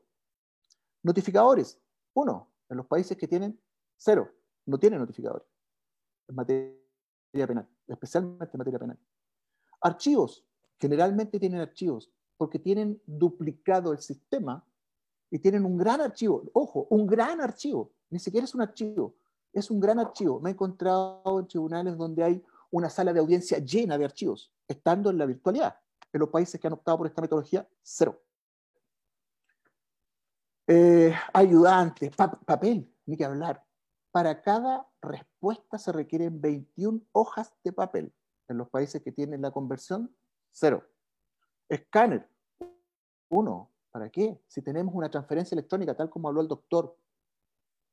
Notificadores, 1.02 1.80
uno. 2.14 2.52
En 2.70 2.78
los 2.78 2.86
países 2.86 3.18
que 3.18 3.28
tienen 3.28 3.60
cero, 3.96 4.32
no 4.66 4.80
tienen 4.80 5.00
notificadores. 5.00 5.48
En 6.28 6.36
materia 6.36 7.48
penal, 7.48 7.68
especialmente 7.88 8.52
en 8.54 8.58
materia 8.58 8.80
penal. 8.80 9.00
Archivos, 9.82 10.46
generalmente 10.80 11.40
tienen 11.40 11.62
archivos 11.62 12.12
porque 12.38 12.60
tienen 12.60 13.02
duplicado 13.06 13.92
el 13.92 14.00
sistema 14.00 14.66
y 15.30 15.40
tienen 15.40 15.66
un 15.66 15.78
gran 15.78 16.02
archivo. 16.02 16.44
Ojo, 16.54 16.88
un 16.90 17.08
gran 17.08 17.42
archivo. 17.42 17.92
Ni 18.10 18.20
siquiera 18.20 18.46
es 18.46 18.56
un 18.56 18.62
archivo 18.62 19.16
es 19.56 19.72
un 19.72 19.80
gran 19.80 20.00
archivo. 20.00 20.40
Me 20.40 20.50
he 20.50 20.54
encontrado 20.54 21.40
en 21.40 21.48
tribunales 21.48 21.98
donde 21.98 22.24
hay 22.24 22.44
una 22.70 22.90
sala 22.90 23.14
de 23.14 23.22
audiencia 23.22 23.58
llena 23.60 23.98
de 23.98 24.06
archivos, 24.06 24.54
estando 24.68 25.10
en 25.10 25.18
la 25.18 25.26
virtualidad. 25.26 25.80
En 26.12 26.20
los 26.20 26.30
países 26.30 26.60
que 26.60 26.68
han 26.68 26.74
optado 26.74 26.98
por 26.98 27.08
esta 27.08 27.22
metodología, 27.22 27.68
cero. 27.82 28.22
Eh, 30.68 31.14
ayudantes, 31.34 32.14
papel, 32.16 32.92
ni 33.06 33.16
que 33.16 33.24
hablar. 33.24 33.64
Para 34.12 34.42
cada 34.42 34.88
respuesta 35.02 35.78
se 35.78 35.92
requieren 35.92 36.42
21 36.42 37.02
hojas 37.14 37.54
de 37.64 37.72
papel. 37.72 38.14
En 38.48 38.58
los 38.58 38.70
países 38.70 39.02
que 39.02 39.12
tienen 39.12 39.42
la 39.42 39.52
conversión, 39.52 40.14
cero. 40.52 40.84
Escáner, 41.70 42.28
uno. 43.30 43.72
¿Para 43.92 44.10
qué? 44.10 44.42
Si 44.48 44.62
tenemos 44.62 44.94
una 44.94 45.10
transferencia 45.10 45.56
electrónica, 45.56 45.96
tal 45.96 46.10
como 46.10 46.28
habló 46.28 46.42
el 46.42 46.50
doctor, 46.50 46.98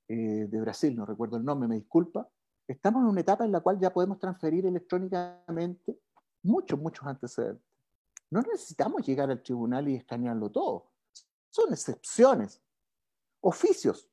eh, 0.08 0.46
de 0.50 0.60
Brasil, 0.60 0.96
no 0.96 1.06
recuerdo 1.06 1.36
el 1.36 1.44
nombre, 1.44 1.68
me 1.68 1.76
disculpa, 1.76 2.28
estamos 2.66 3.02
en 3.02 3.08
una 3.08 3.20
etapa 3.20 3.44
en 3.44 3.52
la 3.52 3.60
cual 3.60 3.78
ya 3.78 3.92
podemos 3.92 4.18
transferir 4.18 4.66
electrónicamente 4.66 5.98
muchos, 6.42 6.78
muchos 6.78 7.06
antecedentes. 7.06 7.64
No 8.30 8.40
necesitamos 8.42 9.06
llegar 9.06 9.30
al 9.30 9.42
tribunal 9.42 9.88
y 9.88 9.94
escanearlo 9.94 10.50
todo. 10.50 10.90
Son 11.50 11.72
excepciones. 11.72 12.60
Oficios. 13.40 14.08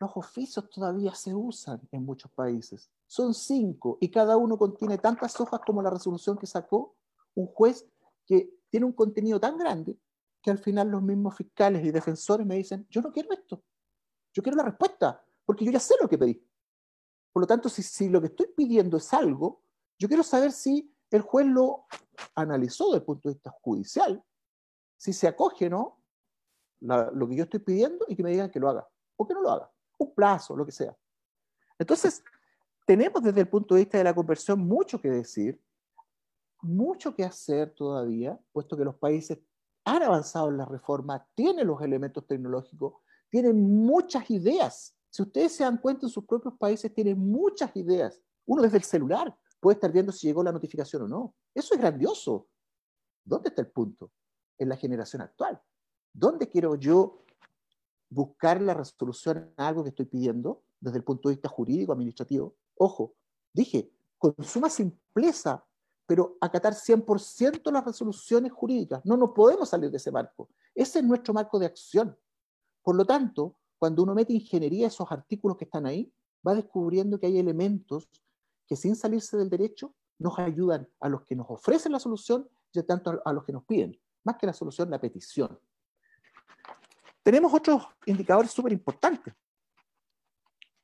Los 0.00 0.16
oficios 0.16 0.68
todavía 0.70 1.14
se 1.14 1.34
usan 1.34 1.80
en 1.92 2.04
muchos 2.04 2.30
países. 2.32 2.90
Son 3.06 3.34
cinco 3.34 3.98
y 4.00 4.10
cada 4.10 4.36
uno 4.36 4.56
contiene 4.56 4.98
tantas 4.98 5.38
hojas 5.40 5.60
como 5.66 5.82
la 5.82 5.90
resolución 5.90 6.38
que 6.38 6.46
sacó 6.46 6.94
un 7.34 7.46
juez 7.46 7.86
que 8.26 8.50
tiene 8.74 8.86
un 8.86 8.92
contenido 8.92 9.38
tan 9.38 9.56
grande 9.56 9.96
que 10.42 10.50
al 10.50 10.58
final 10.58 10.88
los 10.88 11.00
mismos 11.00 11.36
fiscales 11.36 11.84
y 11.84 11.92
defensores 11.92 12.44
me 12.44 12.56
dicen, 12.56 12.84
yo 12.90 13.00
no 13.02 13.12
quiero 13.12 13.32
esto, 13.32 13.62
yo 14.32 14.42
quiero 14.42 14.56
la 14.56 14.64
respuesta, 14.64 15.24
porque 15.44 15.64
yo 15.64 15.70
ya 15.70 15.78
sé 15.78 15.94
lo 16.00 16.08
que 16.08 16.18
pedí. 16.18 16.44
Por 17.32 17.42
lo 17.42 17.46
tanto, 17.46 17.68
si, 17.68 18.08
lo 18.08 18.20
que 18.20 18.26
estoy 18.26 18.48
pidiendo 18.48 18.96
es 18.96 19.14
algo, 19.14 19.62
yo 19.96 20.08
quiero 20.08 20.24
saber 20.24 20.50
si 20.50 20.92
el 21.08 21.20
juez 21.22 21.46
lo 21.46 21.86
analizó 22.34 22.86
desde 22.86 22.96
el 22.96 23.04
punto 23.04 23.28
de 23.28 23.36
vista 23.36 23.52
judicial, 23.62 24.20
si 24.96 25.12
se 25.12 25.28
acoge 25.28 25.70
no 25.70 26.02
lo 26.80 27.28
que 27.28 27.36
yo 27.36 27.44
estoy 27.44 27.60
pidiendo 27.60 28.04
y 28.08 28.16
que 28.16 28.24
me 28.24 28.32
digan 28.32 28.50
que 28.50 28.58
lo 28.58 28.70
haga 28.70 28.88
o 29.14 29.24
que 29.24 29.34
no 29.34 29.40
lo 29.40 29.50
haga, 29.52 29.70
un 29.98 30.12
plazo, 30.12 30.56
lo 30.56 30.66
que 30.66 30.72
sea. 30.72 30.96
Entonces, 31.78 32.24
tenemos 32.84 33.22
desde 33.22 33.42
el 33.42 33.48
punto 33.48 33.76
de 33.76 33.82
vista 33.82 33.98
de 33.98 34.04
la 34.04 34.16
conversión 34.16 34.58
mucho 34.58 35.00
que 35.00 35.10
decir, 35.12 35.63
mucho 36.64 37.14
que 37.14 37.24
hacer 37.24 37.74
todavía, 37.74 38.38
puesto 38.52 38.76
que 38.76 38.84
los 38.84 38.96
países 38.96 39.38
han 39.84 40.02
avanzado 40.02 40.48
en 40.48 40.56
la 40.56 40.64
reforma, 40.64 41.26
tienen 41.34 41.66
los 41.66 41.80
elementos 41.82 42.26
tecnológicos, 42.26 42.94
tienen 43.28 43.60
muchas 43.60 44.30
ideas 44.30 44.94
si 45.14 45.22
ustedes 45.22 45.52
se 45.52 45.62
dan 45.62 45.78
cuenta, 45.78 46.06
en 46.06 46.10
sus 46.10 46.24
propios 46.24 46.54
países 46.58 46.92
tienen 46.92 47.16
muchas 47.16 47.70
ideas. 47.76 48.20
Uno 48.46 48.62
desde 48.62 48.78
el 48.78 48.82
celular 48.82 49.32
puede 49.60 49.74
estar 49.74 49.92
viendo 49.92 50.10
si 50.10 50.26
llegó 50.26 50.42
la 50.42 50.50
notificación 50.50 51.02
o 51.02 51.06
no. 51.06 51.36
Eso 51.54 51.72
es 51.72 51.80
grandioso. 51.80 52.48
¿Dónde 53.24 53.50
está 53.50 53.62
el 53.62 53.70
punto? 53.70 54.10
En 54.58 54.68
la 54.68 54.76
generación 54.76 55.22
actual. 55.22 55.62
¿Dónde 56.12 56.50
quiero 56.50 56.74
yo 56.74 57.22
buscar 58.10 58.60
la 58.60 58.74
resolución 58.74 59.54
a 59.56 59.68
algo 59.68 59.84
que 59.84 59.90
estoy 59.90 60.06
pidiendo 60.06 60.64
desde 60.80 60.98
el 60.98 61.04
punto 61.04 61.28
de 61.28 61.36
vista 61.36 61.48
jurídico, 61.48 61.92
administrativo? 61.92 62.56
Ojo, 62.76 63.14
dije, 63.52 63.92
con 64.18 64.34
suma 64.42 64.68
simpleza, 64.68 65.64
pero 66.06 66.36
acatar 66.40 66.74
100% 66.74 67.72
las 67.72 67.84
resoluciones 67.84 68.52
jurídicas. 68.52 69.00
No 69.04 69.16
nos 69.16 69.30
podemos 69.30 69.68
salir 69.68 69.90
de 69.90 69.96
ese 69.96 70.10
marco. 70.10 70.50
Ese 70.74 70.98
es 70.98 71.04
nuestro 71.04 71.32
marco 71.32 71.58
de 71.58 71.66
acción. 71.66 72.16
Por 72.82 72.96
lo 72.96 73.04
tanto, 73.04 73.56
cuando 73.78 74.02
uno 74.02 74.14
mete 74.14 74.32
ingeniería, 74.32 74.86
esos 74.86 75.10
artículos 75.10 75.56
que 75.56 75.64
están 75.64 75.86
ahí, 75.86 76.12
va 76.46 76.54
descubriendo 76.54 77.18
que 77.18 77.26
hay 77.26 77.38
elementos 77.38 78.08
que 78.66 78.76
sin 78.76 78.96
salirse 78.96 79.36
del 79.36 79.50
derecho 79.50 79.94
nos 80.18 80.38
ayudan 80.38 80.88
a 81.00 81.08
los 81.08 81.22
que 81.22 81.34
nos 81.34 81.46
ofrecen 81.48 81.92
la 81.92 81.98
solución 81.98 82.48
y 82.72 82.82
tanto 82.82 83.22
a 83.24 83.32
los 83.32 83.44
que 83.44 83.52
nos 83.52 83.64
piden, 83.64 83.98
más 84.24 84.36
que 84.36 84.46
la 84.46 84.52
solución, 84.52 84.90
la 84.90 85.00
petición. 85.00 85.58
Tenemos 87.22 87.52
otros 87.54 87.86
indicadores 88.06 88.50
súper 88.50 88.72
importantes. 88.72 89.34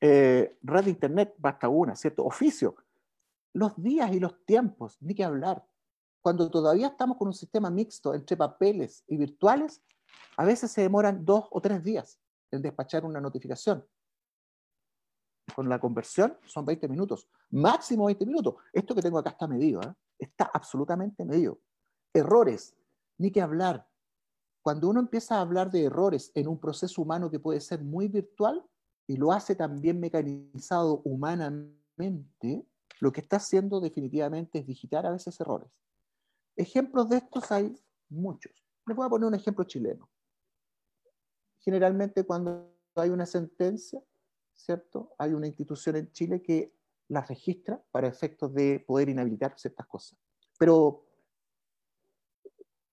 Eh, 0.01 0.57
red 0.63 0.85
de 0.85 0.91
Internet, 0.91 1.35
basta 1.37 1.69
una, 1.69 1.95
¿cierto? 1.95 2.25
Oficio. 2.25 2.77
Los 3.53 3.81
días 3.83 4.13
y 4.13 4.21
los 4.21 4.45
tiempos, 4.45 4.97
ni 5.01 5.15
que 5.15 5.25
hablar. 5.25 5.67
Cuando 6.23 6.51
todavía 6.51 6.89
estamos 6.89 7.17
con 7.17 7.29
un 7.29 7.35
sistema 7.35 7.71
mixto 7.71 8.15
entre 8.15 8.37
papeles 8.37 9.05
y 9.09 9.17
virtuales, 9.17 9.83
a 10.37 10.45
veces 10.45 10.71
se 10.71 10.83
demoran 10.83 11.25
dos 11.25 11.47
o 11.51 11.61
tres 11.61 11.83
días 11.83 12.21
en 12.51 12.63
despachar 12.63 13.05
una 13.05 13.21
notificación. 13.21 13.85
Con 15.55 15.69
la 15.69 15.81
conversión 15.81 16.37
son 16.47 16.65
20 16.65 16.89
minutos, 16.89 17.29
máximo 17.51 18.07
20 18.07 18.27
minutos. 18.27 18.55
Esto 18.73 18.95
que 18.95 19.03
tengo 19.03 19.19
acá 19.19 19.31
está 19.31 19.47
medido, 19.47 19.81
¿eh? 19.81 19.93
está 20.19 20.51
absolutamente 20.53 21.25
medido. 21.25 21.59
Errores, 22.13 22.77
ni 23.19 23.31
que 23.31 23.41
hablar. 23.41 23.89
Cuando 24.63 24.89
uno 24.89 25.01
empieza 25.01 25.37
a 25.37 25.41
hablar 25.41 25.71
de 25.71 25.85
errores 25.85 26.31
en 26.35 26.47
un 26.47 26.61
proceso 26.61 27.03
humano 27.03 27.31
que 27.31 27.41
puede 27.41 27.61
ser 27.61 27.83
muy 27.83 28.09
virtual 28.09 28.65
y 29.07 29.17
lo 29.17 29.33
hace 29.33 29.57
también 29.57 29.99
mecanizado 29.99 31.01
humanamente, 31.05 32.67
lo 33.01 33.13
que 33.13 33.21
está 33.21 33.37
haciendo 33.37 33.81
definitivamente 33.81 34.61
es 34.61 34.67
digitar 34.67 35.07
a 35.07 35.11
veces 35.11 35.41
errores. 35.41 35.71
Ejemplos 36.57 37.09
de 37.09 37.19
estos 37.19 37.51
hay 37.51 37.75
muchos. 38.09 38.53
Les 38.87 38.97
voy 38.97 39.07
a 39.07 39.11
poner 39.11 39.27
un 39.27 39.35
ejemplo 39.35 39.65
chileno 39.65 40.09
generalmente 41.61 42.25
cuando 42.25 42.75
hay 42.95 43.11
una 43.11 43.27
sentencia, 43.27 44.03
¿cierto? 44.55 45.15
Hay 45.19 45.33
una 45.33 45.47
institución 45.47 45.97
en 45.97 46.11
Chile 46.13 46.43
que 46.43 46.75
la 47.09 47.23
registra 47.23 47.83
para 47.91 48.09
efectos 48.09 48.53
de 48.55 48.83
poder 48.87 49.09
inhabilitar 49.09 49.59
ciertas 49.59 49.87
cosas. 49.87 50.19
Pero 50.59 51.07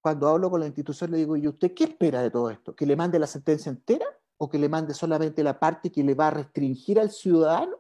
cuando 0.02 0.28
hablo 0.28 0.50
con 0.50 0.60
la 0.60 0.68
institución 0.68 1.12
le 1.12 1.18
digo, 1.18 1.36
¿y 1.36 1.48
usted 1.48 1.74
qué 1.74 1.86
espera 1.86 2.22
de 2.22 2.32
todo 2.32 2.50
esto? 2.50 2.76
¿Que 2.76 2.86
le 2.86 2.96
mande 2.96 3.20
la 3.20 3.28
sentencia 3.28 3.70
entera 3.70 4.06
o 4.38 4.50
que 4.50 4.60
le 4.60 4.70
mande 4.70 4.94
solamente 4.94 5.44
la 5.44 5.60
parte 5.60 5.92
que 5.92 6.04
le 6.04 6.14
va 6.14 6.28
a 6.28 6.32
restringir 6.32 7.00
al 7.00 7.12
ciudadano, 7.12 7.78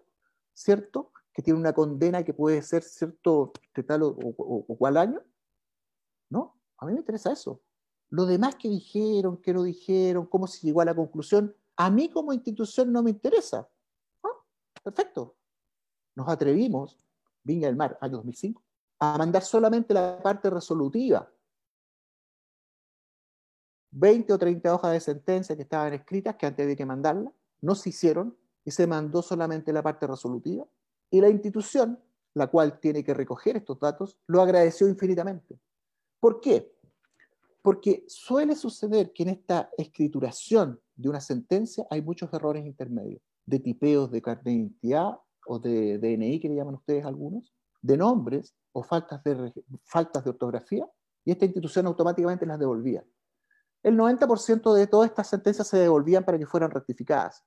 ¿cierto? 0.53 1.11
Que 1.38 1.44
tiene 1.44 1.60
una 1.60 1.74
condena 1.74 2.24
que 2.24 2.34
puede 2.34 2.64
ser, 2.64 2.82
¿cierto?, 2.82 3.54
de 3.76 3.84
tal 3.84 4.02
o, 4.02 4.16
o 4.18 4.78
cual 4.78 4.98
año. 4.98 5.22
¿No? 6.32 6.58
A 6.80 6.88
mí 6.88 6.94
me 6.94 7.00
interesa 7.00 7.32
eso. 7.32 7.62
Lo 8.10 8.26
demás 8.26 8.56
que 8.56 8.70
dijeron, 8.70 9.38
que 9.38 9.54
no 9.54 9.62
dijeron, 9.62 10.26
cómo 10.26 10.48
se 10.48 10.66
llegó 10.66 10.82
a 10.82 10.86
la 10.86 10.96
conclusión, 10.96 11.56
a 11.76 11.92
mí 11.92 12.10
como 12.10 12.34
institución 12.34 12.92
no 12.92 13.04
me 13.04 13.12
interesa. 13.12 13.70
Perfecto. 14.84 15.36
Nos 16.16 16.28
atrevimos, 16.28 16.98
Viña 17.44 17.68
del 17.68 17.76
Mar, 17.76 17.98
año 18.02 18.18
2005, 18.18 18.64
a 19.00 19.18
mandar 19.18 19.44
solamente 19.44 19.94
la 19.94 20.20
parte 20.24 20.50
resolutiva. 20.50 21.30
20 23.92 24.34
o 24.34 24.38
30 24.38 24.74
hojas 24.74 24.92
de 24.94 25.00
sentencia 25.00 25.56
que 25.56 25.64
estaban 25.64 25.94
escritas, 25.94 26.36
que 26.36 26.46
antes 26.46 26.66
de 26.66 26.76
que 26.76 26.86
mandarla, 26.86 27.32
no 27.62 27.76
se 27.76 27.90
hicieron 27.90 28.38
y 28.64 28.72
se 28.72 28.88
mandó 28.88 29.22
solamente 29.22 29.72
la 29.74 29.84
parte 29.84 30.08
resolutiva. 30.08 30.66
Y 31.10 31.22
la 31.22 31.30
institución, 31.30 31.99
la 32.34 32.47
cual 32.47 32.80
tiene 32.80 33.03
que 33.03 33.14
recoger 33.14 33.58
estos 33.58 33.80
datos, 33.80 34.18
lo 34.28 34.41
agradeció 34.41 34.88
infinitamente. 34.88 35.60
¿Por 36.20 36.41
qué? 36.41 36.74
Porque 37.62 38.05
suele 38.08 38.55
suceder 38.55 39.12
que 39.14 39.24
en 39.24 39.30
esta 39.30 39.70
escrituración 39.78 40.80
de 40.95 41.10
una 41.10 41.22
sentencia 41.22 41.86
hay 41.89 42.01
muchos 42.01 42.34
errores 42.34 42.66
intermedios, 42.66 43.22
de 43.45 43.60
tipeos 43.60 44.12
de 44.12 44.22
carnet 44.22 44.45
de 44.45 44.51
identidad 44.51 45.20
o 45.47 45.60
de 45.60 45.97
DNI, 45.99 46.39
que 46.39 46.49
le 46.49 46.55
llaman 46.55 46.76
ustedes 46.76 47.05
algunos, 47.05 47.53
de 47.82 47.97
nombres 47.97 48.55
o 48.74 48.84
faltas 48.84 49.24
de, 49.24 49.53
faltas 49.84 50.24
de 50.24 50.30
ortografía, 50.30 50.89
y 51.24 51.32
esta 51.32 51.45
institución 51.45 51.86
automáticamente 51.88 52.45
las 52.45 52.60
devolvía. 52.60 53.05
El 53.84 53.97
90% 53.97 54.74
de 54.74 54.88
todas 54.88 55.10
estas 55.10 55.30
sentencias 55.30 55.68
se 55.68 55.78
devolvían 55.78 56.24
para 56.24 56.38
que 56.38 56.45
fueran 56.45 56.72
rectificadas. 56.72 57.45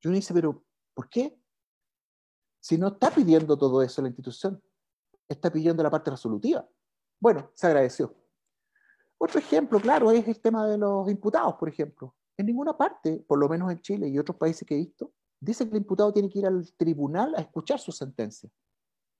Yo 0.00 0.10
me 0.10 0.16
dice, 0.16 0.32
pero 0.32 0.64
¿por 0.94 1.08
qué? 1.08 1.38
Si 2.64 2.78
no 2.78 2.88
está 2.88 3.10
pidiendo 3.10 3.58
todo 3.58 3.82
eso 3.82 4.00
la 4.00 4.08
institución, 4.08 4.58
está 5.28 5.52
pidiendo 5.52 5.82
la 5.82 5.90
parte 5.90 6.10
resolutiva. 6.10 6.66
Bueno, 7.20 7.50
se 7.52 7.66
agradeció. 7.66 8.14
Otro 9.18 9.38
ejemplo, 9.38 9.78
claro, 9.78 10.10
es 10.10 10.26
el 10.26 10.40
tema 10.40 10.66
de 10.66 10.78
los 10.78 11.10
imputados, 11.10 11.56
por 11.56 11.68
ejemplo. 11.68 12.14
En 12.38 12.46
ninguna 12.46 12.74
parte, 12.74 13.22
por 13.28 13.38
lo 13.38 13.50
menos 13.50 13.70
en 13.70 13.82
Chile 13.82 14.08
y 14.08 14.18
otros 14.18 14.38
países 14.38 14.66
que 14.66 14.76
he 14.76 14.78
visto, 14.78 15.12
dice 15.38 15.66
que 15.66 15.72
el 15.72 15.82
imputado 15.82 16.10
tiene 16.10 16.30
que 16.30 16.38
ir 16.38 16.46
al 16.46 16.72
tribunal 16.74 17.34
a 17.36 17.42
escuchar 17.42 17.78
su 17.78 17.92
sentencia. 17.92 18.48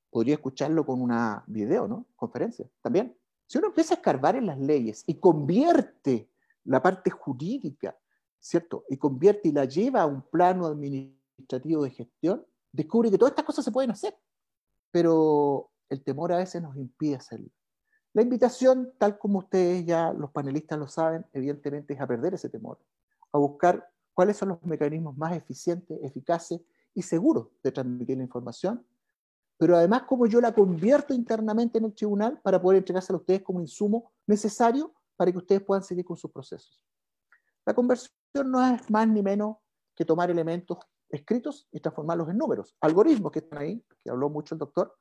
Podría 0.08 0.36
escucharlo 0.36 0.86
con 0.86 1.02
una 1.02 1.44
video, 1.46 1.86
¿no? 1.86 2.06
Conferencia, 2.16 2.66
también. 2.80 3.14
Si 3.46 3.58
uno 3.58 3.66
empieza 3.66 3.92
a 3.92 3.98
escarbar 3.98 4.36
en 4.36 4.46
las 4.46 4.58
leyes 4.58 5.04
y 5.06 5.16
convierte 5.20 6.30
la 6.64 6.80
parte 6.80 7.10
jurídica, 7.10 7.94
¿cierto? 8.40 8.86
Y 8.88 8.96
convierte 8.96 9.50
y 9.50 9.52
la 9.52 9.66
lleva 9.66 10.00
a 10.00 10.06
un 10.06 10.22
plano 10.22 10.64
administrativo 10.64 11.84
de 11.84 11.90
gestión, 11.90 12.46
descubre 12.74 13.10
que 13.10 13.18
todas 13.18 13.32
estas 13.32 13.44
cosas 13.44 13.64
se 13.64 13.72
pueden 13.72 13.90
hacer. 13.90 14.16
Pero 14.90 15.70
el 15.88 16.02
temor 16.02 16.32
a 16.32 16.38
veces 16.38 16.60
nos 16.62 16.76
impide 16.76 17.16
hacerlo. 17.16 17.48
La 18.12 18.22
invitación, 18.22 18.92
tal 18.98 19.18
como 19.18 19.40
ustedes 19.40 19.84
ya, 19.84 20.12
los 20.12 20.30
panelistas 20.30 20.78
lo 20.78 20.86
saben, 20.86 21.26
evidentemente 21.32 21.94
es 21.94 22.00
a 22.00 22.06
perder 22.06 22.34
ese 22.34 22.48
temor, 22.48 22.78
a 23.32 23.38
buscar 23.38 23.88
cuáles 24.12 24.36
son 24.36 24.50
los 24.50 24.62
mecanismos 24.62 25.16
más 25.16 25.36
eficientes, 25.36 25.98
eficaces 26.02 26.60
y 26.94 27.02
seguros 27.02 27.48
de 27.62 27.72
transmitir 27.72 28.16
la 28.16 28.22
información, 28.22 28.86
pero 29.58 29.76
además 29.76 30.02
cómo 30.02 30.26
yo 30.26 30.40
la 30.40 30.54
convierto 30.54 31.12
internamente 31.12 31.78
en 31.78 31.86
el 31.86 31.94
tribunal 31.94 32.40
para 32.40 32.60
poder 32.62 32.78
entregársela 32.78 33.16
a 33.16 33.20
ustedes 33.20 33.42
como 33.42 33.60
insumo 33.60 34.12
necesario 34.26 34.94
para 35.16 35.32
que 35.32 35.38
ustedes 35.38 35.62
puedan 35.62 35.82
seguir 35.82 36.04
con 36.04 36.16
sus 36.16 36.30
procesos. 36.30 36.80
La 37.66 37.74
conversión 37.74 38.12
no 38.44 38.64
es 38.64 38.88
más 38.90 39.08
ni 39.08 39.22
menos 39.22 39.56
que 39.94 40.04
tomar 40.04 40.30
elementos 40.30 40.78
escritos 41.14 41.68
y 41.70 41.80
transformarlos 41.80 42.28
en 42.28 42.38
números, 42.38 42.76
algoritmos 42.80 43.32
que 43.32 43.38
están 43.40 43.60
ahí, 43.60 43.84
que 44.02 44.10
habló 44.10 44.28
mucho 44.28 44.54
el 44.54 44.58
doctor, 44.58 44.94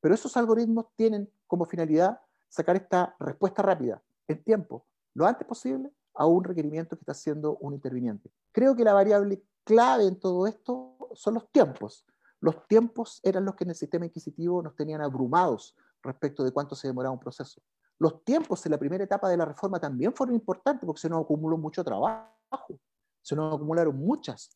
pero 0.00 0.14
esos 0.14 0.36
algoritmos 0.36 0.86
tienen 0.94 1.30
como 1.46 1.64
finalidad 1.64 2.20
sacar 2.48 2.76
esta 2.76 3.16
respuesta 3.18 3.62
rápida, 3.62 4.02
en 4.28 4.42
tiempo, 4.42 4.86
lo 5.14 5.26
antes 5.26 5.46
posible, 5.46 5.90
a 6.14 6.26
un 6.26 6.44
requerimiento 6.44 6.96
que 6.96 7.02
está 7.02 7.12
haciendo 7.12 7.56
un 7.58 7.74
interviniente. 7.74 8.30
Creo 8.52 8.74
que 8.74 8.84
la 8.84 8.94
variable 8.94 9.42
clave 9.64 10.06
en 10.06 10.18
todo 10.18 10.46
esto 10.46 10.96
son 11.14 11.34
los 11.34 11.50
tiempos. 11.50 12.06
Los 12.40 12.66
tiempos 12.66 13.20
eran 13.22 13.44
los 13.44 13.54
que 13.54 13.64
en 13.64 13.70
el 13.70 13.76
sistema 13.76 14.06
inquisitivo 14.06 14.62
nos 14.62 14.74
tenían 14.74 15.00
abrumados 15.00 15.76
respecto 16.02 16.44
de 16.44 16.52
cuánto 16.52 16.74
se 16.74 16.88
demoraba 16.88 17.12
un 17.12 17.20
proceso. 17.20 17.60
Los 17.98 18.24
tiempos 18.24 18.64
en 18.66 18.72
la 18.72 18.78
primera 18.78 19.04
etapa 19.04 19.28
de 19.28 19.36
la 19.36 19.44
reforma 19.44 19.80
también 19.80 20.14
fueron 20.14 20.34
importantes 20.34 20.86
porque 20.86 21.00
se 21.00 21.08
nos 21.08 21.24
acumuló 21.24 21.56
mucho 21.56 21.82
trabajo, 21.82 22.78
se 23.22 23.34
nos 23.34 23.54
acumularon 23.54 23.98
muchas, 23.98 24.50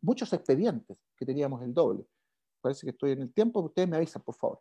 muchos 0.00 0.32
expedientes 0.32 0.98
que 1.16 1.26
teníamos 1.26 1.62
el 1.62 1.72
doble. 1.72 2.06
Parece 2.60 2.86
que 2.86 2.90
estoy 2.90 3.12
en 3.12 3.22
el 3.22 3.32
tiempo, 3.32 3.60
ustedes 3.60 3.88
me 3.88 3.96
avisan, 3.96 4.22
por 4.22 4.34
favor. 4.34 4.60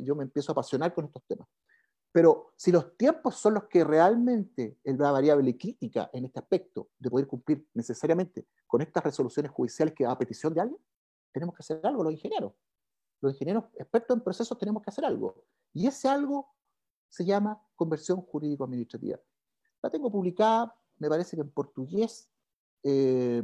yo 0.00 0.16
me 0.16 0.24
empiezo 0.24 0.50
a 0.50 0.54
apasionar 0.54 0.92
con 0.94 1.04
estos 1.04 1.22
temas. 1.24 1.48
Pero 2.12 2.52
si 2.56 2.70
los 2.70 2.96
tiempos 2.96 3.36
son 3.36 3.54
los 3.54 3.64
que 3.64 3.84
realmente 3.84 4.78
es 4.84 4.98
la 4.98 5.10
variable 5.10 5.56
crítica 5.56 6.10
en 6.12 6.26
este 6.26 6.40
aspecto 6.40 6.90
de 6.98 7.10
poder 7.10 7.26
cumplir 7.26 7.66
necesariamente 7.72 8.46
con 8.66 8.82
estas 8.82 9.02
resoluciones 9.02 9.50
judiciales 9.50 9.94
que 9.94 10.04
a 10.04 10.16
petición 10.18 10.52
de 10.52 10.60
alguien, 10.60 10.80
tenemos 11.32 11.54
que 11.54 11.60
hacer 11.60 11.80
algo 11.84 12.04
los 12.04 12.12
ingenieros. 12.12 12.52
Los 13.22 13.32
ingenieros 13.32 13.64
expertos 13.76 14.16
en 14.16 14.22
procesos 14.22 14.58
tenemos 14.58 14.82
que 14.82 14.90
hacer 14.90 15.04
algo. 15.06 15.42
Y 15.72 15.86
ese 15.86 16.08
algo 16.08 16.54
se 17.08 17.24
llama 17.24 17.62
conversión 17.74 18.20
jurídico-administrativa. 18.20 19.18
La 19.82 19.90
tengo 19.90 20.10
publicada, 20.10 20.74
me 20.98 21.08
parece 21.08 21.36
que 21.36 21.42
en 21.42 21.50
portugués, 21.50 22.30
eh, 22.82 23.42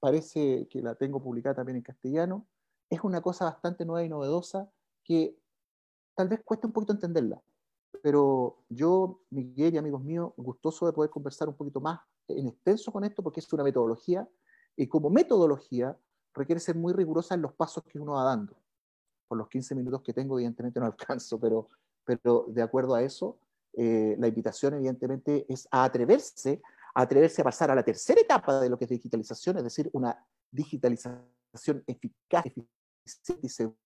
parece 0.00 0.68
que 0.68 0.82
la 0.82 0.94
tengo 0.94 1.22
publicada 1.22 1.56
también 1.56 1.76
en 1.76 1.82
castellano. 1.82 2.46
Es 2.90 3.00
una 3.02 3.20
cosa 3.20 3.46
bastante 3.46 3.84
nueva 3.84 4.04
y 4.04 4.08
novedosa 4.08 4.70
que 5.04 5.36
tal 6.14 6.28
vez 6.28 6.40
cuesta 6.44 6.66
un 6.66 6.72
poquito 6.72 6.92
entenderla 6.92 7.42
pero 8.02 8.58
yo, 8.68 9.20
Miguel 9.30 9.74
y 9.74 9.78
amigos 9.78 10.02
míos, 10.02 10.32
gustoso 10.36 10.86
de 10.86 10.92
poder 10.92 11.10
conversar 11.10 11.48
un 11.48 11.56
poquito 11.56 11.80
más 11.80 12.00
en 12.28 12.46
extenso 12.46 12.92
con 12.92 13.02
esto, 13.02 13.22
porque 13.22 13.40
es 13.40 13.52
una 13.52 13.64
metodología, 13.64 14.28
y 14.76 14.86
como 14.86 15.10
metodología 15.10 15.96
requiere 16.32 16.60
ser 16.60 16.76
muy 16.76 16.92
rigurosa 16.92 17.34
en 17.34 17.42
los 17.42 17.52
pasos 17.54 17.82
que 17.84 17.98
uno 17.98 18.12
va 18.12 18.22
dando. 18.24 18.56
Por 19.26 19.38
los 19.38 19.48
15 19.48 19.74
minutos 19.74 20.02
que 20.02 20.12
tengo, 20.12 20.38
evidentemente 20.38 20.78
no 20.78 20.86
alcanzo, 20.86 21.40
pero, 21.40 21.68
pero 22.04 22.46
de 22.48 22.62
acuerdo 22.62 22.94
a 22.94 23.02
eso, 23.02 23.38
eh, 23.72 24.16
la 24.18 24.28
invitación 24.28 24.74
evidentemente 24.74 25.44
es 25.48 25.66
a 25.72 25.84
atreverse, 25.84 26.62
atreverse 27.02 27.42
a 27.42 27.44
pasar 27.44 27.70
a 27.70 27.74
la 27.74 27.82
tercera 27.82 28.20
etapa 28.20 28.58
de 28.58 28.70
lo 28.70 28.78
que 28.78 28.84
es 28.84 28.90
digitalización, 28.90 29.58
es 29.58 29.64
decir, 29.64 29.90
una 29.92 30.26
digitalización 30.50 31.84
eficaz, 31.86 32.46
y 33.42 33.48
segura, 33.48 33.76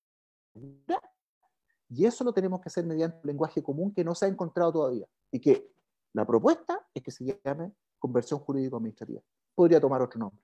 y 1.89 2.07
eso 2.07 2.23
lo 2.23 2.33
tenemos 2.33 2.61
que 2.61 2.69
hacer 2.69 2.87
mediante 2.87 3.19
un 3.23 3.27
lenguaje 3.27 3.63
común 3.63 3.93
que 3.93 4.05
no 4.05 4.15
se 4.15 4.27
ha 4.27 4.29
encontrado 4.29 4.73
todavía. 4.73 5.07
Y 5.33 5.41
que 5.41 5.73
la 6.13 6.25
propuesta 6.25 6.87
es 6.95 7.03
que 7.03 7.11
se 7.11 7.41
llame 7.45 7.73
conversión 7.99 8.39
jurídico-administrativa. 8.39 9.21
Podría 9.57 9.81
tomar 9.81 10.01
otro 10.01 10.21
nombre. 10.21 10.41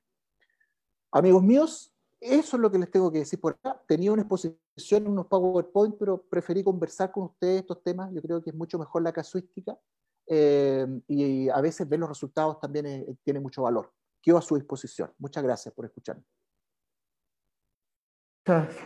Amigos 1.13 1.43
míos, 1.45 1.95
eso 2.21 2.57
es 2.57 2.61
lo 2.61 2.71
que 2.71 2.79
les 2.79 2.91
tengo 2.91 3.13
que 3.13 3.19
decir 3.19 3.41
por 3.41 3.53
acá. 3.53 3.81
Tenía 3.87 4.13
una 4.13 4.23
exposición, 4.23 5.07
unos 5.07 5.27
PowerPoint, 5.27 5.97
pero 5.97 6.21
preferí 6.23 6.65
conversar 6.65 7.13
con 7.13 7.25
ustedes 7.25 7.61
estos 7.61 7.81
temas. 7.83 8.13
Yo 8.13 8.21
creo 8.21 8.43
que 8.43 8.51
es 8.51 8.57
mucho 8.57 8.77
mejor 8.77 9.03
la 9.03 9.13
casuística 9.13 9.79
eh, 10.27 10.87
y 11.07 11.49
a 11.49 11.61
veces 11.61 11.89
ver 11.89 12.01
los 12.01 12.09
resultados 12.09 12.59
también 12.59 12.87
eh, 12.87 13.17
tiene 13.23 13.41
mucho 13.41 13.63
valor. 13.63 13.93
Quedo 14.21 14.39
a 14.39 14.43
su 14.43 14.57
disposición. 14.57 15.13
Muchas 15.19 15.43
gracias 15.43 15.73
por 15.73 15.85
escucharme. 15.85 16.25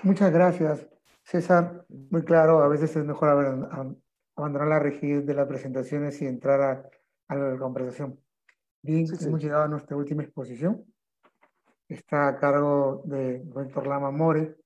muchas 0.03 0.33
gracias. 0.33 0.87
César, 1.23 1.85
muy 1.89 2.25
claro, 2.25 2.63
a 2.63 2.69
veces 2.69 2.95
es 2.97 3.05
mejor 3.05 3.29
abandonar 4.37 4.69
la 4.69 4.79
rigidez 4.79 5.25
de 5.27 5.35
las 5.35 5.47
presentaciones 5.47 6.21
y 6.23 6.27
entrar 6.27 6.91
a, 7.29 7.35
la 7.35 7.59
conversación. 7.59 8.19
Bien, 8.83 9.07
hemos 9.21 9.41
llegado 9.41 9.65
a 9.65 9.69
nuestra 9.69 9.97
última 9.97 10.23
exposición. 10.23 10.85
Está 11.89 12.29
a 12.29 12.39
cargo 12.39 13.03
de 13.05 13.43
Víctor 13.45 13.87
Lama 13.87 14.11
More. 14.11 14.57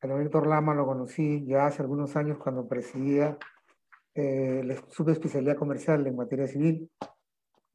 A 0.00 0.06
Víctor 0.14 0.46
Lama 0.46 0.74
lo 0.74 0.86
conocí 0.86 1.44
ya 1.46 1.66
hace 1.66 1.82
algunos 1.82 2.16
años 2.16 2.38
cuando 2.38 2.66
presidía 2.66 3.38
eh, 4.14 4.62
la 4.64 4.76
subespecialidad 4.90 5.56
comercial 5.56 6.06
en 6.06 6.16
materia 6.16 6.46
civil 6.46 6.90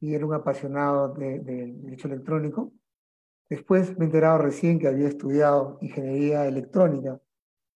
y 0.00 0.14
era 0.14 0.26
un 0.26 0.34
apasionado 0.34 1.14
del 1.14 1.44
de 1.44 1.72
derecho 1.72 2.08
electrónico. 2.08 2.72
Después 3.48 3.96
me 3.98 4.04
he 4.04 4.06
enterado 4.06 4.38
recién 4.38 4.78
que 4.78 4.88
había 4.88 5.08
estudiado 5.08 5.78
ingeniería 5.80 6.46
electrónica 6.46 7.20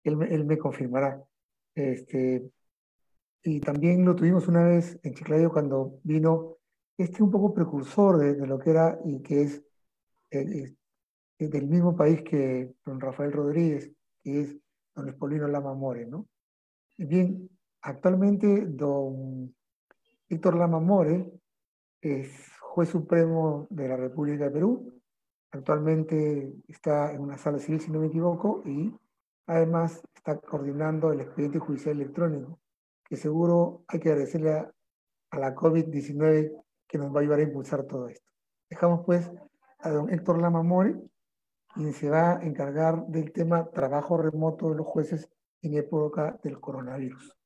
él, 0.04 0.44
me 0.44 0.58
confirmará. 0.58 1.22
Este, 1.74 2.50
y 3.42 3.60
también 3.60 4.04
lo 4.04 4.14
tuvimos 4.14 4.48
una 4.48 4.64
vez 4.64 4.98
en 5.02 5.14
Chiclayo 5.14 5.50
cuando 5.50 6.00
vino 6.02 6.58
este 6.96 7.22
un 7.22 7.30
poco 7.30 7.54
precursor 7.54 8.18
de, 8.18 8.46
lo 8.46 8.58
que 8.58 8.70
era 8.70 8.98
y 9.04 9.22
que 9.22 9.42
es 9.42 9.62
eh, 10.30 10.74
del 11.38 11.66
mismo 11.66 11.96
país 11.96 12.22
que 12.22 12.74
don 12.84 13.00
Rafael 13.00 13.32
Rodríguez, 13.32 13.90
que 14.22 14.40
es 14.40 14.56
don 14.94 15.08
Espolino 15.08 15.48
Lama 15.48 15.74
More, 15.74 16.06
¿no? 16.06 16.28
Bien, 16.98 17.48
actualmente 17.82 18.66
don 18.66 19.54
Víctor 20.28 20.56
Lama 20.56 20.80
More 20.80 21.30
es 22.00 22.30
juez 22.60 22.88
supremo 22.88 23.66
de 23.70 23.88
la 23.88 23.96
República 23.96 24.44
de 24.44 24.50
Perú, 24.50 25.00
actualmente 25.50 26.54
está 26.68 27.12
en 27.12 27.20
una 27.20 27.36
sala 27.36 27.58
civil, 27.58 27.80
si 27.80 27.90
no 27.90 28.00
me 28.00 28.06
equivoco, 28.06 28.62
y 28.64 28.94
Además, 29.46 30.02
está 30.14 30.38
coordinando 30.38 31.12
el 31.12 31.20
expediente 31.20 31.58
judicial 31.58 31.96
electrónico, 31.96 32.60
que 33.04 33.16
seguro 33.16 33.84
hay 33.88 34.00
que 34.00 34.10
agradecerle 34.10 34.52
a, 34.52 34.72
la 35.32 35.54
COVID-19 35.54 36.52
que 36.86 36.98
nos 36.98 37.14
va 37.14 37.18
a 37.18 37.22
ayudar 37.22 37.38
a 37.40 37.42
impulsar 37.42 37.84
todo 37.84 38.08
esto. 38.08 38.30
Dejamos 38.68 39.04
pues 39.04 39.30
a 39.78 39.90
don 39.90 40.10
Héctor 40.10 40.40
Lama 40.40 40.62
More, 40.62 40.94
quien 41.74 41.92
se 41.94 42.10
va 42.10 42.38
a 42.38 42.42
encargar 42.42 43.06
del 43.06 43.32
tema 43.32 43.70
trabajo 43.70 44.18
remoto 44.18 44.70
de 44.70 44.76
los 44.76 44.86
jueces 44.86 45.28
en 45.62 45.74
época 45.74 46.38
del 46.42 46.60
coronavirus. 46.60 47.36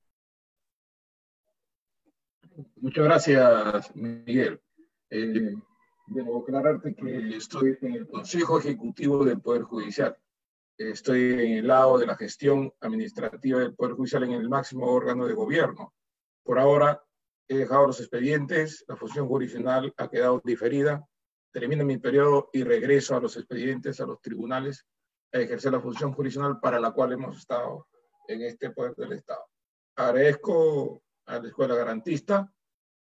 Muchas 2.77 3.05
gracias, 3.05 3.95
Miguel. 3.95 4.61
Eh, 5.11 5.55
debo 6.09 6.43
aclararte 6.43 6.95
que 6.95 7.37
estoy 7.37 7.79
en 7.83 7.95
el 7.95 8.09
Consejo 8.09 8.59
Ejecutivo 8.59 9.25
del 9.25 9.41
Poder 9.41 9.63
Judicial 9.63 10.17
estoy 10.79 11.33
en 11.33 11.53
el 11.59 11.67
lado 11.67 11.99
de 11.99 12.07
la 12.07 12.17
gestión 12.17 12.73
administrativa 12.81 13.61
del 13.61 13.75
Poder 13.75 13.95
Judicial 13.95 14.25
en 14.25 14.33
el 14.33 14.49
máximo 14.49 14.87
órgano 14.87 15.27
de 15.27 15.35
gobierno. 15.35 15.95
Por 16.45 16.59
ahora 16.59 17.03
he 17.49 17.57
dejado 17.57 17.87
los 17.87 18.01
expedientes, 18.01 18.85
la 18.89 18.97
función 18.97 19.27
jurisdiccional 19.27 19.93
ha 19.97 20.11
quedado 20.11 20.41
diferida, 20.45 21.07
termino 21.53 21.85
mi 21.85 21.99
periodo 21.99 22.51
y 22.53 22.63
regreso 22.63 23.17
a 23.17 23.21
los 23.21 23.37
expedientes, 23.37 24.01
a 24.01 24.07
los 24.07 24.21
tribunales, 24.21 24.87
a 25.33 25.39
ejercer 25.39 25.73
la 25.73 25.81
función 25.81 26.13
jurisdiccional 26.13 26.61
para 26.61 26.79
la 26.79 26.91
cual 26.91 27.13
hemos 27.13 27.39
estado 27.39 27.87
en 28.29 28.43
este 28.43 28.71
poder 28.71 28.95
del 28.97 29.13
Estado. 29.13 29.45
Agradezco 29.97 31.03
a 31.27 31.39
la 31.39 31.49
Escuela 31.49 31.75
Garantista 31.75 32.53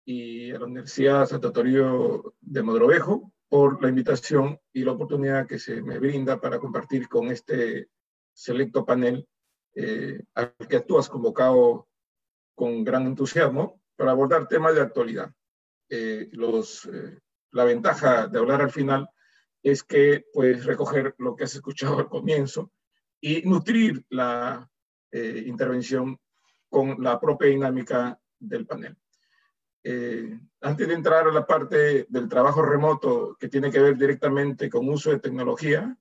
y 0.05 0.51
a 0.51 0.59
la 0.59 0.65
Universidad 0.65 1.27
Santo 1.27 1.51
Toribio 1.51 2.35
de 2.39 2.63
Modrovejo 2.63 3.33
por 3.49 3.81
la 3.81 3.89
invitación 3.89 4.59
y 4.71 4.83
la 4.83 4.93
oportunidad 4.93 5.47
que 5.47 5.59
se 5.59 5.81
me 5.81 5.99
brinda 5.99 6.39
para 6.39 6.59
compartir 6.59 7.07
con 7.07 7.27
este 7.27 7.89
selecto 8.33 8.85
panel 8.85 9.27
eh, 9.75 10.21
al 10.35 10.55
que 10.69 10.79
tú 10.81 10.97
has 10.97 11.09
convocado 11.09 11.87
con 12.55 12.83
gran 12.83 13.05
entusiasmo 13.07 13.81
para 13.95 14.11
abordar 14.11 14.47
temas 14.47 14.75
de 14.75 14.81
actualidad. 14.81 15.31
Eh, 15.89 16.29
los, 16.31 16.85
eh, 16.85 17.19
la 17.51 17.65
ventaja 17.65 18.27
de 18.27 18.39
hablar 18.39 18.61
al 18.61 18.71
final 18.71 19.09
es 19.61 19.83
que 19.83 20.25
puedes 20.33 20.65
recoger 20.65 21.13
lo 21.17 21.35
que 21.35 21.43
has 21.43 21.55
escuchado 21.55 21.99
al 21.99 22.09
comienzo 22.09 22.71
y 23.19 23.41
nutrir 23.43 24.03
la 24.09 24.69
eh, 25.11 25.43
intervención 25.45 26.17
con 26.71 27.03
la 27.03 27.19
propia 27.19 27.49
dinámica 27.49 28.17
del 28.39 28.65
panel. 28.65 28.97
Eh, 29.83 30.39
antes 30.61 30.87
de 30.87 30.93
entrar 30.93 31.27
a 31.27 31.31
la 31.31 31.45
parte 31.45 32.05
del 32.07 32.29
trabajo 32.29 32.61
remoto 32.61 33.35
que 33.37 33.49
tiene 33.49 33.69
que 33.69 33.81
ver 33.81 33.97
directamente 33.97 34.69
con 34.69 34.87
uso 34.87 35.11
de 35.11 35.19
tecnología, 35.19 35.97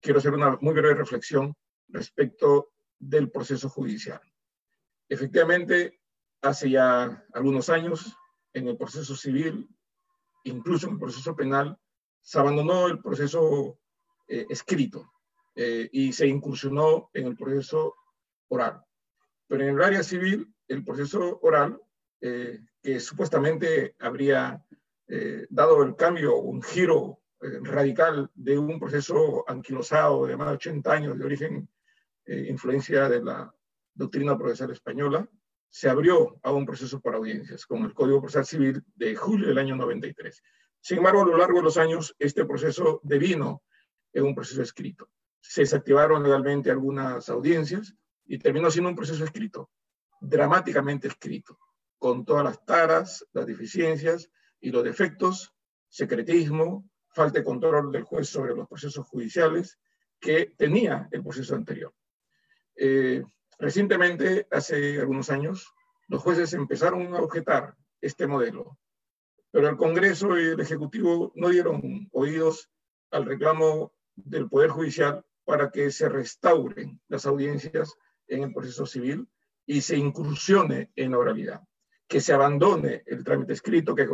quiero 0.00 0.18
hacer 0.18 0.32
una 0.32 0.58
muy 0.60 0.74
breve 0.74 0.94
reflexión 0.94 1.54
respecto 1.88 2.72
del 2.98 3.30
proceso 3.30 3.68
judicial. 3.68 4.20
Efectivamente, 5.08 6.00
hace 6.42 6.70
ya 6.70 7.24
algunos 7.32 7.70
años, 7.70 8.16
en 8.52 8.66
el 8.66 8.76
proceso 8.76 9.14
civil, 9.14 9.68
incluso 10.42 10.88
en 10.88 10.94
el 10.94 10.98
proceso 10.98 11.36
penal, 11.36 11.78
se 12.20 12.38
abandonó 12.40 12.88
el 12.88 13.00
proceso 13.00 13.78
eh, 14.26 14.46
escrito 14.48 15.12
eh, 15.54 15.88
y 15.92 16.12
se 16.12 16.26
incursionó 16.26 17.10
en 17.12 17.26
el 17.26 17.36
proceso 17.36 17.94
oral. 18.48 18.83
Pero 19.54 19.68
en 19.68 19.76
el 19.76 19.84
área 19.84 20.02
civil, 20.02 20.52
el 20.66 20.84
proceso 20.84 21.38
oral, 21.40 21.80
eh, 22.20 22.58
que 22.82 22.98
supuestamente 22.98 23.94
habría 24.00 24.60
dado 25.48 25.84
el 25.84 25.94
cambio, 25.94 26.38
un 26.38 26.60
giro 26.60 27.20
radical 27.38 28.28
de 28.34 28.58
un 28.58 28.80
proceso 28.80 29.44
anquilosado 29.46 30.26
de 30.26 30.36
más 30.36 30.48
de 30.48 30.54
80 30.54 30.92
años 30.92 31.16
de 31.16 31.24
origen, 31.24 31.68
influencia 32.26 33.08
de 33.08 33.22
la 33.22 33.54
doctrina 33.94 34.36
procesal 34.36 34.72
española, 34.72 35.28
se 35.68 35.88
abrió 35.88 36.40
a 36.42 36.50
un 36.50 36.66
proceso 36.66 37.00
por 37.00 37.14
audiencias 37.14 37.64
con 37.64 37.84
el 37.84 37.94
Código 37.94 38.20
Procesal 38.20 38.46
Civil 38.46 38.82
de 38.96 39.14
julio 39.14 39.46
del 39.46 39.58
año 39.58 39.76
93. 39.76 40.42
Sin 40.80 40.98
embargo, 40.98 41.22
a 41.22 41.26
lo 41.26 41.36
largo 41.36 41.58
de 41.58 41.64
los 41.64 41.76
años, 41.76 42.16
este 42.18 42.44
proceso 42.44 43.00
devino 43.04 43.62
en 44.12 44.24
un 44.24 44.34
proceso 44.34 44.62
escrito. 44.62 45.10
Se 45.38 45.60
desactivaron 45.60 46.24
legalmente 46.24 46.72
algunas 46.72 47.28
audiencias 47.28 47.94
y 48.26 48.38
terminó 48.38 48.70
siendo 48.70 48.90
un 48.90 48.96
proceso 48.96 49.24
escrito, 49.24 49.70
dramáticamente 50.20 51.08
escrito, 51.08 51.58
con 51.98 52.24
todas 52.24 52.44
las 52.44 52.64
taras, 52.64 53.26
las 53.32 53.46
deficiencias 53.46 54.30
y 54.60 54.70
los 54.70 54.84
defectos, 54.84 55.52
secretismo, 55.88 56.88
falta 57.08 57.38
de 57.38 57.44
control 57.44 57.92
del 57.92 58.02
juez 58.02 58.28
sobre 58.28 58.54
los 58.54 58.68
procesos 58.68 59.06
judiciales 59.06 59.78
que 60.20 60.54
tenía 60.56 61.08
el 61.12 61.22
proceso 61.22 61.54
anterior. 61.54 61.94
Eh, 62.76 63.22
recientemente, 63.58 64.46
hace 64.50 64.98
algunos 65.00 65.30
años, 65.30 65.72
los 66.08 66.22
jueces 66.22 66.52
empezaron 66.54 67.14
a 67.14 67.20
objetar 67.20 67.76
este 68.00 68.26
modelo 68.26 68.78
pero 69.54 69.68
el 69.68 69.76
Congreso 69.76 70.36
y 70.36 70.46
el 70.46 70.58
Ejecutivo 70.58 71.30
no 71.36 71.48
dieron 71.48 72.08
oídos 72.10 72.68
al 73.12 73.24
reclamo 73.24 73.92
del 74.16 74.48
Poder 74.48 74.70
Judicial 74.70 75.24
para 75.44 75.70
que 75.70 75.92
se 75.92 76.08
restauren 76.08 77.00
las 77.06 77.24
audiencias 77.24 77.94
en 78.28 78.42
el 78.44 78.52
proceso 78.52 78.86
civil 78.86 79.28
y 79.66 79.80
se 79.80 79.96
incursione 79.96 80.90
en 80.96 81.12
la 81.12 81.18
oralidad, 81.18 81.62
que 82.06 82.20
se 82.20 82.32
abandone 82.32 83.02
el 83.06 83.24
trámite 83.24 83.54
escrito 83.54 83.94
que, 83.94 84.08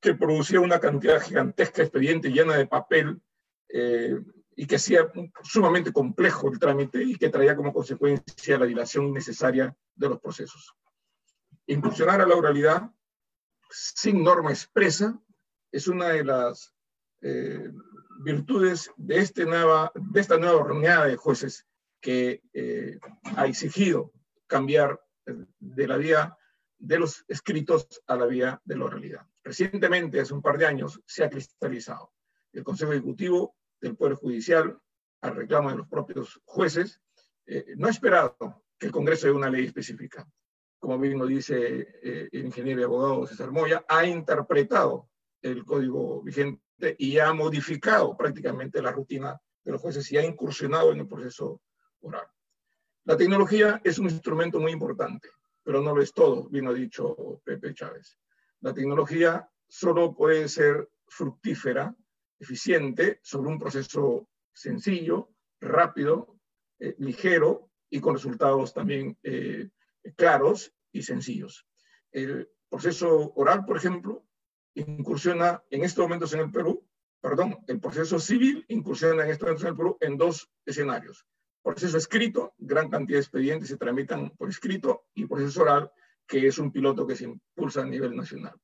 que 0.00 0.14
producía 0.14 0.60
una 0.60 0.80
cantidad 0.80 1.20
gigantesca 1.20 1.78
de 1.78 1.82
expediente 1.84 2.30
llena 2.30 2.56
de 2.56 2.66
papel 2.66 3.20
eh, 3.68 4.18
y 4.56 4.66
que 4.66 4.76
hacía 4.76 5.10
sumamente 5.42 5.92
complejo 5.92 6.50
el 6.50 6.58
trámite 6.58 7.02
y 7.02 7.16
que 7.16 7.28
traía 7.28 7.56
como 7.56 7.72
consecuencia 7.72 8.58
la 8.58 8.66
dilación 8.66 9.06
innecesaria 9.06 9.76
de 9.94 10.08
los 10.08 10.20
procesos. 10.20 10.74
Incursionar 11.66 12.20
a 12.20 12.26
la 12.26 12.36
oralidad 12.36 12.90
sin 13.70 14.22
norma 14.22 14.50
expresa 14.50 15.18
es 15.72 15.88
una 15.88 16.10
de 16.10 16.24
las 16.24 16.72
eh, 17.22 17.72
virtudes 18.22 18.90
de, 18.96 19.18
este 19.18 19.44
de 19.44 20.20
esta 20.20 20.38
nueva 20.38 20.62
reunión 20.62 21.08
de 21.08 21.16
jueces 21.16 21.66
que 22.04 22.42
eh, 22.52 22.98
ha 23.36 23.46
exigido 23.46 24.12
cambiar 24.46 25.00
de 25.58 25.88
la 25.88 25.96
vía 25.96 26.36
de 26.78 26.98
los 26.98 27.24
escritos 27.28 27.88
a 28.06 28.16
la 28.16 28.26
vía 28.26 28.60
de 28.62 28.76
la 28.76 28.84
oralidad. 28.84 29.26
Recientemente, 29.42 30.20
hace 30.20 30.34
un 30.34 30.42
par 30.42 30.58
de 30.58 30.66
años, 30.66 31.00
se 31.06 31.24
ha 31.24 31.30
cristalizado. 31.30 32.12
El 32.52 32.62
Consejo 32.62 32.92
Ejecutivo 32.92 33.56
del 33.80 33.96
Poder 33.96 34.16
Judicial, 34.16 34.78
al 35.22 35.34
reclamo 35.34 35.70
de 35.70 35.76
los 35.78 35.88
propios 35.88 36.42
jueces, 36.44 37.00
eh, 37.46 37.72
no 37.78 37.86
ha 37.86 37.90
esperado 37.90 38.64
que 38.78 38.86
el 38.86 38.92
Congreso 38.92 39.26
dé 39.26 39.32
una 39.32 39.48
ley 39.48 39.64
específica 39.64 40.28
como 40.84 40.98
bien 40.98 41.18
lo 41.18 41.26
dice 41.26 41.98
eh, 42.02 42.28
el 42.30 42.44
ingeniero 42.44 42.82
y 42.82 42.84
abogado 42.84 43.26
César 43.26 43.50
Moya, 43.50 43.86
ha 43.88 44.04
interpretado 44.04 45.08
el 45.40 45.64
código 45.64 46.22
vigente 46.22 46.94
y 46.98 47.18
ha 47.18 47.32
modificado 47.32 48.14
prácticamente 48.18 48.82
la 48.82 48.92
rutina 48.92 49.40
de 49.64 49.72
los 49.72 49.80
jueces 49.80 50.12
y 50.12 50.18
ha 50.18 50.24
incursionado 50.26 50.92
en 50.92 51.00
el 51.00 51.08
proceso 51.08 51.62
La 53.04 53.16
tecnología 53.16 53.80
es 53.84 53.98
un 53.98 54.06
instrumento 54.06 54.60
muy 54.60 54.72
importante, 54.72 55.28
pero 55.62 55.82
no 55.82 55.94
lo 55.94 56.02
es 56.02 56.12
todo, 56.12 56.48
bien 56.48 56.66
ha 56.68 56.72
dicho 56.72 57.40
Pepe 57.44 57.74
Chávez. 57.74 58.18
La 58.60 58.72
tecnología 58.72 59.48
solo 59.68 60.14
puede 60.14 60.48
ser 60.48 60.88
fructífera, 61.06 61.94
eficiente, 62.38 63.20
sobre 63.22 63.50
un 63.50 63.58
proceso 63.58 64.28
sencillo, 64.52 65.30
rápido, 65.60 66.38
eh, 66.78 66.94
ligero 66.98 67.70
y 67.90 68.00
con 68.00 68.14
resultados 68.14 68.72
también 68.72 69.18
eh, 69.22 69.68
claros 70.16 70.74
y 70.92 71.02
sencillos. 71.02 71.66
El 72.10 72.48
proceso 72.68 73.32
oral, 73.34 73.64
por 73.64 73.76
ejemplo, 73.76 74.26
incursiona 74.74 75.62
en 75.70 75.84
estos 75.84 76.04
momentos 76.04 76.32
en 76.34 76.40
el 76.40 76.50
Perú, 76.50 76.86
perdón, 77.20 77.58
el 77.66 77.80
proceso 77.80 78.18
civil 78.18 78.64
incursiona 78.68 79.24
en 79.24 79.30
estos 79.30 79.46
momentos 79.46 79.64
en 79.64 79.68
el 79.68 79.76
Perú 79.76 79.96
en 80.00 80.16
dos 80.16 80.50
escenarios. 80.64 81.26
Proceso 81.64 81.96
escrito, 81.96 82.52
gran 82.58 82.90
cantidad 82.90 83.16
de 83.16 83.22
expedientes 83.22 83.70
se 83.70 83.78
tramitan 83.78 84.28
por 84.36 84.50
escrito, 84.50 85.06
y 85.14 85.24
proceso 85.24 85.62
oral, 85.62 85.90
que 86.26 86.46
es 86.46 86.58
un 86.58 86.70
piloto 86.70 87.06
que 87.06 87.16
se 87.16 87.24
impulsa 87.24 87.80
a 87.80 87.86
nivel 87.86 88.14
nacional. 88.14 88.54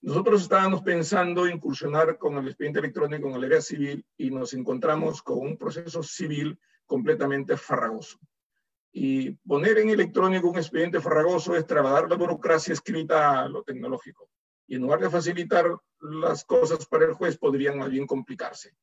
Nosotros 0.00 0.42
estábamos 0.42 0.82
pensando 0.82 1.46
incursionar 1.46 2.18
con 2.18 2.36
el 2.38 2.48
expediente 2.48 2.80
electrónico 2.80 3.28
en 3.28 3.36
el 3.36 3.44
área 3.44 3.60
civil 3.60 4.04
y 4.16 4.32
nos 4.32 4.52
encontramos 4.52 5.22
con 5.22 5.38
un 5.38 5.56
proceso 5.56 6.02
civil 6.02 6.58
completamente 6.86 7.56
farragoso. 7.56 8.18
Y 8.90 9.30
poner 9.30 9.78
en 9.78 9.90
electrónico 9.90 10.50
un 10.50 10.56
expediente 10.56 11.00
farragoso 11.00 11.54
es 11.54 11.64
trasladar 11.68 12.10
la 12.10 12.16
burocracia 12.16 12.72
escrita 12.72 13.42
a 13.42 13.48
lo 13.48 13.62
tecnológico. 13.62 14.28
Y 14.66 14.74
en 14.74 14.82
lugar 14.82 14.98
de 14.98 15.08
facilitar 15.08 15.70
las 16.00 16.44
cosas 16.44 16.84
para 16.84 17.04
el 17.04 17.12
juez, 17.12 17.38
podrían 17.38 17.78
más 17.78 17.90
bien 17.90 18.08
complicarse. 18.08 18.74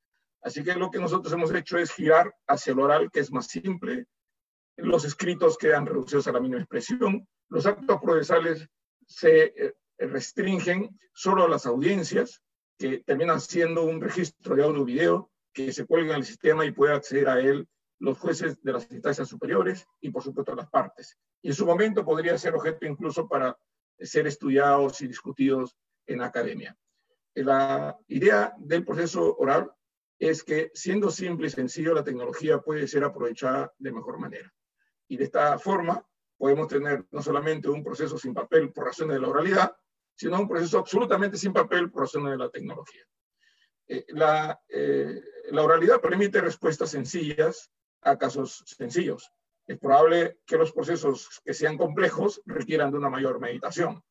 Así 0.42 0.64
que 0.64 0.76
lo 0.76 0.90
que 0.90 1.00
nosotros 1.00 1.34
hemos 1.34 1.54
hecho 1.54 1.78
es 1.78 1.92
girar 1.92 2.34
hacia 2.48 2.74
el 2.74 2.80
oral, 2.80 3.12
que 3.12 3.20
es 3.20 3.32
más 3.32 3.48
simple. 3.48 4.06
Los 4.78 5.04
escritos 5.06 5.58
quedan 5.58 5.86
reducidos 5.86 6.28
a 6.28 6.32
la 6.32 6.40
mínima 6.40 6.62
expresión. 6.62 7.28
Los 7.50 7.66
actos 7.66 8.00
procesales 8.02 8.68
se 9.06 9.44
eh, 9.46 9.74
restringen 9.98 10.98
solo 11.14 11.44
a 11.44 11.50
las 11.50 11.66
audiencias, 11.66 12.42
que 12.78 13.00
terminan 13.00 13.42
siendo 13.42 13.84
un 13.84 14.00
registro 14.00 14.56
de 14.56 14.64
audio-video 14.64 15.30
que 15.52 15.74
se 15.74 15.86
cuelga 15.86 16.14
en 16.14 16.20
el 16.20 16.26
sistema 16.26 16.66
y 16.66 16.72
puede 16.72 16.94
acceder 16.94 17.28
a 17.28 17.40
él 17.40 17.68
los 18.00 18.18
jueces 18.18 18.62
de 18.64 18.72
las 18.72 18.90
instancias 18.90 19.28
superiores 19.28 19.86
y 20.00 20.10
por 20.10 20.24
supuesto 20.24 20.56
las 20.56 20.70
partes. 20.70 21.18
Y 21.42 21.50
en 21.50 21.54
su 21.54 21.66
momento 21.66 22.06
podría 22.06 22.38
ser 22.38 22.56
objeto 22.56 22.86
incluso 22.86 23.28
para 23.28 23.58
ser 24.00 24.28
estudiados 24.28 25.02
y 25.02 25.08
discutidos 25.08 25.76
en 26.08 26.22
academia. 26.22 26.78
La 27.36 27.98
idea 28.08 28.54
del 28.58 28.86
proceso 28.86 29.36
oral 29.38 29.72
es 30.20 30.44
que 30.44 30.70
siendo 30.74 31.10
simple 31.10 31.48
y 31.48 31.50
sencillo, 31.50 31.94
la 31.94 32.04
tecnología 32.04 32.60
puede 32.60 32.88
ser 32.88 33.04
aprovechada 33.04 33.74
de 33.78 33.92
mejor 33.92 34.20
manera. 34.20 34.54
Y 35.08 35.18
de 35.18 35.24
esta 35.24 35.58
forma 35.58 36.06
podemos 36.38 36.68
tener 36.68 37.06
no 37.12 37.22
solamente 37.22 37.70
un 37.70 37.84
proceso 37.84 38.18
sin 38.18 38.34
papel 38.34 38.72
por 38.72 38.86
razones 38.86 39.16
de 39.16 39.22
la 39.22 39.30
oralidad, 39.30 39.76
sino 40.16 40.40
un 40.40 40.48
proceso 40.48 40.80
absolutamente 40.80 41.38
sin 41.38 41.54
papel 41.54 41.90
por 41.90 42.04
razones 42.04 42.32
de 42.32 42.38
la 42.38 42.50
tecnología. 42.50 43.04
Eh, 43.88 44.06
la, 44.10 44.62
eh, 44.68 45.22
la 45.52 45.64
oralidad 45.64 46.02
permite 46.02 46.42
respuestas 46.42 46.92
sencillas 46.92 47.72
a 48.02 48.18
casos 48.18 48.64
sencillos. 48.66 49.32
Es 49.66 49.78
probable 49.80 50.40
que 50.46 50.58
los 50.58 50.72
procesos 50.72 51.42
que 51.44 51.54
sean 51.54 51.78
complejos 51.78 52.42
requieran 52.46 52.92
de 52.92 52.98
una 52.98 53.10
mayor 53.10 53.40
meditación, 53.40 54.04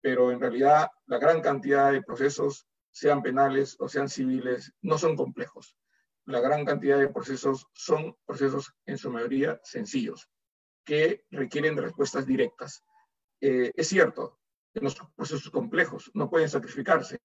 pero 0.00 0.30
en 0.30 0.40
realidad 0.40 0.88
la 1.06 1.18
gran 1.18 1.40
cantidad 1.40 1.92
de 1.92 2.02
procesos, 2.02 2.66
sean 2.90 3.22
penales 3.22 3.76
o 3.78 3.88
sean 3.88 4.08
civiles, 4.08 4.72
no 4.82 4.98
son 4.98 5.16
complejos. 5.16 5.76
la 6.26 6.40
gran 6.40 6.64
cantidad 6.64 6.98
de 6.98 7.08
procesos 7.08 7.66
son 7.72 8.16
procesos 8.24 8.72
en 8.86 8.98
su 8.98 9.10
mayoría 9.10 9.60
sencillos, 9.64 10.30
que 10.84 11.24
requieren 11.30 11.76
respuestas 11.76 12.24
directas. 12.24 12.84
Eh, 13.40 13.72
es 13.74 13.88
cierto, 13.88 14.38
en 14.74 14.84
los 14.84 14.94
procesos 15.16 15.50
complejos 15.50 16.10
no 16.14 16.30
pueden 16.30 16.48
sacrificarse 16.48 17.20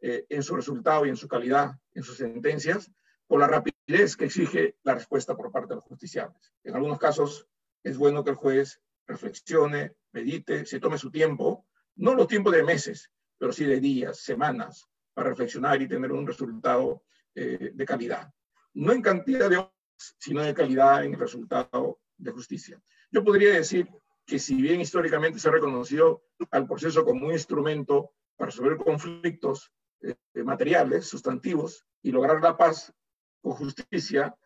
eh, 0.00 0.26
en 0.28 0.42
su 0.42 0.56
resultado 0.56 1.06
y 1.06 1.10
en 1.10 1.16
su 1.16 1.28
calidad, 1.28 1.72
en 1.92 2.02
sus 2.02 2.16
sentencias, 2.16 2.90
por 3.26 3.40
la 3.40 3.46
rapidez 3.46 4.16
que 4.16 4.24
exige 4.24 4.76
la 4.82 4.94
respuesta 4.94 5.36
por 5.36 5.52
parte 5.52 5.70
de 5.70 5.74
los 5.76 5.84
justiciables. 5.84 6.52
En 6.64 6.74
algunos 6.74 6.98
casos 6.98 7.46
es 7.84 7.96
bueno 7.96 8.24
que 8.24 8.30
el 8.30 8.36
juez 8.36 8.80
reflexione, 9.06 9.94
medite, 10.12 10.66
se 10.66 10.80
tome 10.80 10.98
su 10.98 11.10
tiempo, 11.10 11.66
no 11.96 12.14
los 12.14 12.26
tiempos 12.26 12.54
de 12.54 12.62
meses, 12.62 13.10
pero 13.38 13.52
sí 13.52 13.64
de 13.64 13.80
días, 13.80 14.20
semanas, 14.20 14.88
para 15.18 15.30
reflexionar 15.30 15.82
y 15.82 15.88
tener 15.88 16.12
un 16.12 16.24
resultado 16.24 17.02
eh, 17.34 17.72
de 17.74 17.84
calidad. 17.84 18.32
No 18.74 18.92
en 18.92 19.02
cantidad 19.02 19.50
de 19.50 19.56
horas, 19.56 19.72
sino 20.16 20.44
de 20.44 20.54
calidad 20.54 21.04
en 21.04 21.14
el 21.14 21.18
resultado 21.18 21.98
de 22.16 22.30
justicia. 22.30 22.80
Yo 23.10 23.24
podría 23.24 23.52
decir 23.54 23.88
que 24.24 24.38
si 24.38 24.54
bien 24.54 24.80
históricamente 24.80 25.40
se 25.40 25.48
ha 25.48 25.50
reconocido 25.50 26.22
al 26.52 26.68
proceso 26.68 27.04
como 27.04 27.26
un 27.26 27.32
instrumento 27.32 28.12
para 28.36 28.52
resolver 28.52 28.76
conflictos 28.76 29.72
eh, 30.02 30.14
materiales, 30.44 31.06
sustantivos, 31.06 31.84
y 32.00 32.12
lograr 32.12 32.40
la 32.40 32.56
paz 32.56 32.94
con 33.42 33.54
justicia, 33.54 34.36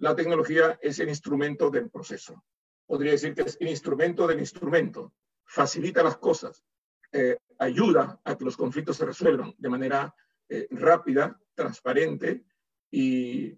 la 0.00 0.14
tecnología 0.14 0.78
es 0.82 0.98
el 0.98 1.08
instrumento 1.08 1.70
del 1.70 1.88
proceso. 1.88 2.44
Podría 2.86 3.12
decir 3.12 3.34
que 3.34 3.40
es 3.40 3.56
el 3.58 3.68
instrumento 3.68 4.26
del 4.26 4.40
instrumento. 4.40 5.14
Facilita 5.46 6.02
las 6.02 6.18
cosas, 6.18 6.62
eh, 7.10 7.38
ayuda 7.60 8.20
a 8.24 8.36
que 8.36 8.44
los 8.44 8.56
conflictos 8.56 8.96
se 8.96 9.06
resuelvan 9.06 9.54
de 9.56 9.68
manera 9.68 10.14
eh, 10.48 10.66
rápida, 10.70 11.38
transparente 11.54 12.44
y, 12.90 13.56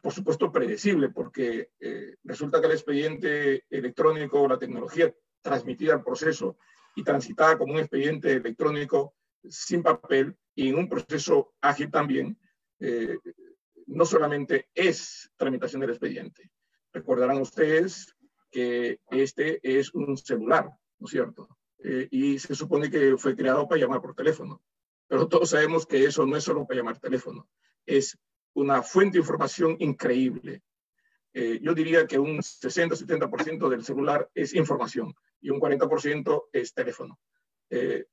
por 0.00 0.12
supuesto, 0.12 0.50
predecible, 0.50 1.10
porque 1.10 1.72
eh, 1.80 2.16
resulta 2.22 2.60
que 2.60 2.66
el 2.66 2.72
expediente 2.72 3.64
electrónico 3.68 4.40
o 4.40 4.48
la 4.48 4.58
tecnología 4.58 5.12
transmitida 5.42 5.94
al 5.94 6.04
proceso 6.04 6.56
y 6.94 7.02
transitada 7.02 7.58
como 7.58 7.74
un 7.74 7.80
expediente 7.80 8.32
electrónico 8.32 9.16
sin 9.48 9.82
papel 9.82 10.36
y 10.54 10.68
en 10.68 10.76
un 10.76 10.88
proceso 10.88 11.54
ágil 11.60 11.90
también, 11.90 12.38
no 13.86 14.04
solamente 14.04 14.68
es 14.74 15.30
tramitación 15.36 15.80
del 15.80 15.90
expediente. 15.90 16.50
Recordarán 16.92 17.38
ustedes 17.40 18.14
que 18.50 19.00
este 19.10 19.60
es 19.62 19.92
un 19.94 20.16
celular, 20.16 20.70
¿no 20.98 21.06
es 21.06 21.10
cierto? 21.10 21.48
Eh, 21.86 22.08
y 22.10 22.38
se 22.38 22.54
supone 22.54 22.90
que 22.90 23.14
fue 23.18 23.36
creado 23.36 23.68
para 23.68 23.78
llamar 23.78 24.00
por 24.00 24.14
teléfono. 24.14 24.62
Pero 25.06 25.28
todos 25.28 25.50
sabemos 25.50 25.84
que 25.84 26.02
eso 26.02 26.24
no 26.24 26.34
es 26.34 26.42
solo 26.42 26.66
para 26.66 26.78
llamar 26.78 26.98
teléfono, 26.98 27.46
es 27.84 28.18
una 28.54 28.82
fuente 28.82 29.18
de 29.18 29.20
información 29.20 29.76
increíble. 29.80 30.62
Eh, 31.34 31.58
yo 31.60 31.74
diría 31.74 32.06
que 32.06 32.18
un 32.18 32.38
60-70% 32.38 33.68
del 33.68 33.84
celular 33.84 34.30
es 34.34 34.54
información 34.54 35.14
y 35.42 35.50
un 35.50 35.60
40% 35.60 36.44
es 36.52 36.72
teléfono. 36.72 37.18
Eh, 37.68 38.06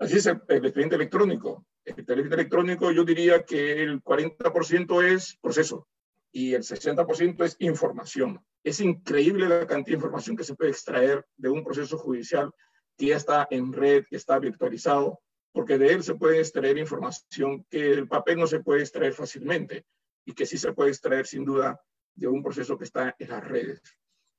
así 0.00 0.18
es 0.18 0.26
el, 0.26 0.42
el, 0.48 0.66
expediente 0.66 0.96
electrónico. 0.96 1.64
El 1.86 1.94
expediente 1.94 2.34
electrónico 2.34 2.92
yo 2.92 3.04
diría 3.04 3.42
que 3.42 3.84
el 3.84 4.02
40% 4.02 5.02
es 5.02 5.38
proceso 5.40 5.88
y 6.30 6.52
el 6.52 6.62
60% 6.62 7.42
es 7.42 7.56
información. 7.60 8.44
Es 8.62 8.80
increíble 8.80 9.48
la 9.48 9.66
cantidad 9.66 9.96
de 9.96 10.04
información 10.04 10.36
que 10.36 10.44
se 10.44 10.54
puede 10.54 10.72
extraer 10.72 11.24
de 11.38 11.48
un 11.48 11.64
proceso 11.64 11.96
judicial 11.96 12.52
que 12.98 13.12
está 13.12 13.46
en 13.50 13.72
red, 13.72 14.04
que 14.10 14.16
está 14.16 14.38
virtualizado, 14.38 15.20
porque 15.52 15.78
de 15.78 15.92
él 15.92 16.02
se 16.02 16.16
puede 16.16 16.40
extraer 16.40 16.76
información 16.76 17.64
que 17.70 17.92
el 17.92 18.08
papel 18.08 18.38
no 18.38 18.46
se 18.46 18.60
puede 18.60 18.80
extraer 18.80 19.14
fácilmente 19.14 19.86
y 20.26 20.32
que 20.32 20.44
sí 20.44 20.58
se 20.58 20.72
puede 20.72 20.90
extraer 20.90 21.26
sin 21.26 21.44
duda 21.44 21.80
de 22.14 22.26
un 22.26 22.42
proceso 22.42 22.76
que 22.76 22.84
está 22.84 23.14
en 23.18 23.30
las 23.30 23.46
redes. 23.46 23.80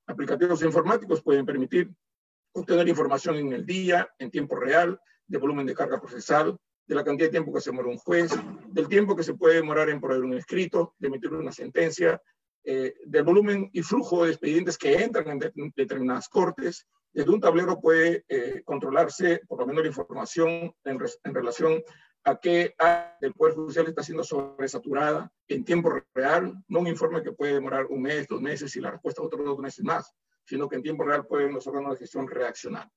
Aplicativos 0.06 0.61
informáticos 0.61 1.23
pueden 1.23 1.45
permitir 1.45 1.90
obtener 2.52 2.88
información 2.88 3.38
en 3.38 3.53
el 3.53 3.65
día, 3.65 4.10
en 4.19 4.30
tiempo 4.30 4.56
real, 4.56 4.99
de 5.26 5.38
volumen 5.38 5.65
de 5.65 5.76
carga 5.76 6.02
procesal, 6.02 6.57
de 6.86 6.95
la 6.95 7.03
cantidad 7.03 7.27
de 7.27 7.31
tiempo 7.31 7.53
que 7.53 7.61
se 7.61 7.69
demora 7.69 7.90
un 7.90 7.98
juez, 7.98 8.31
del 8.68 8.88
tiempo 8.88 9.15
que 9.15 9.23
se 9.23 9.36
puede 9.36 9.56
demorar 9.56 9.90
en 9.90 10.02
proveer 10.02 10.23
un 10.23 10.34
escrito, 10.34 10.95
de 10.98 11.07
emitir 11.07 11.31
una 11.31 11.52
sentencia, 11.52 12.22
eh, 12.64 12.95
del 13.06 13.23
volumen 13.23 13.69
y 13.72 13.81
flujo 13.84 14.26
de 14.26 14.31
expedientes 14.31 14.77
que 14.77 14.95
entran 14.95 15.40
en 15.56 15.72
determinadas 15.76 16.27
cortes, 16.27 16.88
desde 17.11 17.31
un 17.31 17.40
tablero 17.40 17.80
puede 17.80 18.23
eh, 18.27 18.61
controlarse 18.64 19.41
por 19.48 19.60
lo 19.60 19.68
menos 19.68 19.84
la 19.84 19.90
información 19.90 20.73
en, 20.84 21.34
relación 21.34 21.84
a 22.23 22.40
qué 22.40 22.76
el 23.22 23.34
Poder 23.34 23.56
Judicial 23.56 23.88
está 23.88 24.03
siendo 24.03 24.23
sobresaturada 24.23 25.31
en 25.48 25.65
tiempo 25.65 25.91
real, 26.14 26.64
no 26.68 26.80
un 26.80 26.88
informe 26.88 27.23
que 27.23 27.31
puede 27.31 27.53
demorar 27.53 27.86
un 27.88 28.02
mes, 28.02 28.27
dos 28.27 28.41
meses 28.41 28.76
y 28.76 28.81
la 28.81 28.91
respuesta 28.91 29.22
otros 29.22 29.45
dos 29.45 29.57
meses 29.57 29.84
más, 29.84 30.14
sino 30.45 30.68
que 30.68 30.76
en 30.76 30.84
tiempo 30.84 31.03
real 31.03 31.26
pueden 31.26 31.53
los 31.53 31.65
órganos 31.68 31.94
de 31.94 31.99
gestión 31.99 32.27
reaccionar. 32.27 32.90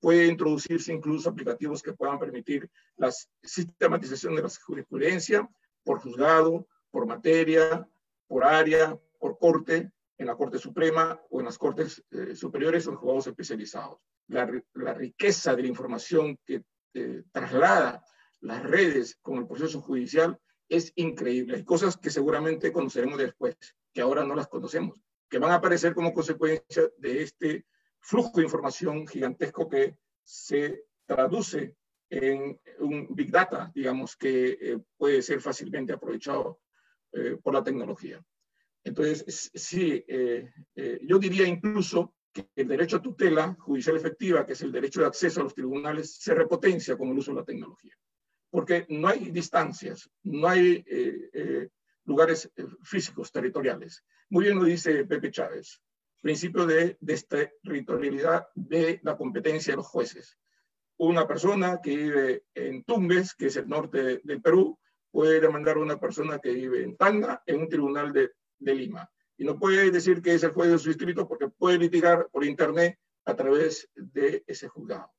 Puede 0.00 0.26
introducirse 0.26 0.92
incluso 0.92 1.30
aplicativos 1.30 1.82
que 1.82 1.94
puedan 1.94 2.18
permitir 2.18 2.70
la 2.96 3.10
sistematización 3.42 4.36
de 4.36 4.42
la 4.42 4.48
jurisprudencia 4.64 5.48
por 5.82 6.00
juzgado, 6.00 6.66
por 6.90 7.06
materia, 7.06 7.88
por 8.26 8.44
área, 8.44 8.96
por 9.18 9.38
corte, 9.38 9.90
en 10.18 10.26
la 10.26 10.36
Corte 10.36 10.58
Suprema 10.58 11.20
o 11.30 11.40
en 11.40 11.46
las 11.46 11.58
Cortes 11.58 12.02
eh, 12.10 12.34
Superiores 12.34 12.86
o 12.86 12.90
en 12.90 12.96
juzgados 12.96 13.26
especializados. 13.26 13.98
La, 14.28 14.46
riqueza 14.94 15.54
de 15.54 15.62
la 15.62 15.68
información 15.68 16.38
que 16.44 16.64
eh, 16.94 17.22
traslada 17.30 18.02
las 18.40 18.62
redes 18.62 19.18
con 19.22 19.38
el 19.38 19.46
proceso 19.46 19.80
judicial 19.80 20.38
es 20.68 20.92
increíble. 20.96 21.56
Hay 21.56 21.64
cosas 21.64 21.96
que 21.96 22.10
seguramente 22.10 22.72
conoceremos 22.72 23.18
después, 23.18 23.56
que 23.92 24.00
ahora 24.00 24.24
no 24.24 24.34
las 24.34 24.48
conocemos, 24.48 25.00
que 25.28 25.38
van 25.38 25.52
a 25.52 25.56
aparecer 25.56 25.94
como 25.94 26.12
consecuencia 26.12 26.90
de 26.98 27.22
este 27.22 27.66
flujo 28.00 28.32
de 28.36 28.44
información 28.44 29.06
gigantesco 29.06 29.68
que 29.68 29.96
se 30.22 30.84
traduce 31.04 31.76
en 32.10 32.60
un 32.80 33.14
big 33.14 33.30
data, 33.30 33.70
digamos, 33.74 34.16
que 34.16 34.58
eh, 34.60 34.78
puede 34.96 35.22
ser 35.22 35.40
fácilmente 35.40 35.92
aprovechado 35.92 36.60
por 37.42 37.54
la 37.54 37.64
tecnología. 37.64 38.22
Entonces, 38.86 39.50
sí, 39.52 40.04
eh, 40.06 40.48
eh, 40.76 41.00
yo 41.02 41.18
diría 41.18 41.44
incluso 41.44 42.14
que 42.32 42.48
el 42.54 42.68
derecho 42.68 42.98
a 42.98 43.02
tutela 43.02 43.56
judicial 43.58 43.96
efectiva, 43.96 44.46
que 44.46 44.52
es 44.52 44.62
el 44.62 44.70
derecho 44.70 45.00
de 45.00 45.08
acceso 45.08 45.40
a 45.40 45.42
los 45.42 45.54
tribunales, 45.54 46.14
se 46.14 46.32
repotencia 46.34 46.96
con 46.96 47.08
el 47.08 47.18
uso 47.18 47.32
de 47.32 47.40
la 47.40 47.44
tecnología. 47.44 47.96
Porque 48.48 48.86
no 48.90 49.08
hay 49.08 49.32
distancias, 49.32 50.08
no 50.22 50.46
hay 50.46 50.84
eh, 50.86 51.68
lugares 52.04 52.48
físicos, 52.84 53.32
territoriales. 53.32 54.04
Muy 54.30 54.44
bien 54.44 54.56
lo 54.56 54.64
dice 54.64 55.04
Pepe 55.04 55.32
Chávez, 55.32 55.82
principio 56.20 56.64
de 56.64 56.96
territorialidad 57.60 58.46
de 58.54 59.00
la 59.02 59.16
competencia 59.16 59.72
de 59.72 59.78
los 59.78 59.86
jueces. 59.88 60.38
Una 60.98 61.26
persona 61.26 61.80
que 61.82 61.96
vive 61.96 62.44
en 62.54 62.84
Tumbes, 62.84 63.34
que 63.34 63.46
es 63.46 63.56
el 63.56 63.66
norte 63.66 64.20
del 64.22 64.40
Perú, 64.40 64.78
puede 65.10 65.40
demandar 65.40 65.76
a 65.76 65.80
una 65.80 65.98
persona 65.98 66.38
que 66.38 66.52
vive 66.52 66.84
en 66.84 66.96
Tanga 66.96 67.42
en 67.46 67.62
un 67.62 67.68
tribunal 67.68 68.12
de 68.12 68.30
de 68.58 68.74
Lima. 68.74 69.10
Y 69.36 69.44
no 69.44 69.58
puede 69.58 69.90
decir 69.90 70.22
que 70.22 70.34
es 70.34 70.42
el 70.42 70.52
juez 70.52 70.70
de 70.70 70.78
su 70.78 70.88
distrito 70.88 71.28
porque 71.28 71.48
puede 71.48 71.78
litigar 71.78 72.28
por 72.30 72.44
Internet 72.44 72.98
a 73.24 73.34
través 73.34 73.88
de 73.94 74.42
ese 74.46 74.68
juzgado. 74.68 75.12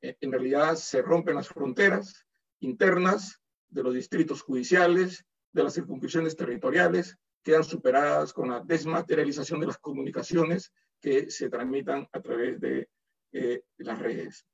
Eh, 0.00 0.16
en 0.20 0.32
realidad 0.32 0.76
se 0.76 1.02
rompen 1.02 1.34
las 1.34 1.48
fronteras 1.48 2.26
internas 2.60 3.40
de 3.68 3.82
los 3.82 3.94
distritos 3.94 4.42
judiciales, 4.42 5.24
de 5.52 5.62
las 5.64 5.74
circunscripciones 5.74 6.36
territoriales, 6.36 7.16
quedan 7.42 7.64
superadas 7.64 8.32
con 8.32 8.50
la 8.50 8.60
desmaterialización 8.60 9.60
de 9.60 9.66
las 9.66 9.78
comunicaciones 9.78 10.72
que 11.00 11.30
se 11.30 11.48
tramitan 11.48 12.08
a 12.12 12.20
través 12.20 12.60
de 12.60 12.88
eh, 13.32 13.62
las 13.78 13.98
redes. 13.98 14.46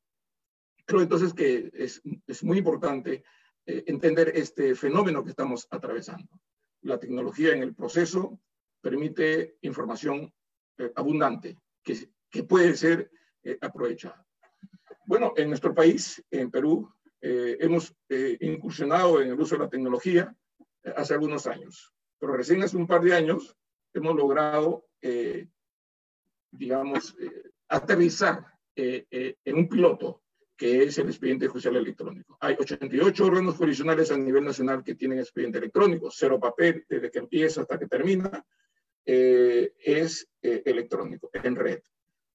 Creo 0.84 1.00
entonces 1.00 1.32
que 1.32 1.70
es, 1.72 2.02
es 2.26 2.44
muy 2.44 2.58
importante 2.58 3.24
eh, 3.66 3.84
entender 3.86 4.32
este 4.34 4.74
fenómeno 4.74 5.24
que 5.24 5.30
estamos 5.30 5.66
atravesando 5.70 6.28
la 6.84 6.98
tecnología 6.98 7.52
en 7.52 7.62
el 7.62 7.74
proceso 7.74 8.40
permite 8.80 9.56
información 9.62 10.32
eh, 10.78 10.92
abundante 10.94 11.58
que, 11.82 12.10
que, 12.30 12.44
puede 12.44 12.76
ser 12.76 13.10
eh, 13.42 13.58
aprovechada. 13.60 14.26
Bueno, 15.06 15.32
en 15.36 15.48
nuestro 15.48 15.74
país, 15.74 16.22
en 16.30 16.50
Perú, 16.50 16.92
eh, 17.20 17.56
hemos 17.60 17.94
incursionado 18.40 19.20
en 19.20 19.28
el 19.28 19.40
uso 19.40 19.56
de 19.56 19.64
la 19.64 19.70
tecnología 19.70 20.34
hace 20.96 21.14
algunos 21.14 21.46
años, 21.46 21.92
pero 22.18 22.36
recién 22.36 22.62
hace 22.62 22.76
un 22.76 22.86
par 22.86 23.00
de 23.02 23.14
años 23.14 23.56
hemos 23.94 24.14
logrado, 24.14 24.86
digamos, 26.50 27.16
aterrizar 27.68 28.44
en 28.76 29.56
un 29.56 29.68
piloto 29.68 30.23
que 30.56 30.84
es 30.84 30.98
el 30.98 31.08
expediente 31.08 31.48
judicial 31.48 31.76
electrónico. 31.76 32.36
Hay 32.40 32.56
88 32.58 33.24
órganos 33.24 33.56
jurisdiccionales 33.56 34.10
a 34.10 34.16
nivel 34.16 34.44
nacional 34.44 34.84
que 34.84 34.94
tienen 34.94 35.18
expediente 35.18 35.58
electrónico, 35.58 36.10
cero 36.12 36.38
papel 36.38 36.84
desde 36.88 37.10
que 37.10 37.18
empieza 37.18 37.62
hasta 37.62 37.78
que 37.78 37.86
termina, 37.86 38.44
eh, 39.04 39.72
es 39.78 40.28
eh, 40.40 40.62
electrónico, 40.64 41.30
en 41.32 41.56
red. 41.56 41.80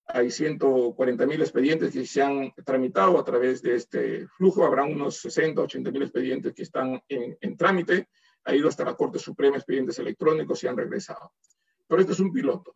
Hay 0.06 0.32
140 0.32 1.26
mil 1.26 1.42
expedientes 1.42 1.94
que 1.94 2.06
se 2.06 2.22
han 2.22 2.52
tramitado 2.66 3.18
a 3.20 3.24
través 3.24 3.62
de 3.62 3.76
este 3.76 4.28
flujo, 4.28 4.66
habrá 4.66 4.84
unos 4.84 5.18
60, 5.18 5.62
80 5.62 5.92
mil 5.92 6.02
expedientes 6.02 6.54
que 6.54 6.64
están 6.64 7.02
en, 7.08 7.38
en 7.40 7.58
trámite, 7.58 8.10
ha 8.44 8.56
ido 8.56 8.68
hasta 8.68 8.84
la 8.84 8.96
Corte 8.96 9.20
Suprema, 9.20 9.58
expedientes 9.58 10.00
electrónicos 10.00 10.64
y 10.64 10.68
han 10.68 10.78
regresado. 10.78 11.34
Pero 11.88 12.02
este 12.02 12.14
es 12.14 12.20
un 12.20 12.32
piloto. 12.32 12.74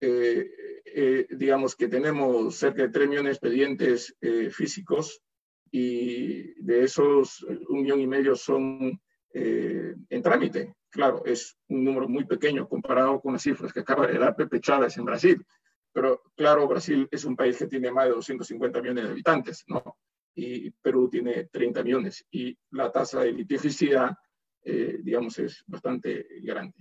Eh, 0.00 0.50
eh, 0.84 1.26
digamos 1.30 1.74
que 1.74 1.88
tenemos 1.88 2.54
cerca 2.56 2.82
de 2.82 2.90
3 2.90 3.08
millones 3.08 3.24
de 3.24 3.32
expedientes 3.32 4.16
eh, 4.20 4.50
físicos 4.50 5.22
y 5.70 6.52
de 6.62 6.84
esos 6.84 7.42
un 7.68 7.82
millón 7.82 8.00
y 8.00 8.06
medio 8.06 8.34
son 8.34 9.00
en 9.38 10.22
trámite. 10.22 10.76
Claro, 10.88 11.22
es 11.26 11.58
un 11.68 11.84
número 11.84 12.08
muy 12.08 12.24
pequeño 12.24 12.66
comparado 12.66 13.20
con 13.20 13.34
las 13.34 13.42
cifras 13.42 13.70
que 13.70 13.80
acaba 13.80 14.06
de 14.06 14.18
dar 14.18 14.34
Pepe 14.34 14.60
Chávez 14.60 14.96
en 14.96 15.04
Brasil. 15.04 15.44
Pero 15.92 16.22
claro, 16.34 16.66
Brasil 16.66 17.06
es 17.10 17.26
un 17.26 17.36
país 17.36 17.58
que 17.58 17.66
tiene 17.66 17.92
más 17.92 18.06
de 18.06 18.12
250 18.12 18.80
millones 18.80 19.04
de 19.04 19.10
habitantes, 19.10 19.62
¿no? 19.66 19.98
Y 20.34 20.70
Perú 20.70 21.10
tiene 21.10 21.48
30 21.52 21.82
millones 21.82 22.24
y 22.30 22.56
la 22.70 22.90
tasa 22.90 23.20
de 23.20 23.32
litigiosidad, 23.32 24.16
digamos, 24.62 25.38
es 25.38 25.62
bastante 25.66 26.26
grande. 26.40 26.78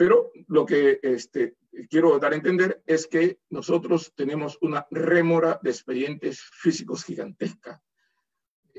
Pero 0.00 0.32
lo 0.48 0.64
que 0.64 0.98
este, 1.02 1.56
quiero 1.90 2.18
dar 2.18 2.32
a 2.32 2.34
entender 2.34 2.82
es 2.86 3.06
que 3.06 3.40
nosotros 3.50 4.14
tenemos 4.16 4.56
una 4.62 4.86
rémora 4.90 5.60
de 5.62 5.68
expedientes 5.68 6.40
físicos 6.40 7.04
gigantesca. 7.04 7.82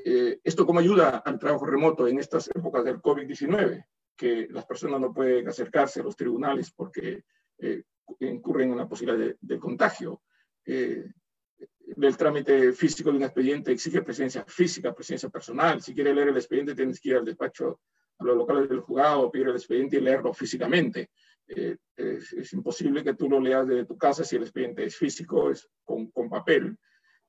Eh, 0.04 0.40
¿Esto 0.44 0.66
cómo 0.66 0.80
ayuda 0.80 1.18
al 1.18 1.38
trabajo 1.38 1.68
remoto 1.68 2.08
en 2.08 2.18
estas 2.18 2.48
épocas 2.48 2.84
del 2.84 3.04
COVID-19? 3.04 3.86
Que 4.18 4.48
las 4.50 4.66
personas 4.66 5.00
no 5.00 5.14
pueden 5.14 5.48
acercarse 5.48 6.00
a 6.00 6.04
los 6.06 6.16
tribunales 6.16 6.72
porque 6.72 7.24
eh, 7.60 7.84
incurren 8.22 8.72
en 8.72 8.78
la 8.78 8.90
posibilidad 8.90 9.36
de, 9.40 9.60
contagio. 9.60 10.24
Eh, 10.66 11.06
el 12.02 12.18
trámite 12.18 12.74
físico 12.74 13.12
de 13.12 13.18
un 13.18 13.24
expediente 13.24 13.72
exige 13.72 14.02
presencia 14.02 14.44
física, 14.48 14.92
presencia 14.92 15.30
personal. 15.30 15.84
Si 15.84 15.94
quiere 15.94 16.16
leer 16.16 16.30
el 16.30 16.38
expediente, 16.38 16.74
tienes 16.74 17.00
que 17.00 17.10
ir 17.10 17.18
al 17.18 17.26
despacho 17.26 17.80
los 18.24 18.38
locales 18.38 18.70
del 18.70 18.82
juzgado, 18.82 19.32
pedir 19.32 19.48
el 19.48 19.56
expediente 19.56 19.98
y 19.98 20.02
leerlo 20.02 20.34
físicamente. 20.34 21.10
Eh, 21.54 21.76
es, 21.98 22.54
imposible 22.54 23.04
que 23.04 23.14
tú 23.14 23.30
lo 23.30 23.40
leas 23.40 23.68
desde 23.68 23.86
tu 23.86 23.98
casa 23.98 24.24
si 24.24 24.38
el 24.38 24.44
expediente 24.44 24.86
es 24.86 24.96
físico, 24.96 25.50
es 25.50 25.68
con, 25.84 26.10
con 26.12 26.30
papel, 26.30 26.78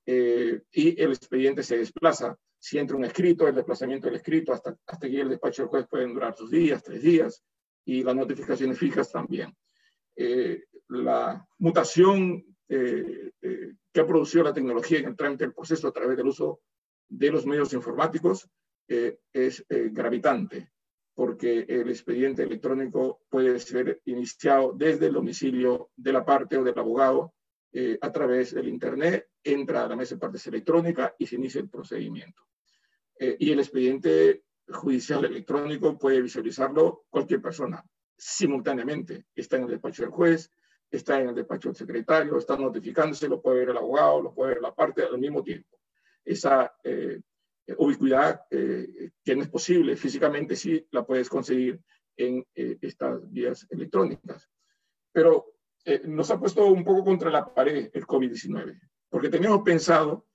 eh, 0.07 0.63
y 0.71 1.01
el 1.01 1.11
expediente 1.11 1.63
se 1.63 1.79
desplaza. 1.79 2.37
Si 2.59 2.79
entra 2.79 2.97
un 2.97 3.05
escrito, 3.05 3.49
el 3.49 3.55
desplazamiento 3.55 4.07
del 4.07 4.17
escrito 4.17 4.53
hasta, 4.53 4.77
hasta 4.87 5.09
que 5.09 5.21
el 5.21 5.31
despacho 5.31 5.63
del 5.63 5.71
juez 5.71 5.87
pueden 5.89 6.15
durar 6.15 6.35
dos 6.39 6.51
días, 6.51 6.83
tres 6.83 7.03
días, 7.03 7.43
y 7.85 8.05
las 8.05 8.15
notificaciones 8.15 8.79
fijas 8.79 9.11
también. 9.11 9.53
Eh, 10.15 10.65
la 10.89 11.45
mutación 11.59 12.45
que 12.69 14.01
ha 14.01 14.07
producido 14.07 14.45
la 14.45 14.55
tecnología 14.55 14.99
en 14.99 15.09
el 15.09 15.17
trámite 15.17 15.45
del 15.45 15.53
proceso 15.53 15.89
a 15.89 15.93
través 15.93 16.17
del 16.17 16.29
uso 16.29 16.61
de 17.07 17.31
los 17.31 17.45
medios 17.45 17.75
informáticos 17.75 18.49
es 18.89 19.67
gravitante 19.69 20.72
porque 21.15 21.67
el 21.69 21.89
expediente 21.89 22.43
electrónico 22.43 23.23
puede 23.29 23.59
ser 23.61 24.01
iniciado 24.07 24.73
desde 24.73 25.07
el 25.07 25.15
domicilio 25.15 25.91
de 25.97 26.13
la 26.13 26.25
parte 26.25 26.57
o 26.57 26.65
del 26.65 26.79
abogado 26.79 27.35
eh, 27.73 27.99
a 28.01 28.11
través 28.13 28.55
del 28.55 28.69
Internet, 28.69 29.29
entra 29.43 29.85
a 29.85 29.89
la 29.89 29.97
mesa 29.97 30.15
de 30.15 30.21
partes 30.21 30.47
electrónica 30.47 31.15
y 31.19 31.27
se 31.27 31.37
inicia 31.37 31.61
el 31.61 31.69
procedimiento. 31.69 32.43
Eh, 33.19 33.37
y 33.39 33.51
el 33.53 33.59
expediente 33.59 34.45
judicial 34.69 35.25
electrónico 35.25 35.99
puede 35.99 36.23
visualizarlo 36.23 37.05
cualquier 37.09 37.41
persona 37.41 37.85
simultáneamente. 38.17 39.27
Está 39.35 39.57
en 39.57 39.65
el 39.65 39.71
despacho 39.71 40.03
del 40.03 40.13
juez, 40.13 40.51
está 40.91 41.21
en 41.21 41.31
el 41.31 41.35
despacho 41.35 41.71
del 41.71 41.77
secretario, 41.77 42.39
está 42.39 42.57
notificándose, 42.57 43.29
lo 43.29 43.41
puede 43.41 43.61
ver 43.61 43.71
el 43.71 43.79
abogado, 43.79 44.23
lo 44.23 44.35
puede 44.35 44.55
ver 44.55 44.63
la 44.63 44.75
parte 44.75 45.03
al 45.03 45.19
mismo 45.19 45.43
tiempo. 45.43 45.79
Esa 46.25 46.73
eh, 46.85 47.21
ubicuidad 47.77 48.43
eh, 48.51 49.11
que 49.25 49.33
es 49.33 49.49
posible 49.49 49.97
físicamente, 49.97 50.57
sí 50.57 50.87
la 50.91 51.05
puedes 51.05 51.29
conseguir 51.29 51.81
en 52.17 52.45
eh, 52.55 52.79
estas 52.81 53.31
vías 53.31 53.67
electrónicas. 53.71 54.49
Pero 55.13 55.55
eh, 55.85 56.03
nos 56.05 56.31
ha 56.31 56.39
puesto 56.39 56.67
un 56.67 56.85
poco 56.85 57.05
contra 57.05 57.31
la 57.31 57.53
pared 57.53 57.91
el 57.93 58.07
COVID-19, 58.07 58.79
porque 59.09 59.29
teníamos 59.29 59.63
pensado 59.63 60.27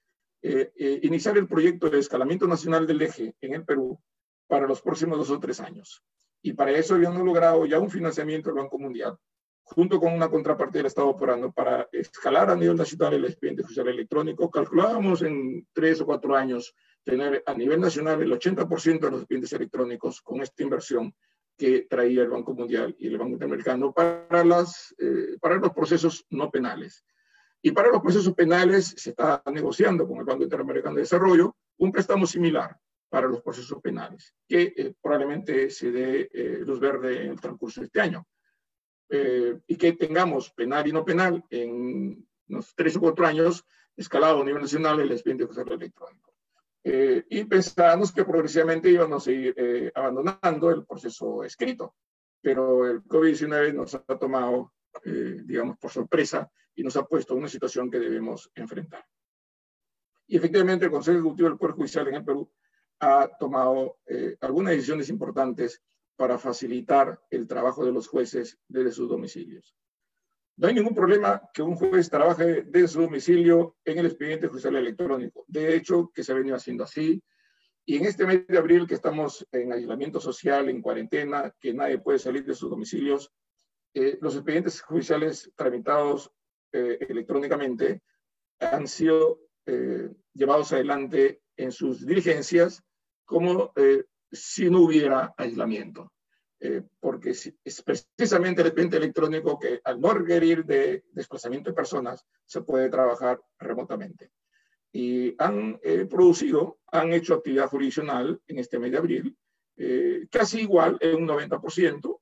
iniciar 0.79 1.37
el 1.37 1.47
proyecto 1.47 1.89
de 1.89 1.99
escalamiento 1.99 2.47
nacional 2.47 2.87
del 2.87 3.01
eje 3.01 3.35
en 3.41 3.55
el 3.55 3.65
Perú 3.65 3.99
para 4.47 4.65
los 4.65 4.81
próximos 4.81 5.17
dos 5.17 5.31
o 5.31 5.39
tres 5.39 5.59
años. 5.59 6.05
Y 6.41 6.53
para 6.53 6.71
eso 6.71 6.95
habíamos 6.95 7.25
logrado 7.25 7.65
ya 7.65 7.79
un 7.79 7.89
financiamiento 7.89 8.49
del 8.49 8.59
Banco 8.59 8.79
Mundial, 8.79 9.17
junto 9.63 9.99
con 9.99 10.13
una 10.13 10.29
contraparte 10.29 10.77
del 10.77 10.85
Estado 10.85 11.09
operando 11.09 11.51
para 11.51 11.89
escalar 11.91 12.49
a 12.49 12.55
nivel 12.55 12.77
nacional 12.77 13.15
el 13.15 13.25
expediente 13.25 13.63
judicial 13.63 13.89
electrónico. 13.89 14.49
Calculábamos 14.49 15.21
en 15.23 15.67
tres 15.73 15.99
o 15.99 16.05
cuatro 16.05 16.35
años 16.35 16.73
tener 17.07 17.41
a 17.45 17.53
nivel 17.53 17.79
nacional 17.79 18.21
el 18.21 18.31
80% 18.33 18.99
de 18.99 19.11
los 19.11 19.21
expedientes 19.21 19.53
electrónicos 19.53 20.21
con 20.21 20.41
esta 20.41 20.61
inversión 20.61 21.15
que 21.57 21.87
traía 21.89 22.21
el 22.23 22.29
Banco 22.29 22.53
Mundial 22.53 22.93
y 22.99 23.07
el 23.07 23.17
Banco 23.17 23.31
Interamericano 23.31 23.93
para, 23.93 24.43
las, 24.43 24.93
eh, 24.99 25.37
para 25.39 25.55
los 25.55 25.71
procesos 25.71 26.25
no 26.29 26.51
penales. 26.51 27.05
Y 27.61 27.71
para 27.71 27.87
los 27.87 28.01
procesos 28.01 28.33
penales 28.33 28.93
se 28.97 29.11
está 29.11 29.41
negociando 29.45 30.05
con 30.05 30.17
el 30.17 30.25
Banco 30.25 30.43
Interamericano 30.43 30.95
de 30.95 31.03
Desarrollo 31.03 31.55
un 31.77 31.93
préstamo 31.93 32.27
similar 32.27 32.77
para 33.09 33.27
los 33.27 33.41
procesos 33.41 33.81
penales, 33.81 34.35
que 34.45 34.73
eh, 34.75 34.93
probablemente 35.01 35.69
se 35.69 35.91
dé 35.91 36.29
eh, 36.33 36.59
luz 36.65 36.81
verde 36.81 37.23
en 37.23 37.31
el 37.31 37.39
transcurso 37.39 37.79
de 37.79 37.85
este 37.85 38.01
año. 38.01 38.27
y 39.09 39.77
que 39.77 39.93
tengamos 39.93 40.51
penal 40.51 40.85
y 40.85 40.91
no 40.91 41.05
penal 41.05 41.41
en 41.49 42.27
unos 42.49 42.75
tres 42.75 42.97
o 42.97 42.99
cuatro 42.99 43.25
años 43.25 43.63
escalado 43.95 44.41
a 44.41 44.45
nivel 44.45 44.61
nacional 44.61 44.99
el 44.99 45.11
expediente 45.13 45.45
judicial 45.45 45.71
electrónico. 45.71 46.36
Eh, 46.83 47.25
y 47.29 47.43
pensábamos 47.45 48.11
que 48.11 48.23
progresivamente 48.23 48.89
íbamos 48.89 49.27
a 49.27 49.31
ir 49.31 49.53
eh, 49.57 49.91
abandonando 49.93 50.69
el 50.69 50.85
proceso 50.85 51.43
escrito, 51.43 51.95
pero 52.41 52.87
el 52.87 53.03
COVID-19 53.03 53.73
nos 53.73 53.95
ha 53.95 54.17
tomado, 54.17 54.73
eh, 55.03 55.41
digamos, 55.43 55.77
por 55.77 55.91
sorpresa 55.91 56.49
y 56.75 56.83
nos 56.83 56.95
ha 56.95 57.05
puesto 57.05 57.33
en 57.33 57.39
una 57.39 57.49
situación 57.49 57.91
que 57.91 57.99
debemos 57.99 58.49
enfrentar. 58.55 59.05
Y 60.27 60.37
efectivamente 60.37 60.85
el 60.85 60.91
Consejo 60.91 61.17
Ejecutivo 61.17 61.49
del 61.49 61.57
Poder 61.57 61.75
Judicial 61.75 62.07
en 62.07 62.15
el 62.15 62.25
Perú 62.25 62.51
ha 62.99 63.29
tomado 63.39 63.97
algunas 64.41 64.73
decisiones 64.73 65.09
importantes 65.09 65.81
para 66.15 66.37
facilitar 66.37 67.21
el 67.29 67.47
trabajo 67.47 67.85
de 67.85 67.91
los 67.91 68.07
jueces 68.07 68.59
desde 68.67 68.91
sus 68.91 69.07
domicilios. 69.07 69.75
No 70.57 70.67
hay 70.67 70.73
ningún 70.73 70.95
problema 70.95 71.41
que 71.53 71.61
un 71.61 71.75
juez 71.75 72.09
trabaje 72.09 72.63
desde 72.63 72.87
su 72.87 73.01
domicilio 73.01 73.77
en 73.85 73.99
el 73.99 74.07
expediente 74.07 74.47
judicial 74.47 74.75
electrónico. 74.75 75.45
De 75.47 75.75
hecho, 75.75 76.11
que 76.11 76.23
se 76.23 76.31
ha 76.31 76.35
venido 76.35 76.55
haciendo 76.55 76.83
así. 76.83 77.23
Y 77.85 77.97
en 77.97 78.05
este 78.05 78.25
mes 78.25 78.47
de 78.47 78.57
abril, 78.57 78.87
que 78.87 78.95
estamos 78.95 79.47
en 79.51 79.71
aislamiento 79.71 80.19
social, 80.19 80.67
en 80.67 80.81
cuarentena, 80.81 81.53
que 81.59 81.75
nadie 81.75 81.99
puede 81.99 82.17
salir 82.17 82.43
de 82.43 82.55
sus 82.55 82.71
domicilios, 82.71 83.31
eh, 83.93 84.17
los 84.19 84.35
expedientes 84.35 84.81
judiciales 84.81 85.51
tramitados 85.55 86.31
eh, 86.73 86.97
electrónicamente 87.07 88.01
han 88.59 88.87
sido 88.87 89.39
eh, 89.67 90.09
llevados 90.33 90.73
adelante 90.73 91.41
en 91.55 91.71
sus 91.71 92.03
diligencias 92.05 92.83
como 93.25 93.73
si 94.31 94.69
no 94.69 94.81
hubiera 94.81 95.33
aislamiento. 95.37 96.11
Eh, 96.59 96.81
porque 96.99 97.31
es 97.31 97.83
precisamente 97.83 98.61
el 98.61 98.67
expediente 98.67 98.97
electrónico 98.97 99.59
que 99.59 99.79
al 99.83 100.01
no 100.01 100.11
requerir 100.11 100.65
de 100.65 101.03
desplazamiento 101.11 101.69
de 101.69 101.75
personas 101.75 102.25
se 102.45 102.61
puede 102.61 102.89
trabajar 102.89 103.39
remotamente. 103.59 104.31
Y 104.91 105.35
han 105.37 105.79
eh, 105.83 106.05
producido, 106.05 106.79
han 106.87 107.13
hecho 107.13 107.35
actividad 107.35 107.69
jurisdiccional 107.69 108.41
en 108.47 108.57
este 108.57 108.79
mes 108.79 108.91
de 108.91 108.97
abril, 108.97 109.37
eh, 109.75 110.25
casi 110.31 110.61
igual 110.61 110.97
en 110.99 111.17
un 111.17 111.27
90% 111.27 112.19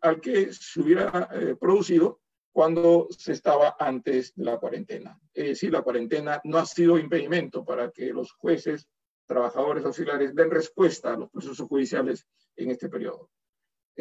al 0.00 0.20
que 0.20 0.52
se 0.52 0.80
hubiera 0.80 1.28
producido 1.60 2.20
cuando 2.50 3.06
se 3.08 3.30
estaba 3.30 3.76
antes 3.78 4.34
de 4.34 4.44
la 4.44 4.58
cuarentena. 4.58 5.16
Es 5.32 5.46
decir, 5.46 5.72
la 5.72 5.82
cuarentena 5.82 6.40
no 6.42 6.58
ha 6.58 6.66
sido 6.66 6.98
impedimento 6.98 7.64
para 7.64 7.92
que 7.92 8.12
los 8.12 8.32
jueces, 8.32 8.88
trabajadores 9.26 9.84
auxiliares 9.84 10.34
den 10.34 10.50
respuesta 10.50 11.14
a 11.14 11.16
los 11.16 11.30
procesos 11.30 11.68
judiciales 11.68 12.26
en 12.56 12.72
este 12.72 12.88
periodo. 12.88 13.30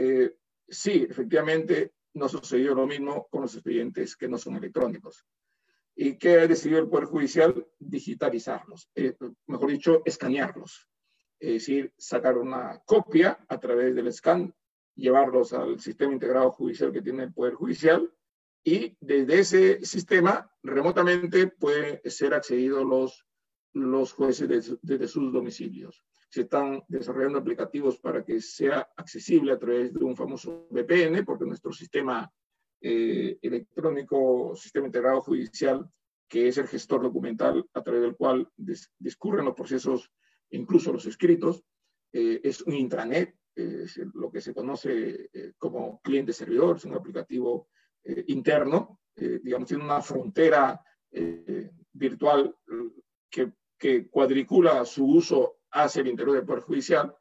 Eh, 0.01 0.33
sí, 0.65 1.05
efectivamente, 1.09 1.91
no 2.13 2.29
sucedió 2.29 2.73
lo 2.73 2.87
mismo 2.87 3.27
con 3.29 3.41
los 3.41 3.53
expedientes 3.53 4.15
que 4.15 4.29
no 4.29 4.37
son 4.37 4.55
electrónicos. 4.55 5.25
¿Y 5.93 6.17
qué 6.17 6.39
ha 6.39 6.47
decidido 6.47 6.79
el 6.79 6.87
Poder 6.87 7.03
Judicial? 7.03 7.67
Digitalizarlos, 7.77 8.89
eh, 8.95 9.17
mejor 9.47 9.69
dicho, 9.69 10.01
escanearlos. 10.05 10.87
Es 11.37 11.51
decir, 11.51 11.93
sacar 11.97 12.37
una 12.37 12.79
copia 12.85 13.45
a 13.49 13.59
través 13.59 13.93
del 13.93 14.13
scan, 14.13 14.55
llevarlos 14.95 15.51
al 15.51 15.81
sistema 15.81 16.13
integrado 16.13 16.51
judicial 16.51 16.93
que 16.93 17.01
tiene 17.01 17.23
el 17.23 17.33
Poder 17.33 17.55
Judicial 17.55 18.09
y 18.63 18.95
desde 19.01 19.39
ese 19.39 19.85
sistema 19.85 20.49
remotamente 20.63 21.47
pueden 21.47 21.99
ser 22.09 22.33
accedidos 22.33 22.85
los, 22.85 23.25
los 23.73 24.13
jueces 24.13 24.77
desde 24.81 25.07
sus 25.09 25.33
domicilios 25.33 26.05
se 26.29 26.41
están 26.41 26.83
desarrollando 26.87 27.39
aplicativos 27.39 27.97
para 27.97 28.23
que 28.23 28.39
sea 28.39 28.87
accesible 28.95 29.51
a 29.51 29.59
través 29.59 29.93
de 29.93 30.03
un 30.03 30.15
famoso 30.15 30.67
VPN, 30.69 31.25
porque 31.25 31.45
nuestro 31.45 31.71
sistema 31.71 32.31
eh, 32.81 33.37
electrónico, 33.41 34.55
sistema 34.55 34.85
integrado 34.85 35.21
judicial, 35.21 35.89
que 36.27 36.47
es 36.47 36.57
el 36.59 36.67
gestor 36.67 37.01
documental 37.01 37.67
a 37.73 37.81
través 37.81 38.01
del 38.01 38.15
cual 38.15 38.47
discurren 38.99 39.45
los 39.45 39.55
procesos, 39.55 40.11
incluso 40.51 40.93
los 40.93 41.07
escritos, 41.07 41.63
eh, 42.13 42.39
es 42.43 42.61
un 42.61 42.73
intranet 42.73 43.35
es 43.55 43.97
lo 44.13 44.31
que 44.31 44.39
se 44.39 44.53
conoce 44.53 45.29
eh, 45.33 45.51
como 45.57 45.99
cliente-servidor, 46.01 46.77
es 46.77 46.85
un 46.85 46.93
aplicativo 46.93 47.67
eh, 48.05 48.23
interno, 48.27 49.01
digamos, 49.15 49.67
tiene 49.67 49.83
una 49.83 50.01
frontera 50.01 50.81
virtual 51.91 52.55
que, 53.29 53.51
que, 53.77 54.07
cuadricula 54.07 54.85
su 54.85 55.05
uso 55.05 55.58
hacia 55.71 56.01
el 56.01 56.07
interior 56.07 56.35
del 56.35 56.45
Poder 56.45 56.63
Judicial, 56.63 57.15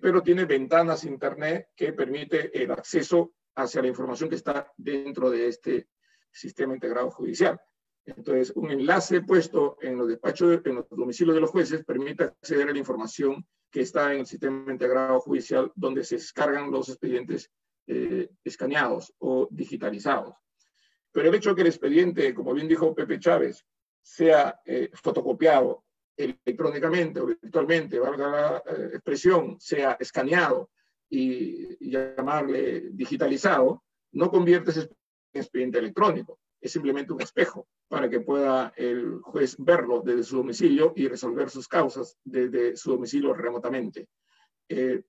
pero 0.00 0.22
tiene 0.22 0.44
ventanas 0.44 1.04
Internet 1.04 1.70
que 1.74 1.92
permite 1.92 2.62
el 2.62 2.70
acceso 2.70 3.34
hacia 3.56 3.82
la 3.82 3.88
información 3.88 4.28
que 4.28 4.36
está 4.36 4.72
dentro 4.76 5.30
de 5.30 5.48
este 5.48 5.88
sistema 6.30 6.74
integrado 6.74 7.10
judicial. 7.10 7.60
Entonces, 8.06 8.52
un 8.54 8.70
enlace 8.70 9.22
puesto 9.22 9.78
en 9.80 9.96
los 9.96 10.08
despachos, 10.08 10.60
en 10.64 10.74
los 10.76 10.88
domicilios 10.90 11.34
de 11.34 11.40
los 11.40 11.50
jueces, 11.50 11.84
permite 11.84 12.24
acceder 12.24 12.68
a 12.68 12.72
la 12.72 12.78
información 12.78 13.46
que 13.70 13.80
está 13.80 14.12
en 14.12 14.20
el 14.20 14.26
sistema 14.26 14.70
integrado 14.70 15.20
judicial, 15.20 15.72
donde 15.74 16.04
se 16.04 16.16
descargan 16.16 16.70
los 16.70 16.88
expedientes 16.88 17.50
eh, 17.86 18.28
escaneados 18.44 19.14
o 19.18 19.48
digitalizados. 19.50 20.34
Pero 21.12 21.28
el 21.28 21.34
hecho 21.34 21.50
de 21.50 21.56
que 21.56 21.62
el 21.62 21.68
expediente, 21.68 22.34
como 22.34 22.52
bien 22.52 22.68
dijo 22.68 22.94
Pepe 22.94 23.18
Chávez, 23.18 23.64
sea 24.02 24.60
eh, 24.66 24.90
fotocopiado 24.92 25.83
electrónicamente 26.16 27.20
o 27.20 27.26
virtualmente, 27.26 27.98
valga 27.98 28.28
la 28.28 28.62
eh, 28.66 28.90
expresión, 28.94 29.56
sea 29.60 29.96
escaneado 29.98 30.70
y, 31.08 31.86
y, 31.86 31.90
llamarle 31.90 32.90
digitalizado, 32.92 33.84
no 34.12 34.30
convierte 34.30 34.70
ese 34.70 34.90
expediente 35.32 35.78
electrónico 35.78 36.38
es 36.64 36.72
simplemente 36.72 37.12
un 37.12 37.20
espejo 37.20 37.68
para 37.88 38.08
que 38.08 38.20
pueda 38.20 38.72
el 38.76 39.20
juez 39.20 39.54
verlo 39.58 40.00
desde 40.00 40.22
su 40.22 40.38
domicilio 40.38 40.94
y 40.96 41.06
resolver 41.06 41.50
sus 41.50 41.68
causas 41.68 42.16
desde 42.24 42.74
su 42.74 42.92
domicilio 42.92 43.34
remotamente. 43.34 44.08
Eh, 44.70 45.02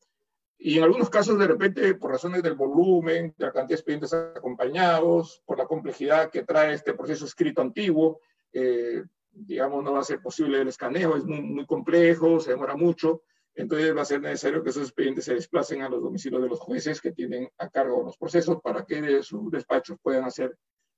y 0.58 0.78
en 0.78 0.84
algunos 0.84 1.10
casos, 1.10 1.40
de 1.40 1.48
repente, 1.48 1.96
por 1.96 2.12
razones 2.12 2.44
del 2.44 2.56
volumen, 2.56 3.34
de 3.38 3.46
la 3.46 3.54
cantidad 3.54 3.70
de 3.70 3.76
expedientes 3.76 4.14
acompañados, 4.14 5.42
por 5.46 5.58
la 5.58 5.66
complejidad 5.66 6.30
que 6.30 6.44
trae 6.44 6.74
este 6.74 6.94
proceso 6.94 7.24
escrito 7.24 7.62
antiguo, 7.62 8.20
eh, 8.52 9.04
digamos, 9.36 9.84
no 9.84 9.94
va 9.94 10.00
a 10.00 10.04
ser 10.04 10.22
posible 10.22 10.62
el 10.62 10.68
escaneo, 10.68 11.18
es 11.18 11.26
muy, 11.26 11.42
muy 11.42 11.66
complejo, 11.66 12.40
se 12.40 12.52
demora 12.52 12.76
mucho, 12.76 13.24
entonces 13.54 13.96
va 13.96 14.02
a 14.02 14.06
ser 14.06 14.22
necesario 14.22 14.64
que 14.64 14.70
esos 14.70 14.84
expedientes 14.84 15.26
se 15.26 15.34
desplacen 15.34 15.82
a 15.82 15.90
los 15.90 16.02
domicilios 16.02 16.42
de 16.42 16.50
los 16.50 16.60
jueces 16.60 17.00
que 17.00 17.12
tienen 17.12 17.50
a 17.58 17.70
cargo 17.70 18.04
los 18.04 18.18
procesos 18.18 18.62
para 18.62 18.86
que 18.86 19.02
de 19.02 19.24
sus 19.24 19.50
despachos 19.50 19.98
puedan 20.02 20.26
hacer 20.26 20.58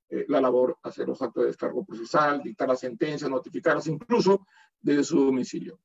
eh, 0.10 0.26
la 0.28 0.42
labor, 0.42 0.78
hacer 0.84 1.08
los 1.08 1.22
actos 1.22 1.44
de 1.44 1.48
descargo 1.48 1.86
procesal, 1.86 2.42
dictar 2.42 2.68
las 2.68 2.80
sentencias, 2.80 3.30
notificarlas, 3.30 3.88
incluso 3.88 4.48
desde 4.80 5.04
su 5.04 5.26
domicilio. 5.26 5.80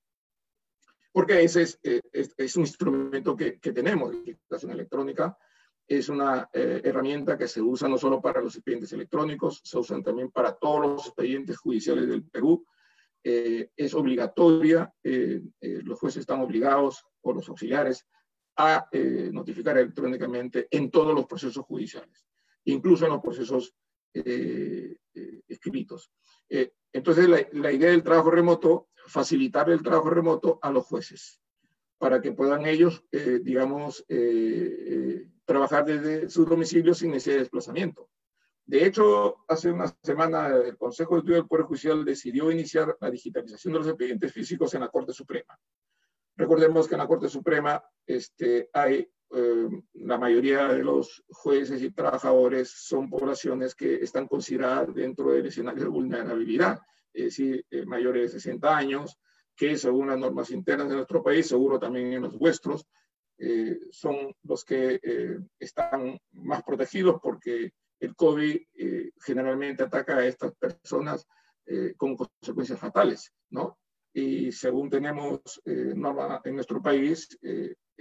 Porque 1.13 1.43
ese 1.43 1.63
es, 1.63 1.79
eh, 1.83 2.01
es, 2.13 2.57
un 2.57 2.63
instrumento 2.63 3.37
que, 3.37 3.59
que 3.59 3.73
tenemos, 3.73 4.15
la 4.15 4.21
digitación 4.23 4.73
electrónica, 4.73 5.37
es 5.99 6.09
una 6.09 6.49
eh, 6.53 6.81
herramienta 6.85 7.37
que 7.37 7.49
se 7.49 7.61
usa 7.61 7.89
no 7.89 7.99
solo 7.99 8.21
para 8.21 8.41
los 8.41 8.55
expedientes 8.55 8.93
electrónicos, 8.93 9.61
se 9.65 9.79
usan 9.79 10.03
también 10.03 10.31
para 10.31 10.55
todos 10.55 10.81
los 10.81 11.07
expedientes 11.07 11.57
judiciales 11.59 12.09
del 12.09 12.25
Perú. 12.25 12.65
es 13.25 13.95
obligatoria, 13.95 14.93
los 15.03 15.99
jueces 16.01 16.23
están 16.23 16.41
obligados, 16.41 17.05
o 17.21 17.33
los 17.33 17.49
auxiliares, 17.49 18.05
a 18.57 18.89
notificar 19.31 19.79
electrónicamente 19.79 20.67
en 20.71 20.91
todos 20.91 21.15
los 21.15 21.27
procesos 21.27 21.65
judiciales, 21.65 22.27
incluso 22.65 23.05
en 23.05 23.13
los 23.13 23.23
procesos 23.23 23.77
eh, 24.15 24.97
eh, 25.15 25.41
escritos. 25.49 26.11
Eh, 26.51 26.75
entonces, 26.93 27.27
la, 27.29 27.73
idea 27.73 27.91
del 27.91 28.03
trabajo 28.03 28.31
remoto, 28.31 28.89
facilitar 29.07 29.71
el 29.71 29.83
trabajo 29.83 30.11
remoto 30.11 30.59
a 30.61 30.71
los 30.71 30.85
jueces, 30.85 31.41
para 32.03 32.21
que 32.21 32.33
puedan 32.33 32.67
ellos, 32.67 33.05
digamos, 33.13 34.05
trabajar 35.45 35.85
desde 35.85 36.29
su 36.29 36.45
domicilio 36.45 36.95
sin 36.95 37.13
necesidad 37.13 37.37
de 37.37 37.43
desplazamiento. 37.43 38.11
De 38.65 38.85
hecho, 38.85 39.45
hace 39.47 39.71
una 39.71 39.87
semana 40.03 40.49
el 40.49 40.77
Consejo 40.77 41.15
de 41.15 41.19
Estudio 41.21 41.37
del 41.37 41.47
Poder 41.47 41.65
Judicial 41.67 42.05
decidió 42.05 42.51
iniciar 42.51 42.97
la 43.01 43.09
digitalización 43.09 43.75
de 43.75 43.79
los 43.79 43.89
expedientes 43.89 44.33
físicos 44.33 44.75
en 44.75 44.81
la 44.81 44.89
Corte 44.89 45.13
Suprema. 45.13 45.57
Recordemos 46.35 46.89
que 46.89 46.97
en 46.97 46.99
la 46.99 47.07
Corte 47.07 47.29
Suprema 47.29 47.81
este, 48.05 48.69
hay 48.73 49.09
eh, 49.31 49.69
la 49.95 50.19
mayoría 50.19 50.67
de 50.73 50.83
los 50.83 51.25
jueces 51.29 51.81
y 51.83 51.93
trabajadores 51.93 52.69
son 52.69 53.09
poblaciones 53.09 53.77
que 53.77 53.95
están 54.03 54.27
consideradas 54.27 54.93
dentro 54.93 55.31
del 55.31 55.47
escenario 55.47 55.85
de 55.85 55.89
vulnerabilidad, 55.89 56.81
es 57.13 57.25
decir, 57.27 57.65
eh, 57.71 57.87
mayores 57.87 58.33
de 58.33 58.41
60 58.41 58.77
años, 58.77 59.21
que 59.63 59.77
según 59.77 60.09
las 60.09 60.19
normas 60.19 60.51
internas 60.51 60.89
de 60.89 60.97
nuestro 60.97 61.23
país, 61.23 61.47
seguro 61.47 61.79
también 61.79 62.13
en 62.13 62.23
los 62.23 62.37
vuestros, 62.37 62.87
eh, 63.39 63.79
son 63.91 64.35
los 64.43 64.65
que 64.65 65.01
están 65.59 66.19
más 66.33 66.63
protegidos 66.63 67.21
porque 67.23 67.73
el 68.01 68.15
COVID 68.17 68.61
generalmente 69.25 69.85
ataca 69.85 70.17
a 70.17 70.27
estas 70.27 70.53
personas 70.57 71.27
con 71.97 72.17
consecuencias 72.17 72.79
fatales, 72.79 73.33
¿no? 73.51 73.79
Y 74.13 74.51
según 74.51 74.91
tenemos 74.91 75.41
norma 75.65 76.41
en 76.45 76.57
nuestro 76.57 76.83
país, 76.83 77.39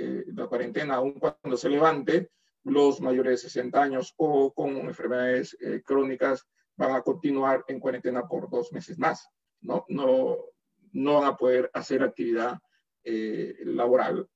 eh, 0.02 0.26
la 0.34 0.48
cuarentena, 0.48 0.96
aun 0.96 1.14
cuando 1.14 1.58
se 1.58 1.70
levante, 1.70 2.32
los 2.64 3.02
mayores 3.02 3.44
de 3.44 3.50
60 3.50 3.82
años 3.82 4.14
o 4.18 4.52
con 4.52 4.78
enfermedades 4.78 5.56
eh, 5.60 5.82
crónicas 5.86 6.44
van 6.76 6.96
a 6.96 7.02
continuar 7.02 7.64
en 7.68 7.80
cuarentena 7.80 8.28
por 8.28 8.50
dos 8.50 8.72
meses 8.72 8.98
más. 8.98 9.28
No, 9.62 9.86
no, 9.90 10.38
no 10.92 11.22
van 11.22 11.26
a 11.26 11.38
poder 11.38 11.70
hacer 11.74 12.04
actividad 12.04 12.60
eh, 13.04 13.56
laboral 13.66 14.28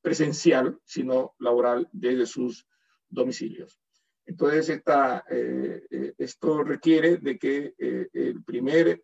presencial, 0.00 0.78
sino 0.84 1.34
laboral 1.38 1.88
desde 1.92 2.26
sus 2.26 2.66
domicilios. 3.08 3.78
Entonces, 4.24 4.68
esta, 4.68 5.24
esto 5.28 6.62
requiere 6.62 7.16
de 7.16 7.36
que 7.36 7.74
el 7.78 8.44
primer 8.44 9.02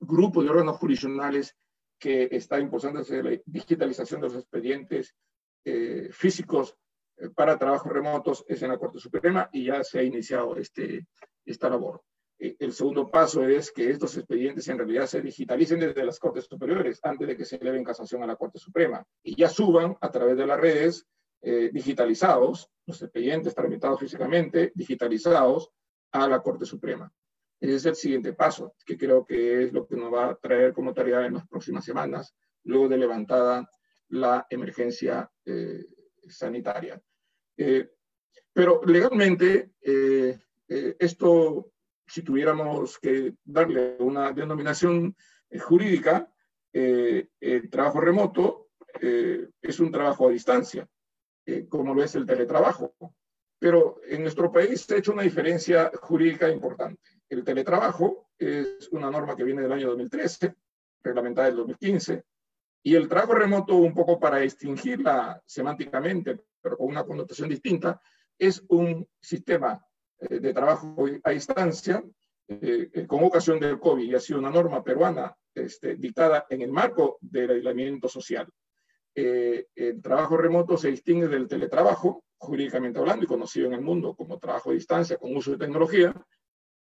grupo 0.00 0.42
de 0.42 0.48
órganos 0.48 0.78
jurisdiccionales 0.78 1.54
que 1.98 2.28
está 2.32 2.58
impulsando 2.58 3.00
la 3.00 3.38
digitalización 3.44 4.22
de 4.22 4.28
los 4.28 4.36
expedientes 4.38 5.14
eh, 5.64 6.08
físicos 6.10 6.74
eh, 7.18 7.28
para 7.28 7.58
trabajos 7.58 7.92
remotos 7.92 8.44
es 8.48 8.62
en 8.62 8.70
la 8.70 8.78
Corte 8.78 8.98
Suprema 8.98 9.50
y 9.52 9.66
ya 9.66 9.84
se 9.84 9.98
ha 9.98 10.02
iniciado 10.02 10.56
este, 10.56 11.06
esta 11.44 11.68
labor. 11.68 12.02
Eh, 12.40 12.56
el 12.58 12.72
segundo 12.72 13.08
paso 13.08 13.44
es 13.44 13.70
que 13.70 13.90
estos 13.90 14.16
expedientes 14.16 14.66
en 14.68 14.78
realidad 14.78 15.06
se 15.06 15.20
digitalicen 15.20 15.78
desde 15.78 16.04
las 16.04 16.18
Cortes 16.18 16.46
Superiores 16.46 16.98
antes 17.02 17.28
de 17.28 17.36
que 17.36 17.44
se 17.44 17.56
eleven 17.56 17.84
casación 17.84 18.22
a 18.22 18.26
la 18.26 18.36
Corte 18.36 18.58
Suprema 18.58 19.06
y 19.22 19.36
ya 19.36 19.48
suban 19.48 19.96
a 20.00 20.10
través 20.10 20.36
de 20.36 20.46
las 20.46 20.60
redes 20.60 21.06
digitalizados, 21.72 22.70
los 22.84 23.00
expedientes 23.00 23.54
tramitados 23.54 23.98
físicamente, 23.98 24.72
digitalizados 24.74 25.70
a 26.12 26.28
la 26.28 26.42
Corte 26.42 26.66
Suprema. 26.66 27.10
Ese 27.60 27.76
es 27.76 27.86
el 27.86 27.94
siguiente 27.94 28.32
paso, 28.32 28.74
que 28.86 28.96
creo 28.96 29.24
que 29.24 29.64
es 29.64 29.72
lo 29.72 29.86
que 29.86 29.96
nos 29.96 30.12
va 30.12 30.30
a 30.30 30.34
traer 30.34 30.72
como 30.72 30.94
tarea 30.94 31.26
en 31.26 31.34
las 31.34 31.46
próximas 31.46 31.84
semanas, 31.84 32.34
luego 32.64 32.88
de 32.88 32.96
levantada 32.96 33.70
la 34.08 34.46
emergencia 34.48 35.30
eh, 35.44 35.84
sanitaria. 36.26 37.00
Eh, 37.56 37.90
pero 38.52 38.80
legalmente, 38.84 39.72
eh, 39.82 40.38
esto, 40.98 41.72
si 42.10 42.22
tuviéramos 42.22 42.98
que 42.98 43.34
darle 43.44 43.96
una 44.00 44.32
denominación 44.32 45.14
jurídica, 45.60 46.28
el 46.72 47.70
trabajo 47.70 48.00
remoto 48.00 48.70
es 49.00 49.80
un 49.80 49.90
trabajo 49.90 50.28
a 50.28 50.32
distancia, 50.32 50.88
como 51.68 51.94
lo 51.94 52.02
es 52.02 52.14
el 52.16 52.26
teletrabajo. 52.26 52.94
Pero 53.58 54.00
en 54.08 54.22
nuestro 54.22 54.50
país 54.50 54.80
se 54.80 54.94
ha 54.94 54.98
hecho 54.98 55.12
una 55.12 55.22
diferencia 55.22 55.90
jurídica 56.00 56.48
importante. 56.48 57.02
El 57.28 57.44
teletrabajo 57.44 58.30
es 58.38 58.88
una 58.90 59.10
norma 59.10 59.36
que 59.36 59.44
viene 59.44 59.62
del 59.62 59.72
año 59.72 59.88
2013, 59.88 60.54
reglamentada 61.02 61.48
del 61.48 61.56
2015, 61.56 62.24
y 62.82 62.94
el 62.94 63.08
trabajo 63.08 63.34
remoto, 63.34 63.76
un 63.76 63.92
poco 63.92 64.18
para 64.18 64.42
extinguirla 64.42 65.42
semánticamente, 65.44 66.40
pero 66.60 66.78
con 66.78 66.88
una 66.88 67.04
connotación 67.04 67.50
distinta, 67.50 68.00
es 68.38 68.64
un 68.68 69.06
sistema 69.20 69.74
eh, 69.74 69.89
de 70.20 70.52
trabajo 70.52 70.94
a 71.24 71.30
distancia 71.30 72.02
eh, 72.48 72.90
eh, 72.92 73.06
con 73.06 73.24
ocasión 73.24 73.58
del 73.58 73.78
COVID 73.78 74.04
y 74.04 74.14
ha 74.14 74.20
sido 74.20 74.38
una 74.38 74.50
norma 74.50 74.82
peruana 74.82 75.34
este, 75.54 75.96
dictada 75.96 76.46
en 76.50 76.62
el 76.62 76.72
marco 76.72 77.18
del 77.20 77.50
aislamiento 77.50 78.08
social. 78.08 78.48
el 79.14 80.00
trabajo 80.02 80.36
remoto 80.36 80.76
se 80.76 80.90
distingue 80.90 81.28
del 81.28 81.48
teletrabajo, 81.48 82.24
jurídicamente 82.38 82.98
hablando 82.98 83.24
y 83.24 83.28
conocido 83.28 83.66
en 83.66 83.74
el 83.74 83.82
mundo 83.82 84.14
como 84.14 84.38
trabajo 84.38 84.70
a 84.70 84.74
distancia 84.74 85.16
con 85.16 85.36
uso 85.36 85.52
de 85.52 85.58
tecnología, 85.58 86.14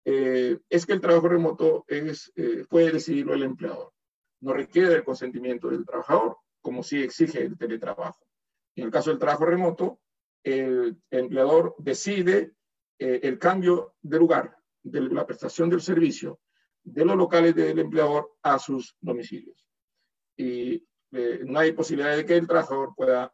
eh, 0.09 0.57
es 0.69 0.85
que 0.85 0.93
el 0.93 1.01
trabajo 1.01 1.27
remoto 1.27 1.83
es, 1.85 2.31
eh, 2.37 2.63
puede 2.69 2.93
decidirlo 2.93 3.33
el 3.33 3.43
empleador. 3.43 3.91
No 4.39 4.53
requiere 4.53 4.87
del 4.87 5.03
consentimiento 5.03 5.67
del 5.67 5.85
trabajador, 5.85 6.37
como 6.61 6.81
sí 6.81 7.03
exige 7.03 7.41
el 7.41 7.57
teletrabajo. 7.57 8.25
En 8.77 8.85
el 8.85 8.91
caso 8.91 9.09
del 9.09 9.19
trabajo 9.19 9.43
remoto, 9.43 9.99
el, 10.43 10.97
empleador 11.11 11.75
decide 11.79 12.53
eh, 12.99 13.19
el 13.23 13.37
cambio 13.37 13.95
de 14.01 14.19
lugar 14.19 14.57
de 14.83 15.01
la 15.01 15.25
prestación 15.25 15.69
del 15.69 15.81
servicio 15.81 16.39
de 16.83 17.03
los 17.03 17.17
locales 17.17 17.53
del 17.53 17.79
empleador 17.79 18.37
a 18.43 18.57
sus 18.57 18.95
domicilios. 19.01 19.67
Y 20.37 20.87
eh, 21.11 21.41
no 21.45 21.59
hay 21.59 21.73
posibilidad 21.73 22.15
de 22.15 22.25
que 22.25 22.37
el 22.37 22.47
trabajador 22.47 22.93
pueda 22.95 23.33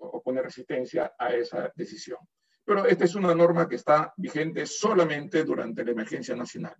oponer 0.00 0.44
resistencia 0.44 1.14
a 1.18 1.34
esa 1.34 1.72
decisión. 1.74 2.18
Pero 2.64 2.84
esta 2.84 3.04
es 3.04 3.14
una 3.14 3.34
norma 3.34 3.68
que 3.68 3.76
está 3.76 4.12
vigente 4.16 4.66
solamente 4.66 5.42
durante 5.42 5.84
la 5.84 5.92
emergencia 5.92 6.36
nacional. 6.36 6.76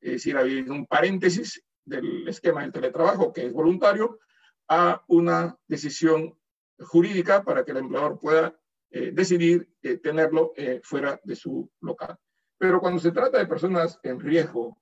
Es 0.00 0.12
decir, 0.12 0.36
hay 0.36 0.58
un 0.60 0.86
paréntesis 0.86 1.64
del 1.84 2.28
esquema 2.28 2.62
del 2.62 2.72
teletrabajo, 2.72 3.32
que 3.32 3.46
es 3.46 3.52
voluntario, 3.52 4.18
a 4.68 5.02
una 5.08 5.56
decisión 5.66 6.38
jurídica 6.78 7.42
para 7.42 7.64
que 7.64 7.72
el 7.72 7.78
empleador 7.78 8.18
pueda 8.18 8.54
eh, 8.92 9.10
decidir 9.12 9.68
eh, 9.82 9.98
tenerlo 9.98 10.52
fuera 10.82 11.20
de 11.24 11.34
su 11.34 11.70
local. 11.80 12.16
Pero 12.58 12.80
cuando 12.80 13.00
se 13.00 13.10
trata 13.10 13.38
de 13.38 13.46
personas 13.46 13.98
en 14.02 14.20
riesgo, 14.20 14.78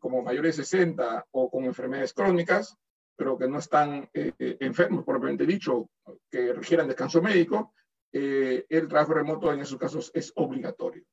como 0.00 0.20
mayores 0.20 0.56
de 0.56 0.64
60 0.64 1.28
o 1.30 1.48
con 1.48 1.64
enfermedades 1.64 2.12
crónicas, 2.12 2.76
pero 3.20 3.36
que 3.36 3.46
no 3.46 3.58
están 3.58 4.08
eh, 4.14 4.32
eh, 4.38 4.56
enfermos, 4.60 5.04
propiamente 5.04 5.44
dicho, 5.44 5.90
que 6.30 6.54
requieran 6.54 6.88
descanso 6.88 7.20
médico, 7.20 7.74
eh, 8.10 8.64
el 8.66 8.88
trabajo 8.88 9.12
remoto 9.12 9.52
en 9.52 9.60
esos 9.60 9.78
casos 9.78 10.10
es 10.14 10.32
obligatorio. 10.36 11.04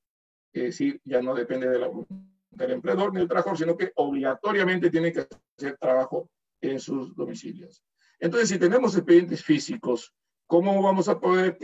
Es 0.54 0.64
decir, 0.64 1.02
ya 1.04 1.22
no 1.22 1.36
depende 1.36 1.68
de 1.68 1.78
la, 1.78 1.92
del 2.52 2.72
empleador 2.72 3.12
ni 3.12 3.20
del 3.20 3.28
trabajador, 3.28 3.58
sino 3.58 3.76
que 3.76 3.92
obligatoriamente 3.96 4.90
tiene 4.90 5.12
que 5.12 5.28
hacer 5.58 5.78
trabajo 5.78 6.30
en 6.62 6.80
sus 6.80 7.14
domicilios. 7.14 7.84
Entonces, 8.22 8.48
si 8.48 8.58
tenemos 8.58 8.96
expedientes 8.96 9.44
físicos, 9.44 10.14
¿cómo 10.48 10.82
vamos 10.82 11.10
a 11.10 11.20
poder 11.20 11.58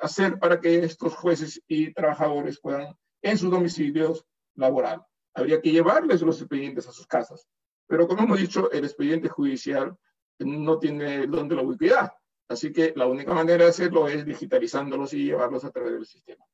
hacer 0.00 0.38
para 0.38 0.60
que 0.60 0.84
estos 0.84 1.14
jueces 1.14 1.60
y 1.66 1.92
trabajadores 1.92 2.60
puedan 2.60 2.96
en 3.20 3.36
sus 3.38 3.50
domicilios 3.50 4.24
laborar? 4.54 5.04
Habría 5.34 5.60
que 5.60 5.72
llevarles 5.72 6.22
los 6.22 6.40
expedientes 6.40 6.88
a 6.88 6.92
sus 6.92 7.06
casas. 7.06 7.46
Pero 7.86 8.06
como 8.06 8.22
hemos 8.22 8.38
dicho, 8.38 8.70
el 8.70 8.84
expediente 8.84 9.28
judicial 9.28 9.96
no 10.38 10.78
tiene 10.78 11.26
donde 11.26 11.56
la 11.56 11.62
ubicuidad. 11.62 12.12
Así 12.48 12.72
que 12.72 12.92
la 12.96 13.06
única 13.06 13.34
manera 13.34 13.64
de 13.64 13.70
hacerlo 13.70 14.08
es 14.08 14.24
digitalizándolos 14.24 15.12
y 15.14 15.24
llevarlos 15.24 15.64
a 15.64 15.70
través 15.70 15.92
del 15.92 16.06
sistema. 16.06 16.44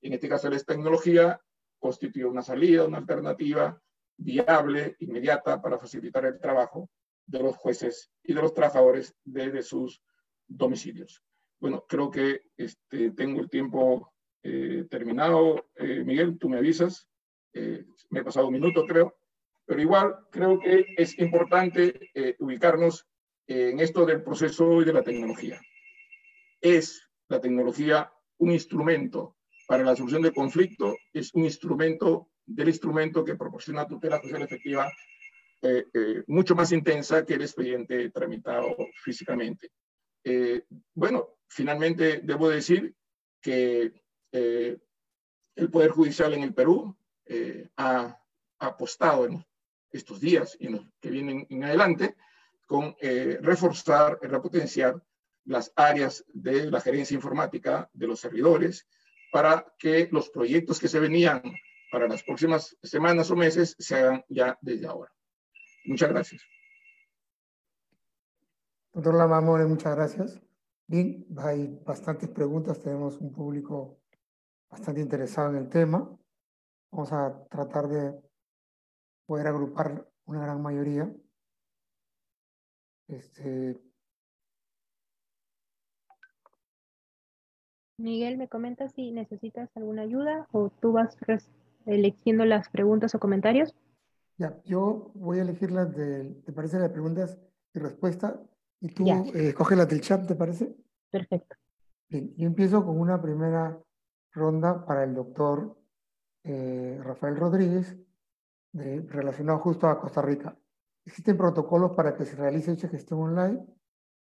En 0.00 0.12
este 0.12 0.28
caso, 0.28 0.48
la 0.48 0.58
tecnología 0.58 1.40
constituye 1.78 2.24
una 2.24 2.42
salida, 2.42 2.84
una 2.84 2.98
alternativa 2.98 3.80
viable, 4.16 4.96
inmediata, 4.98 5.60
para 5.60 5.78
facilitar 5.78 6.24
el 6.26 6.40
trabajo 6.40 6.90
de 7.26 7.40
los 7.40 7.56
jueces 7.56 8.10
y 8.22 8.34
de 8.34 8.42
los 8.42 8.52
trabajadores 8.52 9.14
desde 9.24 9.62
sus 9.62 10.02
domicilios. 10.48 11.22
Bueno, 11.60 11.84
creo 11.88 12.10
que 12.10 12.42
este, 12.56 13.10
tengo 13.12 13.40
el 13.40 13.50
tiempo 13.50 14.12
eh, 14.42 14.86
terminado. 14.88 15.70
Eh, 15.74 16.04
Miguel, 16.04 16.38
tú 16.38 16.48
me 16.48 16.58
avisas. 16.58 17.08
Eh, 17.52 17.84
me 18.10 18.20
he 18.20 18.24
pasado 18.24 18.46
un 18.46 18.54
minuto, 18.54 18.86
creo. 18.86 19.16
Pero 19.66 19.82
igual 19.82 20.16
creo 20.30 20.58
que 20.60 20.94
es 20.96 21.18
importante 21.18 22.10
ubicarnos 22.38 23.06
en 23.46 23.80
esto 23.80 24.06
del 24.06 24.22
proceso 24.22 24.80
y 24.80 24.86
de 24.86 24.94
la 24.94 25.02
tecnología. 25.02 25.60
¿Es 26.58 27.06
la 27.28 27.38
tecnología 27.38 28.10
un 28.38 28.52
instrumento 28.52 29.36
para 29.66 29.84
la 29.84 29.94
solución 29.94 30.22
del 30.22 30.32
conflicto? 30.32 30.96
¿Es 31.12 31.34
un 31.34 31.44
instrumento 31.44 32.30
del 32.46 32.68
instrumento 32.68 33.22
que 33.22 33.36
proporciona 33.36 33.86
tutela 33.86 34.22
social 34.22 34.40
efectiva 34.40 34.90
mucho 36.28 36.54
más 36.54 36.72
intensa 36.72 37.26
que 37.26 37.34
el 37.34 37.42
expediente 37.42 38.08
tramitado 38.08 38.74
físicamente? 39.02 39.70
Bueno, 40.94 41.38
finalmente 41.48 42.20
debo 42.22 42.48
decir 42.48 42.94
que 43.40 43.92
el 44.32 45.70
Poder 45.70 45.90
Judicial 45.90 46.34
en 46.34 46.42
el 46.42 46.54
Perú 46.54 46.96
ha 47.76 48.20
apostado 48.58 49.26
en 49.26 49.44
estos 49.90 50.20
días 50.20 50.56
y 50.60 50.68
los 50.68 50.82
que 51.00 51.10
vienen 51.10 51.46
en 51.50 51.64
adelante, 51.64 52.16
con 52.66 52.94
eh, 53.00 53.38
reforzar 53.40 54.18
y 54.22 54.26
repotenciar 54.26 55.02
las 55.44 55.72
áreas 55.74 56.24
de 56.28 56.70
la 56.70 56.80
gerencia 56.80 57.14
informática 57.14 57.88
de 57.94 58.06
los 58.06 58.20
servidores 58.20 58.86
para 59.32 59.66
que 59.78 60.08
los 60.12 60.28
proyectos 60.28 60.78
que 60.78 60.88
se 60.88 61.00
venían 61.00 61.42
para 61.90 62.06
las 62.06 62.22
próximas 62.22 62.76
semanas 62.82 63.30
o 63.30 63.36
meses 63.36 63.74
se 63.78 63.96
hagan 63.96 64.24
ya 64.28 64.58
desde 64.60 64.86
ahora. 64.86 65.10
Muchas 65.86 66.10
gracias. 66.10 66.42
Doctor 68.98 69.14
Lamamore, 69.14 69.64
muchas 69.64 69.94
gracias. 69.94 70.42
Bien, 70.88 71.24
hay 71.36 71.80
bastantes 71.86 72.28
preguntas, 72.30 72.80
tenemos 72.80 73.16
un 73.20 73.30
público 73.30 74.00
bastante 74.68 75.00
interesado 75.00 75.50
en 75.50 75.56
el 75.58 75.68
tema. 75.68 76.18
Vamos 76.90 77.12
a 77.12 77.44
tratar 77.48 77.86
de 77.86 78.20
poder 79.24 79.46
agrupar 79.46 80.04
una 80.24 80.40
gran 80.40 80.60
mayoría. 80.60 81.14
Este... 83.06 83.80
Miguel, 87.98 88.36
¿me 88.36 88.48
comentas 88.48 88.94
si 88.94 89.12
necesitas 89.12 89.70
alguna 89.76 90.02
ayuda 90.02 90.48
o 90.50 90.70
tú 90.70 90.90
vas 90.90 91.16
eligiendo 91.86 92.44
las 92.44 92.68
preguntas 92.68 93.14
o 93.14 93.20
comentarios? 93.20 93.76
Ya, 94.38 94.60
yo 94.64 95.12
voy 95.14 95.38
a 95.38 95.42
elegir 95.42 95.70
las 95.70 95.94
de, 95.94 96.34
¿te 96.44 96.52
parece 96.52 96.80
las 96.80 96.90
preguntas 96.90 97.38
y 97.74 97.78
respuestas? 97.78 98.40
Y 98.80 98.88
tú 98.88 99.06
eh, 99.34 99.54
las 99.70 99.88
del 99.88 100.00
chat, 100.00 100.26
¿te 100.26 100.34
parece? 100.34 100.76
Perfecto. 101.10 101.56
Bien, 102.08 102.34
yo 102.36 102.46
empiezo 102.46 102.84
con 102.84 102.98
una 102.98 103.20
primera 103.20 103.78
ronda 104.32 104.84
para 104.84 105.04
el 105.04 105.14
doctor 105.14 105.76
eh, 106.44 107.00
Rafael 107.02 107.36
Rodríguez 107.36 107.96
relacionado 108.72 109.58
justo 109.58 109.88
a 109.88 109.98
Costa 109.98 110.22
Rica. 110.22 110.56
¿Existen 111.04 111.36
protocolos 111.36 111.92
para 111.92 112.14
que 112.14 112.24
se 112.24 112.36
realice 112.36 112.70
dicha 112.70 112.88
gestión 112.88 113.20
online? 113.20 113.64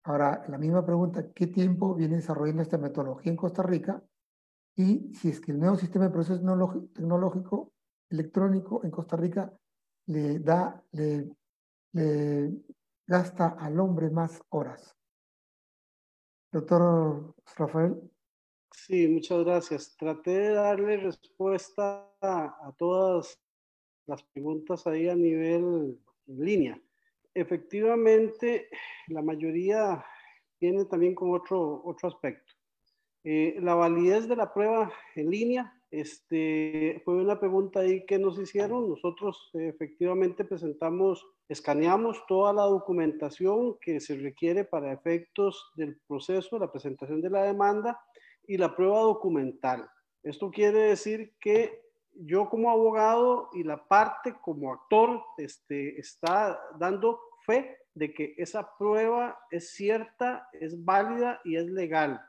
Ahora, 0.03 0.43
la 0.47 0.57
misma 0.57 0.85
pregunta, 0.85 1.31
¿qué 1.33 1.47
tiempo 1.47 1.93
viene 1.93 2.15
desarrollando 2.15 2.61
esta 2.61 2.77
metodología 2.77 3.31
en 3.31 3.37
Costa 3.37 3.63
Rica? 3.63 4.01
Y 4.75 5.13
si 5.13 5.29
es 5.29 5.41
que 5.41 5.51
el 5.51 5.59
nuevo 5.59 5.75
sistema 5.75 6.05
de 6.05 6.11
proceso 6.11 6.39
tecnológico 6.93 7.73
electrónico 8.09 8.81
en 8.83 8.91
Costa 8.91 9.17
Rica 9.17 9.53
le 10.07 10.39
da, 10.39 10.81
le, 10.91 11.29
le 11.91 12.53
gasta 13.09 13.55
al 13.59 13.79
hombre 13.79 14.11
más 14.11 14.39
horas. 14.49 14.95
Doctor 16.51 17.33
Rafael. 17.57 17.99
Sí, 18.71 19.07
muchas 19.07 19.43
gracias. 19.43 19.97
Traté 19.97 20.29
de 20.29 20.53
darle 20.53 20.97
respuesta 20.97 22.07
a 22.21 22.71
todas 22.77 23.41
las 24.05 24.21
preguntas 24.23 24.85
ahí 24.85 25.09
a 25.09 25.15
nivel 25.15 25.99
en 26.27 26.39
línea. 26.39 26.81
Efectivamente, 27.33 28.69
la 29.07 29.23
mayoría 29.23 30.05
tiene 30.59 30.85
también 30.85 31.15
con 31.15 31.33
otro, 31.33 31.81
otro 31.83 32.09
aspecto. 32.09 32.53
Eh, 33.23 33.57
la 33.59 33.73
validez 33.73 34.27
de 34.27 34.35
la 34.35 34.53
prueba 34.53 34.91
en 35.15 35.31
línea, 35.31 35.78
este, 35.91 37.01
fue 37.03 37.15
una 37.15 37.39
pregunta 37.39 37.79
ahí 37.81 38.05
que 38.05 38.19
nos 38.19 38.37
hicieron. 38.39 38.89
Nosotros 38.89 39.49
efectivamente 39.53 40.45
presentamos, 40.45 41.25
escaneamos 41.47 42.23
toda 42.27 42.53
la 42.53 42.63
documentación 42.63 43.77
que 43.79 43.99
se 43.99 44.15
requiere 44.15 44.65
para 44.65 44.93
efectos 44.93 45.71
del 45.75 45.99
proceso, 46.07 46.59
la 46.59 46.71
presentación 46.71 47.21
de 47.21 47.29
la 47.29 47.43
demanda 47.43 47.99
y 48.47 48.57
la 48.57 48.75
prueba 48.75 48.99
documental. 49.01 49.89
Esto 50.23 50.51
quiere 50.51 50.79
decir 50.79 51.33
que 51.39 51.81
yo 52.13 52.49
como 52.49 52.69
abogado 52.69 53.49
y 53.53 53.63
la 53.63 53.87
parte 53.87 54.35
como 54.41 54.73
actor 54.73 55.23
este, 55.37 55.99
está 55.99 56.59
dando 56.77 57.19
fe 57.45 57.77
de 57.93 58.13
que 58.13 58.33
esa 58.37 58.77
prueba 58.77 59.37
es 59.51 59.71
cierta, 59.71 60.47
es 60.53 60.83
válida 60.83 61.41
y 61.43 61.55
es 61.55 61.65
legal. 61.67 62.21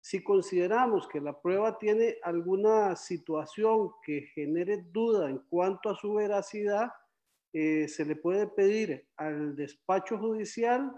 Si 0.00 0.24
consideramos 0.24 1.06
que 1.06 1.20
la 1.20 1.38
prueba 1.40 1.78
tiene 1.78 2.16
alguna 2.22 2.96
situación 2.96 3.92
que 4.02 4.22
genere 4.34 4.84
duda 4.90 5.28
en 5.28 5.38
cuanto 5.50 5.90
a 5.90 5.94
su 5.94 6.14
veracidad, 6.14 6.90
eh, 7.52 7.86
se 7.88 8.04
le 8.04 8.16
puede 8.16 8.46
pedir 8.46 9.06
al 9.16 9.56
despacho 9.56 10.18
judicial 10.18 10.90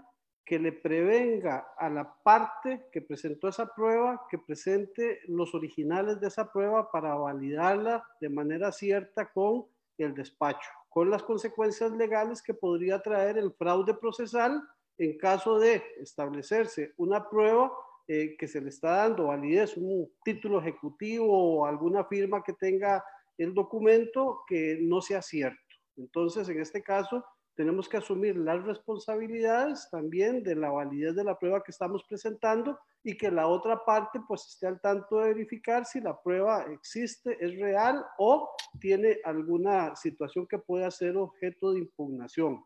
que 0.45 0.59
le 0.59 0.71
prevenga 0.71 1.67
a 1.77 1.89
la 1.89 2.15
parte 2.23 2.85
que 2.91 3.01
presentó 3.01 3.47
esa 3.47 3.73
prueba 3.73 4.25
que 4.29 4.37
presente 4.37 5.21
los 5.27 5.55
originales 5.55 6.19
de 6.19 6.27
esa 6.27 6.51
prueba 6.51 6.91
para 6.91 7.15
validarla 7.15 8.05
de 8.19 8.29
manera 8.29 8.71
cierta 8.71 9.31
con 9.31 9.65
el 9.97 10.13
despacho, 10.13 10.69
con 10.89 11.09
las 11.09 11.23
consecuencias 11.23 11.91
legales 11.91 12.41
que 12.41 12.53
podría 12.53 13.01
traer 13.01 13.37
el 13.37 13.53
fraude 13.53 13.93
procesal 13.93 14.61
en 14.97 15.17
caso 15.17 15.59
de 15.59 15.81
establecerse 15.97 16.93
una 16.97 17.29
prueba 17.29 17.71
eh, 18.07 18.35
que 18.37 18.47
se 18.47 18.61
le 18.61 18.69
está 18.69 18.97
dando 18.97 19.27
validez, 19.27 19.77
un 19.77 20.11
título 20.23 20.59
ejecutivo 20.59 21.27
o 21.59 21.65
alguna 21.65 22.03
firma 22.05 22.43
que 22.43 22.53
tenga 22.53 23.03
el 23.37 23.53
documento 23.53 24.43
que 24.47 24.77
no 24.81 25.01
sea 25.01 25.21
cierto. 25.21 25.57
Entonces, 25.95 26.49
en 26.49 26.59
este 26.59 26.81
caso, 26.81 27.23
tenemos 27.55 27.87
que 27.87 27.97
asumir 27.97 28.35
las 28.35 28.63
responsabilidades 28.63 29.87
también 29.91 30.43
de 30.43 30.55
la 30.55 30.71
validez 30.71 31.15
de 31.15 31.23
la 31.23 31.37
prueba 31.37 31.63
que 31.63 31.71
estamos 31.71 32.03
presentando 32.09 32.79
y 33.03 33.15
que 33.15 33.29
la 33.29 33.47
otra 33.47 33.83
parte 33.85 34.19
pues 34.27 34.47
esté 34.47 34.65
al 34.65 34.81
tanto 34.81 35.19
de 35.19 35.33
verificar 35.33 35.85
si 35.85 35.99
la 35.99 36.19
prueba 36.21 36.65
existe, 36.71 37.37
es 37.39 37.55
real 37.59 38.03
o 38.17 38.49
tiene 38.79 39.19
alguna 39.23 39.95
situación 39.95 40.47
que 40.47 40.57
pueda 40.57 40.89
ser 40.89 41.17
objeto 41.17 41.73
de 41.73 41.79
impugnación. 41.79 42.63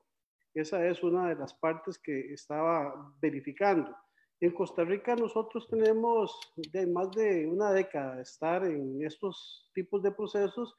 Esa 0.54 0.86
es 0.88 1.04
una 1.04 1.30
de 1.30 1.36
las 1.36 1.54
partes 1.54 2.00
que 2.00 2.34
estaba 2.34 3.14
verificando. 3.22 3.96
En 4.40 4.52
Costa 4.52 4.84
Rica 4.84 5.16
nosotros 5.16 5.68
tenemos 5.68 6.40
más 6.94 7.10
de 7.12 7.48
una 7.48 7.72
década 7.72 8.18
de 8.18 8.22
estar 8.22 8.64
en 8.66 9.04
estos 9.04 9.72
tipos 9.74 10.04
de 10.04 10.12
procesos 10.12 10.76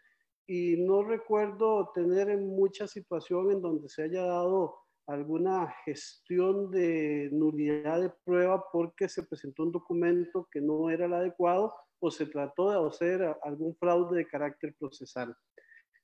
y 0.47 0.77
no 0.77 1.03
recuerdo 1.03 1.91
tener 1.93 2.31
en 2.31 2.47
mucha 2.47 2.87
situación 2.87 3.51
en 3.51 3.61
donde 3.61 3.89
se 3.89 4.05
haya 4.05 4.23
dado 4.23 4.77
alguna 5.09 5.75
gestión 5.85 6.71
de 6.71 7.31
nulidad 7.33 8.01
de 8.01 8.13
prueba 8.25 8.65
porque 8.71 9.09
se 9.09 9.25
presentó 9.25 9.65
un 9.65 9.73
documento 9.73 10.49
que 10.53 10.61
no 10.61 10.89
era 10.89 11.07
el 11.07 11.15
adecuado 11.15 11.75
o 11.99 12.13
se 12.13 12.27
trató 12.27 12.71
de 12.71 12.89
hacer 12.89 13.37
algún 13.43 13.75
fraude 13.75 14.19
de 14.19 14.29
carácter 14.29 14.73
procesal. 14.79 15.37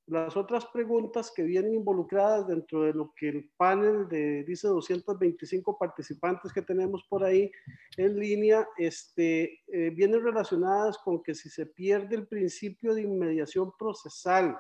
Las 0.07 0.37
otras 0.37 0.67
preguntas 0.67 1.33
que 1.35 1.43
vienen 1.43 1.75
involucradas 1.75 2.47
dentro 2.47 2.83
de 2.83 2.93
lo 2.93 3.15
que 3.17 3.31
el 3.31 3.51
panel 3.57 4.07
de, 4.07 4.45
dice 4.45 4.69
225 4.69 5.79
participantes 5.79 6.53
que 6.53 6.61
tenemos 6.61 7.07
por 7.09 7.25
ahí 7.25 7.51
en 7.97 8.19
línea, 8.19 8.69
este, 8.77 9.63
eh, 9.67 9.91
vienen 9.91 10.23
relacionadas 10.23 10.99
con 10.99 11.23
que 11.23 11.35
si 11.35 11.49
se 11.49 11.65
pierde 11.65 12.17
el 12.17 12.27
principio 12.27 12.93
de 12.93 13.01
inmediación 13.01 13.73
procesal, 13.79 14.59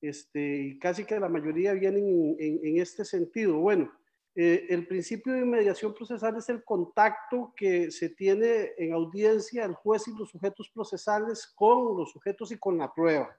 este, 0.00 0.40
y 0.40 0.78
casi 0.78 1.04
que 1.04 1.20
la 1.20 1.28
mayoría 1.28 1.74
vienen 1.74 2.34
en, 2.38 2.80
este 2.80 3.04
sentido. 3.04 3.58
Bueno, 3.58 3.92
eh, 4.34 4.66
el 4.70 4.86
principio 4.86 5.34
de 5.34 5.40
inmediación 5.40 5.92
procesal 5.92 6.38
es 6.38 6.48
el 6.48 6.64
contacto 6.64 7.52
que 7.54 7.90
se 7.90 8.10
tiene 8.10 8.72
en 8.78 8.94
audiencia 8.94 9.66
el 9.66 9.74
juez 9.74 10.08
y 10.08 10.16
los 10.16 10.30
sujetos 10.30 10.70
procesales 10.70 11.52
con 11.54 11.98
los 11.98 12.12
sujetos 12.12 12.50
y 12.50 12.58
con 12.58 12.78
la 12.78 12.92
prueba. 12.94 13.36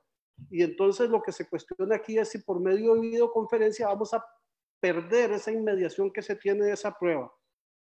Y 0.49 0.63
entonces 0.63 1.09
lo 1.09 1.21
que 1.21 1.31
se 1.31 1.47
cuestiona 1.47 1.95
aquí 1.95 2.17
es 2.17 2.29
si 2.29 2.39
por 2.39 2.59
medio 2.59 2.95
de 2.95 3.01
videoconferencia 3.01 3.87
vamos 3.87 4.13
a 4.13 4.23
perder 4.79 5.31
esa 5.31 5.51
inmediación 5.51 6.11
que 6.11 6.21
se 6.21 6.35
tiene 6.35 6.65
de 6.65 6.73
esa 6.73 6.97
prueba. 6.97 7.33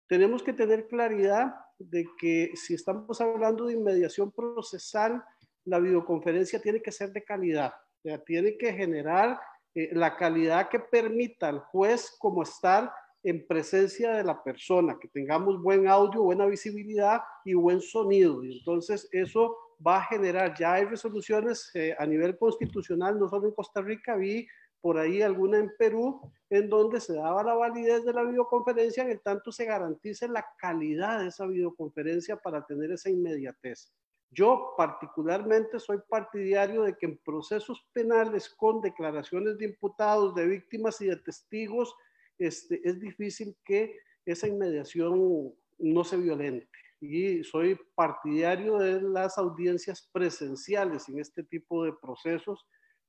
Tenemos 0.09 0.43
que 0.43 0.52
tener 0.52 0.86
claridad 0.86 1.55
de 1.78 2.06
que 2.18 2.52
si 2.55 2.74
estamos 2.74 3.20
hablando 3.20 3.66
de 3.66 3.74
inmediación 3.74 4.31
procesal, 4.31 5.24
la 5.64 5.78
videoconferencia 5.78 6.60
tiene 6.60 6.82
que 6.82 6.93
ser 6.93 7.12
de 7.12 7.24
calidad, 7.24 7.72
o 7.72 8.02
sea, 8.02 8.22
tiene 8.22 8.56
que 8.59 8.72
generar 8.72 9.40
eh, 9.74 9.90
la 9.93 10.16
calidad 10.16 10.68
que 10.68 10.78
permita 10.78 11.48
al 11.48 11.60
juez 11.60 12.14
como 12.18 12.43
estar 12.43 12.93
en 13.24 13.47
presencia 13.47 14.12
de 14.12 14.22
la 14.22 14.43
persona, 14.44 14.98
que 15.01 15.09
tengamos 15.09 15.60
buen 15.62 15.89
audio, 15.89 16.22
buena 16.22 16.44
visibilidad 16.47 17.22
y 17.44 17.55
buen 17.55 17.81
sonido. 17.81 18.44
Y 18.44 18.59
entonces 18.59 19.09
eso 19.12 19.56
va 19.84 19.98
a 19.98 20.05
generar, 20.05 20.55
ya 20.59 20.74
hay 20.74 20.84
resoluciones 20.84 21.70
eh, 21.74 21.94
a 21.98 22.06
nivel 22.06 22.36
constitucional, 22.38 23.18
no 23.18 23.28
solo 23.28 23.48
en 23.48 23.55
Costa 23.55 23.80
Rica, 23.80 24.16
vi 24.16 24.46
por 24.80 24.98
ahí 24.98 25.22
alguna 25.22 25.59
en 25.59 25.70
Perú, 25.78 26.20
en 26.51 26.68
donde 26.68 27.01
se 27.01 27.14
daba 27.14 27.42
la 27.42 27.55
validez 27.55 28.05
de 28.05 28.12
la 28.12 28.22
videoconferencia, 28.22 29.02
en 29.02 29.10
el 29.10 29.20
tanto 29.22 29.51
se 29.51 29.64
garantice 29.64 30.28
la 30.28 30.46
calidad 30.59 31.20
de 31.20 31.28
esa 31.28 31.46
videoconferencia 31.46 32.36
para 32.36 32.66
tener 32.66 32.92
esa 32.92 33.09
inmediatez. 33.09 33.92
Yo 34.30 34.74
particularmente 34.76 35.78
soy 35.78 35.98
partidario 36.06 36.82
de 36.82 36.98
que 36.98 37.06
en 37.06 37.18
procesos 37.18 37.86
penales 37.92 38.51
con 38.51 38.82
declaraciones 38.82 39.56
de 39.56 39.66
imputados, 39.66 40.34
de 40.34 40.46
víctimas 40.46 41.01
y 41.01 41.06
de 41.06 41.16
testigos, 41.16 41.94
este, 42.36 42.80
es 42.84 43.01
difícil 43.01 43.56
que 43.64 43.98
esa 44.26 44.48
inmediación 44.48 45.55
no 45.78 46.05
se 46.05 46.16
violente 46.18 46.84
y 47.05 47.44
soy 47.44 47.78
partidario 47.94 48.78
de 48.78 49.01
las 49.02 49.39
audiencias 49.39 50.09
presenciales 50.12 51.09
en 51.09 51.18
este 51.20 51.43
tipo 51.43 51.85
de 51.85 51.93
procesos 51.93 52.66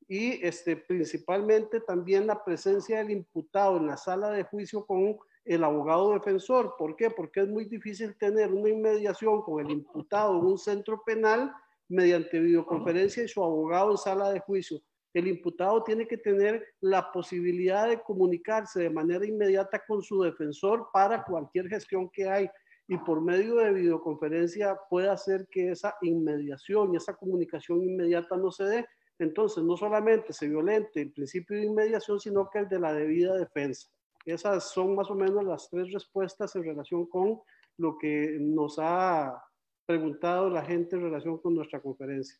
y 0.08 0.46
este, 0.46 0.76
principalmente 0.76 1.80
también 1.80 2.28
la 2.28 2.44
presencia 2.44 2.98
del 2.98 3.12
imputado 3.12 3.78
en 3.78 3.88
la 3.88 3.98
sala 3.98 4.30
de 4.30 4.44
juicio 4.44 4.86
con 4.86 5.18
el 5.46 5.64
abogado 5.64 6.14
defensor. 6.14 6.76
¿Por 6.78 6.96
qué? 6.96 7.10
Porque 7.10 7.42
es 7.42 7.48
muy 7.48 7.66
difícil 7.66 8.16
tener 8.18 8.52
una 8.52 8.70
inmediación 8.70 9.42
con 9.42 9.66
el 9.66 9.72
imputado 9.72 10.40
en 10.40 10.46
un 10.46 10.58
centro 10.58 11.02
penal 11.04 11.54
mediante 11.88 12.40
videoconferencia 12.40 13.24
y 13.24 13.28
su 13.28 13.44
abogado 13.44 13.92
en 13.92 13.98
sala 13.98 14.32
de 14.32 14.40
juicio. 14.40 14.80
El 15.14 15.28
imputado 15.28 15.84
tiene 15.84 16.08
que 16.08 16.18
tener 16.18 16.66
la 16.82 17.12
posibilidad 17.12 17.88
de 17.88 18.02
comunicarse 18.02 18.82
de 18.82 18.90
manera 18.90 19.26
inmediata 19.26 19.82
con 19.88 20.02
su 20.02 20.22
defensor 20.22 20.90
para 20.92 21.24
cualquier 21.24 21.70
gestión 21.70 22.10
que 22.10 22.28
hay 22.28 22.50
y 22.88 22.98
por 22.98 23.22
medio 23.22 23.56
de 23.56 23.74
videoconferencia 23.74 24.78
puede 24.90 25.10
hacer 25.10 25.48
que 25.50 25.72
esa 25.72 25.96
inmediación 26.02 26.94
y 26.94 26.98
esa 26.98 27.16
comunicación 27.16 27.82
inmediata 27.84 28.38
no 28.38 28.52
se 28.52 28.66
dé. 28.66 28.86
Entonces, 29.18 29.64
no 29.64 29.78
solamente 29.78 30.34
se 30.34 30.48
violente 30.48 31.02
el 31.02 31.12
principio 31.12 31.58
de 31.58 31.66
inmediación, 31.66 32.20
sino 32.20 32.50
que 32.50 32.60
el 32.60 32.70
de 32.70 32.80
la 32.80 32.94
debida 32.94 33.36
defensa. 33.36 33.90
Esas 34.26 34.72
son 34.72 34.96
más 34.96 35.10
o 35.10 35.16
menos 35.16 35.44
las 35.44 35.70
tres 35.70 35.92
respuestas 35.92 36.56
en 36.56 36.64
relación 36.64 37.06
con 37.08 37.42
lo 37.78 37.98
que 37.98 38.38
nos 38.40 38.78
ha 38.80 39.44
preguntado 39.86 40.50
la 40.50 40.64
gente 40.64 40.96
en 40.96 41.04
relación 41.04 41.38
con 41.38 41.56
nuestra 41.56 41.82
conferencia. 41.82 42.38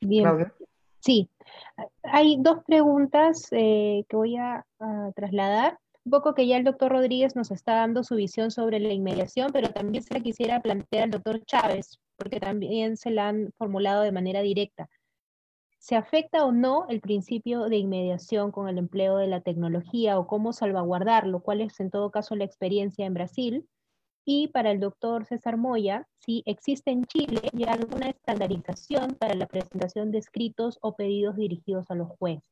Bien. 0.00 0.52
Sí, 0.98 1.30
hay 2.02 2.36
dos 2.38 2.64
preguntas 2.66 3.48
eh, 3.52 4.04
que 4.08 4.16
voy 4.16 4.36
a, 4.36 4.64
trasladar. 5.14 5.78
Un 6.04 6.10
poco 6.10 6.34
que 6.34 6.46
ya 6.46 6.56
el 6.56 6.64
doctor 6.64 6.92
Rodríguez 6.92 7.36
nos 7.36 7.50
está 7.50 7.74
dando 7.74 8.02
su 8.02 8.16
visión 8.16 8.50
sobre 8.50 8.80
la 8.80 8.92
inmediación, 8.92 9.50
pero 9.52 9.70
también 9.70 10.02
se 10.02 10.14
la 10.14 10.20
quisiera 10.20 10.60
plantear 10.60 11.04
al 11.04 11.10
doctor 11.10 11.44
Chávez, 11.44 11.98
porque 12.16 12.40
también 12.40 12.96
se 12.96 13.10
la 13.10 13.28
han 13.28 13.52
formulado 13.58 14.02
de 14.02 14.12
manera 14.12 14.40
directa. 14.40 14.88
¿Se 15.78 15.96
afecta 15.96 16.44
o 16.44 16.52
no 16.52 16.86
el 16.88 17.00
principio 17.00 17.64
de 17.64 17.76
inmediación 17.76 18.50
con 18.50 18.68
el 18.68 18.78
empleo 18.78 19.16
de 19.16 19.26
la 19.26 19.40
tecnología 19.40 20.18
o 20.18 20.26
cómo 20.26 20.52
salvaguardarlo? 20.52 21.40
¿Cuál 21.40 21.60
es 21.60 21.80
en 21.80 21.90
todo 21.90 22.10
caso 22.10 22.34
la 22.34 22.44
experiencia 22.44 23.06
en 23.06 23.14
Brasil? 23.14 23.68
Y 24.24 24.48
para 24.48 24.70
el 24.70 24.80
doctor 24.80 25.24
César 25.24 25.56
Moya, 25.56 26.06
si 26.18 26.42
existe 26.46 26.90
en 26.90 27.04
Chile 27.04 27.40
ya 27.52 27.72
alguna 27.72 28.10
estandarización 28.10 29.14
para 29.14 29.34
la 29.34 29.46
presentación 29.46 30.10
de 30.10 30.18
escritos 30.18 30.78
o 30.82 30.94
pedidos 30.94 31.36
dirigidos 31.36 31.90
a 31.90 31.94
los 31.94 32.08
jueces. 32.18 32.44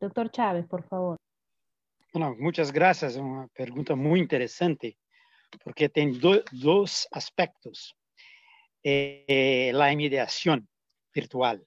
Doctor 0.00 0.30
Chávez, 0.30 0.66
por 0.66 0.82
favor. 0.88 1.16
Muchas 2.38 2.72
gracias. 2.72 3.16
Una 3.16 3.46
pregunta 3.48 3.94
muy 3.94 4.20
interesante 4.20 4.96
porque 5.62 5.88
tiene 5.88 6.18
dos 6.52 7.06
aspectos. 7.10 7.94
Eh, 8.82 9.70
la 9.74 9.94
mediación 9.94 10.68
virtual. 11.12 11.66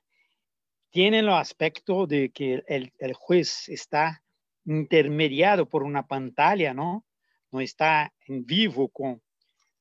Tiene 0.91 1.19
el 1.19 1.29
aspecto 1.29 2.07
de 2.07 2.29
que 2.29 2.63
el, 2.67 2.93
el 2.97 3.13
juez 3.13 3.69
está 3.69 4.23
intermediado 4.65 5.67
por 5.67 5.83
una 5.83 6.07
pantalla, 6.07 6.73
¿no? 6.73 7.05
No 7.51 7.59
está 7.59 8.13
en 8.27 8.45
vivo 8.45 8.89
con, 8.89 9.21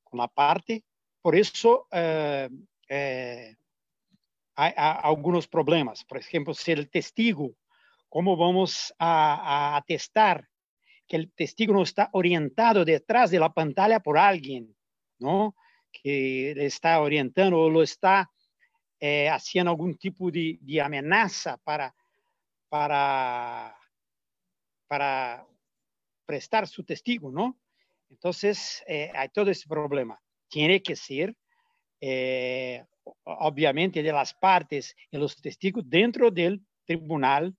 con 0.03 0.19
la 0.19 0.29
parte. 0.29 0.85
Por 1.21 1.37
eso 1.37 1.87
eh, 1.91 2.49
eh, 2.89 3.57
hay, 4.55 4.73
hay, 4.77 4.97
algunos 5.03 5.49
problemas. 5.49 6.05
Por 6.05 6.19
ejemplo, 6.19 6.55
si 6.55 6.73
el 6.73 6.91
testigo, 6.91 7.53
¿cómo 8.09 8.37
vamos 8.37 8.95
a, 8.99 9.75
a 9.75 9.77
atestar 9.77 10.49
que 11.07 11.17
el 11.17 11.33
testigo 11.33 11.73
no 11.73 11.83
está 11.83 12.11
orientado 12.13 12.85
detrás 12.85 13.31
de 13.31 13.41
la 13.41 13.53
pantalla 13.53 14.01
por 14.01 14.19
alguien, 14.19 14.77
¿no? 15.19 15.57
Que 15.91 16.53
le 16.55 16.67
está 16.67 17.01
orientando 17.01 17.59
o 17.59 17.71
lo 17.71 17.83
está 17.83 18.31
eh, 19.01 19.29
haciendo 19.29 19.71
algún 19.71 19.97
tipo 19.97 20.31
de, 20.31 20.59
de 20.61 20.81
amenaza 20.81 21.57
para, 21.59 21.95
para, 22.69 23.75
para 24.87 25.47
prestar 26.29 26.69
su 26.69 26.85
testigo, 26.85 27.33
¿no? 27.33 27.59
Entonces, 28.11 28.85
eh, 28.87 29.11
hay 29.15 29.31
todo 29.31 29.51
ese 29.51 29.67
problema. 29.67 30.21
Tiene 30.47 30.83
que 30.83 30.95
ser, 30.95 31.35
eh, 32.03 32.85
obviamente, 33.25 34.03
de 34.03 34.13
las 34.13 34.35
partes 34.35 34.95
y 35.11 35.17
los 35.17 35.41
testigos 35.41 35.85
dentro 35.89 36.31
del 36.31 36.61
tribunal, 36.85 37.57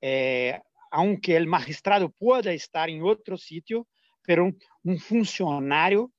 eh, 0.00 0.58
aunque 0.90 1.36
el 1.36 1.46
magistrado 1.46 2.08
pueda 2.08 2.52
estar 2.52 2.88
en 2.88 3.02
otro 3.02 3.36
sitio, 3.36 3.86
pero 4.22 4.44
un, 4.46 4.58
un 4.84 4.98
funcionario 4.98 6.10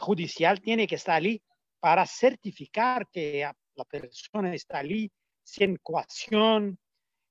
judicial 0.00 0.60
tiene 0.60 0.86
que 0.86 0.96
estar 0.96 1.16
allí 1.16 1.40
para 1.80 2.06
certificar 2.06 3.08
que 3.08 3.48
la 3.74 3.84
persona 3.84 4.54
está 4.54 4.78
allí 4.78 5.10
sin 5.44 5.76
coacción, 5.76 6.78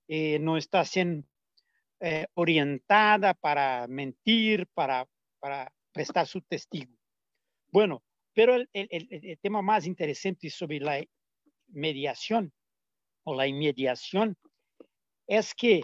no 0.07 0.57
está 0.57 0.85
sin 0.85 1.27
eh, 1.99 2.25
orientada 2.33 3.33
para 3.33 3.87
mentir, 3.87 4.67
para, 4.73 5.07
para 5.39 5.71
prestar 5.91 6.27
su 6.27 6.41
testigo. 6.41 6.93
Bueno, 7.71 8.03
pero 8.33 8.55
el, 8.55 8.69
el, 8.73 9.07
el, 9.09 9.39
tema 9.39 9.61
más 9.61 9.85
interesante 9.85 10.49
sobre 10.49 10.79
la 10.79 11.03
mediación 11.67 12.51
o 13.23 13.33
la 13.33 13.47
inmediación 13.47 14.37
es 15.27 15.55
que 15.55 15.83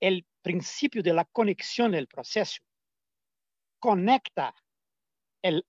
el 0.00 0.26
principio 0.42 1.02
de 1.02 1.12
la 1.12 1.24
conexión 1.26 1.92
del 1.92 2.06
proceso 2.06 2.62
conecta 3.78 4.54
el, 5.42 5.64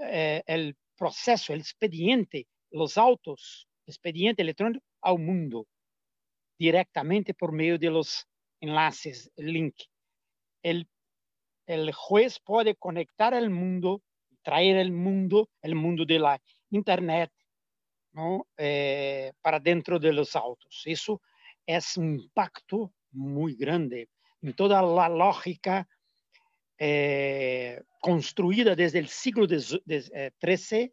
eh, 0.00 0.42
el 0.46 0.76
proceso, 0.96 1.52
el 1.52 1.60
expediente, 1.60 2.48
los 2.70 2.98
autos 2.98 3.68
expediente 3.86 4.42
electrónico 4.42 4.84
al 5.00 5.18
mundo 5.18 5.66
directamente 6.58 7.34
por 7.34 7.52
medio 7.52 7.78
de 7.78 7.90
los 7.90 8.26
enlaces, 8.62 9.30
link. 9.36 9.74
El, 10.62 10.88
el 11.66 11.92
juez 11.92 12.40
puede 12.40 12.74
conectar 12.76 13.34
el 13.34 13.50
mundo, 13.50 14.02
traer 14.42 14.76
el 14.76 14.92
mundo, 14.92 15.50
el 15.60 15.74
mundo 15.74 16.04
de 16.06 16.18
la 16.18 16.40
Internet, 16.70 17.30
¿no? 18.12 18.46
Eh, 18.56 19.32
para 19.42 19.58
dentro 19.58 19.98
de 19.98 20.12
los 20.12 20.34
autos. 20.36 20.82
Eso 20.86 21.20
es 21.66 21.96
un 21.96 22.20
impacto 22.20 22.94
muy 23.10 23.54
grande 23.54 24.08
en 24.40 24.54
toda 24.54 24.82
la 24.82 25.08
lógica 25.08 25.88
eh, 26.78 27.80
construida 28.00 28.74
desde 28.74 28.98
el 28.98 29.08
siglo 29.08 29.46
XIII, 29.46 29.82
eh, 29.86 30.92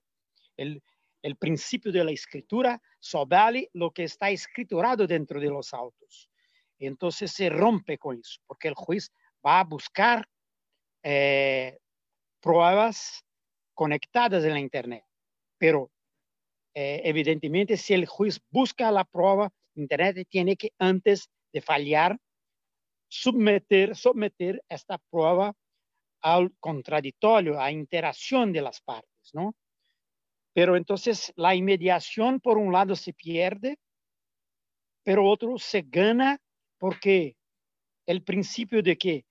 el, 0.57 0.83
el 1.21 1.35
principio 1.37 1.91
de 1.91 2.03
la 2.03 2.11
escritura 2.11 2.81
sobre 2.99 3.69
lo 3.73 3.91
que 3.91 4.03
está 4.03 4.29
escriturado 4.29 5.07
dentro 5.07 5.39
de 5.39 5.47
los 5.47 5.73
autos. 5.73 6.28
Entonces 6.79 7.31
se 7.31 7.49
rompe 7.49 7.97
con 7.97 8.17
eso, 8.17 8.39
porque 8.47 8.69
el 8.69 8.73
juez 8.73 9.11
va 9.45 9.59
a 9.59 9.63
buscar 9.63 10.27
eh, 11.03 11.77
pruebas 12.41 13.23
conectadas 13.73 14.43
en 14.43 14.53
la 14.53 14.59
Internet. 14.59 15.03
Pero 15.57 15.91
eh, 16.73 17.01
evidentemente, 17.03 17.77
si 17.77 17.93
el 17.93 18.05
juez 18.05 18.39
busca 18.49 18.91
la 18.91 19.03
prueba, 19.03 19.51
Internet 19.75 20.27
tiene 20.29 20.55
que 20.55 20.71
antes 20.77 21.29
de 21.51 21.61
fallar, 21.61 22.17
someter, 23.09 23.95
someter 23.95 24.63
esta 24.69 24.97
prueba 25.09 25.53
al 26.21 26.53
contradictorio, 26.59 27.59
a 27.59 27.71
interacción 27.71 28.51
de 28.51 28.61
las 28.61 28.81
partes, 28.81 29.33
¿no? 29.33 29.55
Pero 30.53 30.75
entonces 30.75 31.31
la 31.35 31.55
inmediación 31.55 32.39
por 32.39 32.57
un 32.57 32.73
lado 32.73 32.95
se 32.95 33.13
pierde, 33.13 33.77
pero 35.03 35.25
otro 35.25 35.57
se 35.57 35.83
gana 35.87 36.39
porque 36.79 37.37
el 38.07 38.23
principio 38.23 38.81
de 38.81 38.97
que 38.97 39.25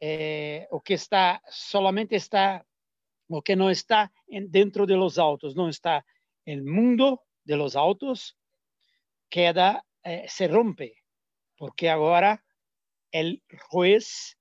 eh, 0.00 0.66
o 0.70 0.80
que 0.82 0.94
está 0.94 1.42
solamente 1.50 2.16
está 2.16 2.64
o 3.30 3.42
que 3.42 3.56
no 3.56 3.70
está 3.70 4.12
en, 4.26 4.50
dentro 4.50 4.86
de 4.86 4.96
los 4.96 5.18
autos, 5.18 5.56
no 5.56 5.68
está 5.68 6.04
el 6.44 6.62
mundo 6.64 7.22
de 7.44 7.56
los 7.56 7.76
autos, 7.76 8.36
queda, 9.30 9.84
eh, 10.02 10.24
se 10.28 10.48
rompe, 10.48 10.94
porque 11.56 11.90
ahora 11.90 12.44
el 13.12 13.42
juez 13.68 14.36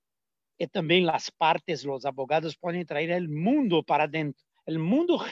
y 0.58 0.68
también 0.68 1.06
las 1.06 1.32
partes, 1.32 1.86
los 1.86 2.06
abogados 2.06 2.58
pueden 2.58 2.86
traer 2.86 3.12
el 3.12 3.30
mundo 3.30 3.84
para 3.84 4.08
dentro 4.08 4.48
el 4.68 4.80
mundo 4.80 5.24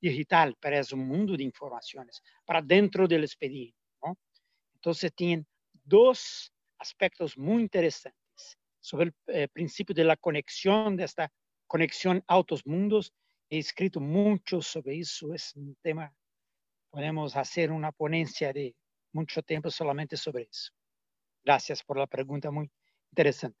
digital, 0.00 0.56
pero 0.60 0.76
es 0.76 0.92
un 0.92 1.06
mundo 1.06 1.36
de 1.36 1.44
informaciones 1.44 2.20
para 2.44 2.60
dentro 2.60 3.06
del 3.08 3.24
expediente. 3.24 3.78
Entonces, 4.74 5.12
tienen 5.14 5.46
dos 5.88 6.52
aspectos 6.78 7.36
muy 7.36 7.62
interesantes 7.62 8.58
sobre 8.80 9.06
el 9.06 9.14
eh, 9.26 9.48
principio 9.48 9.94
de 9.94 10.04
la 10.04 10.16
conexión, 10.16 10.96
de 10.96 11.04
esta 11.04 11.32
conexión 11.66 12.22
autos-mundos. 12.26 13.12
He 13.50 13.58
escrito 13.58 14.00
mucho 14.00 14.60
sobre 14.60 14.98
eso, 14.98 15.32
es 15.32 15.56
un 15.56 15.74
tema, 15.82 16.14
podemos 16.90 17.34
hacer 17.36 17.72
una 17.72 17.92
ponencia 17.92 18.52
de 18.52 18.74
mucho 19.12 19.42
tiempo 19.42 19.70
solamente 19.70 20.16
sobre 20.16 20.48
eso. 20.50 20.70
Gracias 21.44 21.82
por 21.82 21.96
la 21.96 22.06
pregunta 22.06 22.50
muy 22.50 22.70
interesante. 23.10 23.58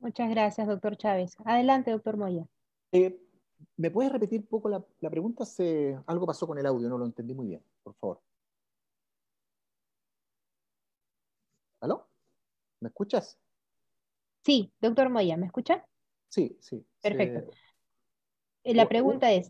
Muchas 0.00 0.30
gracias, 0.30 0.66
doctor 0.66 0.96
Chávez. 0.96 1.36
Adelante, 1.44 1.90
doctor 1.90 2.16
Moya. 2.16 2.46
Eh, 2.90 3.20
¿Me 3.76 3.90
puedes 3.90 4.10
repetir 4.10 4.40
un 4.40 4.46
poco 4.46 4.68
la, 4.68 5.10
pregunta? 5.10 5.44
Se, 5.44 5.98
algo 6.06 6.26
pasó 6.26 6.46
con 6.46 6.58
el 6.58 6.66
audio, 6.66 6.88
no 6.88 6.98
lo 6.98 7.04
entendí 7.04 7.34
muy 7.34 7.46
bien, 7.48 7.62
por 7.82 7.94
favor. 7.94 8.20
¿Aló? 11.80 12.08
¿Me 12.80 12.88
escuchas? 12.88 13.38
Sí, 14.44 14.72
doctor 14.80 15.08
Moya, 15.08 15.36
¿me 15.36 15.46
escucha? 15.46 15.86
Sí, 16.28 16.56
sí. 16.60 16.86
Perfecto. 17.02 17.50
Eh, 18.64 18.74
la 18.74 18.88
pregunta 18.88 19.32
es, 19.32 19.48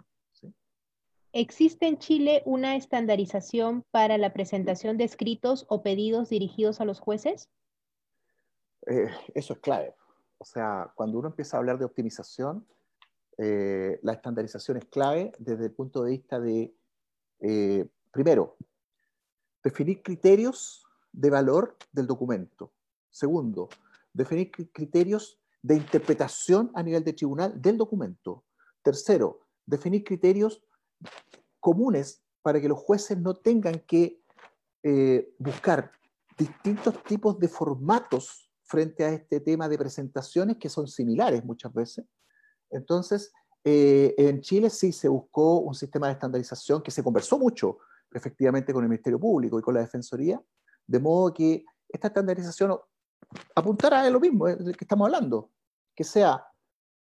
¿existe 1.32 1.86
en 1.86 1.98
Chile 1.98 2.42
una 2.46 2.76
estandarización 2.76 3.84
para 3.90 4.18
la 4.18 4.32
presentación 4.32 4.96
de 4.96 5.04
escritos 5.04 5.66
o 5.68 5.82
pedidos 5.82 6.28
dirigidos 6.28 6.80
a 6.80 6.84
los 6.84 7.00
jueces? 7.00 7.50
Eh, 8.86 9.10
eso 9.34 9.54
es 9.54 9.58
clave. 9.58 9.94
O 10.38 10.44
sea, 10.44 10.92
cuando 10.94 11.18
uno 11.18 11.28
empieza 11.28 11.56
a 11.56 11.60
hablar 11.60 11.78
de 11.78 11.84
optimización, 11.84 12.66
eh, 13.38 13.98
la 14.02 14.12
estandarización 14.12 14.76
es 14.76 14.84
clave 14.86 15.32
desde 15.38 15.66
el 15.66 15.72
punto 15.72 16.02
de 16.02 16.10
vista 16.12 16.38
de, 16.40 16.74
eh, 17.40 17.86
primero, 18.10 18.56
definir 19.62 20.02
criterios 20.02 20.84
de 21.12 21.30
valor 21.30 21.76
del 21.92 22.06
documento. 22.06 22.72
Segundo, 23.10 23.68
definir 24.12 24.50
criterios 24.50 25.40
de 25.62 25.76
interpretación 25.76 26.70
a 26.74 26.82
nivel 26.82 27.04
de 27.04 27.12
tribunal 27.12 27.60
del 27.60 27.76
documento. 27.76 28.44
Tercero, 28.82 29.40
definir 29.66 30.04
criterios 30.04 30.62
comunes 31.58 32.22
para 32.42 32.60
que 32.60 32.68
los 32.68 32.78
jueces 32.78 33.18
no 33.18 33.34
tengan 33.36 33.80
que 33.80 34.22
eh, 34.82 35.34
buscar 35.38 35.92
distintos 36.38 37.02
tipos 37.04 37.38
de 37.38 37.48
formatos 37.48 38.50
frente 38.62 39.04
a 39.04 39.10
este 39.10 39.40
tema 39.40 39.68
de 39.68 39.76
presentaciones 39.76 40.56
que 40.56 40.70
son 40.70 40.88
similares 40.88 41.44
muchas 41.44 41.72
veces 41.74 42.06
entonces, 42.70 43.32
eh, 43.64 44.14
en 44.16 44.40
Chile 44.40 44.70
sí 44.70 44.92
se 44.92 45.08
buscó 45.08 45.58
un 45.58 45.74
sistema 45.74 46.06
de 46.06 46.14
estandarización 46.14 46.82
que 46.82 46.90
se 46.90 47.02
conversó 47.02 47.38
mucho 47.38 47.78
efectivamente 48.12 48.72
con 48.72 48.82
el 48.82 48.88
Ministerio 48.88 49.20
Público 49.20 49.58
y 49.58 49.62
con 49.62 49.74
la 49.74 49.80
Defensoría, 49.80 50.40
de 50.90 50.98
modo 50.98 51.32
que 51.32 51.64
esta 51.88 52.08
estandarización 52.08 52.76
apuntara 53.54 54.00
a 54.00 54.10
lo 54.10 54.18
mismo 54.18 54.46
de 54.46 54.74
que 54.74 54.84
estamos 54.84 55.06
hablando, 55.06 55.52
que 55.94 56.02
sea 56.02 56.44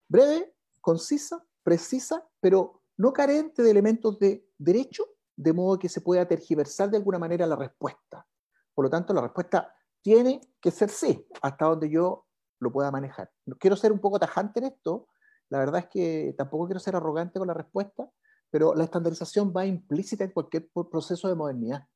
breve, 0.09 0.57
concisa, 0.81 1.45
precisa, 1.63 2.27
pero 2.41 2.83
no 2.97 3.13
carente 3.13 3.63
de 3.63 3.71
elementos 3.71 4.19
de 4.19 4.45
derecho, 4.59 5.05
de 5.37 5.53
modo 5.53 5.79
que 5.79 5.89
se 5.89 6.01
pueda 6.01 6.27
tergiversar 6.27 6.91
de 6.91 6.97
alguna 6.97 7.21
manera 7.21 7.47
la 7.47 7.55
respuesta. 7.55 8.27
Por 8.75 8.87
lo 8.87 8.91
tanto, 8.91 9.15
la 9.15 9.21
respuesta 9.21 9.73
tiene 10.03 10.41
que 10.61 10.73
ser 10.73 10.89
sí, 10.89 11.25
hasta 11.41 11.67
donde 11.67 11.89
yo 11.89 12.27
lo 12.59 12.73
pueda 12.73 12.91
manejar. 12.91 13.31
Quiero 13.61 13.77
ser 13.77 13.93
un 13.93 14.01
poco 14.01 14.19
tajante 14.19 14.59
en 14.59 14.67
esto, 14.67 15.07
la 15.49 15.59
verdad 15.61 15.83
es 15.83 15.87
que 15.87 16.35
tampoco 16.37 16.67
quiero 16.67 16.81
ser 16.81 16.97
arrogante 16.97 17.39
con 17.39 17.47
la 17.47 17.55
respuesta, 17.55 18.11
pero 18.51 18.75
la 18.75 18.83
estandarización 18.83 19.53
va 19.57 19.65
implícita 19.65 20.25
en 20.25 20.33
cualquier 20.33 20.69
proceso 20.91 21.29
de 21.29 21.37
modernidad. 21.37 21.87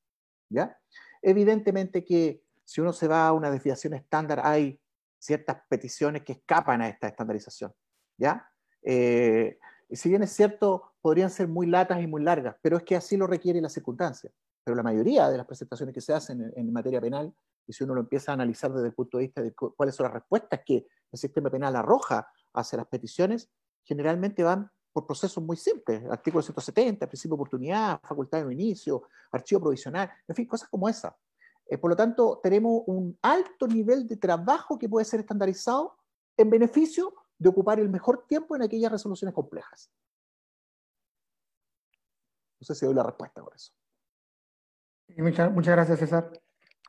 ¿ya? 0.50 0.76
Evidentemente 1.22 2.04
que 2.04 2.42
si 2.64 2.80
uno 2.80 2.92
se 2.92 3.08
va 3.08 3.26
a 3.26 3.32
una 3.32 3.50
desviación 3.50 3.94
estándar, 3.94 4.40
hay 4.44 4.80
ciertas 5.18 5.58
peticiones 5.68 6.22
que 6.22 6.32
escapan 6.32 6.80
a 6.82 6.88
esta 6.88 7.08
estandarización. 7.08 7.72
¿ya? 8.16 8.48
Eh, 8.82 9.58
si 9.90 10.08
bien 10.08 10.22
es 10.22 10.32
cierto, 10.32 10.94
podrían 11.00 11.30
ser 11.30 11.48
muy 11.48 11.66
latas 11.66 12.00
y 12.00 12.06
muy 12.06 12.22
largas, 12.22 12.56
pero 12.62 12.76
es 12.76 12.84
que 12.84 12.96
así 12.96 13.16
lo 13.16 13.26
requiere 13.26 13.60
la 13.60 13.68
circunstancia. 13.68 14.30
Pero 14.62 14.76
la 14.76 14.82
mayoría 14.82 15.28
de 15.28 15.36
las 15.36 15.46
presentaciones 15.46 15.94
que 15.94 16.00
se 16.00 16.12
hacen 16.12 16.42
en, 16.42 16.52
en 16.54 16.72
materia 16.72 17.00
penal, 17.00 17.34
y 17.66 17.72
si 17.72 17.84
uno 17.84 17.94
lo 17.94 18.00
empieza 18.00 18.32
a 18.32 18.34
analizar 18.34 18.72
desde 18.72 18.88
el 18.88 18.94
punto 18.94 19.18
de 19.18 19.24
vista 19.24 19.42
de 19.42 19.52
cuáles 19.54 19.94
son 19.94 20.04
las 20.04 20.14
respuestas 20.14 20.60
que 20.64 20.86
el 21.12 21.18
sistema 21.18 21.50
penal 21.50 21.76
arroja 21.76 22.28
hacia 22.54 22.78
las 22.78 22.86
peticiones, 22.86 23.50
generalmente 23.84 24.42
van 24.42 24.70
procesos 25.04 25.42
muy 25.42 25.56
simples, 25.56 26.04
artículo 26.10 26.42
170, 26.42 27.06
principio 27.06 27.36
de 27.36 27.40
oportunidad, 27.40 28.00
facultad 28.02 28.44
de 28.44 28.52
inicio, 28.52 29.04
archivo 29.30 29.60
provisional, 29.60 30.10
en 30.26 30.34
fin, 30.34 30.46
cosas 30.46 30.68
como 30.68 30.88
esa. 30.88 31.16
Eh, 31.66 31.78
por 31.78 31.90
lo 31.90 31.96
tanto, 31.96 32.40
tenemos 32.42 32.82
un 32.86 33.16
alto 33.22 33.66
nivel 33.68 34.06
de 34.06 34.16
trabajo 34.16 34.78
que 34.78 34.88
puede 34.88 35.04
ser 35.04 35.20
estandarizado 35.20 35.96
en 36.36 36.50
beneficio 36.50 37.14
de 37.38 37.48
ocupar 37.48 37.78
el 37.78 37.88
mejor 37.88 38.26
tiempo 38.26 38.56
en 38.56 38.62
aquellas 38.62 38.90
resoluciones 38.90 39.34
complejas. 39.34 39.90
No 42.60 42.66
sé 42.66 42.74
si 42.74 42.84
doy 42.84 42.94
la 42.94 43.04
respuesta 43.04 43.42
por 43.42 43.54
eso. 43.54 43.72
Muchas, 45.16 45.52
muchas 45.52 45.74
gracias, 45.74 45.98
César. 45.98 46.30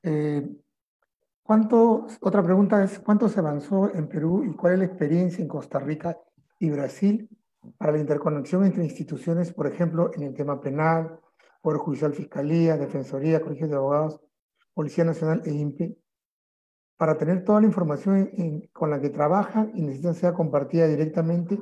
Eh, 0.04 0.62
¿Cuánto, 1.44 2.08
otra 2.22 2.44
pregunta 2.44 2.84
es, 2.84 3.00
¿cuánto 3.00 3.28
se 3.30 3.40
avanzó 3.40 3.94
en 3.94 4.08
Perú 4.08 4.44
y 4.44 4.56
cuál 4.56 4.74
es 4.74 4.80
la 4.80 4.86
experiencia 4.86 5.42
en 5.42 5.48
Costa 5.48 5.80
Rica 5.80 6.18
y 6.60 6.70
Brasil 6.70 7.30
para 7.78 7.92
la 7.94 8.00
interconexión 8.00 8.66
entre 8.66 8.84
instituciones, 8.84 9.54
por 9.54 9.68
ejemplo, 9.68 10.12
en 10.14 10.24
el 10.24 10.34
tema 10.34 10.60
penal, 10.60 11.20
Poder 11.62 11.80
Judicial, 11.80 12.14
Fiscalía, 12.14 12.78
Defensoría, 12.78 13.42
Colegio 13.42 13.68
de 13.68 13.76
Abogados, 13.76 14.20
Policía 14.74 15.04
Nacional 15.04 15.42
e 15.46 15.52
INPE, 15.52 15.98
para 16.98 17.18
tener 17.18 17.44
toda 17.44 17.62
la 17.62 17.68
información 17.68 18.32
con 18.72 18.90
la 18.90 19.00
que 19.00 19.10
trabajan 19.10 19.72
y 19.76 19.82
necesitan 19.82 20.16
ser 20.16 20.34
compartida 20.34 20.88
directamente, 20.88 21.60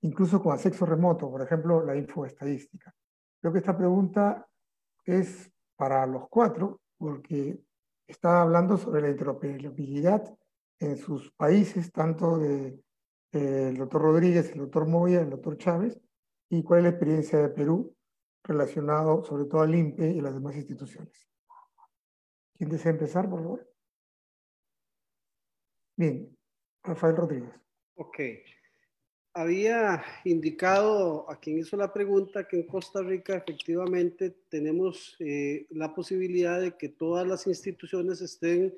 incluso 0.00 0.42
con 0.42 0.52
acceso 0.52 0.86
remoto, 0.86 1.30
por 1.30 1.42
ejemplo, 1.42 1.84
la 1.84 1.96
info 1.96 2.26
estadística? 2.26 2.92
Creo 3.40 3.52
que 3.52 3.60
esta 3.60 3.76
pregunta 3.76 4.46
es 5.04 5.50
para 5.76 6.06
los 6.06 6.28
cuatro, 6.28 6.80
porque 6.98 7.60
está 8.06 8.42
hablando 8.42 8.76
sobre 8.76 9.02
la 9.02 9.10
interoperabilidad 9.10 10.36
en 10.78 10.96
sus 10.96 11.32
países, 11.32 11.90
tanto 11.92 12.38
de 12.38 12.80
el 13.32 13.76
doctor 13.76 14.02
Rodríguez, 14.02 14.52
el 14.52 14.58
doctor 14.58 14.86
Moya, 14.86 15.20
el 15.20 15.30
doctor 15.30 15.56
Chávez, 15.56 15.98
y 16.50 16.62
cuál 16.62 16.80
es 16.80 16.84
la 16.84 16.90
experiencia 16.90 17.38
de 17.38 17.48
Perú. 17.48 17.96
relacionado 18.44 19.22
sobre 19.24 19.44
todo 19.44 19.60
al 19.62 19.74
INPE 19.74 20.10
y 20.10 20.20
las 20.20 20.34
demás 20.34 20.56
instituciones. 20.56 21.28
¿Quién 22.56 22.70
desea 22.70 22.90
empezar, 22.90 23.30
por 23.30 23.40
favor? 23.40 23.72
Bien, 25.96 26.36
Rafael 26.82 27.16
Rodríguez. 27.16 27.52
Ok. 27.94 28.18
Había 29.34 30.02
indicado 30.24 31.30
a 31.30 31.38
quien 31.38 31.58
hizo 31.58 31.76
la 31.76 31.92
pregunta 31.92 32.46
que 32.46 32.56
en 32.56 32.66
Costa 32.66 33.00
Rica 33.02 33.36
efectivamente 33.36 34.30
tenemos 34.48 35.16
eh, 35.20 35.66
la 35.70 35.94
posibilidad 35.94 36.60
de 36.60 36.76
que 36.76 36.88
todas 36.88 37.26
las 37.26 37.46
instituciones 37.46 38.20
estén 38.20 38.74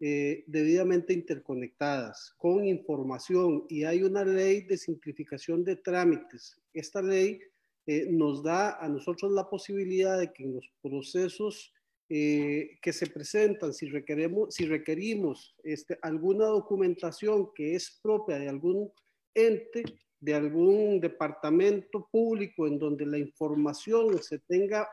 eh, 0.00 0.42
debidamente 0.48 1.12
interconectadas 1.12 2.34
con 2.36 2.66
información 2.66 3.64
y 3.68 3.84
hay 3.84 4.02
una 4.02 4.24
ley 4.24 4.62
de 4.62 4.76
simplificación 4.76 5.62
de 5.62 5.76
trámites. 5.76 6.60
Esta 6.72 7.00
ley 7.00 7.38
eh, 7.86 8.08
nos 8.10 8.42
da 8.42 8.76
a 8.80 8.88
nosotros 8.88 9.30
la 9.30 9.48
posibilidad 9.48 10.18
de 10.18 10.32
que 10.32 10.42
en 10.42 10.56
los 10.56 10.68
procesos 10.82 11.72
eh, 12.08 12.76
que 12.82 12.92
se 12.92 13.06
presentan, 13.06 13.72
si 13.72 13.86
requerimos, 13.86 14.52
si 14.52 14.66
requerimos 14.66 15.54
este, 15.62 15.96
alguna 16.02 16.46
documentación 16.46 17.50
que 17.54 17.76
es 17.76 18.00
propia 18.02 18.40
de 18.40 18.48
algún 18.48 18.90
ente, 19.32 19.84
de 20.18 20.34
algún 20.34 20.98
departamento 21.00 22.08
público 22.10 22.66
en 22.66 22.80
donde 22.80 23.06
la 23.06 23.18
información 23.18 24.20
se 24.20 24.40
tenga 24.40 24.88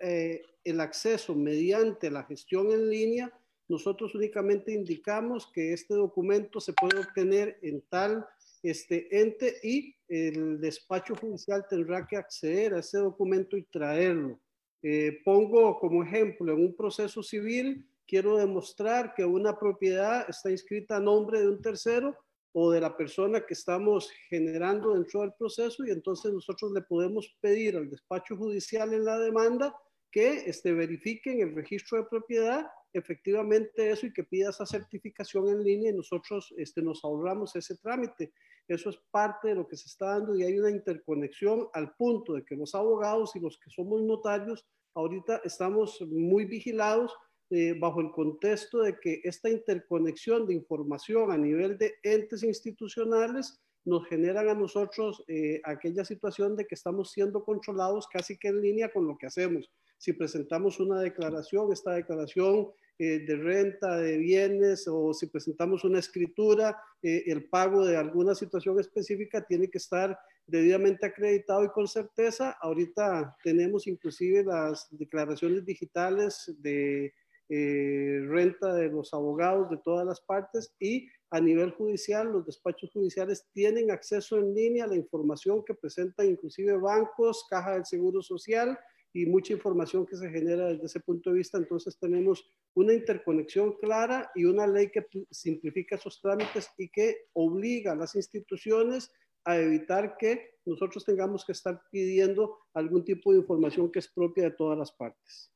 el 0.00 0.80
acceso 0.80 1.32
mediante 1.36 2.10
la 2.10 2.24
gestión 2.24 2.72
en 2.72 2.90
línea, 2.90 3.32
nosotros 3.72 4.14
únicamente 4.14 4.70
indicamos 4.70 5.50
que 5.50 5.72
este 5.72 5.94
documento 5.94 6.60
se 6.60 6.74
puede 6.74 7.00
obtener 7.00 7.58
en 7.62 7.80
tal 7.88 8.26
este 8.62 9.08
ente 9.18 9.56
y 9.62 9.96
el 10.08 10.60
despacho 10.60 11.14
judicial 11.16 11.64
tendrá 11.68 12.06
que 12.06 12.18
acceder 12.18 12.74
a 12.74 12.80
ese 12.80 12.98
documento 12.98 13.56
y 13.56 13.62
traerlo. 13.62 14.38
Eh, 14.82 15.22
pongo 15.24 15.78
como 15.78 16.02
ejemplo, 16.02 16.52
en 16.52 16.60
un 16.60 16.76
proceso 16.76 17.22
civil, 17.22 17.88
quiero 18.06 18.36
demostrar 18.36 19.14
que 19.14 19.24
una 19.24 19.58
propiedad 19.58 20.28
está 20.28 20.50
inscrita 20.50 20.96
a 20.96 21.00
nombre 21.00 21.40
de 21.40 21.48
un 21.48 21.62
tercero 21.62 22.14
o 22.52 22.70
de 22.70 22.80
la 22.82 22.94
persona 22.94 23.40
que 23.40 23.54
estamos 23.54 24.10
generando 24.28 24.92
dentro 24.92 25.22
del 25.22 25.32
proceso 25.32 25.86
y 25.86 25.90
entonces 25.90 26.30
nosotros 26.30 26.72
le 26.72 26.82
podemos 26.82 27.34
pedir 27.40 27.78
al 27.78 27.88
despacho 27.88 28.36
judicial 28.36 28.92
en 28.92 29.06
la 29.06 29.18
demanda 29.18 29.74
que 30.10 30.44
este, 30.44 30.74
verifiquen 30.74 31.40
el 31.40 31.54
registro 31.54 31.96
de 31.96 32.04
propiedad 32.04 32.66
efectivamente 32.92 33.90
eso 33.90 34.06
y 34.06 34.12
que 34.12 34.24
pida 34.24 34.50
esa 34.50 34.66
certificación 34.66 35.48
en 35.48 35.62
línea 35.62 35.90
y 35.90 35.94
nosotros 35.96 36.52
este, 36.56 36.82
nos 36.82 37.04
ahorramos 37.04 37.56
ese 37.56 37.76
trámite. 37.76 38.32
Eso 38.68 38.90
es 38.90 38.98
parte 39.10 39.48
de 39.48 39.54
lo 39.54 39.66
que 39.66 39.76
se 39.76 39.88
está 39.88 40.06
dando 40.18 40.34
y 40.34 40.44
hay 40.44 40.58
una 40.58 40.70
interconexión 40.70 41.68
al 41.72 41.94
punto 41.94 42.34
de 42.34 42.44
que 42.44 42.56
los 42.56 42.74
abogados 42.74 43.34
y 43.36 43.40
los 43.40 43.58
que 43.58 43.70
somos 43.70 44.02
notarios 44.02 44.66
ahorita 44.94 45.40
estamos 45.44 46.00
muy 46.02 46.44
vigilados 46.44 47.14
eh, 47.50 47.74
bajo 47.78 48.00
el 48.00 48.10
contexto 48.12 48.80
de 48.80 48.98
que 48.98 49.20
esta 49.24 49.50
interconexión 49.50 50.46
de 50.46 50.54
información 50.54 51.30
a 51.30 51.36
nivel 51.36 51.76
de 51.76 51.94
entes 52.02 52.42
institucionales 52.42 53.60
nos 53.84 54.06
generan 54.06 54.48
a 54.48 54.54
nosotros 54.54 55.24
eh, 55.28 55.60
aquella 55.64 56.04
situación 56.04 56.56
de 56.56 56.66
que 56.66 56.74
estamos 56.74 57.10
siendo 57.10 57.44
controlados 57.44 58.06
casi 58.06 58.38
que 58.38 58.48
en 58.48 58.62
línea 58.62 58.92
con 58.92 59.06
lo 59.06 59.18
que 59.18 59.26
hacemos. 59.26 59.70
Si 60.02 60.12
presentamos 60.12 60.80
una 60.80 61.00
declaración, 61.00 61.72
esta 61.72 61.92
declaración 61.92 62.72
eh, 62.98 63.20
de 63.20 63.36
renta 63.36 63.98
de 63.98 64.18
bienes 64.18 64.88
o 64.88 65.14
si 65.14 65.28
presentamos 65.28 65.84
una 65.84 66.00
escritura, 66.00 66.76
eh, 67.00 67.22
el 67.26 67.48
pago 67.48 67.86
de 67.86 67.96
alguna 67.96 68.34
situación 68.34 68.80
específica 68.80 69.46
tiene 69.46 69.70
que 69.70 69.78
estar 69.78 70.18
debidamente 70.44 71.06
acreditado 71.06 71.62
y 71.62 71.68
con 71.68 71.86
certeza. 71.86 72.56
Ahorita 72.60 73.36
tenemos 73.44 73.86
inclusive 73.86 74.42
las 74.42 74.88
declaraciones 74.90 75.64
digitales 75.64 76.52
de 76.58 77.14
eh, 77.48 78.24
renta 78.26 78.74
de 78.74 78.88
los 78.88 79.14
abogados 79.14 79.70
de 79.70 79.76
todas 79.84 80.04
las 80.04 80.20
partes 80.20 80.74
y 80.80 81.06
a 81.30 81.40
nivel 81.40 81.70
judicial, 81.70 82.26
los 82.26 82.44
despachos 82.44 82.90
judiciales 82.90 83.46
tienen 83.52 83.92
acceso 83.92 84.36
en 84.36 84.52
línea 84.52 84.82
a 84.82 84.88
la 84.88 84.96
información 84.96 85.64
que 85.64 85.74
presentan 85.74 86.26
inclusive 86.26 86.76
bancos, 86.76 87.46
caja 87.48 87.74
del 87.74 87.86
seguro 87.86 88.20
social 88.20 88.76
y 89.12 89.26
mucha 89.26 89.52
información 89.52 90.06
que 90.06 90.16
se 90.16 90.30
genera 90.30 90.68
desde 90.68 90.86
ese 90.86 91.00
punto 91.00 91.30
de 91.30 91.36
vista. 91.36 91.58
Entonces 91.58 91.98
tenemos 91.98 92.50
una 92.74 92.92
interconexión 92.92 93.76
clara 93.78 94.30
y 94.34 94.44
una 94.44 94.66
ley 94.66 94.90
que 94.90 95.06
simplifica 95.30 95.96
esos 95.96 96.20
trámites 96.20 96.70
y 96.78 96.88
que 96.88 97.26
obliga 97.34 97.92
a 97.92 97.96
las 97.96 98.14
instituciones 98.14 99.12
a 99.44 99.56
evitar 99.56 100.16
que 100.16 100.56
nosotros 100.64 101.04
tengamos 101.04 101.44
que 101.44 101.52
estar 101.52 101.82
pidiendo 101.90 102.58
algún 102.74 103.04
tipo 103.04 103.32
de 103.32 103.38
información 103.38 103.90
que 103.90 103.98
es 103.98 104.08
propia 104.08 104.44
de 104.44 104.50
todas 104.52 104.78
las 104.78 104.92
partes. 104.92 105.52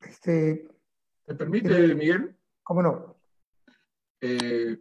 Este, 0.00 0.68
¿Me 1.26 1.34
permite, 1.34 1.94
Miguel? 1.94 2.36
¿Cómo 2.62 2.82
no? 2.82 3.20
Eh, 4.20 4.78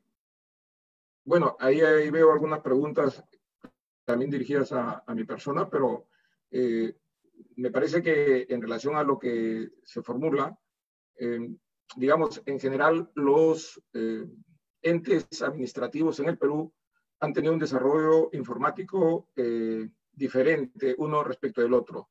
bueno, 1.25 1.57
ahí, 1.59 1.81
ahí, 1.81 2.09
veo 2.09 2.31
algunas 2.31 2.61
preguntas 2.61 3.23
también 4.07 4.31
dirigidas 4.31 4.71
a, 4.71 5.03
mi 5.13 5.25
persona, 5.25 5.69
pero 5.69 6.07
eh, 6.49 6.95
me 7.57 7.69
parece 7.71 8.01
que 8.01 8.47
en 8.47 8.61
relación 8.61 8.95
a 8.95 9.03
lo 9.03 9.19
que 9.19 9.69
se 9.83 10.01
formula, 10.01 10.57
eh, 11.19 11.49
digamos, 11.97 12.41
en 12.45 12.57
general 12.57 13.11
los 13.15 13.83
eh, 13.93 14.25
entes 14.81 15.41
administrativos 15.41 16.21
en 16.21 16.29
el 16.29 16.37
Perú 16.37 16.73
han 17.19 17.33
tenido 17.33 17.53
un 17.53 17.59
desarrollo 17.59 18.29
informático 18.31 19.29
diferente 20.11 20.95
uno 20.99 21.23
respecto 21.23 21.61
del 21.61 21.73
otro. 21.73 22.09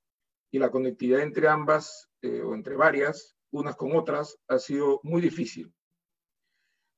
Y 0.50 0.58
la 0.58 0.70
conectividad 0.70 1.20
entre 1.20 1.48
ambas 1.48 2.10
o 2.22 2.54
entre 2.54 2.74
varias, 2.74 3.36
unas 3.52 3.76
con 3.76 3.96
otras, 3.96 4.36
ha 4.48 4.58
sido 4.58 5.00
muy 5.04 5.22
difícil. 5.22 5.72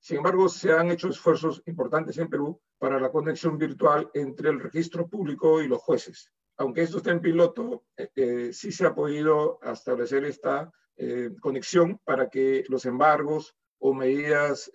Sin 0.09 0.17
embargo, 0.17 0.49
se 0.49 0.73
han 0.73 0.91
hecho 0.91 1.11
esfuerzos 1.11 1.63
importantes 1.67 2.17
en 2.17 2.31
Perú 2.31 2.59
para 2.79 2.99
la 2.99 3.11
conexión 3.11 3.59
virtual 3.59 4.11
entre 4.15 4.49
el 4.49 4.59
registro 4.59 5.07
público 5.07 5.61
y 5.61 5.69
los 5.69 5.83
jueces. 5.83 6.33
Aunque 6.57 6.81
esto 6.81 6.97
está 6.97 7.11
en 7.11 7.21
piloto, 7.21 7.85
eh, 7.95 8.09
eh, 8.17 8.51
sí 8.55 8.73
se 8.73 8.87
ha 8.87 8.95
podido 8.95 9.61
establecer 9.63 10.25
esta 10.25 10.73
eh, 10.97 11.29
conexión 11.43 12.01
para 12.07 12.31
que 12.31 12.65
los 12.71 12.87
embargos 12.87 13.55
o 13.81 13.93
medidas 13.93 14.73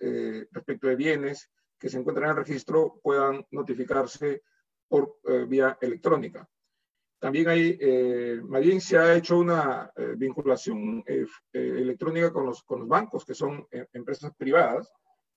respecto 0.52 0.86
de 0.86 0.94
bienes 0.94 1.50
que 1.80 1.88
se 1.88 1.98
encuentran 1.98 2.26
en 2.26 2.38
el 2.38 2.44
registro 2.44 3.00
puedan 3.02 3.44
notificarse 3.50 4.44
por 4.86 5.16
vía 5.48 5.76
electrónica. 5.80 6.48
También 7.18 7.48
hay, 7.48 7.76
bien 8.62 8.80
se 8.80 8.96
ha 8.96 9.16
hecho 9.16 9.36
una 9.38 9.90
vinculación 10.16 11.04
electrónica 11.52 12.32
con 12.32 12.46
los, 12.46 12.62
con 12.62 12.80
los 12.80 12.88
bancos, 12.88 13.24
que 13.26 13.34
son 13.34 13.66
empresas 13.92 14.32
privadas, 14.36 14.90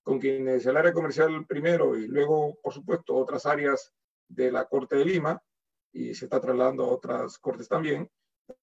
con 0.07 0.19
quienes 0.19 0.65
el 0.65 0.77
área 0.77 0.93
comercial 0.93 1.45
primero 1.45 1.97
y 1.97 2.07
luego, 2.07 2.57
por 2.63 2.71
supuesto, 2.71 3.13
otras 3.13 3.45
áreas 3.45 3.93
de 4.29 4.49
la 4.53 4.63
Corte 4.63 4.95
de 4.95 5.03
Lima, 5.03 5.37
y 5.91 6.13
se 6.15 6.25
está 6.25 6.39
trasladando 6.39 6.85
a 6.85 6.93
otras 6.93 7.37
cortes 7.39 7.67
también, 7.67 8.09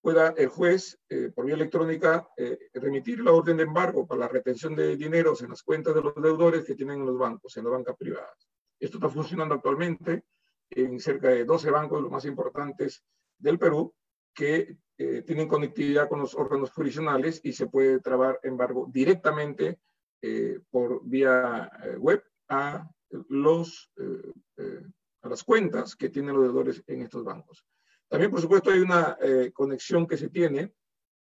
pueda 0.00 0.32
el 0.38 0.48
juez, 0.48 0.98
eh, 1.10 1.30
por 1.34 1.44
vía 1.44 1.56
electrónica, 1.56 2.26
eh, 2.38 2.70
remitir 2.72 3.20
la 3.20 3.32
orden 3.32 3.58
de 3.58 3.64
embargo 3.64 4.06
para 4.06 4.20
la 4.20 4.28
retención 4.28 4.74
de 4.74 4.96
dineros 4.96 5.42
en 5.42 5.50
las 5.50 5.62
cuentas 5.62 5.94
de 5.94 6.00
los 6.00 6.14
deudores 6.14 6.64
que 6.64 6.74
tienen 6.74 7.04
los 7.04 7.18
bancos, 7.18 7.54
en 7.58 7.64
las 7.64 7.74
bancas 7.74 7.96
privadas. 7.98 8.48
Esto 8.80 8.96
está 8.96 9.10
funcionando 9.10 9.54
actualmente 9.54 10.24
en 10.70 10.98
cerca 10.98 11.28
de 11.28 11.44
12 11.44 11.70
bancos, 11.70 12.00
los 12.00 12.10
más 12.10 12.24
importantes 12.24 13.04
del 13.36 13.58
Perú, 13.58 13.92
que 14.32 14.78
eh, 14.96 15.22
tienen 15.26 15.46
conectividad 15.46 16.08
con 16.08 16.20
los 16.20 16.34
órganos 16.34 16.70
jurisdiccionales 16.70 17.42
y 17.44 17.52
se 17.52 17.66
puede 17.66 18.00
trabar 18.00 18.40
embargo 18.44 18.88
directamente 18.90 19.78
eh, 20.26 20.58
por 20.70 21.04
vía 21.04 21.70
eh, 21.84 21.96
web 21.98 22.24
a, 22.48 22.90
los, 23.28 23.92
eh, 23.98 24.82
a 25.20 25.28
las 25.28 25.44
cuentas 25.44 25.94
que 25.94 26.08
tienen 26.08 26.34
los 26.34 26.44
deudores 26.44 26.82
en 26.86 27.02
estos 27.02 27.22
bancos. 27.22 27.62
También, 28.08 28.30
por 28.30 28.40
supuesto, 28.40 28.70
hay 28.70 28.78
una 28.78 29.18
conexión 29.52 30.06
que 30.06 30.16
se 30.16 30.30
tiene 30.30 30.72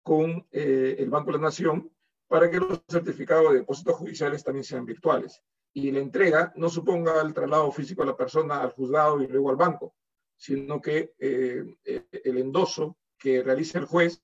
con 0.04 0.46
el 0.52 1.10
Banco 1.10 1.32
de 1.32 1.38
la 1.38 1.44
Nación 1.44 1.90
para 2.28 2.50
que 2.50 2.58
los 2.58 2.82
certificados 2.90 3.52
de 3.52 3.60
depósitos 3.60 3.96
judiciales 3.96 4.44
también 4.44 4.64
sean 4.64 4.86
virtuales 4.86 5.42
y 5.74 5.92
la 5.92 6.00
entrega 6.00 6.52
no 6.56 6.68
suponga 6.68 7.22
el 7.22 7.34
traslado 7.34 7.72
físico 7.72 8.02
de 8.02 8.08
la 8.08 8.18
persona 8.18 8.62
al 8.62 8.72
juzgado 8.72 9.22
y 9.22 9.28
luego 9.28 9.52
al 9.52 9.56
banco, 9.56 9.96
sino 10.36 10.82
que 10.82 11.14
el 11.20 12.38
endoso 12.38 12.98
que 13.18 13.44
realiza 13.44 13.80
el 13.80 13.86
juez 13.86 14.22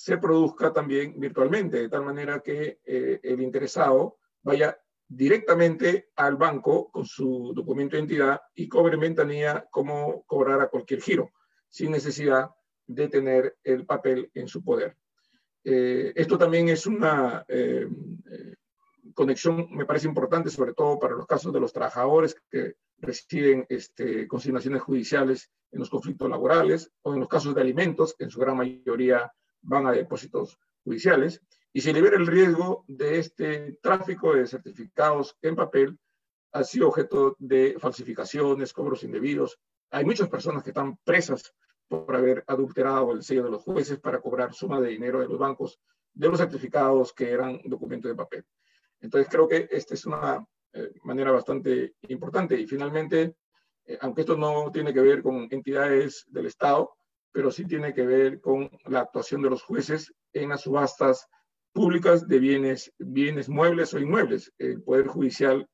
se 0.00 0.16
produzca 0.16 0.72
también 0.72 1.20
virtualmente, 1.20 1.76
de 1.76 1.88
tal 1.90 2.02
manera 2.02 2.40
que 2.40 2.80
eh, 2.86 3.20
el 3.22 3.42
interesado 3.42 4.16
vaya 4.42 4.80
directamente 5.06 6.08
al 6.16 6.36
banco 6.36 6.90
con 6.90 7.04
su 7.04 7.52
documento 7.54 7.96
de 7.96 8.00
identidad 8.00 8.40
y 8.54 8.66
cobre 8.66 8.94
en 8.94 9.00
ventanilla 9.00 9.66
como 9.70 10.24
cobrar 10.24 10.62
a 10.62 10.68
cualquier 10.68 11.02
giro, 11.02 11.32
sin 11.68 11.90
necesidad 11.90 12.48
de 12.86 13.08
tener 13.08 13.58
el 13.62 13.84
papel 13.84 14.30
en 14.32 14.48
su 14.48 14.64
poder. 14.64 14.96
Eh, 15.64 16.14
esto 16.16 16.38
también 16.38 16.70
es 16.70 16.86
una 16.86 17.44
eh, 17.46 17.86
conexión, 19.12 19.68
me 19.70 19.84
parece 19.84 20.08
importante, 20.08 20.48
sobre 20.48 20.72
todo 20.72 20.98
para 20.98 21.14
los 21.14 21.26
casos 21.26 21.52
de 21.52 21.60
los 21.60 21.74
trabajadores 21.74 22.34
que 22.50 22.76
reciben 22.96 23.66
este, 23.68 24.26
consignaciones 24.26 24.80
judiciales 24.80 25.50
en 25.70 25.80
los 25.80 25.90
conflictos 25.90 26.30
laborales 26.30 26.90
o 27.02 27.12
en 27.12 27.20
los 27.20 27.28
casos 27.28 27.54
de 27.54 27.60
alimentos, 27.60 28.14
que 28.16 28.24
en 28.24 28.30
su 28.30 28.40
gran 28.40 28.56
mayoría 28.56 29.30
van 29.62 29.86
a 29.86 29.92
depósitos 29.92 30.58
judiciales, 30.84 31.42
y 31.72 31.80
se 31.80 31.92
libera 31.92 32.16
el 32.16 32.26
riesgo 32.26 32.84
de 32.88 33.18
este 33.18 33.78
tráfico 33.80 34.34
de 34.34 34.46
certificados 34.46 35.36
en 35.42 35.54
papel, 35.54 35.98
ha 36.52 36.64
sido 36.64 36.88
objeto 36.88 37.36
de 37.38 37.76
falsificaciones, 37.78 38.72
cobros 38.72 39.04
indebidos. 39.04 39.58
Hay 39.90 40.04
muchas 40.04 40.28
personas 40.28 40.64
que 40.64 40.70
están 40.70 40.96
presas 41.04 41.54
por 41.86 42.14
haber 42.14 42.44
adulterado 42.46 43.12
el 43.12 43.22
sello 43.22 43.44
de 43.44 43.50
los 43.50 43.62
jueces 43.62 43.98
para 44.00 44.20
cobrar 44.20 44.52
suma 44.52 44.80
de 44.80 44.88
dinero 44.88 45.20
de 45.20 45.28
los 45.28 45.38
bancos 45.38 45.80
de 46.12 46.28
los 46.28 46.38
certificados 46.38 47.12
que 47.12 47.30
eran 47.30 47.60
documentos 47.64 48.10
de 48.10 48.16
papel. 48.16 48.44
Entonces 49.00 49.28
creo 49.30 49.48
que 49.48 49.68
esta 49.70 49.94
es 49.94 50.06
una 50.06 50.44
eh, 50.72 50.92
manera 51.04 51.30
bastante 51.30 51.94
importante. 52.08 52.58
Y 52.58 52.66
finalmente, 52.66 53.36
eh, 53.84 53.98
aunque 54.00 54.22
esto 54.22 54.36
no 54.36 54.70
tiene 54.72 54.92
que 54.92 55.00
ver 55.00 55.22
con 55.22 55.48
entidades 55.50 56.24
del 56.28 56.46
Estado, 56.46 56.92
pero 57.32 57.50
sí 57.50 57.64
tiene 57.64 57.94
que 57.94 58.06
ver 58.06 58.40
con 58.40 58.70
la 58.86 59.00
actuación 59.00 59.42
de 59.42 59.50
los 59.50 59.62
jueces 59.62 60.12
en 60.32 60.50
las 60.50 60.62
subastas 60.62 61.26
públicas 61.72 62.26
de 62.26 62.38
bienes, 62.38 62.92
bienes 62.98 63.48
muebles 63.48 63.94
o 63.94 63.98
inmuebles. 63.98 64.52
El 64.58 64.82
Poder 64.82 65.06
Judicial 65.06 65.68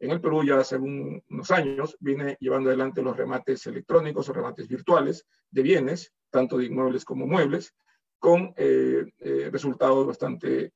en 0.00 0.10
el 0.10 0.20
Perú 0.20 0.44
ya 0.44 0.58
hace 0.58 0.76
unos 0.76 1.50
años 1.50 1.96
viene 2.00 2.36
llevando 2.40 2.70
adelante 2.70 3.02
los 3.02 3.16
remates 3.16 3.66
electrónicos 3.66 4.28
o 4.28 4.32
remates 4.32 4.68
virtuales 4.68 5.26
de 5.50 5.62
bienes, 5.62 6.12
tanto 6.30 6.58
de 6.58 6.66
inmuebles 6.66 7.04
como 7.04 7.26
muebles, 7.26 7.74
con 8.18 8.54
eh, 8.56 9.04
resultados 9.50 10.06
bastante 10.06 10.72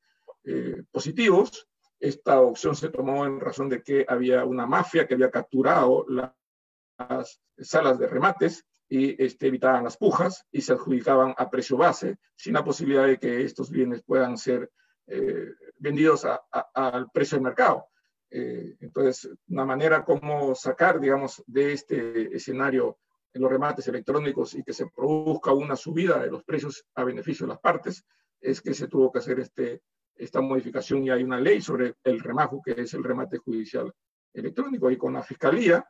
positivos 0.91 1.69
esta 1.99 2.39
opción 2.39 2.75
se 2.75 2.89
tomó 2.89 3.25
en 3.25 3.39
razón 3.39 3.67
de 3.67 3.83
que 3.83 4.05
había 4.07 4.45
una 4.45 4.65
mafia 4.65 5.05
que 5.05 5.15
había 5.15 5.29
capturado 5.29 6.05
las 6.07 7.41
salas 7.57 7.99
de 7.99 8.07
remates 8.07 8.65
y 8.89 9.23
este, 9.23 9.47
evitaban 9.47 9.83
las 9.83 9.97
pujas 9.97 10.45
y 10.51 10.61
se 10.61 10.73
adjudicaban 10.73 11.35
a 11.37 11.49
precio 11.49 11.77
base, 11.77 12.17
sin 12.35 12.53
la 12.53 12.63
posibilidad 12.63 13.05
de 13.05 13.19
que 13.19 13.43
estos 13.43 13.69
bienes 13.69 14.01
puedan 14.01 14.37
ser 14.37 14.71
eh, 15.07 15.53
vendidos 15.77 16.25
al 16.73 17.09
precio 17.11 17.37
del 17.37 17.43
mercado. 17.43 17.85
Eh, 18.31 18.75
entonces, 18.79 19.29
una 19.47 19.65
manera 19.65 20.03
como 20.03 20.53
sacar, 20.55 20.99
digamos, 20.99 21.43
de 21.45 21.73
este 21.73 22.35
escenario 22.35 22.97
en 23.33 23.41
los 23.41 23.51
remates 23.51 23.87
electrónicos 23.87 24.55
y 24.55 24.63
que 24.63 24.73
se 24.73 24.87
produzca 24.87 25.53
una 25.53 25.75
subida 25.75 26.19
de 26.19 26.31
los 26.31 26.43
precios 26.43 26.83
a 26.95 27.03
beneficio 27.03 27.45
de 27.45 27.53
las 27.53 27.59
partes, 27.59 28.03
es 28.41 28.61
que 28.61 28.73
se 28.73 28.87
tuvo 28.87 29.11
que 29.11 29.19
hacer 29.19 29.39
este, 29.39 29.81
esta 30.15 30.41
modificación 30.41 31.03
y 31.03 31.09
hay 31.11 31.23
una 31.23 31.39
ley 31.39 31.61
sobre 31.61 31.95
el 32.03 32.19
remajo, 32.19 32.61
que 32.63 32.71
es 32.71 32.93
el 32.93 33.03
remate 33.03 33.37
judicial 33.37 33.93
electrónico. 34.33 34.89
Y 34.89 34.97
con 34.97 35.13
la 35.13 35.23
Fiscalía, 35.23 35.87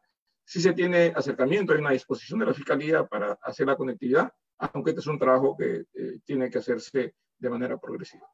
si 0.49 0.59
se 0.59 0.73
tiene 0.73 1.13
acercamiento, 1.15 1.73
hay 1.73 1.79
una 1.79 1.91
disposición 1.91 2.39
de 2.39 2.47
la 2.47 2.55
Fiscalía 2.55 3.05
para 3.05 3.33
hacer 3.33 3.67
la 3.67 3.75
conectividad, 3.75 4.33
aunque 4.57 4.89
este 4.89 5.01
es 5.01 5.05
un 5.05 5.19
trabajo 5.19 5.55
que 5.55 5.85
eh, 5.93 6.19
tiene 6.25 6.49
que 6.49 6.57
hacerse 6.57 7.13
de 7.37 7.49
manera 7.51 7.77
progresiva. 7.77 8.27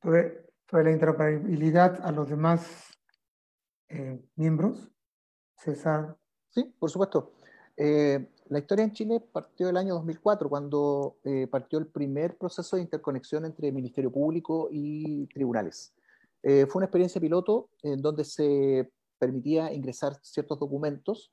Sobre, 0.00 0.52
la 0.70 0.90
interoperabilidad 0.92 2.00
a 2.00 2.12
los 2.12 2.30
demás 2.30 2.96
eh, 3.88 4.24
miembros, 4.36 4.88
César. 5.56 6.16
Sí, 6.50 6.72
por 6.78 6.90
supuesto. 6.90 7.32
Eh, 7.76 8.24
la 8.50 8.60
historia 8.60 8.84
en 8.84 8.92
Chile 8.92 9.18
partió 9.18 9.68
el 9.68 9.76
año 9.76 9.94
2004, 9.94 10.48
cuando 10.48 11.16
eh, 11.24 11.48
partió 11.48 11.80
el 11.80 11.88
primer 11.88 12.38
proceso 12.38 12.76
de 12.76 12.82
interconexión 12.82 13.46
entre 13.46 13.72
Ministerio 13.72 14.12
Público 14.12 14.68
y 14.70 15.26
tribunales. 15.26 15.92
Eh, 16.42 16.66
fue 16.66 16.80
una 16.80 16.86
experiencia 16.86 17.20
piloto 17.20 17.70
en 17.82 18.02
donde 18.02 18.24
se 18.24 18.92
permitía 19.18 19.72
ingresar 19.72 20.16
ciertos 20.22 20.58
documentos 20.58 21.32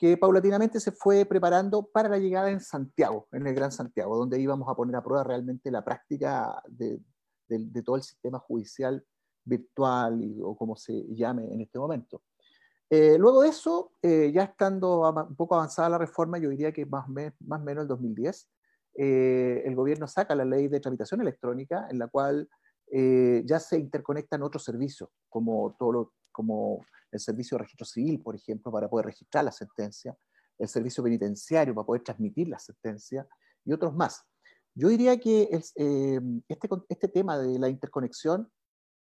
que 0.00 0.16
paulatinamente 0.16 0.80
se 0.80 0.92
fue 0.92 1.26
preparando 1.26 1.82
para 1.82 2.08
la 2.08 2.18
llegada 2.18 2.50
en 2.50 2.60
Santiago, 2.60 3.28
en 3.32 3.46
el 3.46 3.54
Gran 3.54 3.70
Santiago, 3.70 4.16
donde 4.16 4.40
íbamos 4.40 4.66
a 4.68 4.74
poner 4.74 4.96
a 4.96 5.02
prueba 5.02 5.24
realmente 5.24 5.70
la 5.70 5.84
práctica 5.84 6.62
de, 6.68 7.00
todo 7.84 7.96
el 7.96 8.02
sistema 8.02 8.38
judicial 8.38 9.04
virtual 9.44 10.36
o 10.42 10.56
como 10.56 10.74
se 10.74 11.04
llame 11.14 11.52
en 11.52 11.60
este 11.60 11.78
momento. 11.78 12.22
Eh, 12.88 13.18
luego 13.18 13.42
de 13.42 13.50
eso, 13.50 13.92
eh, 14.00 14.32
ya 14.34 14.44
estando 14.44 15.08
un 15.28 15.36
poco 15.36 15.54
avanzada 15.54 15.90
la 15.90 15.98
reforma, 15.98 16.38
yo 16.38 16.48
diría 16.48 16.72
que 16.72 16.86
más, 16.86 17.06
o 17.06 17.58
menos 17.58 17.82
el 17.82 17.88
2010, 17.88 18.48
eh, 18.96 19.62
el 19.66 19.74
gobierno 19.74 20.08
saca 20.08 20.34
la 20.34 20.44
ley 20.44 20.68
de 20.68 20.80
tramitación 20.80 21.20
electrónica 21.20 21.86
en 21.90 21.98
la 21.98 22.08
cual 22.08 22.48
ya 22.90 23.60
se 23.60 23.78
interconectan 23.78 24.42
otros 24.42 24.64
servicios, 24.64 25.08
como, 25.28 25.76
todo 25.78 26.12
como 26.32 26.84
el 27.12 27.20
servicio 27.20 27.56
de 27.56 27.64
registro 27.64 27.86
civil, 27.86 28.20
por 28.20 28.34
ejemplo, 28.34 28.72
para 28.72 28.88
poder 28.88 29.06
registrar 29.06 29.44
la 29.44 29.52
sentencia, 29.52 30.16
el 30.58 30.68
servicio 30.68 31.02
penitenciario 31.02 31.74
para 31.74 31.86
poder 31.86 32.02
transmitir 32.02 32.48
la 32.48 32.58
sentencia 32.58 33.26
y 33.64 33.72
otros 33.72 33.94
más. 33.94 34.24
Yo 34.74 34.88
diría 34.88 35.18
que 35.18 35.48
este, 35.50 36.20
este 36.48 37.08
tema 37.08 37.38
de 37.38 37.58
la 37.58 37.68
interconexión 37.68 38.50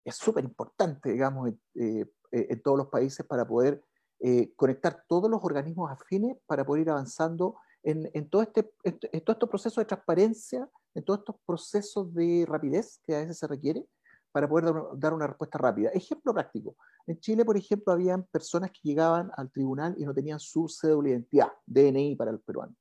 es 0.05 0.17
súper 0.17 0.45
importante, 0.45 1.13
digamos, 1.13 1.51
eh, 1.75 2.05
en 2.31 2.63
todos 2.63 2.79
los 2.79 2.89
países 2.89 3.25
para 3.27 3.47
poder 3.47 3.83
eh, 4.21 4.53
conectar 4.57 5.05
todos 5.09 5.31
los 5.31 5.43
organismos 5.43 5.91
afines 5.91 6.37
para 6.47 6.65
poder 6.65 6.83
ir 6.83 6.91
avanzando 6.91 7.57
en, 7.87 8.11
en, 8.15 8.29
todo 8.29 8.43
este, 8.43 8.73
en 8.83 9.21
todos 9.21 9.37
estos 9.37 9.49
procesos 9.49 9.77
de 9.77 9.85
transparencia, 9.85 10.69
en 10.93 11.05
todos 11.05 11.21
estos 11.21 11.37
procesos 11.47 12.13
de 12.13 12.45
rapidez 12.47 13.01
que 13.07 13.15
a 13.15 13.21
veces 13.21 13.39
se 13.39 13.47
requiere 13.47 13.87
para 14.33 14.49
poder 14.49 14.75
dar, 14.97 15.15
una 15.15 15.29
respuesta 15.29 15.57
rápida. 15.57 15.91
Ejemplo 15.91 16.35
práctico. 16.35 16.77
En 17.07 17.21
Chile, 17.21 17.45
por 17.45 17.57
ejemplo, 17.57 17.93
habían 17.93 18.25
personas 18.25 18.73
que 18.73 18.81
llegaban 18.83 19.31
al 19.37 19.53
tribunal 19.53 19.95
y 19.97 20.05
no 20.05 20.13
tenían 20.13 20.41
su 20.41 20.69
cédula 20.69 21.09
de 21.09 21.15
identidad, 21.15 21.53
DNI 21.65 22.17
para 22.17 22.33
el 22.33 22.41
peruano. 22.41 22.75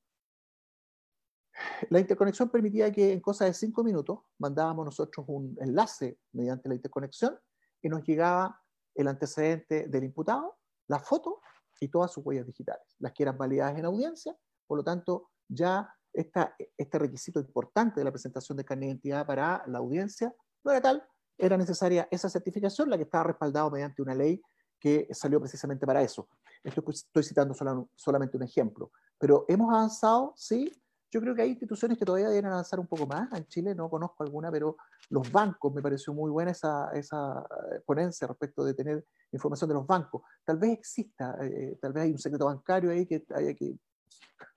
La 1.91 1.99
interconexión 1.99 2.49
permitía 2.49 2.91
que 2.91 3.13
en 3.13 3.21
cosa 3.21 3.45
de 3.45 3.53
cinco 3.53 3.83
minutos 3.83 4.19
mandábamos 4.39 4.85
nosotros 4.85 5.23
un 5.29 5.55
enlace 5.61 6.17
mediante 6.33 6.67
la 6.67 6.75
interconexión 6.75 7.39
y 7.81 7.89
nos 7.89 8.03
llegaba 8.03 8.59
el 8.95 9.07
antecedente 9.07 9.87
del 9.87 10.03
imputado, 10.03 10.57
la 10.87 10.99
foto 10.99 11.41
y 11.79 11.89
todas 11.89 12.11
sus 12.11 12.25
huellas 12.25 12.47
digitales, 12.47 12.85
las 12.99 13.13
que 13.13 13.23
eran 13.23 13.37
validadas 13.37 13.77
en 13.77 13.85
audiencia, 13.85 14.35
por 14.67 14.77
lo 14.77 14.83
tanto, 14.83 15.29
ya 15.47 15.89
esta, 16.13 16.55
este 16.77 16.99
requisito 16.99 17.39
importante 17.39 17.99
de 17.99 18.05
la 18.05 18.11
presentación 18.11 18.57
de 18.57 18.65
carnet 18.65 18.87
de 18.87 18.91
identidad 18.91 19.25
para 19.25 19.63
la 19.67 19.79
audiencia 19.79 20.33
no 20.63 20.71
era 20.71 20.81
tal, 20.81 21.03
era 21.37 21.57
necesaria 21.57 22.07
esa 22.09 22.29
certificación, 22.29 22.89
la 22.89 22.97
que 22.97 23.03
estaba 23.03 23.25
respaldada 23.25 23.69
mediante 23.69 24.01
una 24.01 24.15
ley 24.15 24.41
que 24.79 25.07
salió 25.11 25.39
precisamente 25.39 25.85
para 25.85 26.01
eso. 26.01 26.29
Esto 26.63 26.83
estoy 26.89 27.23
citando 27.23 27.53
solamente 27.95 28.37
un 28.37 28.43
ejemplo, 28.43 28.91
pero 29.17 29.45
hemos 29.47 29.71
avanzado, 29.73 30.33
sí, 30.35 30.71
yo 31.11 31.21
creo 31.21 31.33
que 31.33 31.43
hay 31.43 31.51
instituciones 31.51 31.97
que 31.97 32.03
todavía 32.03 32.27
deben 32.27 32.47
avanzar 32.47 32.77
un 32.77 32.87
poco 32.87 33.07
más. 33.07 33.31
En 33.31 33.47
Chile 33.47 33.73
no 33.73 33.89
conozco 33.89 34.23
alguna, 34.23 34.51
pero 34.51 34.75
los 35.09 35.31
bancos, 35.31 35.73
me 35.73 35.81
pareció 35.81 36.13
muy 36.13 36.29
buena 36.29 36.51
esa, 36.51 36.89
esa 36.91 37.39
eh, 37.71 37.79
ponencia 37.85 38.27
respecto 38.27 38.65
de 38.65 38.73
tener 38.73 39.05
información 39.31 39.69
de 39.69 39.75
los 39.75 39.87
bancos. 39.87 40.23
Tal 40.43 40.57
vez 40.57 40.71
exista, 40.71 41.37
eh, 41.41 41.77
tal 41.81 41.93
vez 41.93 42.03
hay 42.03 42.11
un 42.11 42.19
secreto 42.19 42.47
bancario 42.47 42.91
ahí 42.91 43.05
que 43.05 43.23
haya 43.33 43.53
que 43.53 43.77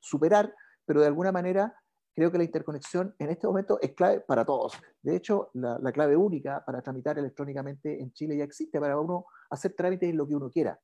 superar, 0.00 0.54
pero 0.84 1.00
de 1.00 1.06
alguna 1.06 1.32
manera 1.32 1.74
creo 2.14 2.32
que 2.32 2.38
la 2.38 2.44
interconexión 2.44 3.14
en 3.18 3.30
este 3.30 3.46
momento 3.46 3.78
es 3.80 3.92
clave 3.92 4.20
para 4.20 4.44
todos. 4.44 4.72
De 5.02 5.14
hecho, 5.14 5.50
la, 5.54 5.78
la, 5.78 5.92
clave 5.92 6.16
única 6.16 6.64
para 6.64 6.82
tramitar 6.82 7.18
electrónicamente 7.18 8.00
en 8.02 8.12
Chile 8.12 8.36
ya 8.36 8.44
existe 8.44 8.80
para 8.80 8.98
uno 8.98 9.26
hacer 9.50 9.74
trámites 9.74 10.10
en 10.10 10.16
lo 10.16 10.26
que 10.26 10.34
uno 10.34 10.50
quiera. 10.50 10.78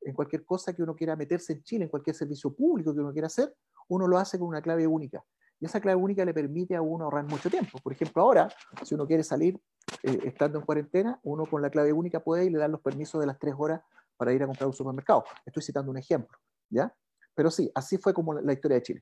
En 0.00 0.14
cualquier 0.14 0.44
cosa 0.44 0.72
que 0.72 0.82
uno 0.82 0.94
quiera 0.94 1.14
meterse 1.14 1.52
en 1.52 1.62
Chile, 1.62 1.84
en 1.84 1.90
cualquier 1.90 2.16
servicio 2.16 2.54
público 2.54 2.94
que 2.94 3.00
uno 3.00 3.12
quiera 3.12 3.26
hacer, 3.26 3.54
uno 3.88 4.06
lo 4.06 4.16
hace 4.16 4.38
con 4.38 4.48
una 4.48 4.62
clave 4.62 4.86
única. 4.86 5.22
Y 5.60 5.66
esa 5.66 5.80
clave 5.80 6.00
única 6.00 6.24
le 6.24 6.32
permite 6.32 6.76
a 6.76 6.82
uno 6.82 7.04
ahorrar 7.04 7.24
mucho 7.24 7.50
tiempo. 7.50 7.78
Por 7.82 7.92
ejemplo, 7.92 8.22
ahora, 8.22 8.48
si 8.84 8.94
uno 8.94 9.06
quiere 9.06 9.24
salir 9.24 9.60
eh, 10.02 10.20
estando 10.24 10.58
en 10.58 10.64
cuarentena, 10.64 11.18
uno 11.24 11.46
con 11.46 11.60
la 11.60 11.70
clave 11.70 11.92
única 11.92 12.20
puede 12.20 12.44
y 12.44 12.50
le 12.50 12.58
dan 12.58 12.72
los 12.72 12.80
permisos 12.80 13.20
de 13.20 13.26
las 13.26 13.38
tres 13.38 13.54
horas 13.58 13.80
para 14.16 14.32
ir 14.32 14.42
a 14.42 14.46
comprar 14.46 14.68
un 14.68 14.72
supermercado. 14.72 15.24
Estoy 15.44 15.62
citando 15.62 15.90
un 15.90 15.98
ejemplo, 15.98 16.38
¿ya? 16.70 16.94
Pero 17.38 17.50
sí, 17.52 17.70
así 17.72 17.96
fue 17.98 18.12
como 18.12 18.34
la 18.34 18.52
historia 18.52 18.78
de 18.78 18.82
Chile. 18.82 19.00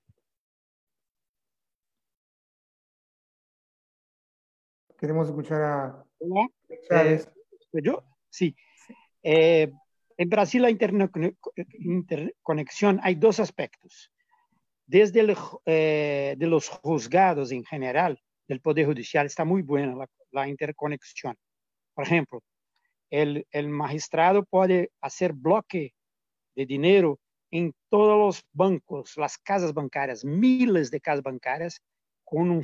Queremos 4.99 5.29
escuchar 5.29 5.63
a 5.63 6.05
Chávez. 6.87 7.33
Eh, 7.73 7.81
yo, 7.83 8.05
sí. 8.29 8.55
Eh, 9.23 9.73
en 10.19 10.29
Brasil 10.29 10.61
la 10.61 10.69
interconexión 10.69 13.01
hay 13.03 13.15
dos 13.15 13.41
aspectos 13.41 14.13
desde 14.85 15.21
el, 15.21 15.35
eh, 15.65 16.35
de 16.37 16.47
los 16.47 16.69
juzgados 16.69 17.53
en 17.53 17.65
general 17.65 18.23
del 18.47 18.61
Poder 18.61 18.85
Judicial 18.85 19.25
está 19.25 19.47
muy 19.47 19.63
buena 19.63 20.07
la, 20.31 20.47
interconexión. 20.47 21.39
Por 21.95 22.05
ejemplo, 22.05 22.43
el, 23.09 23.47
el, 23.51 23.71
magistrado 23.71 24.45
puede 24.45 24.93
hacer 25.01 25.33
bloque 25.33 25.95
de 26.55 26.67
dinero 26.67 27.19
en 27.51 27.75
todos 27.89 28.19
los 28.19 28.45
bancos, 28.53 29.17
las 29.17 29.39
casas 29.39 29.73
bancarias, 29.73 30.25
miles 30.25 30.91
de 30.91 31.01
casas 31.01 31.23
bancarias, 31.23 31.81
con 32.25 32.51
un 32.51 32.63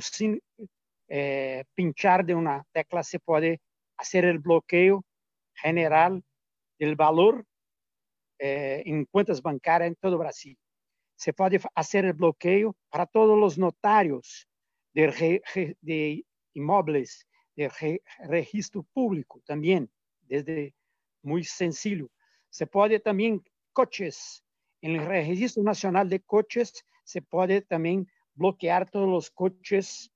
eh, 1.07 1.63
pinchar 1.73 2.25
de 2.25 2.35
una 2.35 2.65
tecla 2.71 3.03
se 3.03 3.19
puede 3.19 3.61
hacer 3.97 4.25
el 4.25 4.39
bloqueo 4.39 5.03
general 5.53 6.23
del 6.77 6.95
valor 6.95 7.45
eh, 8.39 8.83
en 8.85 9.05
cuentas 9.05 9.41
bancarias 9.41 9.89
en 9.89 9.95
todo 9.95 10.17
Brasil. 10.17 10.57
Se 11.15 11.31
puede 11.31 11.61
hacer 11.75 12.05
el 12.05 12.13
bloqueo 12.13 12.75
para 12.89 13.05
todos 13.05 13.39
los 13.39 13.57
notarios 13.57 14.47
de, 14.93 15.41
de 15.81 16.25
inmuebles, 16.53 17.27
de 17.55 17.71
registro 18.27 18.83
público 18.93 19.39
también, 19.45 19.89
desde 20.21 20.73
muy 21.21 21.43
sencillo. 21.43 22.09
Se 22.49 22.67
puede 22.67 22.99
también 22.99 23.43
coches, 23.71 24.42
en 24.83 24.97
el 24.97 25.05
registro 25.05 25.63
nacional 25.63 26.09
de 26.09 26.19
coches 26.19 26.85
se 27.05 27.21
puede 27.21 27.61
también 27.61 28.05
bloquear 28.33 28.89
todos 28.89 29.07
los 29.07 29.31
coches. 29.31 30.11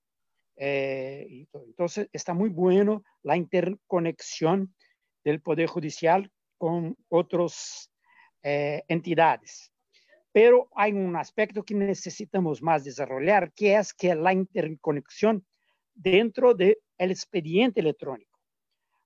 Eh, 0.58 1.48
entonces 1.54 2.10
está 2.12 2.34
muy 2.34 2.50
bueno 2.50 3.04
la 3.24 3.38
interconexión 3.38 4.76
del 5.24 5.42
Poder 5.42 5.68
Judicial 5.68 6.30
con 6.58 6.98
otras 7.08 7.90
eh, 8.44 8.84
entidades. 8.90 9.72
Pero 10.34 10.70
hay 10.76 10.92
un 10.92 11.16
aspecto 11.16 11.64
que 11.64 11.74
necesitamos 11.74 12.62
más 12.62 12.84
desarrollar, 12.84 13.54
que 13.54 13.76
es 13.78 13.94
que 13.94 14.14
la 14.16 14.34
interconexión 14.34 15.46
dentro 15.94 16.54
del 16.54 16.76
expediente 16.98 17.80
electrónico. 17.80 18.38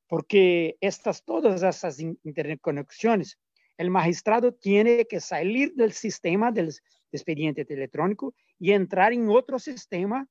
Porque 0.07 0.75
estas, 0.81 1.23
todas 1.23 1.61
esas 1.61 1.99
interconexiones, 1.99 3.37
el 3.81 3.89
magistrado 3.89 4.53
tiene 4.53 5.07
que 5.07 5.19
salir 5.19 5.73
del 5.73 5.91
sistema 5.91 6.51
del 6.51 6.71
expediente 7.11 7.65
electrónico 7.67 8.35
y 8.59 8.73
entrar 8.73 9.11
en 9.11 9.27
otro 9.27 9.57
sistema 9.57 10.27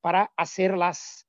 para 0.00 0.32
hacer 0.36 0.76
las 0.78 1.26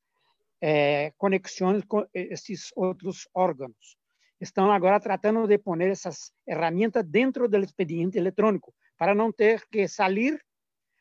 eh, 0.62 1.14
conexiones 1.18 1.84
con 1.88 2.08
estos 2.14 2.72
otros 2.76 3.28
órganos. 3.34 3.98
Están 4.40 4.70
ahora 4.70 5.00
tratando 5.00 5.48
de 5.48 5.58
poner 5.58 5.90
esas 5.90 6.32
herramientas 6.46 7.06
dentro 7.10 7.48
del 7.48 7.64
expediente 7.64 8.20
electrónico 8.20 8.76
para 8.96 9.16
no 9.16 9.34
tener 9.34 9.64
que 9.72 9.88
salir. 9.88 10.40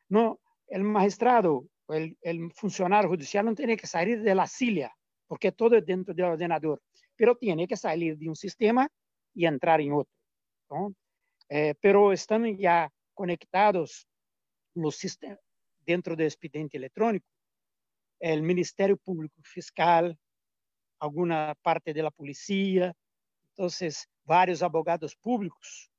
No, 0.08 0.40
el 0.68 0.84
magistrado, 0.84 1.66
el, 1.88 2.16
el 2.22 2.50
funcionario 2.54 3.10
judicial 3.10 3.44
no 3.44 3.54
tiene 3.54 3.76
que 3.76 3.86
salir 3.86 4.22
de 4.22 4.34
la 4.34 4.46
silla, 4.46 4.90
porque 5.26 5.52
todo 5.52 5.76
es 5.76 5.84
dentro 5.84 6.14
del 6.14 6.24
ordenador, 6.24 6.80
pero 7.14 7.36
tiene 7.36 7.68
que 7.68 7.76
salir 7.76 8.16
de 8.16 8.26
un 8.26 8.36
sistema 8.36 8.88
y 9.34 9.44
entrar 9.44 9.82
en 9.82 9.92
otro. 9.92 10.21
¿No? 10.72 10.94
Eh, 11.48 11.74
pero 11.80 12.12
están 12.12 12.56
ya 12.56 12.90
conectados 13.14 14.08
los 14.74 14.96
sistemas 14.96 15.38
dentro 15.84 16.16
del 16.16 16.26
expediente 16.26 16.76
electrónico. 16.76 17.26
El 18.18 18.42
Ministerio 18.42 18.96
Público 18.96 19.40
Fiscal, 19.42 20.16
alguna 20.98 21.54
parte 21.60 21.92
de 21.92 22.02
la 22.02 22.10
policía, 22.10 22.94
entonces, 23.50 24.08
varios 24.24 24.62
abogados 24.62 25.14
públicos 25.16 25.90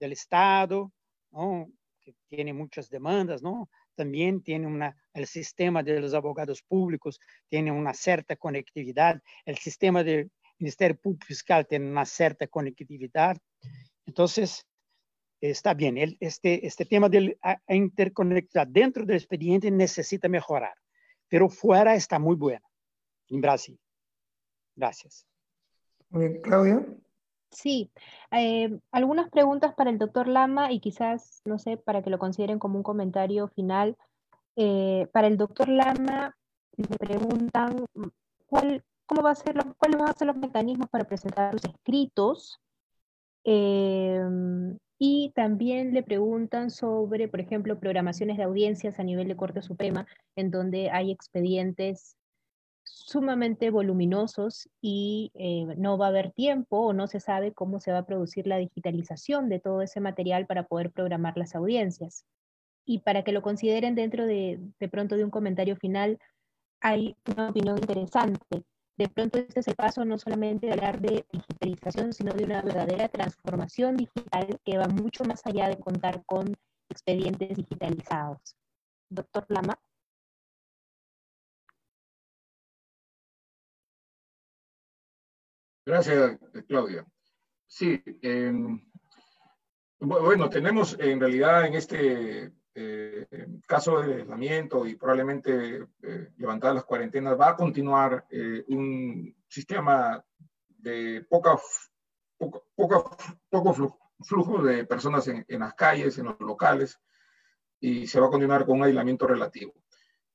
del 0.00 0.12
Estado, 0.12 0.90
¿no? 1.30 1.68
que 2.00 2.14
tienen 2.28 2.56
muchas 2.56 2.88
demandas, 2.88 3.42
¿no? 3.42 3.68
también 3.96 4.42
tiene 4.42 4.66
una, 4.66 4.96
sistema 5.24 5.82
de 5.82 5.98
abogados 6.14 6.62
públicos 6.62 7.18
tiene 7.48 7.72
una 7.72 7.92
cierta 7.94 8.36
conectividad, 8.36 9.20
el 9.44 9.56
sistema 9.56 10.04
del 10.04 10.30
Ministerio 10.58 10.96
Público 10.96 11.26
Fiscal 11.26 11.66
tiene 11.66 11.90
una 11.90 12.04
cierta 12.04 12.46
conectividad. 12.46 13.36
Entonces, 14.06 14.66
está 15.40 15.74
bien, 15.74 15.98
el, 15.98 16.16
este, 16.20 16.66
este 16.66 16.84
tema 16.84 17.08
de 17.08 17.38
la 17.42 17.60
interconectividad 17.68 18.66
dentro 18.66 19.04
del 19.04 19.16
expediente 19.16 19.70
necesita 19.70 20.28
mejorar, 20.28 20.74
pero 21.28 21.48
fuera 21.48 21.94
está 21.94 22.18
muy 22.18 22.36
buena 22.36 22.66
en 23.28 23.40
Brasil. 23.40 23.78
Gracias. 24.74 25.26
Claudia. 26.42 26.86
Sí, 27.50 27.90
eh, 28.32 28.78
algunas 28.90 29.30
preguntas 29.30 29.74
para 29.74 29.90
el 29.90 29.98
doctor 29.98 30.28
Lama 30.28 30.72
y 30.72 30.80
quizás, 30.80 31.40
no 31.44 31.58
sé, 31.58 31.76
para 31.76 32.02
que 32.02 32.10
lo 32.10 32.18
consideren 32.18 32.58
como 32.58 32.76
un 32.76 32.82
comentario 32.82 33.48
final. 33.48 33.96
Eh, 34.56 35.08
para 35.12 35.26
el 35.26 35.36
doctor 35.36 35.68
Lama, 35.68 36.36
le 36.76 36.96
preguntan 36.98 37.86
cuál, 38.46 38.84
cómo 39.06 39.22
va 39.22 39.30
a 39.30 39.34
ser 39.34 39.54
cuáles 39.78 39.98
van 39.98 40.08
a 40.08 40.12
ser 40.12 40.26
los 40.26 40.36
mecanismos 40.36 40.88
para 40.90 41.04
presentar 41.04 41.52
los 41.52 41.64
escritos. 41.64 42.60
Em, 43.48 44.76
y 44.98 45.30
también 45.36 45.94
le 45.94 46.02
preguntan 46.02 46.68
sobre, 46.68 47.28
por 47.28 47.40
ejemplo, 47.40 47.78
programaciones 47.78 48.38
de 48.38 48.42
audiencias 48.42 48.98
a 48.98 49.04
nivel 49.04 49.28
de 49.28 49.36
Corte 49.36 49.62
Suprema, 49.62 50.04
en 50.34 50.50
donde 50.50 50.90
hay 50.90 51.12
expedientes 51.12 52.16
sumamente 52.82 53.70
voluminosos 53.70 54.68
y 54.80 55.30
eh, 55.34 55.76
no 55.76 55.96
va 55.96 56.06
a 56.06 56.08
haber 56.08 56.32
tiempo 56.32 56.78
o 56.78 56.92
no 56.92 57.06
se 57.06 57.20
sabe 57.20 57.52
cómo 57.52 57.78
se 57.78 57.92
va 57.92 57.98
a 57.98 58.06
producir 58.06 58.48
la 58.48 58.56
digitalización 58.56 59.48
de 59.48 59.60
todo 59.60 59.80
ese 59.80 60.00
material 60.00 60.46
para 60.46 60.66
poder 60.66 60.90
programar 60.90 61.36
las 61.36 61.54
audiencias. 61.54 62.24
Y 62.84 63.00
para 63.00 63.22
que 63.22 63.32
lo 63.32 63.42
consideren 63.42 63.94
dentro 63.94 64.26
de, 64.26 64.58
de 64.80 64.88
pronto 64.88 65.16
de 65.16 65.24
un 65.24 65.30
comentario 65.30 65.76
final, 65.76 66.18
hay 66.80 67.14
una 67.32 67.50
opinión 67.50 67.78
interesante. 67.78 68.64
De 68.96 69.08
pronto 69.08 69.38
este 69.38 69.60
es 69.60 69.68
el 69.68 69.74
paso 69.74 70.04
no 70.04 70.16
solamente 70.16 70.66
de 70.66 70.72
hablar 70.72 71.00
de 71.00 71.26
digitalización, 71.30 72.12
sino 72.14 72.32
de 72.32 72.44
una 72.44 72.62
verdadera 72.62 73.08
transformación 73.08 73.96
digital 73.96 74.58
que 74.64 74.78
va 74.78 74.86
mucho 74.86 75.24
más 75.24 75.44
allá 75.44 75.68
de 75.68 75.78
contar 75.78 76.24
con 76.24 76.56
expedientes 76.88 77.56
digitalizados. 77.56 78.56
Doctor 79.10 79.44
Lama. 79.48 79.78
Gracias, 85.84 86.38
Claudia. 86.66 87.06
Sí, 87.68 88.02
bueno, 90.00 90.48
tenemos 90.48 90.98
en 90.98 91.20
realidad 91.20 91.66
en 91.66 91.74
este 91.74 92.52
eh, 92.76 93.26
caso 93.66 94.00
de 94.00 94.16
aislamiento 94.16 94.86
y 94.86 94.96
probablemente 94.96 95.86
eh, 96.02 96.32
levantar 96.36 96.74
las 96.74 96.84
cuarentenas, 96.84 97.38
va 97.38 97.50
a 97.50 97.56
continuar 97.56 98.26
eh, 98.30 98.64
un 98.68 99.34
sistema 99.48 100.22
de 100.68 101.26
poca, 101.28 101.58
poco, 102.36 103.16
poco 103.48 103.96
flujo, 104.20 104.62
de 104.62 104.84
personas 104.84 105.26
en, 105.28 105.44
en, 105.48 105.60
las 105.60 105.74
calles, 105.74 106.18
en 106.18 106.26
los 106.26 106.38
locales, 106.40 107.00
y 107.80 108.06
se 108.06 108.20
va 108.20 108.26
a 108.26 108.30
continuar 108.30 108.64
con 108.64 108.78
un 108.78 108.84
aislamiento 108.84 109.26
relativo. 109.26 109.72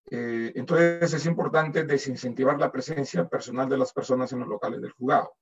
Eh, 0.09 0.51
entonces 0.55 1.13
es 1.13 1.25
importante 1.25 1.83
desincentivar 1.83 2.59
la 2.59 2.71
presencia 2.71 3.27
personal 3.29 3.69
de 3.69 3.77
las 3.77 3.93
personas 3.93 4.31
en 4.33 4.39
los 4.39 4.47
locales 4.49 4.81
del 4.81 4.91
juzgado, 4.91 5.35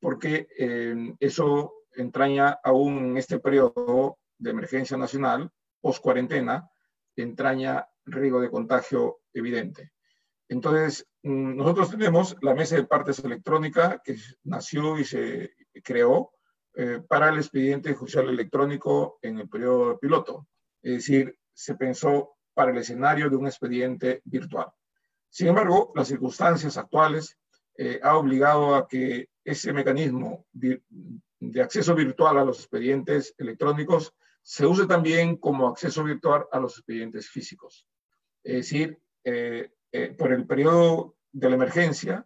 porque 0.00 0.48
eh, 0.58 1.14
eso 1.20 1.72
entraña 1.94 2.58
aún 2.62 2.98
en 2.98 3.16
este 3.16 3.38
periodo 3.38 4.18
de 4.38 4.50
emergencia 4.50 4.96
nacional, 4.96 5.50
post 5.86 6.02
cuarentena, 6.02 6.68
entraña 7.14 7.86
riesgo 8.06 8.40
de 8.40 8.50
contagio 8.50 9.20
evidente. 9.32 9.92
Entonces, 10.48 11.06
mm, 11.22 11.56
nosotros 11.56 11.90
tenemos 11.90 12.36
la 12.42 12.54
mesa 12.54 12.74
de 12.74 12.86
partes 12.86 13.20
electrónica 13.20 14.02
que 14.04 14.16
nació 14.42 14.98
y 14.98 15.04
se 15.04 15.52
creó 15.84 16.32
eh, 16.74 17.00
para 17.08 17.28
el 17.28 17.36
expediente 17.36 17.94
judicial 17.94 18.28
electrónico 18.28 19.20
en 19.22 19.38
el 19.38 19.48
periodo 19.48 19.96
piloto. 20.00 20.48
Es 20.82 20.94
decir, 20.94 21.38
se 21.52 21.76
pensó 21.76 22.34
para 22.52 22.72
el 22.72 22.78
escenario 22.78 23.30
de 23.30 23.36
un 23.36 23.46
expediente 23.46 24.22
virtual. 24.24 24.66
Sin 25.30 25.46
embargo, 25.46 25.92
las 25.94 26.08
circunstancias 26.08 26.76
actuales 26.76 27.38
eh, 27.78 28.00
ha 28.02 28.16
obligado 28.16 28.74
a 28.74 28.88
que 28.88 29.28
ese 29.44 29.72
mecanismo 29.72 30.46
de, 30.52 30.82
acceso 31.62 31.94
virtual 31.94 32.38
a 32.38 32.44
los 32.44 32.58
expedientes 32.58 33.34
electrónicos 33.38 34.12
se 34.48 34.64
use 34.64 34.86
también 34.86 35.38
como 35.38 35.66
acceso 35.66 36.04
virtual 36.04 36.46
a 36.52 36.60
los 36.60 36.78
expedientes 36.78 37.28
físicos. 37.28 37.84
Es 38.44 38.54
decir, 38.54 38.96
eh, 39.24 39.72
eh, 39.90 40.14
por 40.16 40.32
el 40.32 40.46
periodo 40.46 41.16
de 41.32 41.48
la 41.50 41.56
emergencia 41.56 42.24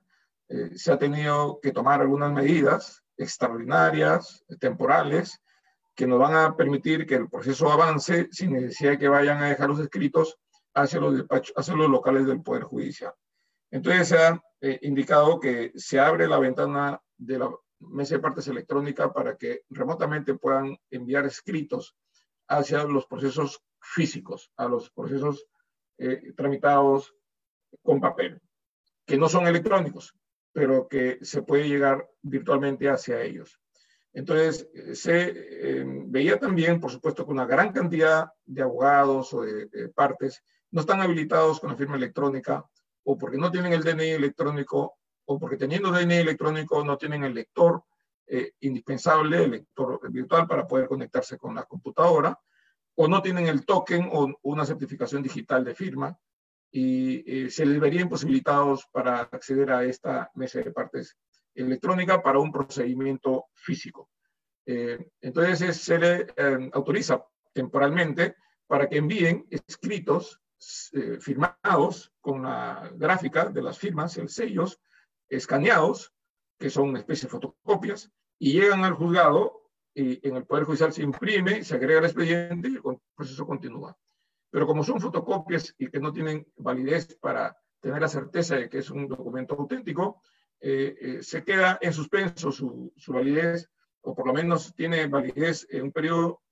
se 0.75 0.91
ha 0.91 0.99
tenido 0.99 1.61
que 1.61 1.71
tomar 1.71 2.01
algunas 2.01 2.33
medidas 2.33 3.05
extraordinarias, 3.17 4.45
temporales, 4.59 5.41
que 5.95 6.09
nos 6.09 6.19
van 6.19 6.35
a 6.35 6.57
permitir 6.57 7.07
que 7.07 7.15
el 7.15 7.31
proceso 7.31 7.71
avance 7.71 8.29
sin 8.33 8.53
necesidad 8.53 8.93
de 8.93 8.99
que 8.99 9.09
vayan 9.09 9.43
a 9.43 9.49
dejar 9.49 9.69
los 9.69 9.79
escritos 9.79 10.37
hacia 10.75 11.01
los, 11.01 11.17
despachos, 11.17 11.55
hacia 11.57 11.75
los 11.75 11.89
locales 11.89 12.27
del 12.27 12.43
Poder 12.43 12.65
Judicial. 12.65 13.13
Entonces 13.71 14.09
se 14.09 14.19
ha 14.19 14.43
eh, 14.61 14.79
indicado 14.83 15.39
que 15.39 15.73
se 15.77 16.01
abre 16.01 16.27
la 16.27 16.39
ventana 16.39 17.01
de 17.17 17.39
la 17.39 17.51
mesa 17.79 18.17
de 18.17 18.21
partes 18.21 18.49
electrónica 18.49 19.13
para 19.13 19.37
que 19.37 19.63
remotamente 19.71 20.35
puedan 20.35 20.77
enviar 20.91 21.25
escritos 21.25 21.97
hacia 22.51 22.85
los 22.85 23.07
procesos 23.07 23.63
físicos, 23.81 24.51
a 24.57 24.67
los 24.67 24.91
procesos 24.91 25.47
eh, 25.99 26.33
tramitados 26.37 27.15
con 27.83 28.01
papel, 28.01 28.41
que 29.07 29.17
no 29.17 29.29
son 29.29 29.47
electrónicos, 29.47 30.15
pero 30.53 30.89
que 30.89 31.19
se 31.23 31.43
puede 31.43 31.69
llegar 31.69 32.11
virtualmente 32.23 32.89
hacia 32.89 33.23
ellos. 33.23 33.61
Entonces, 34.13 34.69
eh, 34.75 34.95
se 34.97 35.29
eh, 35.29 35.85
veía 36.07 36.39
también, 36.41 36.81
por 36.81 36.91
supuesto, 36.91 37.25
que 37.25 37.31
una 37.31 37.47
gran 37.47 37.73
cantidad 37.73 38.33
de 38.45 38.63
abogados 38.63 39.33
o 39.33 39.43
de, 39.43 39.89
partes 39.95 40.43
no 40.73 40.81
están 40.81 41.01
habilitados 41.01 41.61
con 41.61 41.71
la 41.71 41.77
firma 41.77 41.97
electrónica 41.97 42.69
o 43.05 43.17
porque 43.17 43.39
no 43.39 43.51
tienen 43.51 43.73
el 43.73 43.85
DNI 43.85 44.11
electrónico 44.11 44.97
o 45.25 45.39
porque 45.39 45.57
teniendo 45.57 45.93
DNI 45.93 46.17
electrónico 46.17 46.85
no 46.85 46.99
tienen 46.99 47.23
el 47.23 47.35
lector 47.35 47.85
eh, 48.33 48.53
indispensable, 48.61 49.43
el 49.43 49.51
lector 49.51 49.99
virtual 50.09 50.47
para 50.47 50.65
poder 50.65 50.87
conectarse 50.87 51.37
con 51.37 51.53
la 51.53 51.65
computadora, 51.65 52.39
o 52.95 53.09
no 53.09 53.21
tienen 53.21 53.49
el 53.49 53.67
token 53.67 54.09
o 54.13 54.33
una 54.43 54.65
certificación 54.65 55.21
digital 55.21 55.65
de 55.65 55.75
firma, 55.75 56.17
y 56.71 57.25
eh, 57.27 57.51
se 57.51 57.67
les 57.67 57.81
verían 57.81 58.05
imposibilitados 58.05 58.87
para 58.93 59.23
acceder 59.23 59.73
a 59.73 59.83
esta 59.83 60.31
mesa 60.35 60.61
de 60.61 60.71
partes 60.71 61.17
electrónica 61.57 62.23
para 62.23 62.39
un 62.39 62.53
procedimiento 62.53 63.47
físico. 63.53 64.09
Eh, 64.65 65.11
entonces 65.21 65.77
se 65.79 65.99
le 65.99 66.27
autoriza 66.73 67.25
temporalmente 67.53 68.37
para 68.69 68.89
que 68.89 68.99
envíen 68.99 69.45
escritos 69.51 70.41
firmados 71.19 72.13
con 72.21 72.45
la 72.45 72.93
gráfica 72.95 73.47
de 73.47 73.63
las 73.63 73.77
firmas, 73.77 74.17
el 74.19 74.29
sellos, 74.29 74.81
escaneados, 75.29 76.15
que 76.61 76.71
son 76.71 76.91
una 76.91 77.01
especie 77.01 77.27
de 77.27 77.31
fotocopias, 77.31 78.13
y 78.41 78.55
llegan 78.55 78.85
al 78.85 78.95
juzgado 78.95 79.69
y 79.95 80.27
en 80.27 80.37
el 80.37 80.47
Poder 80.47 80.65
Judicial 80.65 80.93
se 80.93 81.03
imprime, 81.03 81.63
se 81.63 81.75
agrega 81.75 81.99
el 81.99 82.07
expediente 82.07 82.69
y 82.71 82.77
el 82.77 82.99
proceso 83.15 83.47
continúa. 83.47 83.97
Pero 84.51 84.67
como 84.67 84.83
son 84.83 85.01
fotocopias 85.01 85.75
y 85.79 85.89
que 85.89 86.01
no 86.01 86.13
tienen 86.13 86.47
validez 86.57 87.17
para 87.21 87.57
tener 87.81 88.01
la 88.01 88.09
certeza 88.09 88.57
de 88.57 88.69
que 88.69 88.79
es 88.79 88.91
un 88.91 89.07
documento 89.07 89.55
auténtico, 89.55 90.23
eh, 90.59 90.97
eh, 91.01 91.23
se 91.23 91.45
queda 91.45 91.79
en 91.83 91.93
suspenso 91.93 92.51
su, 92.51 92.93
su, 92.97 93.13
validez, 93.13 93.69
o 94.01 94.15
por 94.15 94.27
lo 94.27 94.33
menos 94.33 94.75
tiene 94.75 95.07
validez 95.07 95.67
en 95.71 95.85
un 95.85 95.93
periodo 95.93 96.43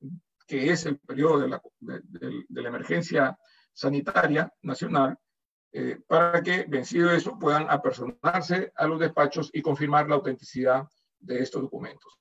que 0.46 0.70
es 0.70 0.84
el 0.86 0.98
periodo 0.98 1.40
de 1.40 1.48
la, 1.48 1.62
de, 1.80 2.62
la 2.62 2.68
emergencia 2.68 3.38
sanitaria 3.72 4.52
nacional, 4.62 5.16
eh, 5.72 6.00
para 6.06 6.42
que, 6.42 6.64
vencido 6.68 7.10
eso, 7.10 7.38
puedan 7.38 7.66
apersonarse 7.70 8.72
a 8.74 8.86
los 8.86 9.00
despachos 9.00 9.50
y 9.52 9.62
confirmar 9.62 10.08
la 10.08 10.16
autenticidad 10.16 10.86
de 11.20 11.40
estos 11.40 11.62
documentos. 11.62 12.18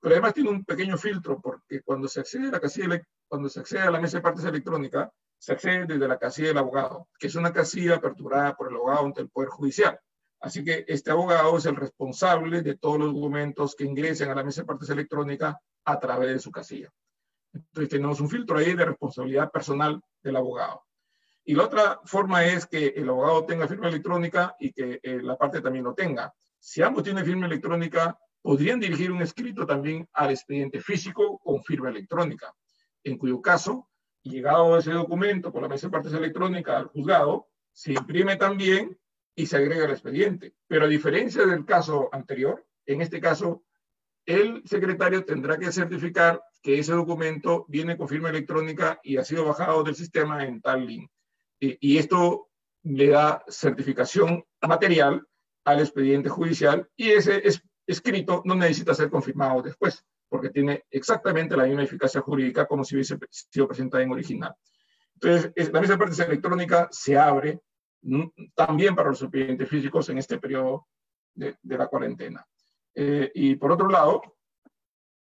Pero 0.00 0.14
además 0.14 0.34
tiene 0.34 0.50
un 0.50 0.64
pequeño 0.64 0.98
filtro, 0.98 1.40
porque 1.40 1.82
cuando 1.82 2.08
se 2.08 2.20
accede 2.20 2.48
a 2.48 2.52
la 2.52 2.60
casilla, 2.60 3.00
cuando 3.28 3.48
se 3.48 3.60
accede 3.60 3.82
a 3.82 3.90
la 3.90 4.00
mesa 4.00 4.18
de 4.18 4.22
partes 4.22 4.44
electrónica, 4.44 5.10
se 5.38 5.52
accede 5.52 5.86
desde 5.86 6.08
la 6.08 6.18
casilla 6.18 6.48
del 6.48 6.58
abogado, 6.58 7.08
que 7.18 7.28
es 7.28 7.34
una 7.34 7.52
casilla 7.52 7.96
aperturada 7.96 8.54
por 8.56 8.68
el 8.68 8.76
abogado 8.76 9.06
ante 9.06 9.22
el 9.22 9.30
Poder 9.30 9.48
Judicial. 9.48 9.98
Así 10.40 10.64
que 10.64 10.84
este 10.88 11.12
abogado 11.12 11.56
es 11.56 11.66
el 11.66 11.76
responsable 11.76 12.62
de 12.62 12.76
todos 12.76 12.98
los 12.98 13.14
documentos 13.14 13.76
que 13.76 13.84
ingresen 13.84 14.28
a 14.30 14.34
la 14.34 14.42
mesa 14.42 14.62
de 14.62 14.66
partes 14.66 14.90
electrónica 14.90 15.56
a 15.84 16.00
través 16.00 16.30
de 16.30 16.38
su 16.40 16.50
casilla. 16.50 16.92
Entonces 17.52 17.90
tenemos 17.90 18.20
un 18.20 18.28
filtro 18.28 18.58
ahí 18.58 18.74
de 18.74 18.84
responsabilidad 18.84 19.50
personal 19.52 20.00
del 20.22 20.36
abogado. 20.36 20.84
Y 21.44 21.54
la 21.54 21.64
otra 21.64 22.00
forma 22.04 22.44
es 22.44 22.66
que 22.66 22.88
el 22.88 23.08
abogado 23.08 23.44
tenga 23.44 23.68
firma 23.68 23.88
electrónica 23.88 24.56
y 24.58 24.72
que 24.72 25.00
eh, 25.02 25.20
la 25.22 25.36
parte 25.36 25.60
también 25.60 25.84
lo 25.84 25.94
tenga. 25.94 26.32
Si 26.58 26.82
ambos 26.82 27.02
tienen 27.02 27.24
firma 27.24 27.46
electrónica, 27.46 28.18
podrían 28.42 28.80
dirigir 28.80 29.10
un 29.10 29.22
escrito 29.22 29.66
también 29.66 30.08
al 30.12 30.30
expediente 30.30 30.80
físico 30.80 31.38
con 31.38 31.62
firma 31.62 31.90
electrónica, 31.90 32.54
en 33.04 33.16
cuyo 33.16 33.40
caso, 33.40 33.88
llegado 34.22 34.76
ese 34.76 34.92
documento 34.92 35.52
por 35.52 35.62
la 35.62 35.68
mesa 35.68 35.86
de 35.86 35.92
partes 35.92 36.12
electrónica 36.12 36.76
al 36.76 36.86
juzgado, 36.86 37.48
se 37.72 37.92
imprime 37.92 38.36
también 38.36 38.98
y 39.34 39.46
se 39.46 39.56
agrega 39.56 39.84
al 39.84 39.92
expediente. 39.92 40.54
Pero 40.66 40.84
a 40.84 40.88
diferencia 40.88 41.46
del 41.46 41.64
caso 41.64 42.08
anterior, 42.12 42.66
en 42.84 43.00
este 43.00 43.20
caso, 43.20 43.64
el 44.26 44.62
secretario 44.66 45.24
tendrá 45.24 45.56
que 45.58 45.72
certificar 45.72 46.42
que 46.62 46.78
ese 46.78 46.92
documento 46.92 47.64
viene 47.68 47.96
con 47.96 48.08
firma 48.08 48.30
electrónica 48.30 49.00
y 49.02 49.16
ha 49.16 49.24
sido 49.24 49.46
bajado 49.46 49.82
del 49.82 49.96
sistema 49.96 50.44
en 50.44 50.60
tal 50.60 50.86
link 50.86 51.10
y 51.62 51.98
esto 51.98 52.48
le 52.82 53.08
da 53.08 53.44
certificación 53.48 54.44
material 54.62 55.24
al 55.64 55.80
expediente 55.80 56.28
judicial 56.28 56.88
y 56.96 57.10
ese 57.10 57.46
es, 57.46 57.62
escrito 57.86 58.42
no 58.44 58.54
necesita 58.54 58.94
ser 58.94 59.10
confirmado 59.10 59.62
después, 59.62 60.04
porque 60.28 60.50
tiene 60.50 60.84
exactamente 60.90 61.56
la 61.56 61.64
misma 61.64 61.82
eficacia 61.82 62.20
jurídica 62.20 62.66
como 62.66 62.84
si 62.84 62.94
hubiese 62.94 63.18
sido 63.30 63.68
presentada 63.68 64.02
en 64.02 64.12
original. 64.12 64.54
Entonces, 65.14 65.72
la 65.72 65.80
mesa 65.80 65.96
de 65.96 66.24
electrónica 66.24 66.88
se 66.90 67.16
abre 67.16 67.60
mm, 68.02 68.24
también 68.54 68.94
para 68.94 69.10
los 69.10 69.22
expedientes 69.22 69.68
físicos 69.68 70.08
en 70.08 70.18
este 70.18 70.38
periodo 70.38 70.88
de, 71.34 71.56
la 71.62 71.86
cuarentena. 71.86 72.46
Eh, 72.94 73.30
y 73.34 73.54
por 73.56 73.72
otro 73.72 73.88
lado, 73.88 74.22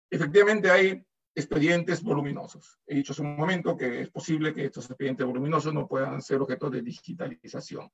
efectivamente 0.10 0.70
hay 0.70 1.06
expedientes 1.36 2.02
voluminosos. 2.04 2.80
He 2.86 2.96
dicho 2.96 3.14
hace 3.14 3.22
un 3.22 3.38
momento 3.38 3.78
que 3.78 4.02
es 4.02 4.10
posible 4.10 4.54
que 4.54 4.66
estos 4.66 4.86
expedientes 4.86 5.26
voluminosos 5.26 5.74
no 5.74 5.88
puedan 5.88 6.22
ser 6.22 6.42
objeto 6.42 6.70
de 6.70 6.82
digitalización 6.82 7.90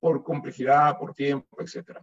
por 0.00 0.22
complejidad, 0.22 0.96
por 0.98 1.14
tiempo, 1.14 1.60
etc. 1.60 1.98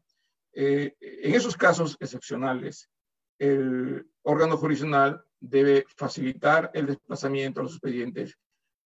Eh, 0.56 0.95
en 0.99 1.36
esos 1.36 1.56
casos 1.56 1.98
excepcionales, 1.99 2.90
el 3.38 4.10
órgano 4.23 4.57
jurisdiccional 4.57 5.23
debe 5.40 5.86
facilitar 5.95 6.72
el 6.73 6.88
desplazamiento 6.88 7.60
de 7.60 7.64
los 7.65 7.73
expedientes 7.73 8.38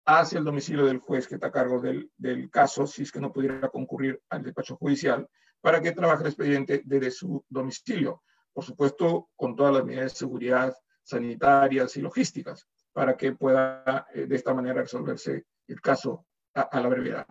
hacia 0.04 0.38
el 0.38 0.44
domicilio 0.44 0.84
del 0.84 0.98
juez 0.98 1.26
que 1.26 1.34
está 1.34 1.48
a 1.48 1.52
cargo 1.52 1.80
del, 1.80 2.10
del 2.16 2.50
caso, 2.50 2.86
si 2.86 3.02
es 3.02 3.10
que 3.10 3.20
no 3.20 3.32
pudiera 3.32 3.68
concurrir 3.68 4.22
al 4.28 4.42
despacho 4.42 4.76
judicial, 4.76 5.28
para 5.60 5.80
que 5.80 5.92
trabaje 5.92 6.22
el 6.22 6.28
expediente 6.28 6.82
desde 6.84 7.10
su 7.10 7.44
domicilio. 7.48 8.22
Por 8.52 8.64
supuesto, 8.64 9.30
con 9.34 9.56
todas 9.56 9.74
las 9.74 9.84
medidas 9.84 10.12
de 10.12 10.18
seguridad 10.18 10.76
sanitarias 11.02 11.96
y 11.96 12.02
logísticas 12.02 12.68
para 12.92 13.16
que 13.16 13.32
pueda 13.32 14.06
eh, 14.14 14.26
de 14.26 14.36
esta 14.36 14.54
manera 14.54 14.82
resolverse 14.82 15.46
el 15.66 15.80
caso 15.80 16.26
a, 16.54 16.80
la 16.80 16.88
brevedad. 16.88 17.26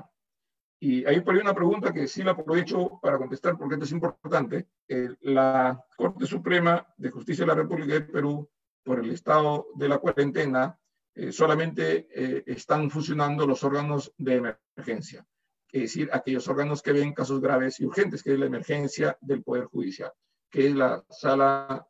Y 0.80 1.06
ahí 1.06 1.22
por 1.22 1.34
ahí 1.34 1.42
una 1.42 1.54
pregunta 1.54 1.94
que 1.94 2.08
sí 2.08 2.24
la 2.24 2.32
aprovecho 2.32 3.00
para 3.02 3.18
contestar 3.18 3.58
porque 3.58 3.76
esto 3.76 3.86
es 3.86 3.92
importante. 3.92 4.68
Eh, 4.88 5.10
la 5.22 5.84
Corte 5.96 6.26
Suprema 6.26 6.86
de 6.98 7.10
Justicia 7.10 7.44
de 7.44 7.48
la 7.48 7.56
República 7.56 7.94
de 7.94 8.02
Perú, 8.02 8.50
por 8.84 9.00
el 9.00 9.12
estado 9.12 9.68
de 9.76 9.90
la 9.90 9.98
cuarentena, 9.98 10.78
eh, 11.16 11.32
solamente 11.32 12.08
están 12.52 12.92
funcionando 12.92 13.48
los 13.48 13.64
órganos 13.64 14.14
de 14.18 14.36
emergencia, 14.76 15.26
es 15.72 15.82
decir, 15.82 16.10
aquellos 16.12 16.48
órganos 16.50 16.82
que 16.82 16.92
ven 16.92 17.14
casos 17.14 17.40
graves 17.40 17.80
y 17.80 17.86
urgentes, 17.86 18.22
que 18.22 18.34
es 18.34 18.40
la 18.40 18.48
emergencia 18.48 19.18
del 19.22 19.42
Poder 19.42 19.66
Judicial, 19.66 20.12
que 20.52 20.68
es 20.68 20.76
la 20.76 21.04
sala 21.10 21.88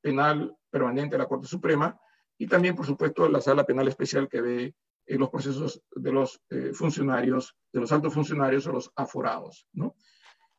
penal 0.00 0.56
permanente 0.70 1.16
de 1.16 1.18
la 1.18 1.28
Corte 1.28 1.46
Suprema 1.46 2.00
y 2.38 2.46
también, 2.46 2.74
por 2.74 2.86
supuesto, 2.86 3.28
la 3.28 3.40
sala 3.40 3.64
penal 3.64 3.88
especial 3.88 4.28
que 4.28 4.40
ve 4.40 4.74
eh, 5.06 5.16
los 5.16 5.30
procesos 5.30 5.82
de 5.94 6.12
los 6.12 6.40
eh, 6.50 6.72
funcionarios, 6.72 7.56
de 7.72 7.80
los 7.80 7.92
altos 7.92 8.12
funcionarios 8.12 8.66
o 8.66 8.72
los 8.72 8.90
aforados. 8.96 9.66
¿no? 9.72 9.94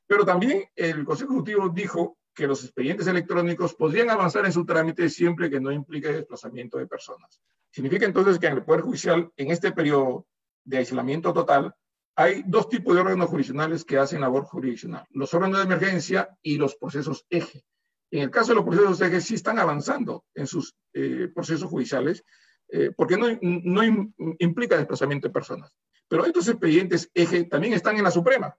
Pero 0.07 0.26
también 0.26 0.64
el 0.76 1.03
Consejo 1.03 1.34
Ejecutivo 1.34 1.69
dijo 1.69 2.18
que 2.34 2.48
los 2.48 2.64
expedientes 2.64 3.07
electrónicos 3.07 3.74
podrían 3.74 4.10
avanzar 4.10 4.45
en 4.45 4.53
su 4.53 4.65
trámite 4.65 5.10
siempre 5.10 5.49
que 5.49 5.60
no 5.60 5.72
implique 5.72 6.14
desplazamiento 6.14 6.78
de 6.78 6.88
personas. 6.88 7.41
Significa 7.72 8.06
entonces 8.06 8.40
que 8.40 8.48
en 8.48 8.53
el 8.53 8.64
Poder 8.64 8.82
Judicial, 8.82 9.32
en 9.36 9.52
este 9.52 9.72
periodo 9.72 10.28
de 10.64 10.78
aislamiento 10.78 11.34
total, 11.34 11.76
hay 12.15 12.44
dos 12.45 12.69
tipos 12.69 12.95
de 12.95 13.02
órganos 13.02 13.30
jurisdiccionales 13.30 13.84
que 13.84 13.98
hacen 13.98 14.22
labor 14.22 14.44
jurisdiccional, 14.45 15.06
los 15.11 15.34
órganos 15.34 15.57
de 15.57 15.65
emergencia 15.65 16.30
y 16.41 16.57
los 16.57 16.76
procesos 16.76 17.26
eje. 17.30 17.64
En 18.10 18.24
el 18.24 18.32
caso 18.32 18.52
de 18.52 18.56
los 18.56 18.65
procesos 18.65 19.02
eje 19.02 19.22
sí 19.22 19.36
están 19.36 19.60
avanzando 19.60 20.26
en 20.34 20.48
sus 20.48 20.76
eh, 20.94 21.30
procesos 21.34 21.69
judiciales, 21.69 22.24
eh, 22.69 22.91
porque 22.95 23.18
no, 23.18 23.27
no 23.41 23.84
implica 24.39 24.77
desplazamiento 24.77 25.27
de 25.27 25.34
personas. 25.34 25.73
Pero 26.07 26.26
estos 26.26 26.48
expedientes 26.48 27.10
eje 27.14 27.44
también 27.45 27.73
están 27.73 27.98
en 27.98 28.03
la 28.03 28.11
Suprema. 28.11 28.56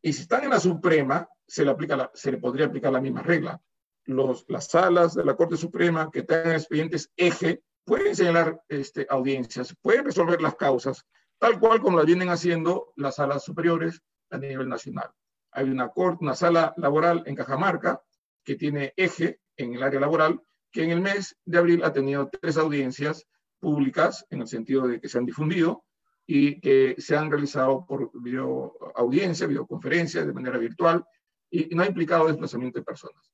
Y 0.00 0.12
si 0.12 0.22
están 0.22 0.44
en 0.44 0.50
la 0.50 0.60
Suprema, 0.60 1.28
se 1.46 1.64
le, 1.64 1.70
aplica 1.70 2.10
se 2.14 2.32
le 2.32 2.38
podría 2.38 2.66
aplicar 2.66 2.92
la 2.92 3.00
misma 3.00 3.22
regla. 3.22 3.60
Los, 4.04 4.44
las 4.48 4.68
salas 4.68 5.14
de 5.14 5.24
la 5.24 5.36
Corte 5.36 5.56
Suprema 5.56 6.10
que 6.10 6.22
tengan 6.22 6.52
expedientes 6.52 7.12
eje 7.16 7.62
pueden 7.84 8.16
señalar 8.16 8.62
este, 8.68 9.06
audiencias, 9.08 9.76
pueden 9.80 10.04
resolver 10.04 10.40
las 10.40 10.56
causas, 10.56 11.06
tal 11.38 11.58
cual 11.60 11.80
como 11.80 11.98
las 11.98 12.06
vienen 12.06 12.30
haciendo 12.30 12.92
las 12.96 13.16
salas 13.16 13.44
superiores 13.44 14.02
a 14.30 14.38
nivel 14.38 14.68
nacional. 14.68 15.10
Hay 15.52 15.68
una, 15.68 15.88
corte, 15.88 16.24
una 16.24 16.34
sala 16.34 16.74
laboral 16.76 17.22
en 17.26 17.36
Cajamarca 17.36 18.02
que 18.44 18.56
tiene 18.56 18.92
eje 18.96 19.40
en 19.56 19.74
el 19.74 19.82
área 19.82 20.00
laboral, 20.00 20.40
que 20.72 20.82
en 20.82 20.90
el 20.90 21.00
mes 21.00 21.36
de 21.44 21.58
abril 21.58 21.84
ha 21.84 21.92
tenido 21.92 22.28
tres 22.28 22.56
audiencias 22.56 23.26
públicas, 23.60 24.26
en 24.30 24.40
el 24.40 24.48
sentido 24.48 24.88
de 24.88 25.00
que 25.00 25.08
se 25.08 25.18
han 25.18 25.26
difundido 25.26 25.84
y 26.26 26.60
que 26.60 26.96
se 26.98 27.16
han 27.16 27.30
realizado 27.30 27.84
por 27.86 28.10
video 28.20 28.74
audiencia, 28.96 29.46
videoconferencia, 29.46 30.24
de 30.24 30.32
manera 30.32 30.58
virtual, 30.58 31.04
y, 31.50 31.74
no 31.74 31.82
ha 31.82 31.86
implicado 31.86 32.26
desplazamiento 32.26 32.78
de 32.78 32.84
personas. 32.84 33.30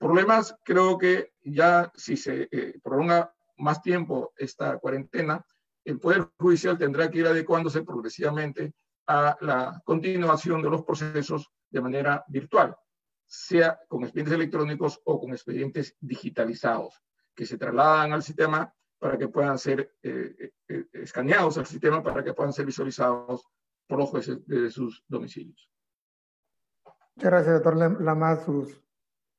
Demás, 0.00 0.56
creo 0.64 0.96
que 0.96 1.32
ya 1.42 1.92
si 1.94 2.16
se 2.16 2.48
eh, 2.50 2.80
prolonga 2.82 3.32
más 3.58 3.82
tiempo 3.82 4.32
esta 4.36 4.78
cuarentena, 4.78 5.44
el 5.84 5.98
Poder 5.98 6.30
Judicial 6.38 6.78
tendrá 6.78 7.10
que 7.10 7.18
ir 7.18 7.26
adecuándose 7.26 7.82
progresivamente 7.82 8.72
a 9.06 9.36
la 9.40 9.82
continuación 9.84 10.62
de 10.62 10.70
los 10.70 10.84
procesos 10.84 11.50
de 11.70 11.80
manera 11.82 12.24
virtual 12.28 12.74
sea 13.30 13.78
con 13.86 14.02
expedientes 14.02 14.34
electrónicos 14.34 15.00
o 15.04 15.20
con 15.20 15.30
expedientes 15.30 15.96
digitalizados, 16.00 17.00
que 17.34 17.46
se 17.46 17.56
trasladan 17.56 18.12
al 18.12 18.24
sistema 18.24 18.74
para 18.98 19.16
que 19.16 19.28
puedan 19.28 19.56
ser 19.56 19.94
eh, 20.02 20.34
eh, 20.38 20.52
eh, 20.68 20.84
escaneados 20.94 21.56
al 21.56 21.66
sistema 21.66 22.02
para 22.02 22.24
que 22.24 22.34
puedan 22.34 22.52
ser 22.52 22.66
visualizados 22.66 23.46
por 23.86 24.00
los 24.00 24.10
jueces 24.10 24.44
desde 24.46 24.70
sus 24.70 25.04
domicilios. 25.06 25.70
Muchas 27.14 27.30
gracias, 27.30 27.54
doctor 27.62 28.02
Lamas, 28.02 28.44
sus 28.44 28.82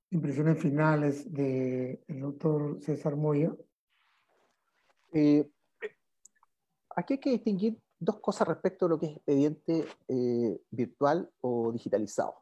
impresiones 0.09 0.61
finales 0.61 1.31
del 1.33 1.99
doctor 2.07 2.79
César 2.81 3.15
Moya. 3.15 3.53
Eh, 5.13 5.51
aquí 6.95 7.13
hay 7.13 7.19
que 7.19 7.31
distinguir 7.31 7.81
dos 7.99 8.19
cosas 8.19 8.47
respecto 8.47 8.85
a 8.85 8.89
lo 8.89 8.99
que 8.99 9.07
es 9.07 9.17
expediente 9.17 9.85
eh, 10.07 10.61
virtual 10.69 11.29
o 11.41 11.71
digitalizado. 11.71 12.40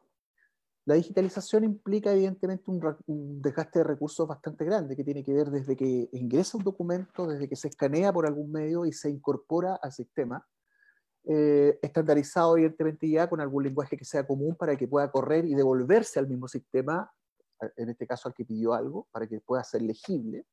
La 0.90 0.96
digitalización 0.96 1.62
implica 1.62 2.10
evidentemente 2.10 2.64
un, 2.66 3.40
desgaste 3.40 3.78
de 3.78 3.84
recursos 3.84 4.26
bastante 4.26 4.64
grande 4.64 4.96
que 4.96 5.04
tiene 5.04 5.22
que 5.22 5.32
ver 5.32 5.48
desde 5.48 5.76
que 5.76 6.08
ingresa 6.10 6.58
un 6.58 6.64
documento, 6.64 7.28
desde 7.28 7.48
que 7.48 7.54
se 7.54 7.68
escanea 7.68 8.12
por 8.12 8.26
algún 8.26 8.50
medio 8.50 8.84
y 8.84 8.92
se 8.92 9.08
incorpora 9.08 9.76
al 9.76 9.92
sistema, 9.92 10.44
eh, 11.28 11.78
estandarizado 11.80 12.56
evidentemente 12.56 13.08
ya 13.08 13.30
con 13.30 13.40
algún 13.40 13.62
lenguaje 13.62 13.96
que 13.96 14.04
sea 14.04 14.26
común 14.26 14.56
para 14.56 14.74
que 14.74 14.88
pueda 14.88 15.08
correr 15.12 15.44
y 15.44 15.54
devolverse 15.54 16.18
al 16.18 16.26
mismo 16.26 16.48
sistema, 16.48 17.08
en 17.76 17.90
este 17.90 18.04
caso 18.08 18.28
al 18.28 18.34
que 18.34 18.44
pidió 18.44 18.74
algo, 18.74 19.06
para 19.12 19.28
que 19.28 19.38
pueda 19.38 19.62
ser 19.62 19.82
legible. 19.82 20.44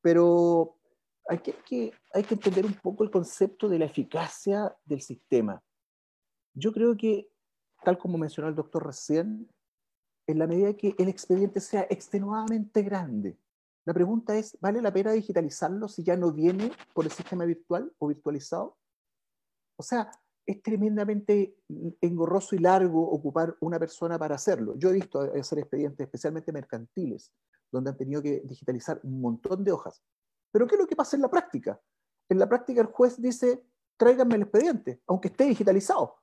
Pero 0.00 0.80
hay 1.28 1.38
que, 1.38 1.92
hay 2.12 2.24
que 2.24 2.34
entender 2.34 2.66
un 2.66 2.74
poco 2.74 3.04
el 3.04 3.10
concepto 3.12 3.68
de 3.68 3.78
la 3.78 3.84
eficacia 3.84 4.76
del 4.84 5.00
sistema. 5.00 5.62
Yo 6.54 6.72
creo 6.72 6.96
que, 6.96 7.30
tal 7.84 7.98
como 7.98 8.18
mencionó 8.18 8.48
el 8.48 8.54
doctor 8.54 8.84
recién, 8.84 9.48
en 10.26 10.38
la 10.38 10.46
medida 10.46 10.74
que 10.74 10.94
el 10.98 11.08
expediente 11.08 11.60
sea 11.60 11.86
extenuadamente 11.90 12.82
grande, 12.82 13.38
la 13.86 13.92
pregunta 13.92 14.36
es, 14.36 14.56
¿vale 14.60 14.80
la 14.80 14.92
pena 14.92 15.12
digitalizarlo 15.12 15.88
si 15.88 16.02
ya 16.02 16.16
no 16.16 16.32
viene 16.32 16.72
por 16.94 17.04
el 17.04 17.10
sistema 17.10 17.44
virtual 17.44 17.92
o 17.98 18.08
virtualizado? 18.08 18.78
O 19.76 19.82
sea, 19.82 20.10
es 20.46 20.62
tremendamente 20.62 21.56
engorroso 22.00 22.54
y 22.54 22.58
largo 22.58 23.06
ocupar 23.10 23.56
una 23.60 23.78
persona 23.78 24.18
para 24.18 24.36
hacerlo. 24.36 24.74
Yo 24.76 24.90
he 24.90 24.94
visto 24.94 25.20
hacer 25.20 25.58
expedientes 25.58 26.06
especialmente 26.06 26.52
mercantiles, 26.52 27.30
donde 27.70 27.90
han 27.90 27.96
tenido 27.96 28.22
que 28.22 28.40
digitalizar 28.44 29.00
un 29.02 29.20
montón 29.20 29.64
de 29.64 29.72
hojas. 29.72 30.02
Pero 30.50 30.66
¿qué 30.66 30.76
es 30.76 30.80
lo 30.80 30.86
que 30.86 30.96
pasa 30.96 31.16
en 31.16 31.22
la 31.22 31.30
práctica? 31.30 31.80
En 32.30 32.38
la 32.38 32.48
práctica 32.48 32.80
el 32.80 32.86
juez 32.86 33.20
dice, 33.20 33.66
tráiganme 33.98 34.36
el 34.36 34.42
expediente, 34.42 35.02
aunque 35.06 35.28
esté 35.28 35.44
digitalizado. 35.44 36.16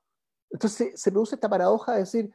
Entonces 0.52 1.00
se 1.00 1.12
produce 1.12 1.36
esta 1.36 1.50
paradoja 1.50 1.94
de 1.94 2.00
decir, 2.00 2.34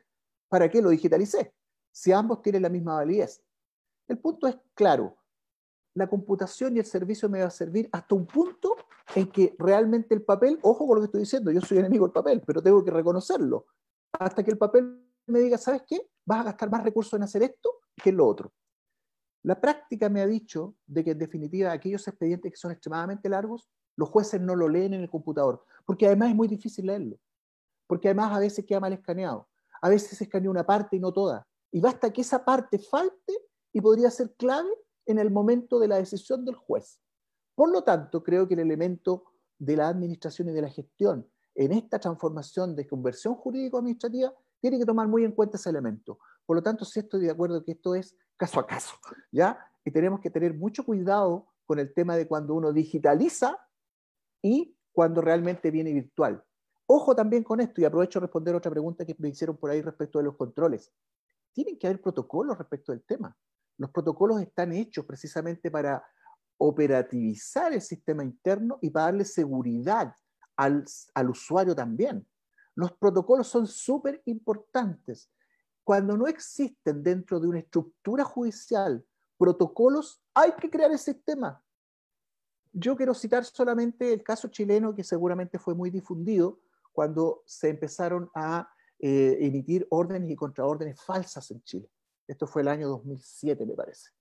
¿para 0.49 0.69
qué 0.71 0.81
lo 0.81 0.91
digitalicé? 0.91 1.55
Si 1.93 2.13
ambos 2.13 2.43
tienen 2.43 2.63
la 2.63 2.69
misma 2.69 2.95
validez. 2.95 3.43
El 4.09 4.19
punto 4.19 4.47
es 4.47 4.57
claro, 4.75 5.17
la 5.95 6.09
computación 6.09 6.77
y 6.77 6.79
el 6.79 6.85
servicio 6.85 7.29
me 7.29 7.41
va 7.41 7.47
a 7.47 7.51
servir 7.51 7.89
hasta 7.91 8.15
un 8.15 8.27
punto 8.27 8.77
en 9.15 9.31
que 9.31 9.57
realmente 9.59 10.15
el 10.15 10.23
papel, 10.23 10.59
ojo 10.63 10.87
con 10.87 10.97
lo 10.97 11.01
que 11.01 11.07
estoy 11.07 11.21
diciendo, 11.21 11.51
yo 11.51 11.61
soy 11.61 11.79
enemigo 11.79 12.07
del 12.07 12.13
papel, 12.13 12.43
pero 12.47 12.63
tengo 12.63 12.85
que 12.85 12.91
reconocerlo, 12.91 13.67
hasta 14.13 14.45
que 14.45 14.51
el 14.51 14.59
papel 14.59 15.03
me 15.27 15.41
diga, 15.41 15.57
¿sabes 15.59 15.83
qué? 15.87 16.09
Vas 16.25 16.41
a 16.41 16.45
gastar 16.45 16.71
más 16.71 16.85
recursos 16.85 17.15
en 17.15 17.23
hacer 17.23 17.43
esto 17.43 17.71
que 17.97 18.11
en 18.11 18.19
lo 18.19 18.27
otro. 18.27 18.53
La 19.43 19.61
práctica 19.61 20.09
me 20.09 20.21
ha 20.21 20.27
dicho 20.27 20.75
de 20.87 21.03
que 21.03 21.13
en 21.13 21.19
definitiva 21.19 21.73
aquellos 21.73 22.07
expedientes 22.07 22.53
que 22.53 22.59
son 22.59 22.73
extremadamente 22.73 23.29
largos, 23.29 23.69
los 23.97 24.11
jueces 24.11 24.41
no 24.41 24.55
lo 24.55 24.69
leen 24.69 24.93
en 24.93 25.01
el 25.01 25.11
computador, 25.11 25.65
porque 25.87 26.07
además 26.07 26.31
es 26.31 26.37
muy 26.37 26.49
difícil 26.49 26.87
leerlo, 26.87 27.19
porque 27.87 28.09
además 28.09 28.33
a 28.33 28.41
veces 28.41 28.65
queda 28.65 28.81
mal 28.81 28.93
escaneado, 28.93 29.49
a 29.81 29.89
veces 29.89 30.19
se 30.19 30.25
escanea 30.25 30.51
una 30.51 30.65
parte 30.65 30.97
y 30.97 31.01
no 31.01 31.13
toda, 31.13 31.47
y 31.71 31.81
basta 31.81 32.13
que 32.13 32.23
esa 32.23 32.45
parte 32.45 32.79
falte 32.79 33.35
y 33.73 33.81
podría 33.81 34.11
ser 34.11 34.35
clave 34.37 34.71
en 35.07 35.19
el 35.19 35.31
momento 35.31 35.79
de 35.79 35.89
la 35.89 35.97
decisión 35.97 36.45
del 36.45 36.55
juez. 36.55 37.01
Por 37.55 37.71
lo 37.71 37.83
tanto, 37.83 38.23
creo 38.23 38.47
que 38.49 38.55
el 38.55 38.61
elemento 38.61 39.25
de 39.59 39.77
la 39.77 39.89
administración 39.89 40.49
y 40.49 40.53
de 40.53 40.63
la 40.63 40.71
gestión 40.71 41.29
en 41.55 41.73
esta 41.73 41.99
transformación 41.99 42.77
de 42.77 42.87
conversión 42.87 43.35
jurídico-administrativa 43.35 44.33
tiene 44.61 44.79
que 44.79 44.85
tomar 44.85 45.09
muy 45.09 45.25
en 45.25 45.33
cuenta 45.33 45.57
ese 45.57 45.71
elemento. 45.71 46.19
Por 46.45 46.57
lo 46.57 46.63
tanto, 46.63 46.85
sí 46.85 47.01
estoy 47.01 47.23
de 47.23 47.31
acuerdo 47.31 47.65
que 47.65 47.73
esto 47.73 47.95
es 47.95 48.17
caso 48.37 48.61
a 48.61 48.67
caso, 48.67 48.95
¿ya? 49.33 49.59
Y 49.85 49.91
tenemos 49.91 50.21
que 50.21 50.31
tener 50.31 50.55
mucho 50.55 50.85
cuidado 50.85 51.47
con 51.65 51.79
el 51.79 51.93
tema 51.95 52.17
de 52.17 52.29
cuando 52.29 52.55
uno 52.55 52.73
digitaliza 52.73 53.59
y 54.43 54.77
cuando 54.93 55.21
realmente 55.21 55.71
viene 55.71 55.93
virtual. 55.93 56.45
Ojo 56.87 57.15
también 57.15 57.43
con 57.43 57.61
esto, 57.61 57.81
y 57.81 57.85
aprovecho 57.85 58.19
a 58.19 58.23
responder 58.23 58.55
otra 58.55 58.71
pregunta 58.71 59.05
que 59.05 59.17
me 59.19 59.29
hicieron 59.29 59.57
por 59.57 59.71
ahí 59.71 59.83
respecto 59.83 60.19
de 60.19 60.25
los 60.25 60.37
controles. 60.37 60.93
Tienen 61.53 61.79
que 61.79 61.87
haber 61.87 62.01
protocolos 62.01 62.57
respecto 62.57 62.93
del 62.93 63.03
tema. 63.03 63.37
Los 63.79 63.91
protocolos 63.91 64.41
están 64.41 64.73
hechos 64.73 65.05
precisamente 65.05 65.71
para 65.71 66.05
operativizar 66.59 67.73
el 67.73 67.83
sistema 67.83 68.25
interno 68.25 68.79
y 68.81 68.91
para 68.91 69.07
darle 69.07 69.25
seguridad 69.25 70.15
al 70.57 71.29
usuario 71.29 71.75
también. 71.75 72.27
Los 72.75 72.93
protocolos 72.93 73.49
son 73.49 73.67
súper 73.67 74.23
importantes 74.27 75.31
cuando 75.87 76.17
no 76.17 76.27
existen 76.27 77.01
dentro 77.01 77.39
de 77.39 77.47
una 77.47 77.61
estructura 77.61 78.25
judicial 78.25 79.07
protocolos, 79.39 80.21
hay 80.35 80.51
que 80.53 80.69
crear 80.69 80.91
el 80.91 80.99
sistema. 80.99 81.63
Yo 82.73 82.97
quiero 82.97 83.15
citar 83.15 83.45
solamente 83.45 84.13
el 84.13 84.25
caso 84.25 84.49
chileno 84.49 84.95
que 84.95 85.05
seguramente 85.05 85.61
fue 85.61 85.77
muy 85.77 85.91
difundido 85.91 86.59
cuando 86.97 87.43
se 87.45 87.69
empezaron 87.69 88.31
a 88.35 88.71
eh, 88.99 89.37
emitir 89.41 89.87
órdenes 89.91 90.31
y 90.31 90.35
contraórdenes 90.35 90.99
falsas 90.99 91.51
en 91.51 91.63
Chile. 91.63 91.91
Esto 92.27 92.47
fue 92.47 92.63
el 92.63 92.69
año 92.69 92.89
2007, 92.89 93.67
me 93.67 93.75
parece. 93.75 94.13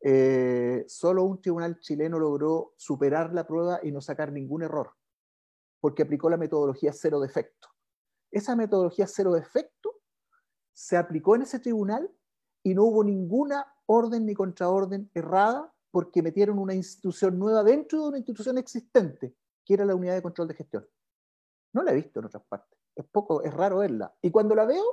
Eh, 0.00 0.84
solo 0.88 1.22
un 1.22 1.40
tribunal 1.40 1.78
chileno 1.78 2.18
logró 2.18 2.74
superar 2.76 3.32
la 3.32 3.46
prueba 3.46 3.78
y 3.84 3.92
no 3.92 4.00
sacar 4.00 4.32
ningún 4.32 4.64
error, 4.64 4.90
porque 5.80 6.02
aplicó 6.02 6.28
la 6.28 6.36
metodología 6.36 6.92
cero 6.92 7.20
defecto. 7.20 7.68
Esa 8.32 8.56
metodología 8.56 9.06
cero 9.06 9.32
defecto 9.32 10.00
se 10.72 10.96
aplicó 10.96 11.36
en 11.36 11.42
ese 11.42 11.60
tribunal 11.60 12.10
y 12.64 12.74
no 12.74 12.82
hubo 12.82 13.04
ninguna 13.04 13.64
orden 13.86 14.26
ni 14.26 14.34
contraorden 14.34 15.08
errada 15.14 15.72
porque 15.92 16.20
metieron 16.20 16.58
una 16.58 16.74
institución 16.74 17.38
nueva 17.38 17.62
dentro 17.62 18.02
de 18.02 18.08
una 18.08 18.18
institución 18.18 18.58
existente, 18.58 19.36
que 19.64 19.74
era 19.74 19.84
la 19.84 19.94
unidad 19.94 20.14
de 20.14 20.22
control 20.22 20.48
de 20.48 20.54
gestión. 20.54 20.88
No 21.72 21.82
la 21.82 21.92
he 21.92 21.96
visto 21.96 22.20
en 22.20 22.26
otras 22.26 22.42
partes. 22.48 22.78
Es 22.94 23.04
poco, 23.04 23.42
es 23.42 23.52
raro 23.52 23.78
verla. 23.78 24.14
Y 24.22 24.30
cuando 24.30 24.54
la 24.54 24.64
veo, 24.64 24.84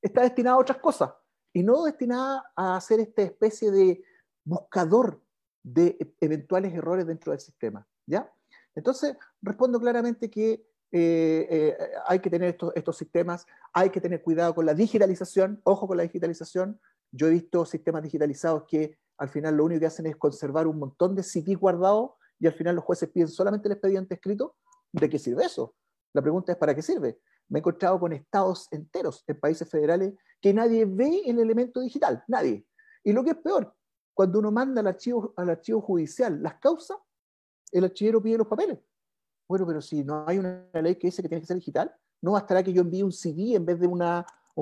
está 0.00 0.22
destinada 0.22 0.56
a 0.56 0.60
otras 0.60 0.78
cosas 0.78 1.12
y 1.52 1.62
no 1.62 1.84
destinada 1.84 2.52
a 2.56 2.76
hacer 2.76 3.00
esta 3.00 3.22
especie 3.22 3.70
de 3.70 4.02
buscador 4.44 5.20
de 5.62 6.14
eventuales 6.20 6.74
errores 6.74 7.06
dentro 7.06 7.32
del 7.32 7.40
sistema. 7.40 7.86
¿ya? 8.06 8.32
Entonces, 8.74 9.16
respondo 9.42 9.80
claramente 9.80 10.30
que 10.30 10.66
eh, 10.92 11.46
eh, 11.50 11.76
hay 12.06 12.18
que 12.18 12.30
tener 12.30 12.56
estos, 12.74 12.96
sistemas, 12.96 13.46
hay 13.72 13.90
que 13.90 14.00
tener 14.00 14.22
cuidado 14.22 14.54
con 14.54 14.66
la 14.66 14.74
digitalización, 14.74 15.60
ojo 15.64 15.86
con 15.86 15.96
la 15.96 16.02
digitalización. 16.02 16.80
Yo 17.12 17.26
he 17.26 17.30
visto 17.30 17.64
sistemas 17.64 18.02
digitalizados 18.02 18.64
que 18.66 18.98
al 19.18 19.28
final 19.28 19.56
lo 19.56 19.64
único 19.64 19.80
que 19.80 19.86
hacen 19.86 20.06
es 20.06 20.16
conservar 20.16 20.66
un 20.66 20.78
montón 20.78 21.14
de 21.14 21.22
CDs 21.22 21.58
guardados 21.58 22.12
y 22.38 22.46
al 22.46 22.54
final 22.54 22.76
los 22.76 22.84
jueces 22.84 23.08
piden 23.10 23.28
solamente 23.28 23.68
el 23.68 23.72
expediente 23.72 24.14
escrito. 24.14 24.56
¿De 24.92 25.08
qué 25.08 25.18
sirve 25.18 25.44
eso? 25.44 25.74
La 26.12 26.22
pregunta 26.22 26.52
es 26.52 26.58
¿para 26.58 26.74
qué 26.74 26.82
sirve? 26.82 27.20
Me 27.48 27.58
he 27.58 27.60
encontrado 27.60 27.98
con 27.98 28.12
estados 28.12 28.68
enteros 28.70 29.24
en 29.26 29.38
países 29.38 29.68
federales 29.68 30.14
que 30.40 30.54
nadie 30.54 30.84
ve 30.84 31.22
el 31.26 31.38
elemento 31.38 31.80
digital, 31.80 32.24
nadie. 32.28 32.66
Y 33.02 33.12
lo 33.12 33.24
que 33.24 33.30
es 33.30 33.36
peor, 33.36 33.74
cuando 34.14 34.38
uno 34.38 34.52
manda 34.52 34.80
al 34.80 34.86
archivo, 34.86 35.32
al 35.36 35.50
archivo 35.50 35.80
judicial 35.80 36.42
las 36.42 36.54
causas, 36.54 36.98
el 37.72 37.84
archivero 37.84 38.22
pide 38.22 38.38
los 38.38 38.46
papeles. 38.46 38.78
Bueno, 39.48 39.66
pero 39.66 39.80
si 39.80 40.04
no 40.04 40.24
hay 40.26 40.38
una 40.38 40.68
ley 40.74 40.96
que 40.96 41.08
dice 41.08 41.22
que 41.22 41.28
tiene 41.28 41.40
que 41.40 41.46
ser 41.46 41.56
digital, 41.56 41.94
¿no 42.22 42.32
bastará 42.32 42.62
que 42.62 42.72
yo 42.72 42.82
envíe 42.82 43.02
un 43.02 43.12
CD 43.12 43.54
en 43.54 43.66
vez 43.66 43.80
de 43.80 43.86
un 43.86 43.98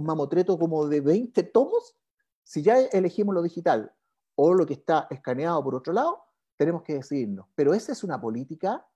mamotreto 0.04 0.58
como 0.58 0.86
de 0.86 1.00
20 1.00 1.42
tomos? 1.44 1.94
Si 2.42 2.62
ya 2.62 2.80
elegimos 2.80 3.34
lo 3.34 3.42
digital 3.42 3.92
o 4.34 4.54
lo 4.54 4.64
que 4.64 4.74
está 4.74 5.06
escaneado 5.10 5.62
por 5.62 5.74
otro 5.74 5.92
lado, 5.92 6.22
tenemos 6.56 6.82
que 6.82 6.94
decidirnos. 6.94 7.46
Pero 7.54 7.74
esa 7.74 7.92
es 7.92 8.02
una 8.02 8.18
política 8.20 8.86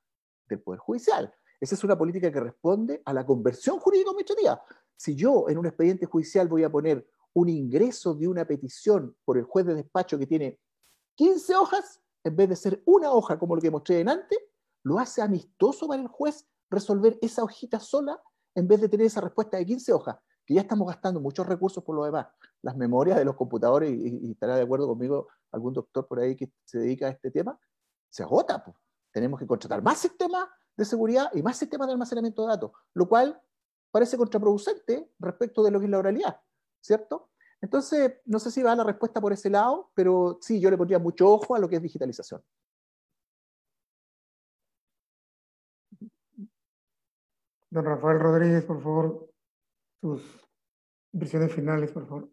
del 0.48 0.60
Poder 0.60 0.80
Judicial. 0.80 1.34
Esa 1.62 1.76
es 1.76 1.84
una 1.84 1.96
política 1.96 2.32
que 2.32 2.40
responde 2.40 3.02
a 3.04 3.12
la 3.12 3.24
conversión 3.24 3.78
jurídico-administrativa. 3.78 4.60
Si 4.96 5.14
yo 5.14 5.48
en 5.48 5.58
un 5.58 5.66
expediente 5.66 6.06
judicial 6.06 6.48
voy 6.48 6.64
a 6.64 6.72
poner 6.72 7.06
un 7.34 7.48
ingreso 7.48 8.14
de 8.14 8.26
una 8.26 8.44
petición 8.44 9.16
por 9.24 9.38
el 9.38 9.44
juez 9.44 9.66
de 9.66 9.76
despacho 9.76 10.18
que 10.18 10.26
tiene 10.26 10.58
15 11.14 11.54
hojas, 11.54 12.02
en 12.24 12.34
vez 12.34 12.48
de 12.48 12.56
ser 12.56 12.82
una 12.84 13.12
hoja 13.12 13.38
como 13.38 13.54
lo 13.54 13.62
que 13.62 13.70
mostré 13.70 14.00
en 14.00 14.08
antes, 14.08 14.40
lo 14.82 14.98
hace 14.98 15.22
amistoso 15.22 15.86
para 15.86 16.02
el 16.02 16.08
juez 16.08 16.48
resolver 16.68 17.16
esa 17.22 17.44
hojita 17.44 17.78
sola 17.78 18.20
en 18.56 18.66
vez 18.66 18.80
de 18.80 18.88
tener 18.88 19.06
esa 19.06 19.20
respuesta 19.20 19.56
de 19.56 19.64
15 19.64 19.92
hojas, 19.92 20.16
que 20.44 20.54
ya 20.54 20.62
estamos 20.62 20.88
gastando 20.88 21.20
muchos 21.20 21.46
recursos 21.46 21.84
por 21.84 21.94
lo 21.94 22.04
demás. 22.04 22.26
Las 22.62 22.76
memorias 22.76 23.16
de 23.16 23.24
los 23.24 23.36
computadores, 23.36 23.88
y, 23.88 24.32
estará 24.32 24.56
de 24.56 24.62
acuerdo 24.62 24.88
conmigo 24.88 25.28
algún 25.52 25.74
doctor 25.74 26.08
por 26.08 26.18
ahí 26.18 26.34
que 26.34 26.50
se 26.64 26.80
dedica 26.80 27.06
a 27.06 27.10
este 27.10 27.30
tema, 27.30 27.56
se 28.10 28.24
agota. 28.24 28.64
Pues. 28.64 28.76
Tenemos 29.12 29.38
que 29.38 29.46
contratar 29.46 29.80
más 29.80 30.00
sistemas 30.00 30.48
de 30.76 30.84
seguridad 30.84 31.30
y 31.34 31.42
más 31.42 31.58
sistemas 31.58 31.88
de 31.88 31.92
almacenamiento 31.92 32.42
de 32.42 32.48
datos, 32.48 32.72
lo 32.94 33.08
cual 33.08 33.40
parece 33.90 34.16
contraproducente 34.16 35.10
respecto 35.18 35.62
de 35.62 35.70
lo 35.70 35.78
que 35.78 35.86
es 35.86 35.90
la 35.90 35.98
oralidad, 35.98 36.40
¿cierto? 36.80 37.30
Entonces, 37.60 38.14
no 38.24 38.38
sé 38.38 38.50
si 38.50 38.62
va 38.62 38.74
la 38.74 38.84
respuesta 38.84 39.20
por 39.20 39.32
ese 39.32 39.50
lado, 39.50 39.90
pero 39.94 40.38
sí, 40.40 40.60
yo 40.60 40.70
le 40.70 40.78
pondría 40.78 40.98
mucho 40.98 41.30
ojo 41.30 41.54
a 41.54 41.58
lo 41.58 41.68
que 41.68 41.76
es 41.76 41.82
digitalización. 41.82 42.42
Don 47.70 47.84
Rafael 47.84 48.18
Rodríguez, 48.18 48.64
por 48.64 48.82
favor, 48.82 49.32
sus 50.00 50.42
Impresiones 51.12 51.52
finales, 51.52 51.90
por 51.90 52.08
favor. 52.08 52.30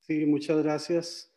Sí, 0.00 0.26
muchas 0.26 0.62
gracias. 0.62 1.34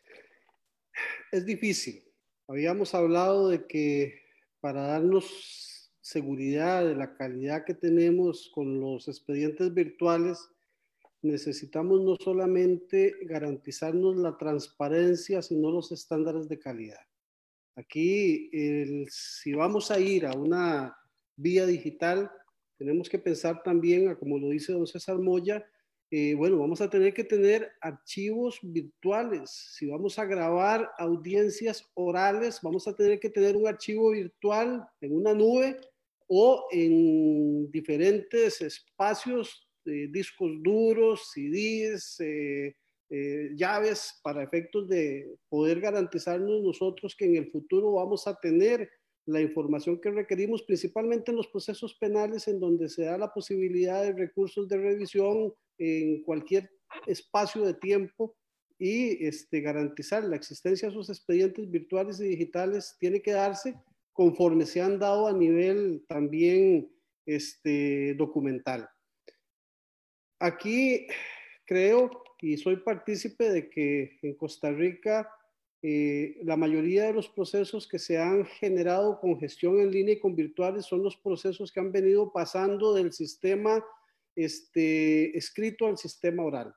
Es 1.32 1.46
difícil. 1.46 2.04
Habíamos 2.48 2.94
hablado 2.94 3.48
de 3.48 3.66
que 3.68 4.22
para 4.60 4.82
darnos 4.88 5.71
seguridad 6.12 6.86
de 6.86 6.96
la 6.96 7.14
calidad 7.14 7.64
que 7.64 7.74
tenemos 7.74 8.52
con 8.54 8.82
los 8.82 9.08
expedientes 9.08 9.74
virtuales, 9.74 10.50
necesitamos 11.22 12.02
no 12.02 12.18
solamente 12.18 13.16
garantizarnos 13.22 14.18
la 14.18 14.38
transparencia, 14.38 15.42
sino 15.42 15.72
los 15.72 15.92
estándares 15.92 16.50
de 16.50 16.60
calidad. 16.60 17.00
Aquí, 17.78 18.50
si 19.10 19.54
vamos 19.54 19.90
a 19.90 20.00
ir 20.00 20.26
a 20.26 20.34
una 20.34 20.98
vía 21.38 21.66
digital, 21.66 22.30
tenemos 22.78 23.08
que 23.08 23.20
pensar 23.20 23.64
también, 23.64 24.14
como 24.16 24.38
lo 24.38 24.50
dice 24.50 24.74
don 24.74 24.88
César 24.88 25.18
Moya, 25.18 25.66
eh, 26.14 26.36
bueno, 26.36 26.58
vamos 26.58 26.82
a 26.82 26.90
tener 26.90 27.14
que 27.14 27.24
tener 27.24 27.72
archivos 27.80 28.60
virtuales. 28.62 29.50
Si 29.50 29.86
vamos 29.86 30.20
a 30.20 30.26
grabar 30.26 30.92
audiencias 30.98 31.90
orales, 31.94 32.60
vamos 32.62 32.86
a 32.86 32.94
tener 32.94 33.18
que 33.18 33.30
tener 33.30 33.56
un 33.56 33.66
archivo 33.66 34.12
virtual 34.12 34.86
en 35.00 35.16
una 35.16 35.34
nube 35.34 35.80
o 36.34 36.66
en 36.72 37.70
diferentes 37.70 38.62
espacios, 38.62 39.68
discos 39.84 40.50
duros, 40.64 41.30
CDs, 41.34 42.22
eh, 42.22 42.74
eh, 43.10 43.50
llaves 43.54 44.18
para 44.24 44.42
efectos 44.42 44.88
de 44.88 45.36
poder 45.50 45.82
garantizarnos 45.82 46.62
nosotros 46.62 47.18
que 47.18 47.26
en 47.26 47.36
el 47.36 47.52
futuro 47.52 47.92
vamos 47.92 48.28
a 48.28 48.40
tener 48.40 48.90
la 49.26 49.42
información 49.42 50.00
que 50.00 50.10
requerimos, 50.10 50.64
principalmente 50.64 51.32
en 51.32 51.38
los 51.38 51.50
procesos 51.50 51.96
penales 51.96 52.48
en 52.48 52.62
donde 52.62 52.88
se 52.88 53.04
da 53.04 53.18
la 53.18 53.34
posibilidad 53.34 54.02
de 54.02 54.14
recursos 54.14 54.70
de 54.70 54.78
revisión 54.78 55.54
en 55.80 56.24
cualquier 56.24 56.72
espacio 57.08 57.66
de 57.66 57.74
tiempo 57.74 58.38
y 58.80 59.28
este, 59.28 59.60
garantizar 59.60 60.24
la 60.24 60.38
existencia 60.38 60.88
de 60.88 60.94
esos 60.94 61.10
expedientes 61.10 61.70
virtuales 61.70 62.22
y 62.22 62.30
digitales 62.30 62.96
tiene 63.02 63.22
que 63.22 63.34
darse 63.34 63.76
conforme 64.14 64.66
se 64.66 64.82
han 64.82 65.00
dado 65.00 65.28
a 65.28 65.34
nivel 65.34 66.06
también 66.08 66.92
este, 67.26 68.14
documental. 68.16 68.90
Aquí 70.40 71.08
creo 71.66 72.24
y 72.42 72.58
soy 72.58 72.78
partícipe 72.78 73.50
de 73.50 73.70
que 73.70 74.18
en 74.24 74.34
Costa 74.36 74.72
Rica 74.72 75.30
eh, 75.84 76.40
la 76.44 76.58
mayoría 76.58 77.06
de 77.06 77.14
los 77.14 77.30
procesos 77.30 77.88
que 77.88 78.00
se 78.00 78.18
han 78.18 78.46
generado 78.46 79.20
con 79.20 79.40
gestión 79.40 79.80
en 79.80 79.92
línea 79.92 80.16
y 80.16 80.20
con 80.20 80.36
virtuales 80.36 80.86
son 80.86 81.04
los 81.04 81.18
procesos 81.18 81.72
que 81.72 81.80
han 81.80 81.92
venido 81.92 82.32
pasando 82.32 82.94
del 82.94 83.14
sistema 83.14 83.84
este, 84.36 85.38
escrito 85.38 85.88
al 85.88 85.98
sistema 85.98 86.44
oral, 86.44 86.74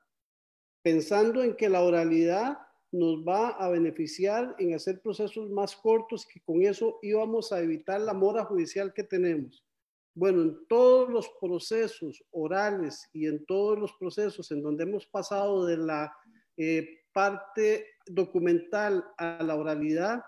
pensando 0.83 1.43
en 1.43 1.55
que 1.55 1.69
la 1.69 1.81
oralidad 1.81 2.57
nos 2.91 3.17
va 3.27 3.49
a 3.49 3.69
beneficiar 3.69 4.55
en 4.59 4.73
hacer 4.73 5.01
procesos 5.01 5.49
más 5.49 5.75
cortos, 5.75 6.25
que 6.25 6.39
con 6.41 6.61
eso 6.61 6.99
íbamos 7.01 7.51
a 7.51 7.61
evitar 7.61 8.01
la 8.01 8.13
mora 8.13 8.45
judicial 8.45 8.93
que 8.93 9.03
tenemos. 9.03 9.65
Bueno, 10.13 10.43
en 10.43 10.67
todos 10.67 11.09
los 11.09 11.29
procesos 11.41 12.23
orales 12.31 13.09
y 13.11 13.27
en 13.27 13.45
todos 13.45 13.77
los 13.77 13.91
procesos 13.99 14.49
en 14.51 14.61
donde 14.61 14.83
hemos 14.83 15.05
pasado 15.07 15.65
de 15.65 15.77
la 15.77 16.15
eh, 16.55 17.01
parte 17.11 17.85
documental 18.05 19.03
a 19.17 19.43
la 19.43 19.55
oralidad, 19.55 20.21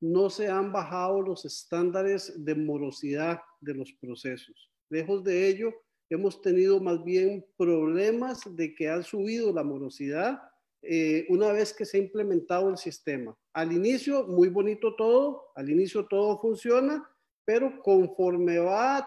no 0.00 0.30
se 0.30 0.48
han 0.48 0.72
bajado 0.72 1.20
los 1.20 1.44
estándares 1.44 2.44
de 2.44 2.54
morosidad 2.54 3.40
de 3.60 3.74
los 3.74 3.92
procesos. 4.00 4.70
Lejos 4.90 5.24
de 5.24 5.48
ello, 5.48 5.74
hemos 6.10 6.40
tenido 6.40 6.80
más 6.80 7.02
bien 7.04 7.44
problemas 7.56 8.40
de 8.56 8.74
que 8.74 8.88
ha 8.88 9.02
subido 9.02 9.52
la 9.52 9.62
morosidad 9.62 10.40
eh, 10.86 11.26
una 11.28 11.52
vez 11.52 11.72
que 11.72 11.84
se 11.84 11.96
ha 11.96 12.00
implementado 12.00 12.68
el 12.68 12.76
sistema. 12.76 13.36
Al 13.52 13.72
inicio, 13.72 14.26
muy 14.26 14.48
bonito 14.48 14.94
todo, 14.96 15.52
al 15.54 15.70
inicio 15.70 16.06
todo 16.06 16.40
funciona, 16.40 17.08
pero 17.44 17.80
conforme 17.82 18.58
va 18.58 19.06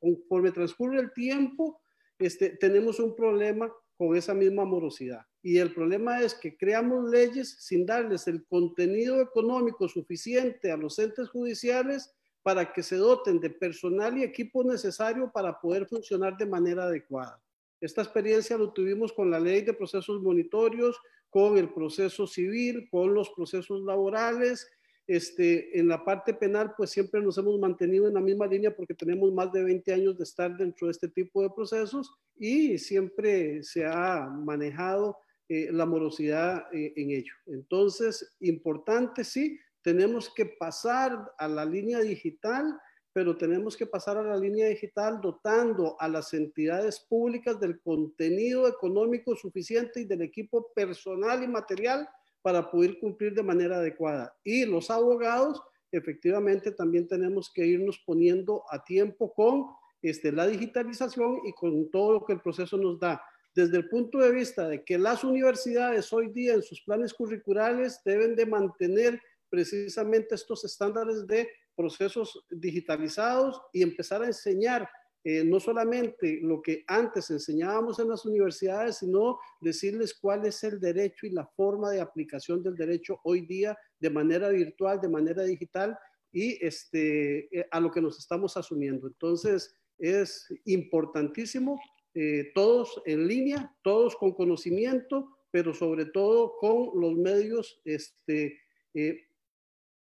conforme 0.00 0.50
transcurre 0.50 1.00
el 1.00 1.12
tiempo, 1.12 1.80
este, 2.18 2.50
tenemos 2.50 2.98
un 3.00 3.14
problema 3.14 3.72
con 3.96 4.16
esa 4.16 4.34
misma 4.34 4.64
morosidad. 4.64 5.24
Y 5.42 5.58
el 5.58 5.74
problema 5.74 6.22
es 6.22 6.34
que 6.34 6.56
creamos 6.56 7.10
leyes 7.10 7.56
sin 7.60 7.84
darles 7.84 8.26
el 8.28 8.44
contenido 8.46 9.20
económico 9.20 9.88
suficiente 9.88 10.70
a 10.70 10.76
los 10.76 10.98
entes 10.98 11.28
judiciales 11.28 12.14
para 12.42 12.72
que 12.72 12.82
se 12.82 12.96
doten 12.96 13.40
de 13.40 13.50
personal 13.50 14.18
y 14.18 14.24
equipo 14.24 14.64
necesario 14.64 15.30
para 15.32 15.60
poder 15.60 15.86
funcionar 15.86 16.36
de 16.36 16.46
manera 16.46 16.84
adecuada. 16.84 17.40
Esta 17.82 18.00
experiencia 18.00 18.56
lo 18.56 18.72
tuvimos 18.72 19.12
con 19.12 19.28
la 19.28 19.40
ley 19.40 19.62
de 19.62 19.74
procesos 19.74 20.22
monitorios, 20.22 20.96
con 21.28 21.58
el 21.58 21.72
proceso 21.74 22.28
civil, 22.28 22.88
con 22.88 23.12
los 23.12 23.30
procesos 23.30 23.82
laborales. 23.82 24.70
Este, 25.04 25.76
en 25.76 25.88
la 25.88 26.04
parte 26.04 26.32
penal, 26.32 26.74
pues 26.76 26.90
siempre 26.90 27.20
nos 27.20 27.36
hemos 27.38 27.58
mantenido 27.58 28.06
en 28.06 28.14
la 28.14 28.20
misma 28.20 28.46
línea 28.46 28.74
porque 28.74 28.94
tenemos 28.94 29.32
más 29.32 29.50
de 29.50 29.64
20 29.64 29.92
años 29.92 30.16
de 30.16 30.22
estar 30.22 30.56
dentro 30.56 30.86
de 30.86 30.92
este 30.92 31.08
tipo 31.08 31.42
de 31.42 31.50
procesos 31.50 32.14
y 32.36 32.78
siempre 32.78 33.64
se 33.64 33.84
ha 33.84 34.28
manejado 34.28 35.18
eh, 35.48 35.70
la 35.72 35.84
morosidad 35.84 36.66
eh, 36.72 36.92
en 36.94 37.10
ello. 37.10 37.34
Entonces, 37.46 38.36
importante, 38.38 39.24
sí, 39.24 39.58
tenemos 39.82 40.32
que 40.32 40.46
pasar 40.46 41.32
a 41.36 41.48
la 41.48 41.64
línea 41.64 41.98
digital, 41.98 42.78
pero 43.12 43.36
tenemos 43.36 43.76
que 43.76 43.86
pasar 43.86 44.16
a 44.16 44.22
la 44.22 44.36
línea 44.36 44.68
digital 44.68 45.20
dotando 45.20 45.96
a 46.00 46.08
las 46.08 46.32
entidades 46.32 47.00
públicas 47.00 47.60
del 47.60 47.80
contenido 47.80 48.66
económico 48.66 49.36
suficiente 49.36 50.00
y 50.00 50.04
del 50.06 50.22
equipo 50.22 50.72
personal 50.74 51.42
y 51.42 51.48
material 51.48 52.08
para 52.40 52.70
poder 52.70 52.98
cumplir 52.98 53.34
de 53.34 53.42
manera 53.42 53.76
adecuada. 53.76 54.34
Y 54.42 54.64
los 54.64 54.90
abogados, 54.90 55.62
efectivamente, 55.90 56.72
también 56.72 57.06
tenemos 57.06 57.50
que 57.52 57.66
irnos 57.66 58.02
poniendo 58.04 58.64
a 58.70 58.82
tiempo 58.82 59.32
con 59.32 59.66
este, 60.00 60.32
la 60.32 60.46
digitalización 60.46 61.40
y 61.44 61.52
con 61.52 61.90
todo 61.90 62.12
lo 62.14 62.24
que 62.24 62.32
el 62.32 62.40
proceso 62.40 62.76
nos 62.76 62.98
da. 62.98 63.22
Desde 63.54 63.76
el 63.76 63.88
punto 63.90 64.18
de 64.18 64.32
vista 64.32 64.66
de 64.66 64.82
que 64.82 64.98
las 64.98 65.22
universidades 65.22 66.10
hoy 66.12 66.28
día 66.32 66.54
en 66.54 66.62
sus 66.62 66.80
planes 66.82 67.12
curriculares 67.12 68.00
deben 68.04 68.34
de 68.34 68.46
mantener 68.46 69.20
precisamente 69.50 70.34
estos 70.34 70.64
estándares 70.64 71.26
de 71.26 71.46
procesos 71.76 72.44
digitalizados 72.50 73.60
y 73.72 73.82
empezar 73.82 74.22
a 74.22 74.26
enseñar 74.26 74.88
eh, 75.24 75.44
no 75.44 75.60
solamente 75.60 76.40
lo 76.42 76.60
que 76.60 76.82
antes 76.88 77.30
enseñábamos 77.30 78.00
en 78.00 78.08
las 78.08 78.26
universidades, 78.26 78.98
sino 78.98 79.38
decirles 79.60 80.14
cuál 80.14 80.44
es 80.46 80.64
el 80.64 80.80
derecho 80.80 81.26
y 81.26 81.30
la 81.30 81.46
forma 81.46 81.92
de 81.92 82.00
aplicación 82.00 82.60
del 82.60 82.74
derecho 82.74 83.20
hoy 83.22 83.42
día 83.42 83.78
de 84.00 84.10
manera 84.10 84.48
virtual, 84.48 85.00
de 85.00 85.08
manera 85.08 85.44
digital 85.44 85.96
y 86.32 86.58
este, 86.64 87.56
eh, 87.56 87.68
a 87.70 87.78
lo 87.78 87.92
que 87.92 88.00
nos 88.00 88.18
estamos 88.18 88.56
asumiendo. 88.56 89.06
Entonces, 89.06 89.76
es 89.96 90.48
importantísimo, 90.64 91.80
eh, 92.14 92.50
todos 92.52 93.00
en 93.06 93.28
línea, 93.28 93.72
todos 93.82 94.16
con 94.16 94.32
conocimiento, 94.32 95.38
pero 95.52 95.72
sobre 95.72 96.06
todo 96.06 96.56
con 96.58 97.00
los 97.00 97.14
medios 97.14 97.80
este, 97.84 98.58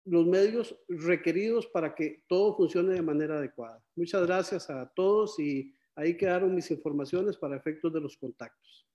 los 0.10 0.26
medios 0.26 0.76
requeridos 0.88 1.68
para 1.68 1.94
que 1.94 2.24
todo 2.28 2.56
funcione 2.56 2.94
de 2.94 3.02
manera 3.02 3.38
adecuada. 3.38 3.82
Muchas 3.96 4.26
gracias 4.26 4.70
a 4.70 4.92
todos 4.96 5.40
y 5.40 5.72
ahí 5.96 6.18
quedaron 6.18 6.56
mis 6.56 6.72
informaciones 6.72 7.38
para 7.38 7.58
efectos 7.58 7.94
de 7.94 8.02
los 8.02 8.18
contactos. 8.18 8.88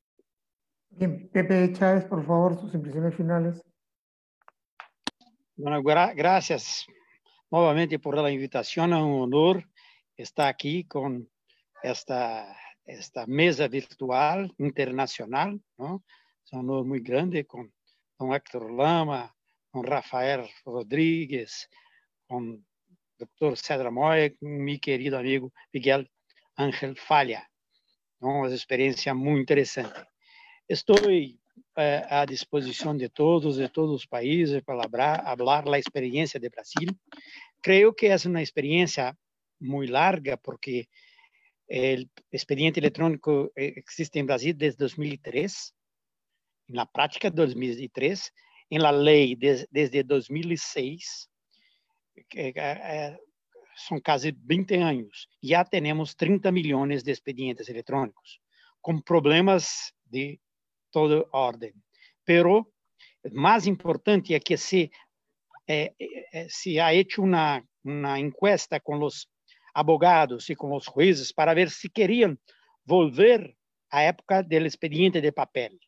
Bien, 0.91 1.29
Pepe 1.29 1.73
Chávez, 1.73 2.05
por 2.05 2.25
favor, 2.27 2.61
sus 2.61 2.75
impresiones 2.75 3.15
finales. 3.15 3.63
Bueno, 5.57 5.83
gracias 5.83 6.87
nuevamente 7.51 7.99
por 7.99 8.17
la 8.17 8.31
invitación. 8.31 8.93
Es 8.93 9.01
un 9.01 9.23
honor 9.23 9.65
estar 10.17 10.49
aquí 10.49 10.85
con 10.85 11.29
esta, 11.83 12.57
esta 12.85 13.27
mesa 13.27 13.69
virtual 13.69 14.53
internacional. 14.59 15.61
¿no? 15.79 16.05
Es 16.45 16.53
un 16.53 16.61
honor 16.61 16.85
muy 16.85 17.01
grande 17.01 17.47
con 17.47 17.73
don 18.19 18.33
Héctor 18.33 18.73
Lama, 18.73 19.34
con 19.75 19.83
Rafael 19.83 20.49
Rodríguez, 20.65 21.69
con 22.29 22.65
doctor 23.19 23.57
Cedra 23.57 23.91
Moy, 23.91 24.37
con 24.37 24.63
mi 24.63 24.79
querido 24.79 25.19
amigo 25.19 25.53
Miguel 25.73 26.09
Ángel 26.55 26.97
Falla. 26.97 27.51
Una 28.21 28.49
experiencia 28.51 29.15
muy 29.15 29.41
interesante. 29.41 29.99
Estoy 30.69 31.41
eh, 31.75 32.03
a 32.09 32.25
disposición 32.25 32.97
de 32.99 33.09
todos, 33.09 33.57
de 33.57 33.69
todos 33.69 33.91
los 33.91 34.07
países, 34.07 34.63
para 34.63 34.85
hablar, 34.85 35.25
hablar 35.27 35.67
la 35.67 35.79
experiencia 35.79 36.39
de 36.39 36.51
Brasil. 36.51 36.97
Creo 37.61 37.97
que 37.97 38.13
es 38.13 38.27
una 38.27 38.43
experiencia 38.43 39.19
muy 39.59 39.89
larga 39.89 40.37
porque 40.37 40.89
el 41.67 42.09
expediente 42.31 42.79
electrónico 42.79 43.51
eh, 43.57 43.73
existe 43.75 44.21
en 44.21 44.27
Brasil 44.27 44.57
desde 44.57 44.77
2003, 44.79 45.75
en 46.69 46.77
la 46.77 46.87
práctica 46.87 47.29
2003, 47.29 48.33
en 48.75 48.83
la 48.83 48.93
ley 48.93 49.37
desde 49.37 50.03
2006, 50.03 51.31
que, 52.29 52.53
eh, 52.57 53.19
son 53.77 54.01
casi 54.01 54.33
20 54.37 54.83
años, 54.83 55.29
ya 55.41 55.65
tenemos 55.65 56.17
30 56.17 56.51
millones 56.53 57.05
de 57.05 57.13
expedientes 57.13 57.69
electrónicos. 57.69 58.41
con 58.81 59.01
problemas 59.01 59.95
de 60.05 60.39
todo 60.91 61.27
orden. 61.33 61.73
Pero 62.23 62.71
más 63.33 63.67
importante 63.67 64.37
es 64.37 64.45
que 64.45 64.59
se, 64.59 64.91
eh, 65.67 65.95
eh, 65.99 66.47
se 66.51 66.79
ha 66.83 66.93
hecho 66.93 67.23
una, 67.23 67.67
una 67.83 68.19
encuesta 68.19 68.81
con 68.81 69.01
los 69.01 69.31
abogados 69.73 70.51
y 70.51 70.55
con 70.55 70.69
los 70.69 70.87
jueces 70.87 71.33
para 71.33 71.55
ver 71.55 71.71
si 71.71 71.89
querían 71.89 72.39
volver 72.85 73.57
a 73.89 74.07
época 74.07 74.43
del 74.43 74.67
expediente 74.67 75.23
de 75.23 75.33
papel. 75.33 75.81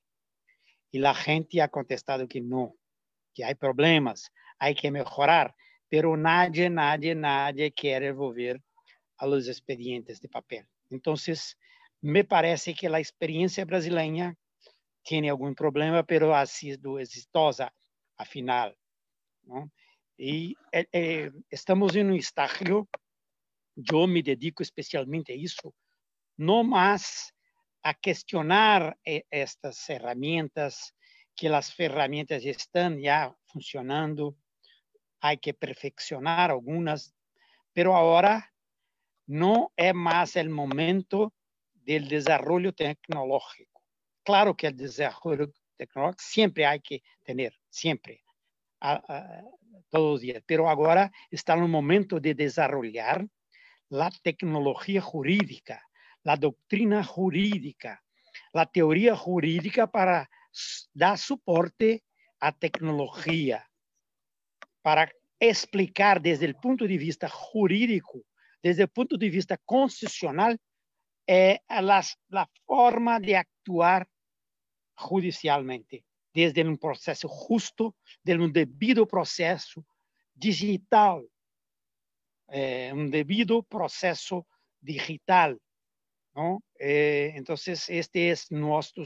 Y 0.91 0.99
la 0.99 1.15
gente 1.15 1.61
ha 1.61 1.69
contestado 1.69 2.27
que 2.29 2.41
no, 2.41 2.75
que 3.35 3.45
hay 3.45 3.55
problemas, 3.55 4.31
hay 4.59 4.75
que 4.75 4.91
mejorar, 4.91 5.55
pero 5.89 6.17
nadie, 6.17 6.71
nadie, 6.71 7.15
nadie 7.15 7.73
quiere 7.73 8.13
volver 8.13 8.63
a 9.19 9.27
los 9.27 9.49
expedientes 9.49 10.21
de 10.21 10.29
papel. 10.29 10.67
Entonces, 10.91 11.59
me 12.01 12.25
parece 12.25 12.75
que 12.75 12.89
la 12.89 12.99
experiencia 12.99 13.65
brasileña 13.65 14.37
tiene 15.03 15.31
algún 15.31 15.55
problema, 15.55 16.03
pero 16.03 16.35
ha 16.35 16.45
sido 16.47 16.99
exitosa 16.99 17.73
al 18.17 18.27
final. 18.27 18.77
¿no? 19.45 19.71
Y 20.17 20.57
eh, 20.73 20.87
eh, 20.93 21.31
estamos 21.51 21.95
en 21.95 22.11
un 22.11 22.17
estágio, 22.17 22.89
yo 23.75 24.07
me 24.07 24.23
dedico 24.23 24.63
especialmente 24.63 25.33
a 25.33 25.37
eso, 25.37 25.75
no 26.37 26.65
más 26.65 27.33
a 27.87 27.95
cuestionar 27.95 28.99
eh, 29.05 29.25
estas 29.31 29.89
herramientas, 29.89 30.93
que 31.37 31.49
las 31.49 31.79
herramientas 31.79 32.45
están 32.45 32.99
ya 32.99 33.33
funcionando, 33.45 34.37
hay 35.21 35.39
que 35.39 35.55
perfeccionar 35.55 36.51
algunas, 36.51 37.15
pero 37.73 37.95
ahora 37.95 38.53
no 39.27 39.73
es 39.77 39.95
más 39.95 40.35
el 40.35 40.49
momento 40.49 41.33
del 41.75 42.09
desarrollo 42.09 42.73
tecnológico. 42.73 43.81
Claro 44.25 44.57
que 44.57 44.67
el 44.67 44.77
desarrollo 44.77 45.53
tecnológico 45.77 46.25
siempre 46.25 46.67
hay 46.67 46.81
que 46.81 47.05
tener, 47.23 47.55
siempre, 47.69 48.25
todos 49.91 50.13
los 50.13 50.21
días, 50.23 50.43
pero 50.45 50.69
ahora 50.69 51.13
está 51.31 51.55
en 51.55 51.63
el 51.63 51.69
momento 51.69 52.19
de 52.19 52.35
desarrollar 52.35 53.25
la 53.91 54.11
tecnología 54.25 55.01
jurídica, 55.01 55.89
la 56.27 56.37
doctrina 56.37 57.05
jurídica, 57.05 58.03
la 58.53 58.67
teoría 58.67 59.15
jurídica 59.15 59.87
para 59.87 60.29
dar 60.93 61.17
soporte 61.19 62.03
a 62.41 62.51
tecnología, 62.51 63.71
para 64.83 65.09
explicar 65.39 66.21
desde 66.21 66.47
el 66.47 66.57
punto 66.57 66.85
de 66.85 66.99
vista 66.99 67.29
jurídico, 67.29 68.23
desde 68.61 68.83
el 68.83 68.89
punto 68.89 69.17
de 69.17 69.31
vista 69.31 69.57
constitucional, 69.59 70.59
eh, 71.29 71.61
las, 71.69 72.19
la 72.29 72.51
forma 72.65 73.21
de 73.21 73.37
actuar 73.37 74.09
judicialmente, 74.97 76.05
desde 76.35 76.65
un 76.65 76.77
proceso 76.77 77.29
justo, 77.29 77.95
de 78.25 78.35
un 78.35 78.53
debido 78.53 79.07
proceso 79.07 79.87
digital, 80.35 81.25
eh, 82.49 82.91
un 82.93 83.13
debido 83.13 83.63
proceso 83.63 84.49
digital. 84.81 85.61
Eh, 86.79 87.33
entonces, 87.35 87.89
este 87.89 88.31
es 88.31 88.51
nuestra 88.51 89.05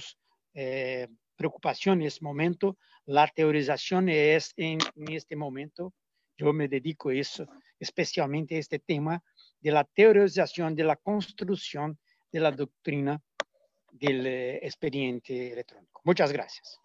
eh, 0.55 1.09
preocupación 1.37 2.01
en 2.01 2.09
este 2.09 2.25
momento. 2.25 2.77
La 3.07 3.29
teorización 3.29 4.09
es 4.09 4.53
en, 4.57 4.79
este 5.09 5.37
momento, 5.37 5.93
yo 6.37 6.53
me 6.53 6.69
dedico 6.69 7.11
a 7.11 7.15
eso, 7.15 7.47
especialmente 7.79 8.57
a 8.57 8.59
este 8.59 8.79
tema 8.79 9.23
de 9.61 9.71
la 9.71 9.85
teorización, 9.85 10.75
de 10.75 10.85
la 10.85 10.97
construcción 10.97 11.99
de 12.33 12.41
la 12.41 12.51
doctrina 12.51 13.21
del 13.93 14.27
eh, 14.27 14.57
expediente 14.63 15.53
electrónico. 15.53 16.01
Muchas 16.05 16.33
gracias. 16.33 16.81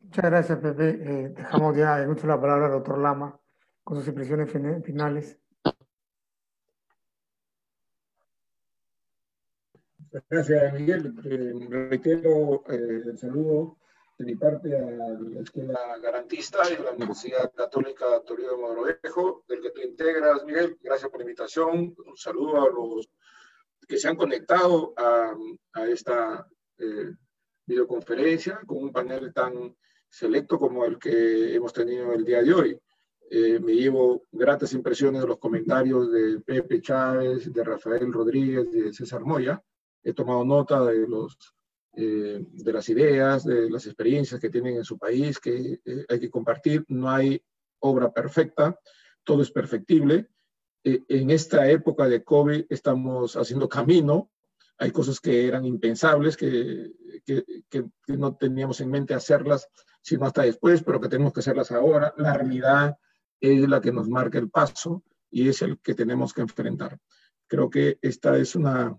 Muchas 0.00 0.24
gracias, 0.24 0.58
Pepe. 0.58 0.88
Eh, 0.88 1.28
dejamos 1.30 1.76
ya 1.76 2.04
mucho 2.06 2.26
la 2.26 2.40
palabra 2.40 2.66
al 2.66 2.72
doctor 2.72 2.98
Lama 2.98 3.38
con 3.84 3.98
sus 3.98 4.08
impresiones 4.08 4.50
finales. 4.84 5.38
Gracias, 10.30 10.72
Miguel. 10.74 11.14
Eh, 11.24 11.52
reitero 11.68 12.64
eh, 12.68 13.02
el 13.06 13.18
saludo 13.18 13.78
de 14.18 14.24
mi 14.24 14.36
parte 14.36 14.76
a 14.76 14.80
la 14.80 15.40
escuela 15.40 15.78
garantista 16.02 16.58
y 16.70 16.82
la 16.82 16.92
Universidad 16.92 17.52
Católica 17.54 18.20
Toribio 18.26 18.52
de 18.52 18.56
Mogrovejo, 18.58 19.44
del 19.48 19.60
que 19.62 19.70
tú 19.70 19.80
integras, 19.80 20.44
Miguel. 20.44 20.76
Gracias 20.82 21.10
por 21.10 21.20
la 21.20 21.24
invitación. 21.24 21.94
Un 22.04 22.16
saludo 22.16 22.62
a 22.62 22.70
los 22.70 23.08
que 23.86 23.96
se 23.96 24.08
han 24.08 24.16
conectado 24.16 24.92
a, 24.96 25.34
a 25.72 25.86
esta 25.86 26.46
eh, 26.78 27.12
videoconferencia 27.66 28.60
con 28.66 28.78
un 28.78 28.92
panel 28.92 29.32
tan 29.32 29.76
selecto 30.08 30.58
como 30.58 30.84
el 30.84 30.98
que 30.98 31.54
hemos 31.54 31.72
tenido 31.72 32.12
el 32.12 32.24
día 32.24 32.42
de 32.42 32.52
hoy. 32.52 32.80
Eh, 33.30 33.60
me 33.60 33.74
llevo 33.74 34.24
gratas 34.32 34.72
impresiones 34.72 35.20
de 35.20 35.28
los 35.28 35.38
comentarios 35.38 36.10
de 36.10 36.40
Pepe 36.40 36.80
Chávez, 36.80 37.52
de 37.52 37.62
Rafael 37.62 38.10
Rodríguez, 38.10 38.70
de 38.70 38.92
César 38.92 39.20
Moya. 39.20 39.62
He 40.02 40.12
tomado 40.12 40.44
nota 40.44 40.84
de, 40.84 41.06
los, 41.06 41.36
eh, 41.94 42.40
de 42.40 42.72
las 42.72 42.88
ideas, 42.88 43.44
de 43.44 43.70
las 43.70 43.86
experiencias 43.86 44.40
que 44.40 44.50
tienen 44.50 44.76
en 44.76 44.84
su 44.84 44.98
país, 44.98 45.38
que 45.38 45.80
eh, 45.84 46.06
hay 46.08 46.20
que 46.20 46.30
compartir. 46.30 46.84
No 46.88 47.10
hay 47.10 47.42
obra 47.80 48.12
perfecta, 48.12 48.78
todo 49.24 49.42
es 49.42 49.50
perfectible. 49.50 50.28
en 50.84 51.30
esta 51.30 51.68
época 51.70 52.08
de 52.08 52.24
COVID 52.24 52.66
estamos 52.68 53.36
haciendo 53.36 53.68
camino. 53.68 54.30
Hay 54.78 54.92
cosas 54.92 55.20
que 55.20 55.46
eran 55.46 55.64
impensables, 55.64 56.36
que, 56.36 56.92
que, 57.26 57.44
que 57.68 58.16
no 58.16 58.36
teníamos 58.36 58.80
en 58.80 58.90
mente 58.90 59.12
hacerlas 59.12 59.68
sino 60.08 60.24
hasta 60.24 60.42
después, 60.42 60.82
pero 60.82 61.00
que 61.00 61.08
tenemos 61.08 61.34
que 61.34 61.40
hacerlas 61.40 61.70
ahora. 61.70 62.14
La 62.16 62.32
realidad 62.32 62.96
es 63.40 63.68
la 63.68 63.80
que 63.80 63.92
nos 63.92 64.08
marca 64.08 64.38
el 64.38 64.48
paso 64.50 65.04
y 65.30 65.48
es 65.48 65.60
el 65.60 65.78
que 65.80 65.94
tenemos 65.94 66.32
que 66.32 66.40
enfrentar. 66.40 66.98
Creo 67.46 67.68
que 67.68 67.98
esta 68.00 68.36
es 68.38 68.54
una 68.54 68.96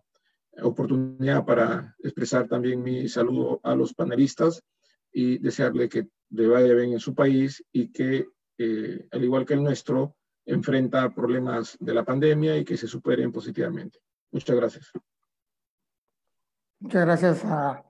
oportunidad 0.63 1.45
para 1.45 1.95
expresar 1.99 2.47
también 2.47 2.81
mi 2.81 3.07
saludo 3.07 3.59
a 3.63 3.75
los 3.75 3.93
panelistas 3.93 4.63
y 5.11 5.38
desearle 5.39 5.89
que 5.89 6.07
le 6.29 6.47
vaya 6.47 6.73
bien 6.73 6.93
en 6.93 6.99
su 6.99 7.15
país 7.15 7.63
y 7.71 7.91
que, 7.91 8.27
eh, 8.57 9.07
al 9.11 9.23
igual 9.23 9.45
que 9.45 9.53
el 9.55 9.63
nuestro, 9.63 10.15
enfrenta 10.45 11.09
problemas 11.13 11.77
de 11.79 11.93
la 11.93 12.03
pandemia 12.03 12.57
y 12.57 12.65
que 12.65 12.77
se 12.77 12.88
superen 12.88 13.31
positivamente. 13.31 13.99
Muchas 14.31 14.55
gracias. 14.55 14.91
Muchas 16.79 17.05
gracias 17.05 17.45
a 17.45 17.83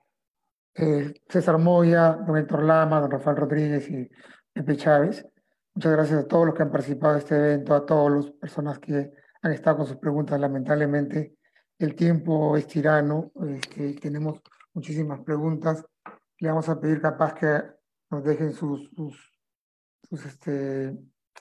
eh, 0.74 1.14
César 1.28 1.58
Moya, 1.58 2.12
don 2.26 2.36
Héctor 2.36 2.64
Lama, 2.64 3.00
don 3.00 3.10
Rafael 3.10 3.36
Rodríguez 3.36 3.88
y 3.90 4.08
Pepe 4.52 4.76
Chávez. 4.76 5.26
Muchas 5.74 5.92
gracias 5.92 6.24
a 6.24 6.26
todos 6.26 6.46
los 6.46 6.54
que 6.54 6.62
han 6.62 6.70
participado 6.70 7.14
de 7.14 7.20
este 7.20 7.36
evento, 7.36 7.74
a 7.74 7.86
todas 7.86 8.12
las 8.12 8.32
personas 8.32 8.78
que 8.78 9.12
han 9.42 9.52
estado 9.52 9.78
con 9.78 9.86
sus 9.86 9.96
preguntas. 9.96 10.40
Lamentablemente, 10.40 11.36
el 11.80 11.94
tiempo 11.94 12.56
es 12.58 12.66
tirano, 12.66 13.32
este, 13.48 13.94
tenemos 13.94 14.40
muchísimas 14.74 15.20
preguntas. 15.20 15.84
Le 16.38 16.48
vamos 16.48 16.68
a 16.68 16.78
pedir 16.78 17.00
capaz 17.00 17.32
que 17.34 17.62
nos 18.10 18.22
dejen 18.22 18.52
sus, 18.52 18.90
sus, 18.90 20.26
este, 20.26 20.94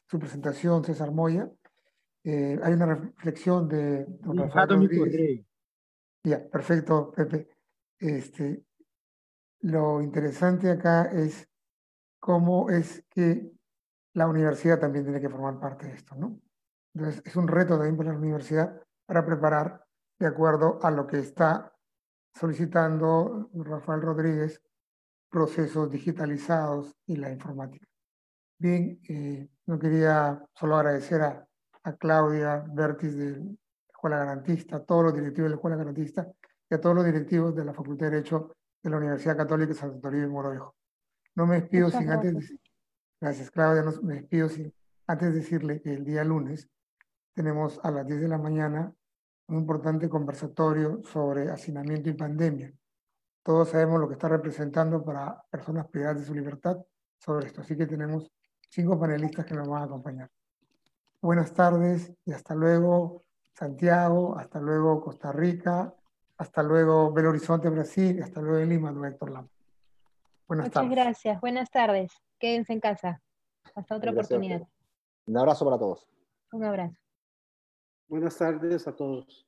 su 0.08 0.18
presentación, 0.18 0.84
César 0.86 1.12
Moya. 1.12 1.52
Eh, 2.24 2.58
hay 2.64 2.74
una 2.74 2.86
reflexión 2.86 3.68
de 3.68 4.06
don 4.08 4.38
Rafael 4.38 4.70
Rodríguez. 4.70 5.46
Ya, 6.24 6.50
perfecto, 6.50 7.12
Pepe. 7.12 7.50
Este, 7.98 8.64
lo 9.62 10.02
interesante 10.02 10.72
acá 10.72 11.12
es 11.12 11.50
cómo 12.18 12.70
es 12.70 13.04
que 13.10 13.52
la 14.14 14.28
universidad 14.28 14.80
también 14.80 15.04
tiene 15.04 15.20
que 15.20 15.30
formar 15.30 15.60
parte 15.60 15.88
de 15.88 15.96
esto, 15.96 16.16
¿no? 16.16 16.40
Entonces, 16.94 17.22
es 17.26 17.36
un 17.36 17.48
reto 17.50 17.76
también 17.76 17.98
para 17.98 18.14
la 18.14 18.20
universidad 18.20 18.82
para 19.06 19.26
preparar 19.26 19.89
de 20.20 20.28
acuerdo 20.28 20.80
a 20.84 20.92
lo 20.92 21.08
que 21.08 21.20
está 21.20 21.74
solicitando 22.34 23.50
Rafael 23.54 24.02
Rodríguez, 24.02 24.62
procesos 25.30 25.90
digitalizados 25.90 26.96
y 27.06 27.16
la 27.16 27.32
informática. 27.32 27.88
Bien, 28.58 29.00
eh, 29.08 29.48
no 29.66 29.80
quería 29.80 30.44
solo 30.54 30.76
agradecer 30.76 31.22
a, 31.22 31.48
a 31.84 31.94
Claudia 31.94 32.66
Bertis 32.74 33.16
de 33.16 33.38
la 33.38 33.52
Escuela 33.90 34.18
Garantista, 34.18 34.78
a 34.78 34.84
todos 34.84 35.06
los 35.06 35.14
directivos 35.14 35.46
de 35.46 35.50
la 35.50 35.56
Escuela 35.56 35.78
Garantista 35.78 36.28
y 36.70 36.76
a 36.76 36.82
todos 36.82 36.96
los 36.96 37.06
directivos 37.06 37.56
de 37.56 37.66
la 37.66 37.74
Facultad 37.74 38.08
de 38.08 38.12
Derecho 38.18 38.56
de 38.84 38.90
la 38.90 38.98
Universidad 38.98 39.38
Católica 39.38 39.70
de 39.70 39.80
Santo 39.80 40.00
Toribio 40.00 40.28
y 40.28 40.32
Morovejo. 40.32 40.76
No 41.36 41.46
me 41.46 41.62
despido 41.62 41.86
Muchas 41.86 42.00
sin 42.00 42.10
gracias. 42.10 42.34
antes, 42.34 42.56
gracias 43.22 43.52
Claudia, 43.52 43.84
no 43.84 43.92
me 44.02 44.16
despido 44.16 44.50
sin 44.50 44.74
antes 45.08 45.34
decirle 45.34 45.82
que 45.82 45.94
el 45.94 46.04
día 46.04 46.24
lunes 46.24 46.70
tenemos 47.34 47.80
a 47.84 47.92
las 47.92 48.06
10 48.06 48.22
de 48.22 48.28
la 48.28 48.38
mañana 48.38 48.94
un 49.50 49.58
importante 49.58 50.08
conversatorio 50.08 51.02
sobre 51.04 51.50
hacinamiento 51.50 52.10
y 52.10 52.14
pandemia. 52.14 52.72
Todos 53.44 53.70
sabemos 53.70 54.00
lo 54.00 54.08
que 54.08 54.14
está 54.14 54.28
representando 54.28 55.04
para 55.04 55.44
personas 55.50 55.88
privadas 55.88 56.20
de 56.20 56.26
su 56.26 56.34
libertad 56.34 56.78
sobre 57.18 57.48
esto, 57.48 57.62
así 57.62 57.76
que 57.76 57.88
tenemos 57.88 58.32
cinco 58.70 59.00
panelistas 59.00 59.46
que 59.46 59.56
nos 59.56 59.68
van 59.68 59.82
a 59.82 59.86
acompañar. 59.86 60.30
Buenas 61.22 61.54
tardes 61.54 62.14
y 62.26 62.32
hasta 62.32 62.56
luego. 62.56 63.24
Santiago, 63.54 64.38
hasta 64.38 64.62
luego 64.62 65.02
Costa 65.02 65.34
Rica, 65.34 65.94
hasta 66.38 66.64
luego 66.64 67.12
Belo 67.12 67.32
Horizonte, 67.32 67.68
Brasil, 67.68 68.24
hasta 68.24 68.40
luego 68.40 68.60
en 68.60 68.70
Lima, 68.70 68.94
don 68.94 69.04
Héctor 69.04 69.32
Lama. 69.32 69.50
Buenas 70.48 70.68
Muchas 70.68 70.74
tardes. 70.82 70.92
gracias, 70.92 71.42
buenas 71.42 71.70
tardes. 71.70 72.12
Quédense 72.40 72.72
en 72.72 72.80
casa. 72.80 73.22
Hasta 73.76 73.96
otra 73.96 74.12
oportunidad. 74.12 74.62
Un 75.26 75.38
abrazo 75.38 75.66
para 75.66 75.78
todos. 75.78 76.08
Un 76.54 76.64
abrazo. 76.64 77.09
Buenas 78.10 78.36
tardes 78.40 78.88
a 78.88 78.96
todos. 78.96 79.48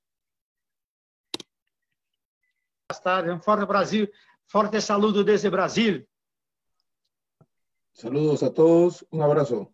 Buenas 2.88 3.02
tardes, 3.02 3.34
un 3.34 3.42
fuerte 3.42 3.66
Brasil, 3.66 4.12
fuerte 4.46 4.80
saludo 4.80 5.24
desde 5.24 5.50
Brasil. 5.50 6.08
Saludos 7.92 8.44
a 8.44 8.54
todos, 8.54 9.04
un 9.10 9.24
abrazo. 9.24 9.74